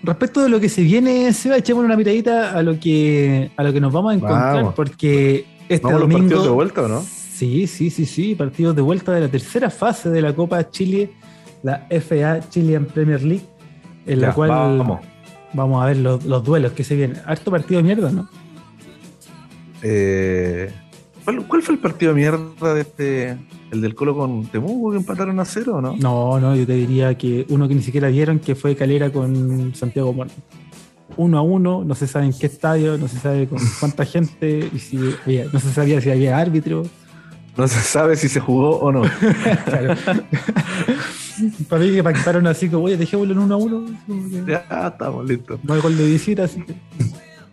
respecto 0.03 0.43
de 0.43 0.49
lo 0.49 0.59
que 0.59 0.69
se 0.69 0.83
viene, 0.83 1.33
Seba, 1.33 1.57
echemos 1.57 1.85
una 1.85 1.97
miradita 1.97 2.53
a 2.59 2.63
lo 2.63 2.79
que, 2.81 3.53
a 3.57 3.63
lo 3.63 3.73
que 3.73 3.81
nos 3.81 3.93
vamos 3.93 4.13
a 4.13 4.15
encontrar, 4.17 4.75
porque 4.75 5.47
este 5.69 5.87
¿Vamos 5.87 6.01
domingo. 6.01 6.21
Los 6.21 6.29
partidos 6.29 6.45
de 6.45 6.51
vuelta 6.51 6.89
no? 6.89 7.03
Sí, 7.03 7.69
sí, 7.69 7.91
sí, 7.91 8.05
sí. 8.05 8.35
Partidos 8.35 8.75
de 8.75 8.83
vuelta 8.83 9.13
de 9.13 9.21
la 9.21 9.29
tercera 9.29 9.71
fase 9.71 10.11
de 10.11 10.23
la 10.23 10.35
Copa 10.35 10.69
Chile 10.71 11.13
la 11.63 11.87
FA 11.91 12.41
Chilean 12.49 12.85
Premier 12.87 13.23
League, 13.23 13.47
en 14.07 14.21
la 14.21 14.33
cual 14.33 14.51
vamos. 14.51 15.01
vamos. 15.53 15.83
a 15.83 15.87
ver 15.87 15.97
los, 15.99 16.45
duelos 16.45 16.73
que 16.73 16.85
se 16.85 16.97
vienen. 16.97 17.21
Harto 17.27 17.51
partido 17.51 17.79
de 17.79 17.85
mierda, 17.85 18.11
¿no? 18.11 18.29
Eh, 19.83 20.73
¿cuál, 21.47 21.63
fue 21.63 21.75
el 21.75 21.81
partido 21.81 22.13
de 22.13 22.21
mierda 22.21 22.75
de 22.75 22.81
este? 22.81 23.39
¿El 23.71 23.81
del 23.81 23.95
Colo 23.95 24.17
con 24.17 24.47
Temuco 24.47 24.93
que 24.93 24.97
empataron 24.97 25.39
a 25.41 25.45
cero 25.45 25.77
o 25.77 25.81
no? 25.81 25.97
No, 25.97 26.41
no, 26.41 26.57
yo 26.57 26.67
te 26.67 26.75
diría 26.75 27.17
que 27.17 27.47
uno 27.51 27.69
que 27.69 27.75
ni 27.75 27.83
siquiera 27.83 28.09
vieron 28.09 28.39
que 28.39 28.55
fue 28.55 28.77
Calera 28.77 29.11
con 29.11 29.75
Santiago 29.75 30.13
Moreno. 30.13 30.37
Uno 31.17 31.39
a 31.39 31.43
uno, 31.43 31.85
no 31.85 31.95
se 31.95 32.07
sabe 32.07 32.27
en 32.27 32.33
qué 32.33 32.47
estadio, 32.47 32.97
no 32.97 33.09
se 33.09 33.19
sabe 33.19 33.49
con 33.49 33.59
cuánta 33.81 34.05
gente, 34.05 34.71
y 34.73 34.79
si 34.79 34.97
no 34.97 35.61
se 35.61 35.73
sabía 35.73 36.01
si 36.01 36.11
había 36.11 36.39
árbitro. 36.39 36.85
No 37.57 37.67
se 37.67 37.81
sabe 37.81 38.17
si 38.17 38.29
se 38.29 38.41
jugó 38.41 38.79
o 38.79 38.93
no. 38.93 39.03
claro. 39.65 39.95
Para 41.69 41.83
mí 41.83 41.93
que 41.93 42.03
pactaron 42.03 42.47
así 42.47 42.69
como, 42.69 42.85
oye, 42.85 42.97
dejémoslo 42.97 43.33
en 43.33 43.39
uno 43.41 43.55
a 43.55 43.59
uno. 43.59 43.87
Ya 44.47 44.65
estamos 44.87 45.29
listos. 45.29 45.59
No 45.65 45.75
hay 45.75 45.81
gol 45.81 45.97
de 45.97 46.07
visita, 46.07 46.45
así 46.45 46.63
que 46.63 46.75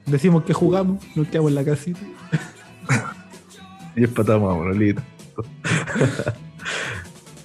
decimos 0.06 0.44
que 0.44 0.54
jugamos, 0.54 1.04
nos 1.16 1.28
quedamos 1.28 1.50
en 1.50 1.56
la 1.56 1.66
casita. 1.66 2.00
y 3.96 4.04
empatamos, 4.04 4.50
vámonos, 4.50 4.78
listo. 4.78 5.02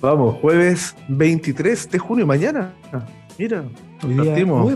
Vamos, 0.00 0.36
jueves 0.40 0.96
23 1.08 1.90
de 1.90 1.98
junio, 1.98 2.26
mañana. 2.26 2.72
Mira, 3.38 3.64
partimos. 4.00 4.72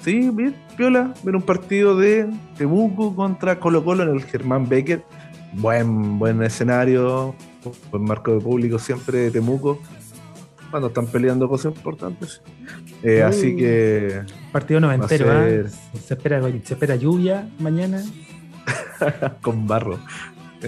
sí, 0.00 0.30
bien, 0.30 0.54
Piola, 0.76 1.14
ver 1.22 1.36
un 1.36 1.42
partido 1.42 1.96
de 1.96 2.28
Temuco 2.58 3.16
contra 3.16 3.58
Colo 3.58 3.84
Colo 3.84 4.02
en 4.02 4.10
el 4.10 4.22
Germán 4.22 4.68
Becker. 4.68 5.02
Buen, 5.54 6.18
buen 6.18 6.42
escenario, 6.42 7.34
buen 7.90 8.04
marco 8.04 8.32
de 8.32 8.40
público 8.40 8.78
siempre 8.78 9.18
de 9.18 9.30
Temuco. 9.30 9.80
Cuando 10.70 10.88
están 10.88 11.06
peleando 11.06 11.48
cosas 11.48 11.74
importantes. 11.74 12.42
Eh, 13.02 13.22
así 13.22 13.56
que. 13.56 14.22
Partido 14.52 14.80
noventero, 14.80 15.46
¿eh? 15.46 15.64
se, 16.02 16.14
espera, 16.14 16.42
se 16.64 16.74
espera 16.74 16.96
lluvia 16.96 17.48
mañana. 17.58 18.02
Con 19.42 19.66
barro. 19.66 19.98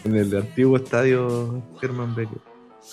En 0.04 0.16
el 0.16 0.36
antiguo 0.36 0.76
estadio 0.76 1.62
Germán 1.80 2.14
Becker. 2.14 2.38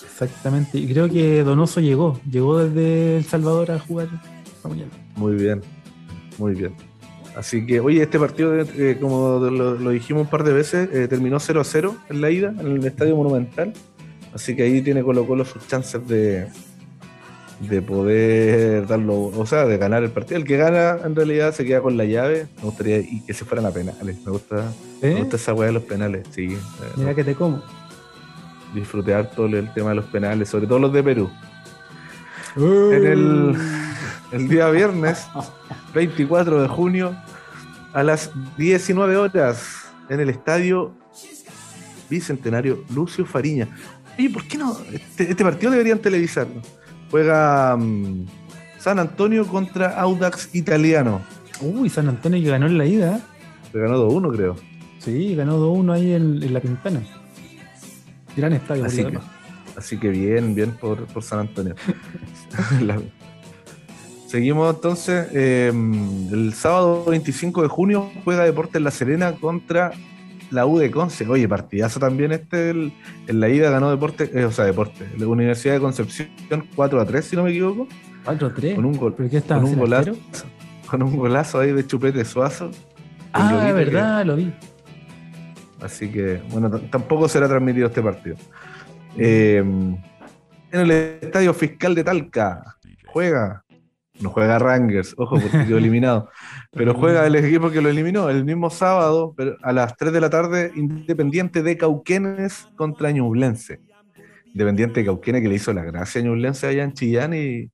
Exactamente. 0.02 0.78
Y 0.78 0.92
creo 0.92 1.08
que 1.08 1.42
Donoso 1.42 1.80
llegó. 1.80 2.20
Llegó 2.30 2.58
desde 2.58 3.18
El 3.18 3.24
Salvador 3.24 3.70
a 3.72 3.78
jugar 3.78 4.08
esta 4.44 4.68
mañana. 4.68 4.90
Muy 5.16 5.34
bien. 5.34 5.60
Muy 6.38 6.54
bien. 6.54 6.74
Así 7.36 7.64
que, 7.66 7.80
oye, 7.80 8.02
este 8.02 8.18
partido, 8.18 8.60
eh, 8.60 8.98
como 9.00 9.38
lo, 9.38 9.90
dijimos 9.90 10.24
un 10.24 10.30
par 10.30 10.44
de 10.44 10.52
veces, 10.52 10.88
eh, 10.92 11.08
terminó 11.08 11.40
0 11.40 11.60
a 11.60 11.64
0 11.64 11.96
en 12.10 12.20
la 12.20 12.30
ida, 12.30 12.54
en 12.58 12.66
el 12.66 12.84
Estadio 12.84 13.16
Monumental. 13.16 13.72
Así 14.34 14.54
que 14.54 14.62
ahí 14.62 14.82
tiene 14.82 15.02
Colo 15.02 15.26
Colo 15.26 15.44
sus 15.44 15.66
chances 15.66 16.06
de, 16.06 16.48
de 17.68 17.80
poder 17.80 18.86
darlo, 18.86 19.14
o 19.24 19.46
sea, 19.46 19.66
de 19.66 19.78
ganar 19.78 20.02
el 20.02 20.10
partido. 20.10 20.38
El 20.38 20.44
que 20.44 20.56
gana 20.56 20.98
en 21.04 21.14
realidad 21.14 21.54
se 21.54 21.64
queda 21.64 21.80
con 21.80 21.96
la 21.96 22.04
llave. 22.04 22.48
Me 22.58 22.64
gustaría 22.64 22.98
y 22.98 23.20
que 23.20 23.34
se 23.34 23.44
fueran 23.44 23.66
a 23.66 23.70
penales. 23.70 24.16
Me 24.24 24.32
gusta, 24.32 24.72
me 25.00 25.14
gusta 25.14 25.36
esa 25.36 25.54
weá 25.54 25.68
de 25.68 25.74
los 25.74 25.84
penales, 25.84 26.26
sí. 26.30 26.56
Mira 26.96 27.14
que 27.14 27.24
te 27.24 27.34
como. 27.34 27.62
Disfruté 28.74 29.14
harto 29.14 29.46
el 29.46 29.72
tema 29.74 29.90
de 29.90 29.96
los 29.96 30.06
penales, 30.06 30.48
sobre 30.48 30.66
todo 30.66 30.78
los 30.78 30.92
de 30.92 31.02
Perú. 31.02 31.30
En 32.56 33.06
el, 33.06 33.56
el 34.32 34.48
día 34.48 34.68
viernes, 34.70 35.26
24 35.94 36.62
de 36.62 36.68
junio, 36.68 37.16
a 37.92 38.02
las 38.02 38.30
19 38.56 39.16
horas, 39.16 39.86
en 40.08 40.20
el 40.20 40.30
estadio 40.30 40.92
Bicentenario 42.10 42.84
Lucio 42.94 43.24
Fariña. 43.24 43.68
Oye, 44.18 44.30
¿por 44.30 44.46
qué 44.46 44.58
no? 44.58 44.76
Este, 44.92 45.30
este 45.30 45.44
partido 45.44 45.70
deberían 45.70 45.98
televisarlo 45.98 46.60
Juega 47.12 47.76
mm, 47.76 48.26
San 48.78 48.98
Antonio 48.98 49.46
contra 49.46 50.00
Audax 50.00 50.54
Italiano. 50.54 51.20
Uy, 51.60 51.90
San 51.90 52.08
Antonio 52.08 52.42
que 52.42 52.48
ganó 52.48 52.66
en 52.66 52.78
la 52.78 52.86
ida. 52.86 53.20
Ganó 53.72 54.10
2-1, 54.10 54.34
creo. 54.34 54.56
Sí, 54.98 55.34
ganó 55.34 55.58
2-1 55.58 55.92
ahí 55.92 56.12
en, 56.14 56.52
la 56.54 56.60
Pintana. 56.60 57.02
Gran 58.34 58.54
estadio. 58.54 58.86
Así, 58.86 59.04
que, 59.04 59.18
así 59.76 59.98
que 59.98 60.08
bien, 60.08 60.54
bien 60.54 60.70
por, 60.70 61.06
San 61.22 61.40
Antonio. 61.40 61.74
Seguimos 64.26 64.74
entonces. 64.74 65.28
Em, 65.34 66.32
el 66.32 66.54
sábado 66.54 67.04
25 67.04 67.60
de 67.60 67.68
junio 67.68 68.10
juega 68.24 68.44
Deportes 68.44 68.80
La 68.80 68.90
Serena 68.90 69.32
contra 69.32 69.92
la 70.52 70.66
U 70.66 70.78
de 70.78 70.90
Conce. 70.90 71.26
Oye, 71.26 71.48
partidazo 71.48 71.98
también 71.98 72.32
este. 72.32 72.70
en 72.70 72.92
la 73.26 73.48
ida 73.48 73.70
ganó 73.70 73.90
Deporte, 73.90 74.30
eh, 74.32 74.44
o 74.44 74.52
sea, 74.52 74.64
Deporte. 74.64 75.06
La 75.18 75.26
Universidad 75.26 75.74
de 75.74 75.80
Concepción 75.80 76.28
4 76.74 77.00
a 77.00 77.06
3, 77.06 77.24
si 77.24 77.36
no 77.36 77.44
me 77.44 77.50
equivoco. 77.50 77.88
4 78.24 78.46
a 78.46 78.54
3. 78.54 78.74
Con 78.74 78.84
un, 78.84 78.96
gol, 78.96 79.14
con 79.14 79.64
un 79.64 79.76
golazo. 79.76 80.12
Con 80.86 81.02
un 81.02 81.16
golazo 81.16 81.60
ahí 81.60 81.72
de 81.72 81.86
chupete 81.86 82.24
suazo. 82.24 82.70
Ah, 83.32 83.66
es 83.68 83.74
verdad, 83.74 84.24
lo 84.26 84.36
vi. 84.36 84.52
Así 85.80 86.10
que, 86.10 86.42
bueno, 86.50 86.70
tampoco 86.70 87.28
será 87.28 87.48
transmitido 87.48 87.88
este 87.88 88.02
partido. 88.02 88.36
Eh, 89.16 89.58
en 89.58 90.80
el 90.80 90.90
Estadio 90.90 91.52
Fiscal 91.54 91.94
de 91.94 92.04
Talca 92.04 92.76
juega 93.06 93.64
no 94.20 94.30
juega 94.30 94.58
Rangers, 94.58 95.14
ojo, 95.16 95.38
porque 95.40 95.66
quedó 95.66 95.78
eliminado. 95.78 96.28
Pero 96.70 96.94
juega 96.94 97.26
el 97.26 97.34
equipo 97.36 97.70
que 97.70 97.80
lo 97.80 97.88
eliminó 97.88 98.28
el 98.28 98.44
mismo 98.44 98.70
sábado, 98.70 99.34
pero 99.36 99.56
a 99.62 99.72
las 99.72 99.96
3 99.96 100.12
de 100.12 100.20
la 100.20 100.30
tarde, 100.30 100.72
Independiente 100.74 101.62
de 101.62 101.76
Cauquenes 101.76 102.68
contra 102.76 103.10
Ñublense. 103.10 103.80
Independiente 104.46 105.00
de 105.00 105.06
Cauquenes 105.06 105.42
que 105.42 105.48
le 105.48 105.54
hizo 105.54 105.72
la 105.72 105.82
gracia 105.82 106.20
a 106.20 106.24
Ñublense 106.24 106.66
allá 106.66 106.84
en 106.84 106.92
Chillán 106.92 107.34
y, 107.34 107.70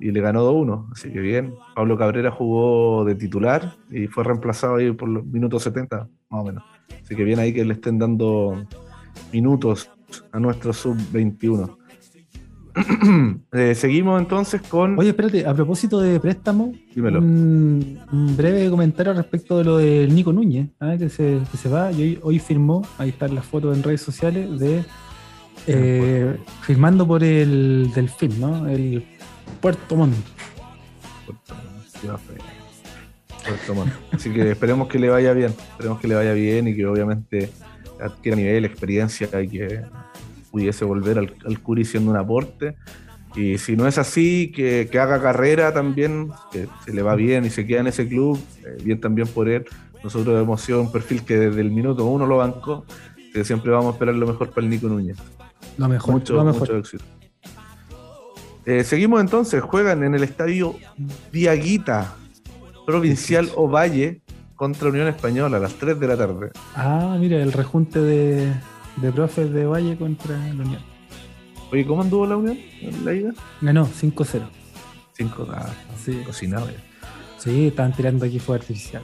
y 0.00 0.10
le 0.10 0.20
ganó 0.20 0.50
2-1. 0.50 0.88
Así 0.92 1.10
que 1.10 1.20
bien. 1.20 1.54
Pablo 1.74 1.96
Cabrera 1.96 2.30
jugó 2.30 3.04
de 3.04 3.14
titular 3.14 3.76
y 3.90 4.06
fue 4.06 4.24
reemplazado 4.24 4.76
ahí 4.76 4.92
por 4.92 5.08
los 5.08 5.24
minutos 5.24 5.62
70, 5.62 6.08
más 6.28 6.40
o 6.40 6.44
menos. 6.44 6.64
Así 7.02 7.16
que 7.16 7.24
bien 7.24 7.38
ahí 7.38 7.52
que 7.52 7.64
le 7.64 7.74
estén 7.74 7.98
dando 7.98 8.66
minutos 9.32 9.90
a 10.32 10.38
nuestro 10.38 10.72
sub-21. 10.72 11.77
Eh, 13.52 13.74
seguimos 13.74 14.20
entonces 14.20 14.60
con. 14.62 14.98
Oye, 14.98 15.10
espérate, 15.10 15.46
a 15.46 15.54
propósito 15.54 16.00
de 16.00 16.20
préstamo, 16.20 16.72
Un, 16.96 17.98
breve 18.36 18.68
comentario 18.68 19.14
respecto 19.14 19.58
de 19.58 19.64
lo 19.64 19.78
del 19.78 20.14
Nico 20.14 20.32
Núñez, 20.32 20.68
¿ah? 20.80 20.96
que, 20.98 21.08
se, 21.08 21.68
va 21.68 21.90
y 21.92 22.18
hoy, 22.22 22.38
firmó, 22.38 22.86
ahí 22.98 23.08
están 23.08 23.34
las 23.34 23.46
fotos 23.46 23.76
en 23.76 23.82
redes 23.82 24.02
sociales, 24.02 24.58
de 24.58 24.84
eh, 25.66 26.36
firmando 26.62 27.06
por 27.06 27.24
el 27.24 27.90
Delfín, 27.94 28.38
¿no? 28.40 28.68
El 28.68 29.04
Puerto 29.60 29.96
Montt. 29.96 30.14
Puerto 33.44 33.74
Montt. 33.74 33.92
Así 34.12 34.30
que 34.30 34.50
esperemos 34.50 34.88
que 34.88 34.98
le 34.98 35.08
vaya 35.08 35.32
bien, 35.32 35.50
esperemos 35.50 36.00
que 36.00 36.08
le 36.08 36.14
vaya 36.14 36.32
bien 36.32 36.68
y 36.68 36.76
que 36.76 36.86
obviamente 36.86 37.50
adquiera 38.00 38.36
nivel, 38.36 38.64
experiencia 38.64 39.28
y 39.42 39.48
que 39.48 39.82
pudiese 40.58 40.84
volver 40.84 41.18
al, 41.18 41.32
al 41.46 41.60
Curi 41.60 41.84
siendo 41.84 42.10
un 42.10 42.16
aporte. 42.16 42.74
Y 43.36 43.58
si 43.58 43.76
no 43.76 43.86
es 43.86 43.96
así, 43.98 44.50
que, 44.50 44.88
haga 44.98 45.22
carrera 45.22 45.72
también, 45.72 46.30
que 46.50 46.66
se 46.84 46.92
le 46.92 47.02
va 47.02 47.14
bien 47.14 47.44
y 47.44 47.50
se 47.50 47.64
queda 47.64 47.80
en 47.80 47.86
ese 47.86 48.08
club, 48.08 48.40
eh, 48.64 48.82
bien 48.82 49.00
también 49.00 49.28
por 49.28 49.48
él. 49.48 49.64
Nosotros 50.02 50.42
hemos 50.42 50.60
sido 50.60 50.80
un 50.80 50.90
perfil 50.90 51.22
que 51.22 51.38
desde 51.38 51.60
el 51.60 51.70
minuto 51.70 52.04
uno 52.06 52.26
lo 52.26 52.38
bancó, 52.38 52.84
que 53.32 53.44
siempre 53.44 53.70
vamos 53.70 53.90
a 53.90 53.92
esperar 53.92 54.16
lo 54.16 54.26
mejor 54.26 54.50
para 54.50 54.64
el 54.64 54.70
Nico 54.70 54.88
Núñez. 54.88 55.18
Lo 55.76 55.88
mejor, 55.88 56.14
mucho, 56.14 56.44
mucho 56.44 56.76
éxito. 56.76 57.04
Eh, 58.66 58.82
seguimos 58.82 59.20
entonces, 59.20 59.62
juegan 59.62 60.02
en 60.02 60.16
el 60.16 60.24
estadio 60.24 60.74
Diaguita, 61.30 62.16
Provincial 62.86 63.50
Ovalle, 63.54 64.20
contra 64.56 64.88
Unión 64.88 65.06
Española 65.06 65.58
a 65.58 65.60
las 65.60 65.74
3 65.74 66.00
de 66.00 66.08
la 66.08 66.16
tarde. 66.16 66.50
Ah, 66.74 67.16
mira, 67.20 67.40
el 67.40 67.52
rejunte 67.52 68.00
de, 68.00 68.52
de 69.00 69.12
profes 69.12 69.52
de 69.52 69.64
Valle 69.64 69.96
contra 69.96 70.36
la 70.36 70.64
Unión. 70.64 70.82
Oye, 71.70 71.86
¿cómo 71.86 72.02
anduvo 72.02 72.26
la 72.26 72.36
Unión 72.36 72.58
en 72.80 73.04
la 73.04 73.14
ida? 73.14 73.34
Ganó 73.60 73.86
5-0. 73.86 74.48
5 75.12 75.48
ah, 75.52 75.66
sí. 76.02 76.22
cocinado 76.24 76.68
ya. 76.68 76.76
Sí, 77.38 77.68
estaban 77.68 77.94
tirando 77.94 78.24
aquí 78.24 78.38
fuego 78.38 78.62
artificial. 78.62 79.02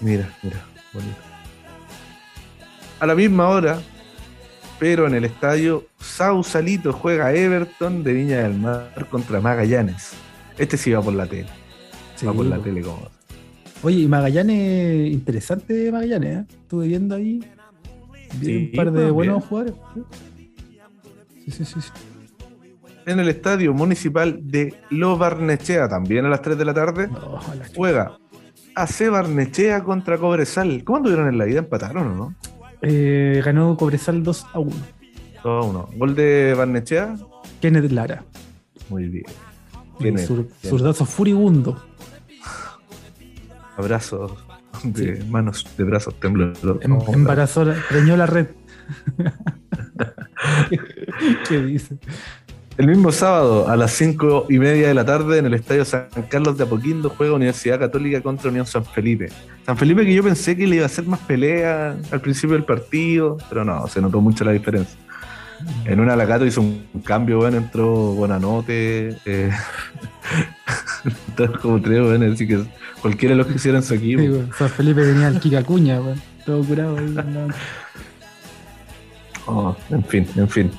Mira, 0.00 0.30
mira, 0.42 0.64
bonito. 0.92 1.16
A 3.00 3.06
la 3.06 3.14
misma 3.14 3.48
hora, 3.48 3.80
pero 4.78 5.06
en 5.06 5.14
el 5.14 5.24
estadio 5.24 5.86
Sausalito 6.00 6.92
juega 6.92 7.32
Everton 7.32 8.02
de 8.02 8.12
Viña 8.12 8.42
del 8.42 8.54
Mar 8.54 9.08
contra 9.10 9.40
Magallanes. 9.40 10.12
Este 10.58 10.76
sí 10.76 10.90
va 10.92 11.02
por 11.02 11.14
la 11.14 11.26
tele. 11.26 11.48
va 12.26 12.32
por 12.32 12.46
la 12.46 12.58
tele 12.58 12.82
como. 12.82 13.08
Oye, 13.82 14.00
y 14.00 14.08
Magallanes, 14.08 15.12
interesante 15.12 15.92
Magallanes, 15.92 16.38
¿eh? 16.38 16.46
Estuve 16.62 16.88
viendo 16.88 17.14
ahí 17.14 17.40
un 18.42 18.70
par 18.74 18.92
de 18.92 19.10
buenos 19.10 19.44
jugadores. 19.44 19.74
Sí, 21.44 21.50
sí, 21.50 21.64
sí, 21.64 21.80
En 23.06 23.20
el 23.20 23.28
estadio 23.28 23.74
municipal 23.74 24.40
de 24.42 24.74
Lo 24.90 25.18
Barnechea, 25.18 25.88
también 25.88 26.24
a 26.24 26.28
las 26.28 26.42
3 26.42 26.56
de 26.56 26.64
la 26.64 26.74
tarde, 26.74 27.08
juega 27.74 28.18
AC 28.74 29.10
Barnechea 29.10 29.82
contra 29.84 30.18
Cobresal. 30.18 30.84
¿Cómo 30.84 30.98
anduvieron 30.98 31.28
en 31.28 31.38
la 31.38 31.44
vida? 31.44 31.60
¿Empataron 31.60 32.08
o 32.08 32.14
no? 32.14 32.34
Eh, 32.82 33.42
ganó 33.44 33.76
Cobresal 33.76 34.22
2 34.22 34.46
a 34.52 34.58
1. 34.58 34.76
2 35.42 35.64
a 35.64 35.68
1. 35.68 35.88
¿Gol 35.96 36.14
de 36.14 36.54
Barnechea? 36.56 37.16
Kenneth 37.60 37.90
Lara. 37.92 38.24
Muy 38.88 39.08
bien. 39.08 40.18
Zurdazo 40.62 41.04
furibundo. 41.04 41.82
Abrazos 43.76 44.32
de 44.84 45.24
manos, 45.24 45.66
de 45.76 45.84
brazos 45.84 46.18
temblorosos. 46.20 46.82
Em, 46.82 46.98
embarazó, 47.12 47.66
preñó 47.88 48.16
la 48.16 48.26
red. 48.26 48.46
¿Qué 51.48 51.62
dice? 51.62 51.96
El 52.76 52.88
mismo 52.88 53.12
sábado, 53.12 53.68
a 53.68 53.76
las 53.76 53.92
cinco 53.92 54.46
y 54.50 54.58
media 54.58 54.88
de 54.88 54.94
la 54.94 55.04
tarde, 55.04 55.38
en 55.38 55.46
el 55.46 55.54
Estadio 55.54 55.84
San 55.84 56.08
Carlos 56.28 56.58
de 56.58 56.64
Apoquindo, 56.64 57.08
juega 57.08 57.34
Universidad 57.34 57.78
Católica 57.78 58.20
contra 58.20 58.50
Unión 58.50 58.66
San 58.66 58.84
Felipe. 58.84 59.28
San 59.64 59.76
Felipe 59.76 60.04
que 60.04 60.12
yo 60.12 60.24
pensé 60.24 60.56
que 60.56 60.66
le 60.66 60.76
iba 60.76 60.84
a 60.84 60.86
hacer 60.86 61.06
más 61.06 61.20
pelea 61.20 61.96
al 62.10 62.20
principio 62.20 62.56
del 62.56 62.64
partido, 62.64 63.38
pero 63.48 63.64
no, 63.64 63.86
se 63.86 64.00
notó 64.00 64.20
mucho 64.20 64.44
la 64.44 64.50
diferencia. 64.50 64.98
En 65.84 66.00
un 66.00 66.10
Alagato 66.10 66.46
hizo 66.46 66.60
un 66.60 66.86
cambio, 67.04 67.38
bueno, 67.38 67.58
entró 67.58 68.14
Buenanote, 68.14 69.16
eh, 69.24 69.50
como 71.62 71.80
tres, 71.80 72.00
bueno, 72.00 72.32
así 72.32 72.46
que 72.46 72.64
cualquiera 73.00 73.34
de 73.34 73.38
los 73.38 73.46
que 73.46 73.54
hicieron 73.54 73.82
su 73.82 73.94
equipo. 73.94 74.22
San 74.56 74.68
Felipe 74.70 75.02
tenía 75.02 75.28
el 75.28 75.40
Kika 75.40 75.62
Cuña, 75.62 76.00
todo 76.44 76.64
curado 76.64 76.98
ahí. 76.98 77.14
oh, 79.46 79.76
en 79.90 80.04
fin, 80.04 80.26
en 80.36 80.48
fin. 80.48 80.70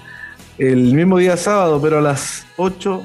El 0.58 0.94
mismo 0.94 1.18
día 1.18 1.38
sábado, 1.38 1.82
pero 1.82 2.00
a 2.00 2.02
las 2.02 2.46
8 2.58 3.04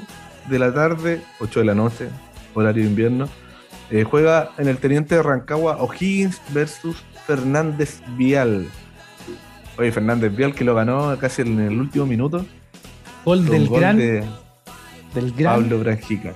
de 0.49 0.59
la 0.59 0.73
tarde, 0.73 1.21
8 1.39 1.59
de 1.59 1.65
la 1.65 1.75
noche, 1.75 2.07
horario 2.53 2.83
de 2.83 2.89
invierno. 2.89 3.29
Eh, 3.89 4.05
juega 4.05 4.51
en 4.57 4.69
el 4.69 4.77
Teniente 4.77 5.15
de 5.15 5.23
Rancagua 5.23 5.77
O'Higgins 5.81 6.41
versus 6.53 7.03
Fernández 7.27 8.01
Vial. 8.17 8.67
Oye, 9.81 9.91
Fernández 9.91 10.35
Vial 10.35 10.53
que 10.53 10.63
lo 10.63 10.75
ganó 10.75 11.17
casi 11.17 11.41
en 11.41 11.59
el 11.59 11.79
último 11.79 12.05
minuto. 12.05 12.45
Gol 13.25 13.43
del 13.47 13.67
gran, 13.67 13.97
del 13.97 15.31
gran 15.35 15.61
Pablo 15.61 15.79
Branjica. 15.79 16.35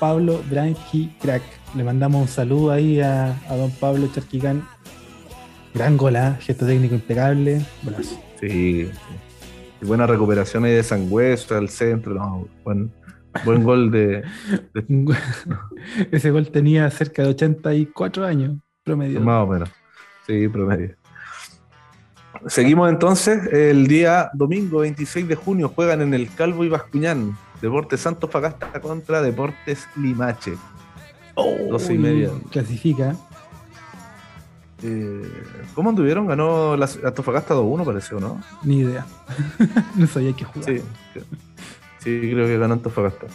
Pablo 0.00 0.42
Branji 0.48 1.14
Crack. 1.20 1.42
Le 1.74 1.84
mandamos 1.84 2.22
un 2.22 2.28
saludo 2.28 2.72
ahí 2.72 2.98
a, 2.98 3.36
don 3.50 3.70
Pablo 3.72 4.08
Charquicán. 4.10 4.66
Gran 5.74 5.98
gol, 5.98 6.16
¿eh? 6.16 6.34
gesto 6.40 6.64
técnico 6.64 6.94
impecable. 6.94 7.60
Brazo. 7.82 8.18
Sí, 8.40 8.90
Y 9.82 9.84
buena 9.84 10.06
recuperación 10.06 10.64
ahí 10.64 10.72
de 10.72 10.82
Sangüesa 10.82 11.58
al 11.58 11.68
centro. 11.68 12.14
No, 12.14 12.48
buen, 12.64 12.90
buen 13.44 13.64
gol 13.64 13.90
de, 13.90 14.22
Ese 16.10 16.30
gol 16.30 16.50
tenía 16.50 16.90
cerca 16.90 17.22
de 17.22 17.28
84 17.28 18.24
años 18.24 18.56
promedio. 18.82 19.20
Más 19.20 19.44
o 19.44 19.46
menos. 19.46 19.68
Sí, 20.26 20.48
promedio. 20.48 21.01
Seguimos 22.46 22.90
entonces. 22.90 23.52
El 23.52 23.86
día 23.86 24.30
domingo 24.34 24.80
26 24.80 25.28
de 25.28 25.34
junio 25.34 25.72
juegan 25.74 26.00
en 26.02 26.14
el 26.14 26.32
Calvo 26.34 26.64
y 26.64 26.68
Bascuñán. 26.68 27.36
Deportes 27.60 28.00
Santos 28.00 28.30
Fagasta 28.30 28.80
contra 28.80 29.22
Deportes 29.22 29.86
Limache. 29.96 30.54
Oh, 31.34 31.56
12 31.70 31.94
y 31.94 31.98
media. 31.98 32.30
Clasifica. 32.50 33.16
Eh, 34.82 35.22
¿Cómo 35.74 35.90
anduvieron? 35.90 36.26
Ganó 36.26 36.76
la 36.76 36.88
Antofagasta 37.04 37.54
2-1, 37.54 37.84
pareció, 37.84 38.20
¿no? 38.20 38.40
Ni 38.64 38.80
idea. 38.80 39.06
no 39.94 40.06
sabía 40.06 40.32
qué 40.32 40.44
jugar. 40.44 40.64
Sí, 40.64 40.82
sí, 41.98 42.20
creo 42.32 42.46
que 42.46 42.58
ganó 42.58 42.74
Antofagasta. 42.74 43.26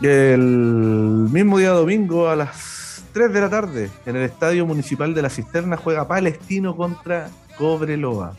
El 0.00 1.28
mismo 1.30 1.58
día 1.58 1.70
domingo 1.70 2.28
a 2.28 2.36
las 2.36 3.04
3 3.12 3.32
de 3.32 3.40
la 3.40 3.50
tarde, 3.50 3.90
en 4.06 4.16
el 4.16 4.22
Estadio 4.22 4.66
Municipal 4.66 5.14
de 5.14 5.22
la 5.22 5.30
Cisterna, 5.30 5.76
juega 5.76 6.08
Palestino 6.08 6.74
contra 6.74 7.28
Cobreloa. 7.58 8.36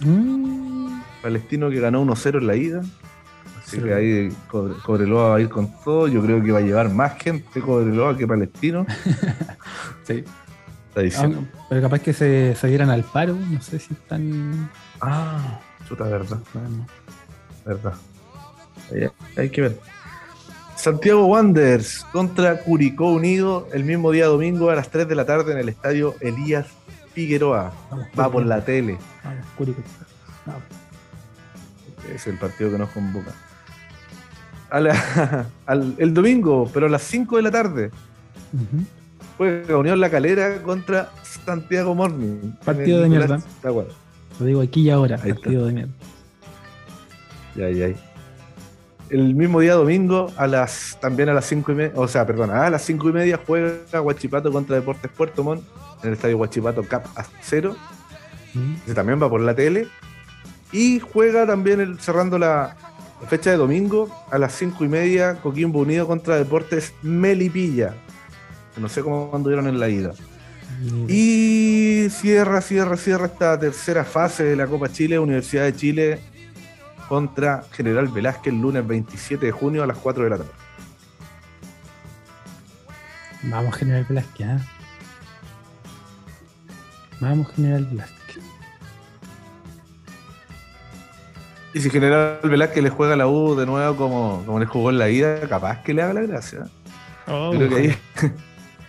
Mm. 0.00 1.00
Palestino 1.22 1.70
que 1.70 1.80
ganó 1.80 2.04
1-0 2.04 2.38
en 2.38 2.46
la 2.46 2.56
ida. 2.56 2.82
Así 3.58 3.78
que 3.78 3.94
ahí 3.94 4.32
Cobreloa 4.48 5.28
va 5.30 5.36
a 5.36 5.40
ir 5.40 5.48
con 5.48 5.72
todo. 5.84 6.08
Yo 6.08 6.22
creo 6.22 6.42
que 6.42 6.50
va 6.50 6.58
a 6.58 6.62
llevar 6.62 6.90
más 6.90 7.16
gente 7.18 7.60
Cobreloa 7.60 8.16
que 8.16 8.26
Palestino. 8.26 8.86
sí. 10.04 10.24
pero 10.94 11.82
capaz 11.82 12.00
que 12.00 12.12
se, 12.12 12.54
salieran 12.56 12.90
al 12.90 13.04
paro. 13.04 13.34
No 13.34 13.60
sé 13.60 13.78
si 13.78 13.94
están. 13.94 14.70
Ah, 15.00 15.60
chuta, 15.86 16.04
verdad. 16.04 16.38
Verdad. 17.64 17.94
hay 19.36 19.50
que 19.50 19.60
ver. 19.60 19.78
Santiago 20.80 21.26
Wanderers 21.26 22.06
contra 22.10 22.60
Curicó 22.60 23.12
Unido 23.12 23.68
el 23.74 23.84
mismo 23.84 24.12
día 24.12 24.26
domingo 24.26 24.70
a 24.70 24.74
las 24.74 24.88
3 24.88 25.06
de 25.06 25.14
la 25.14 25.26
tarde 25.26 25.52
en 25.52 25.58
el 25.58 25.68
estadio 25.68 26.14
Elías 26.20 26.68
Figueroa. 27.12 27.72
Va 28.18 28.30
por 28.30 28.44
la 28.44 28.64
tele. 28.64 28.98
Curicó. 29.56 29.82
Es 32.14 32.26
el 32.26 32.38
partido 32.38 32.70
que 32.70 32.78
nos 32.78 32.90
convoca. 32.90 33.32
el 35.98 36.14
domingo, 36.14 36.70
pero 36.72 36.86
a 36.86 36.88
las 36.88 37.02
5 37.02 37.36
de 37.36 37.42
la 37.42 37.50
tarde. 37.50 37.90
Juega 39.36 39.76
Unión 39.76 40.00
La 40.00 40.10
Calera 40.10 40.62
contra 40.62 41.10
Santiago 41.22 41.94
Morning. 41.94 42.52
Partido 42.64 43.00
de 43.00 43.08
mierda. 43.08 43.40
Lo 43.62 44.46
digo 44.46 44.60
aquí 44.60 44.82
y 44.82 44.90
ahora. 44.90 45.18
partido 45.18 45.66
de 45.66 45.72
mierda. 45.72 45.92
Ya, 47.56 47.68
ya. 47.70 47.88
El 49.08 49.34
mismo 49.34 49.58
día 49.58 49.74
domingo, 49.74 50.32
a 50.36 50.46
las 50.46 50.96
también 51.00 51.28
a 51.30 51.34
las 51.34 51.44
5 51.46 51.72
y 51.72 51.74
media, 51.74 51.92
o 51.96 52.06
sea, 52.06 52.24
perdón, 52.24 52.50
a 52.50 52.70
las 52.70 52.82
5 52.82 53.08
y 53.08 53.12
media 53.12 53.40
juega 53.44 54.00
Huachipato 54.00 54.52
contra 54.52 54.76
Deportes 54.76 55.10
Puerto 55.10 55.42
Montt 55.42 55.64
en 56.02 56.08
el 56.08 56.14
estadio 56.14 56.38
Huachipato 56.38 56.82
Cap 56.84 57.06
a 57.16 57.24
0. 57.42 57.76
que 58.86 58.94
también 58.94 59.22
va 59.22 59.28
por 59.28 59.40
la 59.40 59.54
tele. 59.54 59.88
Y 60.72 61.00
juega 61.00 61.46
también 61.46 61.98
cerrando 61.98 62.38
la, 62.38 62.76
fecha 63.28 63.50
de 63.50 63.56
domingo 63.56 64.08
a 64.30 64.38
las 64.38 64.54
5 64.54 64.84
y 64.84 64.88
media, 64.88 65.36
Coquimbo 65.36 65.80
Unido 65.80 66.06
contra 66.06 66.36
Deportes 66.36 66.94
Melipilla. 67.02 67.94
No 68.76 68.88
sé 68.88 69.02
cómo 69.02 69.30
anduvieron 69.34 69.66
en 69.66 69.78
la 69.78 69.88
ida. 69.88 70.12
Y 71.08 72.08
cierra, 72.10 72.62
cierra, 72.62 72.96
cierra 72.96 73.26
esta 73.26 73.58
tercera 73.58 74.04
fase 74.04 74.44
de 74.44 74.56
la 74.56 74.66
Copa 74.66 74.88
Chile, 74.88 75.18
Universidad 75.18 75.64
de 75.64 75.76
Chile 75.76 76.20
contra 77.08 77.64
General 77.72 78.06
Velázquez 78.06 78.52
el 78.52 78.60
lunes 78.60 78.86
27 78.86 79.44
de 79.44 79.52
junio 79.52 79.82
a 79.82 79.86
las 79.86 79.98
4 79.98 80.24
de 80.24 80.30
la 80.30 80.38
tarde. 80.38 80.52
Vamos, 83.42 83.74
General 83.74 84.06
Velázquez. 84.08 84.46
¿eh? 84.46 84.79
Vamos, 87.20 87.52
General 87.54 87.84
Velázquez. 87.84 88.42
Y 91.72 91.80
si 91.80 91.90
General 91.90 92.40
Velázquez 92.42 92.82
le 92.82 92.90
juega 92.90 93.14
a 93.14 93.16
la 93.16 93.28
U 93.28 93.54
de 93.54 93.64
nuevo 93.64 93.96
como, 93.96 94.42
como 94.44 94.58
le 94.58 94.66
jugó 94.66 94.90
en 94.90 94.98
la 94.98 95.08
ida, 95.08 95.48
capaz 95.48 95.82
que 95.82 95.94
le 95.94 96.02
haga 96.02 96.14
la 96.14 96.22
gracia. 96.22 96.66
Oh, 97.28 97.52
Creo 97.54 97.68
que 97.68 97.76
ahí 97.76 97.94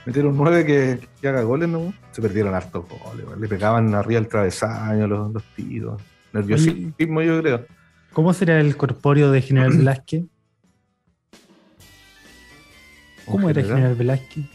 metieron 0.05 0.35
nueve 0.35 0.65
que, 0.65 0.99
que, 1.21 1.27
haga 1.27 1.43
goles, 1.43 1.69
¿no? 1.69 1.93
Se 2.11 2.21
perdieron 2.21 2.55
hartos 2.55 2.85
goles, 2.87 3.25
le 3.37 3.47
pegaban 3.47 3.93
arriba 3.93 4.19
el 4.19 4.27
travesaño 4.27 5.07
los, 5.07 5.31
los 5.31 5.43
tiros. 5.55 6.01
Nerviosismo, 6.33 7.21
yo 7.21 7.41
creo. 7.41 7.65
¿Cómo 8.13 8.33
será 8.33 8.59
el 8.59 8.75
corpóreo 8.77 9.31
de 9.31 9.41
General 9.41 9.73
Velázquez? 9.73 10.23
¿Cómo 13.25 13.49
era 13.49 13.61
General 13.61 13.95
Velázquez? 13.95 14.45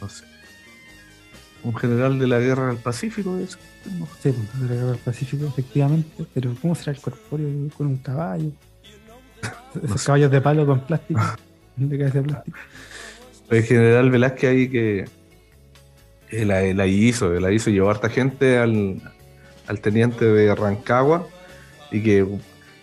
No 0.00 0.08
sé. 0.08 0.24
Un 1.66 1.74
general 1.76 2.18
de 2.18 2.26
la 2.26 2.38
guerra 2.38 2.68
del 2.68 2.76
Pacífico, 2.76 3.36
eso. 3.38 3.58
No 3.98 4.06
sé, 4.20 4.32
de 4.32 4.68
la 4.68 4.74
guerra 4.74 4.90
del 4.92 4.98
Pacífico, 4.98 5.46
efectivamente. 5.46 6.24
Pero 6.32 6.54
¿cómo 6.60 6.74
será 6.74 6.92
el 6.92 7.00
corpóreo 7.00 7.48
con 7.76 7.88
un 7.88 7.96
caballo? 7.96 8.50
Esos 9.84 10.04
caballos 10.04 10.30
de 10.30 10.40
palo 10.40 10.66
con 10.66 10.80
plástico. 10.80 11.20
de 11.76 11.98
cabeza 11.98 12.18
de 12.18 12.24
plástico. 12.24 12.58
El 13.50 13.62
general 13.62 14.10
Velázquez 14.10 14.50
ahí 14.50 14.68
que, 14.68 15.04
la, 16.44 16.86
hizo, 16.86 17.30
la 17.32 17.52
hizo, 17.52 17.70
llevó 17.70 17.90
harta 17.90 18.08
gente 18.08 18.58
al, 18.58 19.00
al 19.66 19.80
teniente 19.80 20.24
de 20.24 20.54
Rancagua 20.54 21.26
y 21.92 22.02
que 22.02 22.26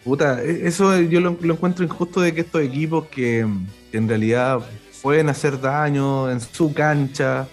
Puta, 0.04 0.44
e, 0.44 0.68
eso 0.68 1.00
yo 1.00 1.20
lo, 1.22 1.38
encuentro 1.42 1.86
injusto 1.86 2.22
de 2.22 2.34
que 2.34 2.42
estos 2.42 2.62
equipos 2.62 3.08
que, 3.08 3.40
en 3.40 4.08
realidad 4.08 4.60
pueden 5.02 5.30
hacer 5.30 5.60
daño 5.60 6.30
en 6.30 6.40
su 6.42 6.74
cancha, 6.74 7.48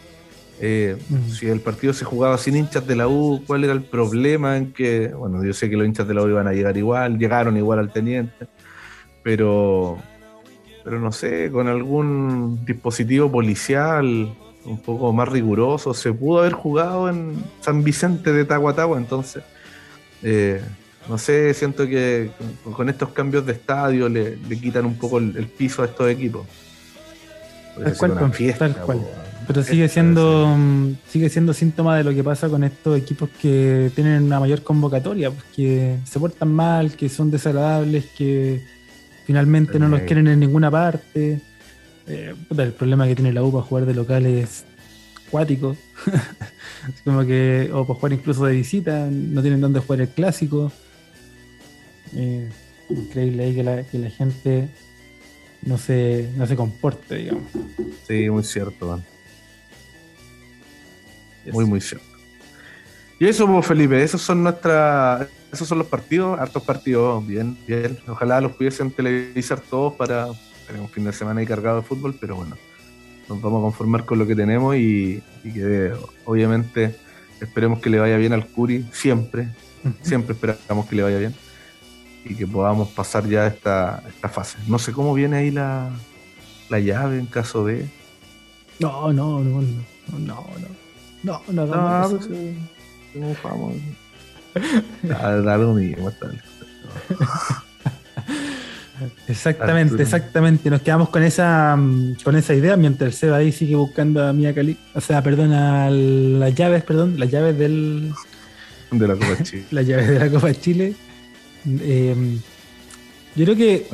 eh, 0.62 0.98
si 1.32 1.46
el 1.46 1.60
partido 1.60 1.94
se 1.94 2.04
jugaba 2.04 2.36
sin 2.36 2.54
hinchas 2.54 2.86
de 2.86 2.94
la 2.94 3.08
U, 3.08 3.42
¿cuál 3.46 3.64
era 3.64 3.72
el 3.72 3.82
problema 3.82 4.58
en 4.58 4.72
que, 4.74 5.08
bueno, 5.08 5.42
yo 5.42 5.54
sé 5.54 5.70
que 5.70 5.76
los 5.76 5.86
hinchas 5.86 6.06
de 6.06 6.12
la 6.12 6.22
U 6.22 6.28
iban 6.28 6.46
a 6.46 6.52
llegar 6.52 6.76
igual, 6.76 7.18
llegaron 7.18 7.56
igual 7.56 7.78
al 7.78 7.90
teniente, 7.90 8.46
pero, 9.22 9.96
pero 10.84 11.00
no 11.00 11.12
sé, 11.12 11.50
con 11.50 11.66
algún 11.66 12.62
dispositivo 12.66 13.32
policial 13.32 14.34
un 14.66 14.82
poco 14.82 15.12
más 15.14 15.30
riguroso, 15.30 15.94
se 15.94 16.12
pudo 16.12 16.40
haber 16.40 16.52
jugado 16.52 17.08
en 17.08 17.42
San 17.60 17.82
Vicente 17.82 18.32
de 18.32 18.44
Tahuatahua, 18.44 18.98
entonces... 18.98 19.42
Eh, 20.22 20.60
no 21.08 21.16
sé, 21.18 21.54
siento 21.54 21.86
que 21.86 22.30
con 22.76 22.88
estos 22.88 23.08
cambios 23.08 23.44
de 23.44 23.52
estadio 23.52 24.08
le, 24.08 24.36
quitan 24.60 24.84
un 24.84 24.96
poco 24.96 25.18
el, 25.18 25.46
piso 25.46 25.82
a 25.82 25.86
estos 25.86 26.08
equipos. 26.08 26.46
Tal 27.74 27.96
cual, 27.96 28.32
tal 28.58 28.76
cual. 28.76 29.00
Pero 29.46 29.62
sigue 29.62 29.88
siendo, 29.88 30.54
mm, 30.56 30.96
sigue 31.08 31.28
siendo 31.28 31.52
síntoma 31.52 31.96
de 31.96 32.04
lo 32.04 32.14
que 32.14 32.22
pasa 32.22 32.48
con 32.48 32.64
estos 32.64 32.98
equipos 32.98 33.28
que 33.40 33.90
tienen 33.94 34.24
una 34.24 34.40
mayor 34.40 34.62
convocatoria, 34.62 35.30
pues, 35.30 35.44
que 35.54 35.98
se 36.04 36.20
portan 36.20 36.52
mal, 36.52 36.92
que 36.96 37.08
son 37.08 37.30
desagradables, 37.30 38.06
que 38.16 38.62
finalmente 39.26 39.78
no 39.78 39.88
los 39.88 40.02
quieren 40.02 40.28
en 40.28 40.40
ninguna 40.40 40.70
parte. 40.70 41.40
Eh, 42.06 42.34
el 42.56 42.72
problema 42.72 43.06
que 43.06 43.14
tiene 43.14 43.32
la 43.32 43.42
U 43.42 43.52
para 43.52 43.64
jugar 43.64 43.86
de 43.86 43.94
local 43.94 44.26
es 44.26 44.64
acuático. 45.26 45.76
como 47.04 47.24
que, 47.24 47.70
o 47.72 47.86
para 47.86 47.98
jugar 47.98 48.12
incluso 48.12 48.44
de 48.44 48.54
visita, 48.54 49.08
no 49.10 49.42
tienen 49.42 49.60
dónde 49.60 49.80
jugar 49.80 50.00
el 50.02 50.08
clásico. 50.08 50.72
Eh, 52.14 52.48
increíble 52.88 53.44
ahí 53.44 53.54
que 53.54 53.62
la, 53.62 53.82
que 53.84 53.98
la 53.98 54.10
gente 54.10 54.68
no 55.62 55.78
se, 55.78 56.28
no 56.36 56.46
se 56.46 56.56
comporte, 56.56 57.16
digamos. 57.16 57.44
Sí, 58.06 58.28
muy 58.30 58.42
cierto, 58.42 59.00
Muy, 61.46 61.64
muy 61.64 61.80
cierto. 61.80 62.06
Y 63.18 63.26
eso, 63.26 63.46
pues, 63.46 63.66
Felipe, 63.66 64.02
esos 64.02 64.22
son 64.22 64.42
nuestras, 64.42 65.28
esos 65.52 65.68
son 65.68 65.78
los 65.78 65.86
partidos, 65.86 66.38
hartos 66.40 66.62
partidos, 66.62 67.26
bien, 67.26 67.56
bien. 67.66 67.98
Ojalá 68.08 68.40
los 68.40 68.52
pudiesen 68.52 68.90
televisar 68.90 69.60
todos 69.60 69.94
para 69.94 70.28
tener 70.66 70.80
un 70.80 70.88
fin 70.88 71.04
de 71.04 71.12
semana 71.12 71.40
ahí 71.40 71.46
cargado 71.46 71.76
de 71.76 71.82
fútbol, 71.82 72.14
pero 72.18 72.36
bueno, 72.36 72.56
nos 73.28 73.42
vamos 73.42 73.58
a 73.58 73.62
conformar 73.62 74.04
con 74.04 74.18
lo 74.18 74.26
que 74.26 74.34
tenemos 74.34 74.76
y, 74.76 75.22
y 75.44 75.52
que 75.52 75.92
obviamente 76.24 76.96
esperemos 77.40 77.80
que 77.80 77.90
le 77.90 77.98
vaya 77.98 78.16
bien 78.16 78.32
al 78.32 78.46
Curi, 78.46 78.86
siempre, 78.92 79.48
siempre 80.02 80.34
esperamos 80.34 80.86
que 80.86 80.96
le 80.96 81.02
vaya 81.02 81.18
bien. 81.18 81.34
y 82.24 82.34
que 82.34 82.46
podamos 82.46 82.88
pasar 82.90 83.26
ya 83.26 83.46
esta, 83.46 84.02
esta 84.08 84.28
fase. 84.28 84.58
No 84.66 84.78
sé 84.78 84.92
cómo 84.92 85.14
viene 85.14 85.38
ahí 85.38 85.50
la, 85.50 85.90
la 86.68 86.78
llave 86.78 87.18
en 87.18 87.26
caso 87.26 87.64
de. 87.64 87.88
No, 88.78 89.12
no, 89.12 89.40
no, 89.40 89.60
no, 89.60 89.72
no, 90.18 90.18
no, 90.18 90.46
no, 91.22 91.42
no, 91.48 91.66
no, 91.66 92.08
no, 92.08 92.18
¿Cómo 93.12 93.36
vamos? 93.42 93.74
Da 95.02 95.56
lo 95.56 95.74
mismo, 95.74 96.10
tal. 96.12 96.40
Exactamente, 99.28 100.02
exactamente. 100.02 100.70
Nos 100.70 100.82
quedamos 100.82 101.08
con 101.08 101.22
esa 101.22 101.78
con 102.22 102.36
esa 102.36 102.54
idea 102.54 102.76
mientras 102.76 103.12
el 103.12 103.18
Seba 103.18 103.36
ahí 103.38 103.52
sigue 103.52 103.74
buscando 103.74 104.26
a 104.26 104.32
Mia 104.32 104.54
Cali. 104.54 104.76
O 104.94 105.00
sea, 105.00 105.22
perdón, 105.22 105.52
a 105.52 105.90
las 105.90 106.54
llaves, 106.54 106.82
perdón, 106.84 107.18
las 107.18 107.30
llaves 107.30 107.58
del. 107.58 108.12
De 108.90 109.08
la 109.08 109.14
Copa 109.14 109.42
Chile. 109.42 109.64
las 109.70 109.86
llaves 109.86 110.08
de 110.08 110.18
la 110.18 110.30
Copa 110.30 110.54
Chile. 110.54 110.94
Eh, 111.66 112.38
yo 113.36 113.44
creo 113.44 113.56
que 113.56 113.86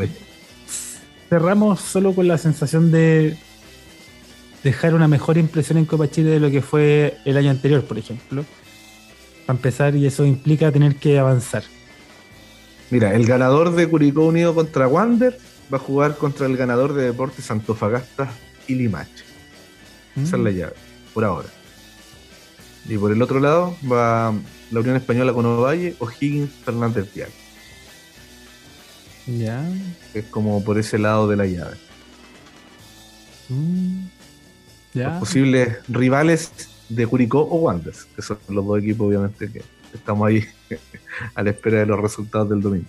cerramos 1.29 1.81
solo 1.81 2.15
con 2.15 2.27
la 2.27 2.39
sensación 2.39 2.91
de 2.91 3.37
dejar 4.67 4.95
una 4.95 5.07
mejor 5.07 5.39
impresión 5.39 5.79
en 5.79 5.85
Copa 5.85 6.11
Chile 6.11 6.31
de 6.31 6.41
lo 6.41 6.51
que 6.51 6.61
fue 6.61 7.19
el 7.25 7.37
año 7.37 7.51
anterior, 7.51 7.85
por 7.85 7.99
ejemplo. 7.99 8.45
Para 9.47 9.57
empezar, 9.57 9.95
y 9.95 10.07
eso 10.07 10.25
implica 10.25 10.73
tener 10.73 10.97
que 10.97 11.21
avanzar. 11.21 11.63
Mira, 12.91 13.15
el 13.15 13.27
ganador 13.27 13.75
de 13.77 13.89
Curicó 13.89 14.27
Unido 14.27 14.55
contra 14.55 14.89
Wander 14.89 15.39
va 15.73 15.77
a 15.79 15.81
jugar 15.81 16.17
contra 16.17 16.47
el 16.47 16.57
ganador 16.57 16.95
de 16.95 17.05
Deportes 17.05 17.49
Antofagasta 17.51 18.29
y 18.67 18.75
Limache. 18.75 19.25
Esa 20.17 20.37
es 20.37 20.43
la 20.43 20.51
mm. 20.51 20.55
llave, 20.55 20.75
por 21.15 21.25
ahora. 21.25 21.49
Y 22.89 22.99
por 22.99 23.13
el 23.13 23.23
otro 23.23 23.39
lado 23.39 23.77
va 23.91 24.35
la 24.73 24.81
Unión 24.81 24.97
Española 24.97 25.33
con 25.33 25.47
Ovalle 25.47 25.95
o 26.01 26.09
Higgins 26.11 26.51
Fernández 26.65 27.13
Vial. 27.15 27.31
Ya. 29.27 29.65
Es 30.13 30.25
como 30.27 30.65
por 30.65 30.79
ese 30.79 30.99
lado 30.99 31.29
de 31.29 31.37
la 31.37 31.47
llave. 31.47 31.77
Mm. 33.49 34.16
Ya. 34.97 35.11
Los 35.11 35.19
posibles 35.19 35.77
rivales 35.89 36.51
de 36.89 37.07
Curicó 37.07 37.41
o 37.41 37.57
Wanderers, 37.57 38.07
que 38.17 38.23
son 38.23 38.39
los 38.49 38.65
dos 38.65 38.79
equipos 38.79 39.09
obviamente 39.09 39.53
que 39.53 39.63
estamos 39.93 40.27
ahí 40.27 40.43
a 41.35 41.43
la 41.43 41.51
espera 41.51 41.81
de 41.81 41.87
los 41.87 42.01
resultados 42.01 42.49
del 42.49 42.63
domingo. 42.63 42.87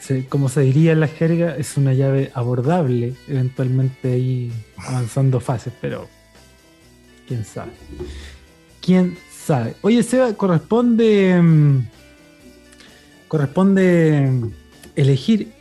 Sí, 0.00 0.24
como 0.28 0.48
se 0.48 0.62
diría 0.62 0.92
en 0.92 1.00
la 1.00 1.06
jerga, 1.06 1.54
es 1.56 1.76
una 1.76 1.92
llave 1.92 2.32
abordable, 2.34 3.14
eventualmente 3.28 4.12
ahí 4.12 4.52
avanzando 4.76 5.38
fases, 5.38 5.72
pero 5.80 6.08
quién 7.28 7.44
sabe. 7.44 7.70
¿Quién 8.80 9.16
sabe? 9.30 9.76
Oye, 9.82 10.02
Seba, 10.02 10.34
corresponde. 10.34 11.40
Mm, 11.40 11.86
corresponde 13.28 14.28
elegir 14.96 15.52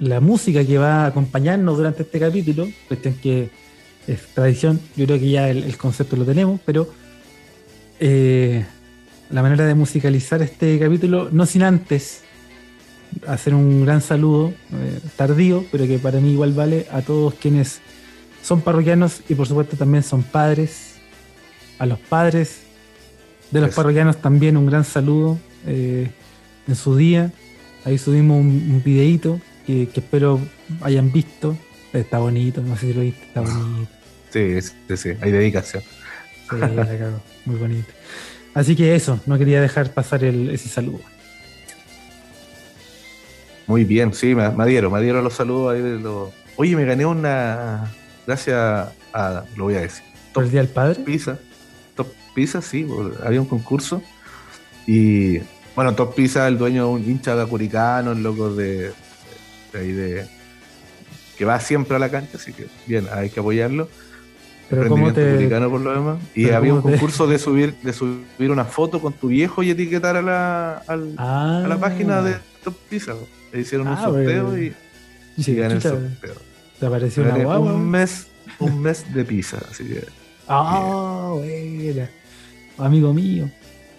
la 0.00 0.20
música 0.20 0.64
que 0.64 0.78
va 0.78 1.04
a 1.04 1.06
acompañarnos 1.08 1.76
durante 1.76 2.04
este 2.04 2.18
capítulo. 2.18 2.66
Cuestión 2.88 3.12
que 3.14 3.50
es 4.08 4.26
tradición, 4.34 4.80
yo 4.96 5.06
creo 5.06 5.18
que 5.18 5.30
ya 5.30 5.48
el, 5.50 5.76
concepto 5.76 6.16
lo 6.16 6.24
tenemos, 6.24 6.60
pero 6.64 6.88
eh, 8.00 8.64
la 9.30 9.42
manera 9.42 9.66
de 9.66 9.74
musicalizar 9.74 10.42
este 10.42 10.78
capítulo, 10.78 11.28
no 11.30 11.46
sin 11.46 11.62
antes 11.62 12.22
hacer 13.26 13.54
un 13.54 13.84
gran 13.84 14.00
saludo, 14.00 14.52
eh, 14.72 15.00
tardío, 15.16 15.64
pero 15.70 15.86
que 15.86 15.98
para 15.98 16.20
mí 16.20 16.32
igual 16.32 16.52
vale 16.52 16.86
a 16.90 17.02
todos 17.02 17.34
quienes 17.34 17.80
son 18.42 18.62
parroquianos 18.62 19.22
y 19.28 19.34
por 19.34 19.46
supuesto 19.46 19.76
también 19.76 20.02
son 20.02 20.22
padres, 20.22 20.94
a 21.78 21.86
los 21.86 21.98
padres 21.98 22.62
de 23.50 23.60
los 23.60 23.74
parroquianos 23.74 24.18
también 24.18 24.56
un 24.56 24.66
gran 24.66 24.84
saludo 24.84 25.38
eh, 25.66 26.10
en 26.66 26.74
su 26.74 26.96
día. 26.96 27.32
Ahí 27.84 27.98
subimos 27.98 28.38
un, 28.40 28.82
videito 28.84 29.40
que, 29.66 29.88
espero 29.94 30.40
hayan 30.82 31.12
visto. 31.12 31.56
Está 31.92 32.18
bonito, 32.18 32.60
no 32.60 32.76
sé 32.76 32.88
si 32.88 32.92
lo 32.92 33.00
viste, 33.00 33.24
está 33.26 33.40
bonito. 33.40 33.97
Sí, 34.30 34.60
sí, 34.60 34.96
sí, 34.96 35.10
hay 35.20 35.32
dedicación. 35.32 35.82
Sí, 36.50 36.56
muy 37.44 37.56
bonito. 37.56 37.88
Así 38.54 38.74
que 38.74 38.94
eso, 38.94 39.20
no 39.26 39.38
quería 39.38 39.60
dejar 39.60 39.92
pasar 39.92 40.24
ese 40.24 40.68
saludo. 40.68 41.00
Muy 43.66 43.84
bien, 43.84 44.14
sí, 44.14 44.34
me, 44.34 44.48
me 44.50 44.66
dieron, 44.66 44.92
me 44.92 45.02
dieron 45.02 45.22
los 45.22 45.34
saludos 45.34 45.74
ahí 45.74 45.82
de 45.82 45.98
los... 45.98 46.30
Oye, 46.58 46.74
me 46.74 46.84
gané 46.84 47.06
una. 47.06 47.88
Gracias 48.26 48.56
a. 49.12 49.44
Lo 49.56 49.64
voy 49.64 49.76
a 49.76 49.82
decir. 49.82 50.02
¿Por 50.34 50.42
el 50.42 50.50
Día 50.50 50.60
del 50.60 50.70
Padre? 50.70 50.96
Pizza. 51.04 51.38
Top 51.94 52.08
Pizza, 52.34 52.60
sí, 52.60 52.84
había 53.24 53.40
un 53.40 53.46
concurso. 53.46 54.02
Y. 54.84 55.38
Bueno, 55.76 55.94
Top 55.94 56.16
Pizza, 56.16 56.48
el 56.48 56.58
dueño, 56.58 56.90
un 56.90 57.08
hincha 57.08 57.36
de 57.36 57.46
Curicano, 57.46 58.10
el 58.10 58.24
loco 58.24 58.52
de, 58.52 58.92
de, 59.72 59.78
ahí 59.78 59.92
de. 59.92 60.26
que 61.36 61.44
va 61.44 61.60
siempre 61.60 61.94
a 61.94 62.00
la 62.00 62.10
cancha, 62.10 62.38
así 62.38 62.52
que 62.52 62.66
bien, 62.88 63.06
hay 63.12 63.30
que 63.30 63.38
apoyarlo. 63.38 63.88
Pero 64.70 64.88
cómo 64.88 65.12
te... 65.12 65.48
por 65.48 65.80
lo 65.80 65.94
demás. 65.94 66.18
Y 66.34 66.50
había 66.50 66.74
un 66.74 66.82
concurso 66.82 67.26
de 67.26 67.38
subir 67.38 67.74
de 67.82 67.92
subir 67.92 68.50
una 68.50 68.64
foto 68.64 69.00
con 69.00 69.12
tu 69.14 69.28
viejo 69.28 69.62
y 69.62 69.70
etiquetar 69.70 70.16
a 70.16 70.22
la, 70.22 70.82
a 70.86 70.96
la 70.96 71.74
ah. 71.74 71.78
página 71.80 72.22
de 72.22 72.36
Top 72.62 72.74
Pizza. 72.88 73.14
Le 73.52 73.60
hicieron 73.60 73.88
un 73.88 73.94
ah, 73.94 74.04
sorteo 74.04 74.58
y, 74.58 74.74
sí, 75.38 75.52
y 75.52 75.60
el 75.60 75.80
sorteo. 75.80 76.34
Te 76.78 76.86
apareció 76.86 77.22
una 77.22 77.36
guagua. 77.36 77.72
Un 77.72 77.90
mes, 77.90 78.26
un 78.58 78.82
mes 78.82 79.12
de 79.12 79.24
pizza, 79.24 79.58
así 79.70 79.84
que. 79.84 80.04
Ah, 80.46 81.32
buena. 81.34 82.10
Amigo 82.76 83.14
mío. 83.14 83.50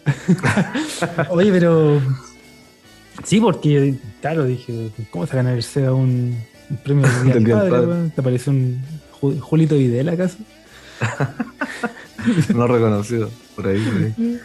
Oye, 1.29 1.51
pero. 1.51 1.99
Sí, 3.23 3.41
porque, 3.41 3.95
claro, 4.21 4.45
dije, 4.45 4.91
¿cómo 5.11 5.27
se 5.27 5.35
gana 5.35 5.53
el 5.53 5.61
SEA 5.61 5.93
un, 5.93 6.37
un 6.69 6.77
premio 6.77 7.07
del 7.25 7.43
Día 7.43 7.57
del 7.57 7.71
Padre? 7.71 8.11
¿Te 8.15 8.21
parece 8.21 8.49
un 8.51 8.81
Julito 9.41 9.75
Videla 9.75 10.13
acaso? 10.13 10.37
no 12.55 12.67
reconocido, 12.67 13.29
por 13.55 13.67
ahí. 13.67 14.13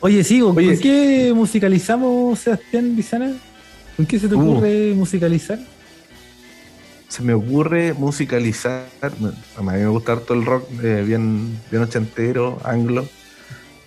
Oye, 0.00 0.22
sigo, 0.22 0.54
¿con 0.54 0.78
qué 0.78 1.32
musicalizamos, 1.34 2.38
Sebastián 2.38 2.94
Lizana? 2.94 3.32
¿Con 3.96 4.06
qué 4.06 4.18
se 4.18 4.28
te 4.28 4.34
uh. 4.34 4.40
ocurre 4.40 4.94
musicalizar? 4.94 5.58
Se 7.08 7.22
me 7.22 7.34
ocurre 7.34 7.94
musicalizar, 7.94 8.86
a 9.56 9.62
mí 9.62 9.70
me 9.72 9.88
gusta 9.88 10.12
harto 10.12 10.34
el 10.34 10.44
rock 10.44 10.68
eh, 10.84 11.02
bien, 11.04 11.58
bien 11.70 11.82
ochentero, 11.82 12.60
anglo, 12.62 13.08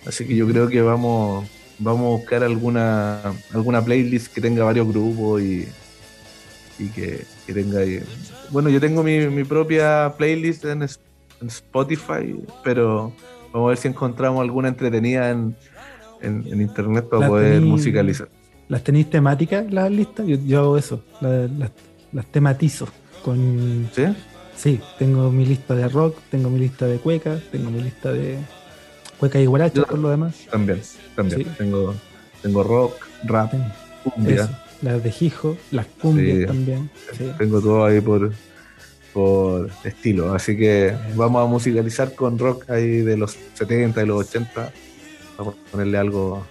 así 0.04 0.26
que 0.26 0.34
yo 0.34 0.46
creo 0.48 0.68
que 0.68 0.82
vamos, 0.82 1.48
vamos 1.78 2.00
a 2.00 2.18
buscar 2.18 2.42
alguna, 2.42 3.20
alguna 3.54 3.82
playlist 3.82 4.34
que 4.34 4.40
tenga 4.40 4.64
varios 4.64 4.88
grupos 4.88 5.40
y, 5.40 5.66
y 6.78 6.88
que, 6.88 7.24
tenga 7.46 7.80
ahí. 7.80 8.02
Bueno, 8.52 8.68
yo 8.68 8.80
tengo 8.80 9.02
mi, 9.02 9.44
propia 9.44 10.12
playlist 10.16 10.66
en, 10.66 10.82
Spotify, 10.82 12.38
pero 12.62 13.12
vamos 13.52 13.66
a 13.66 13.68
ver 13.70 13.78
si 13.78 13.88
encontramos 13.88 14.42
alguna 14.42 14.68
entretenida 14.68 15.30
en, 15.30 15.56
internet 16.22 17.08
para 17.08 17.26
poder 17.26 17.62
musicalizar. 17.62 18.28
¿Las 18.68 18.84
tenéis 18.84 19.10
temáticas 19.10 19.72
las 19.72 19.90
listas? 19.90 20.26
Yo, 20.26 20.60
hago 20.60 20.78
eso, 20.78 21.02
las, 21.20 22.26
tematizo. 22.26 22.86
Con, 23.24 23.88
¿Sí? 23.92 24.04
Sí, 24.54 24.80
tengo 24.98 25.30
mi 25.32 25.46
lista 25.46 25.74
de 25.74 25.88
rock, 25.88 26.18
tengo 26.30 26.50
mi 26.50 26.60
lista 26.60 26.86
de 26.86 26.98
cuecas, 26.98 27.42
tengo 27.50 27.70
mi 27.70 27.82
lista 27.82 28.12
de 28.12 28.38
cueca 29.18 29.40
y 29.40 29.46
guaracha 29.46 29.82
por 29.82 29.98
lo 29.98 30.10
demás. 30.10 30.46
También, 30.50 30.80
también. 31.16 31.44
Tengo, 31.56 31.94
tengo 32.42 32.62
rock, 32.62 32.94
rap, 33.24 33.52
cumbia 34.04 34.61
las 34.82 35.02
de 35.02 35.14
Hijo, 35.20 35.56
las 35.70 35.86
cumbias 35.86 36.46
también. 36.46 36.90
Tengo 37.38 37.60
todo 37.60 37.84
ahí 37.86 38.00
por, 38.00 38.32
por 39.12 39.70
estilo, 39.84 40.34
así 40.34 40.56
que 40.56 40.94
vamos 41.14 41.44
a 41.44 41.46
musicalizar 41.46 42.14
con 42.14 42.38
rock 42.38 42.68
ahí 42.70 43.00
de 43.02 43.16
los 43.16 43.38
70 43.54 44.02
y 44.02 44.06
los 44.06 44.26
80. 44.28 44.72
Vamos 45.38 45.54
a 45.54 45.70
ponerle 45.70 45.98
algo. 45.98 46.44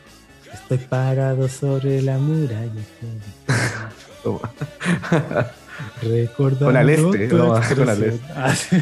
Estoy 0.52 0.78
parado 0.80 1.48
sobre 1.48 2.02
la 2.02 2.18
muralla. 2.18 2.82
Recordando 6.02 6.66
con 6.66 6.78
al 6.78 6.90
este, 6.90 7.30
con 7.30 7.90
al 7.90 8.04
este. 8.04 8.82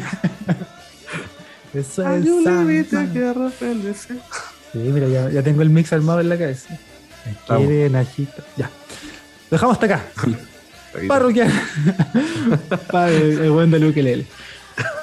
Eso 1.74 2.02
es. 2.12 2.24
Sí, 4.72 4.78
mira, 4.78 5.08
ya, 5.08 5.30
ya, 5.30 5.42
tengo 5.42 5.62
el 5.62 5.70
mix 5.70 5.92
armado 5.92 6.20
en 6.20 6.28
la 6.28 6.38
cabeza. 6.38 6.78
Quiere 7.46 7.90
Nachito. 7.90 8.42
Ya. 8.56 8.70
Dejamos 9.50 9.74
hasta 9.74 9.86
acá. 9.86 10.04
Parroquianas. 11.08 11.62
el 13.10 13.50
buen 13.50 13.70
de 13.70 13.78
Luke 13.78 14.26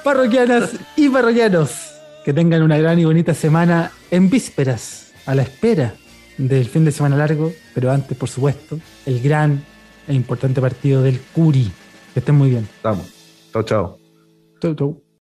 Parroquianas 0.03 0.71
y 0.95 1.09
parroquianos. 1.09 1.93
Que 2.25 2.33
tengan 2.33 2.61
una 2.61 2.77
gran 2.77 2.99
y 2.99 3.05
bonita 3.05 3.33
semana 3.33 3.91
en 4.11 4.29
vísperas, 4.29 5.13
a 5.25 5.33
la 5.33 5.43
espera 5.43 5.93
del 6.37 6.67
fin 6.67 6.85
de 6.85 6.91
semana 6.91 7.15
largo, 7.15 7.53
pero 7.73 7.91
antes, 7.91 8.17
por 8.17 8.29
supuesto, 8.29 8.79
el 9.05 9.21
gran 9.21 9.63
e 10.07 10.13
importante 10.13 10.61
partido 10.61 11.01
del 11.01 11.19
Curi. 11.33 11.71
Que 12.13 12.19
estén 12.19 12.35
muy 12.35 12.49
bien. 12.49 12.67
Vamos. 12.83 13.07
Chao, 13.53 13.63
chao. 13.63 13.99
Chau, 14.61 14.75
chau. 14.75 15.06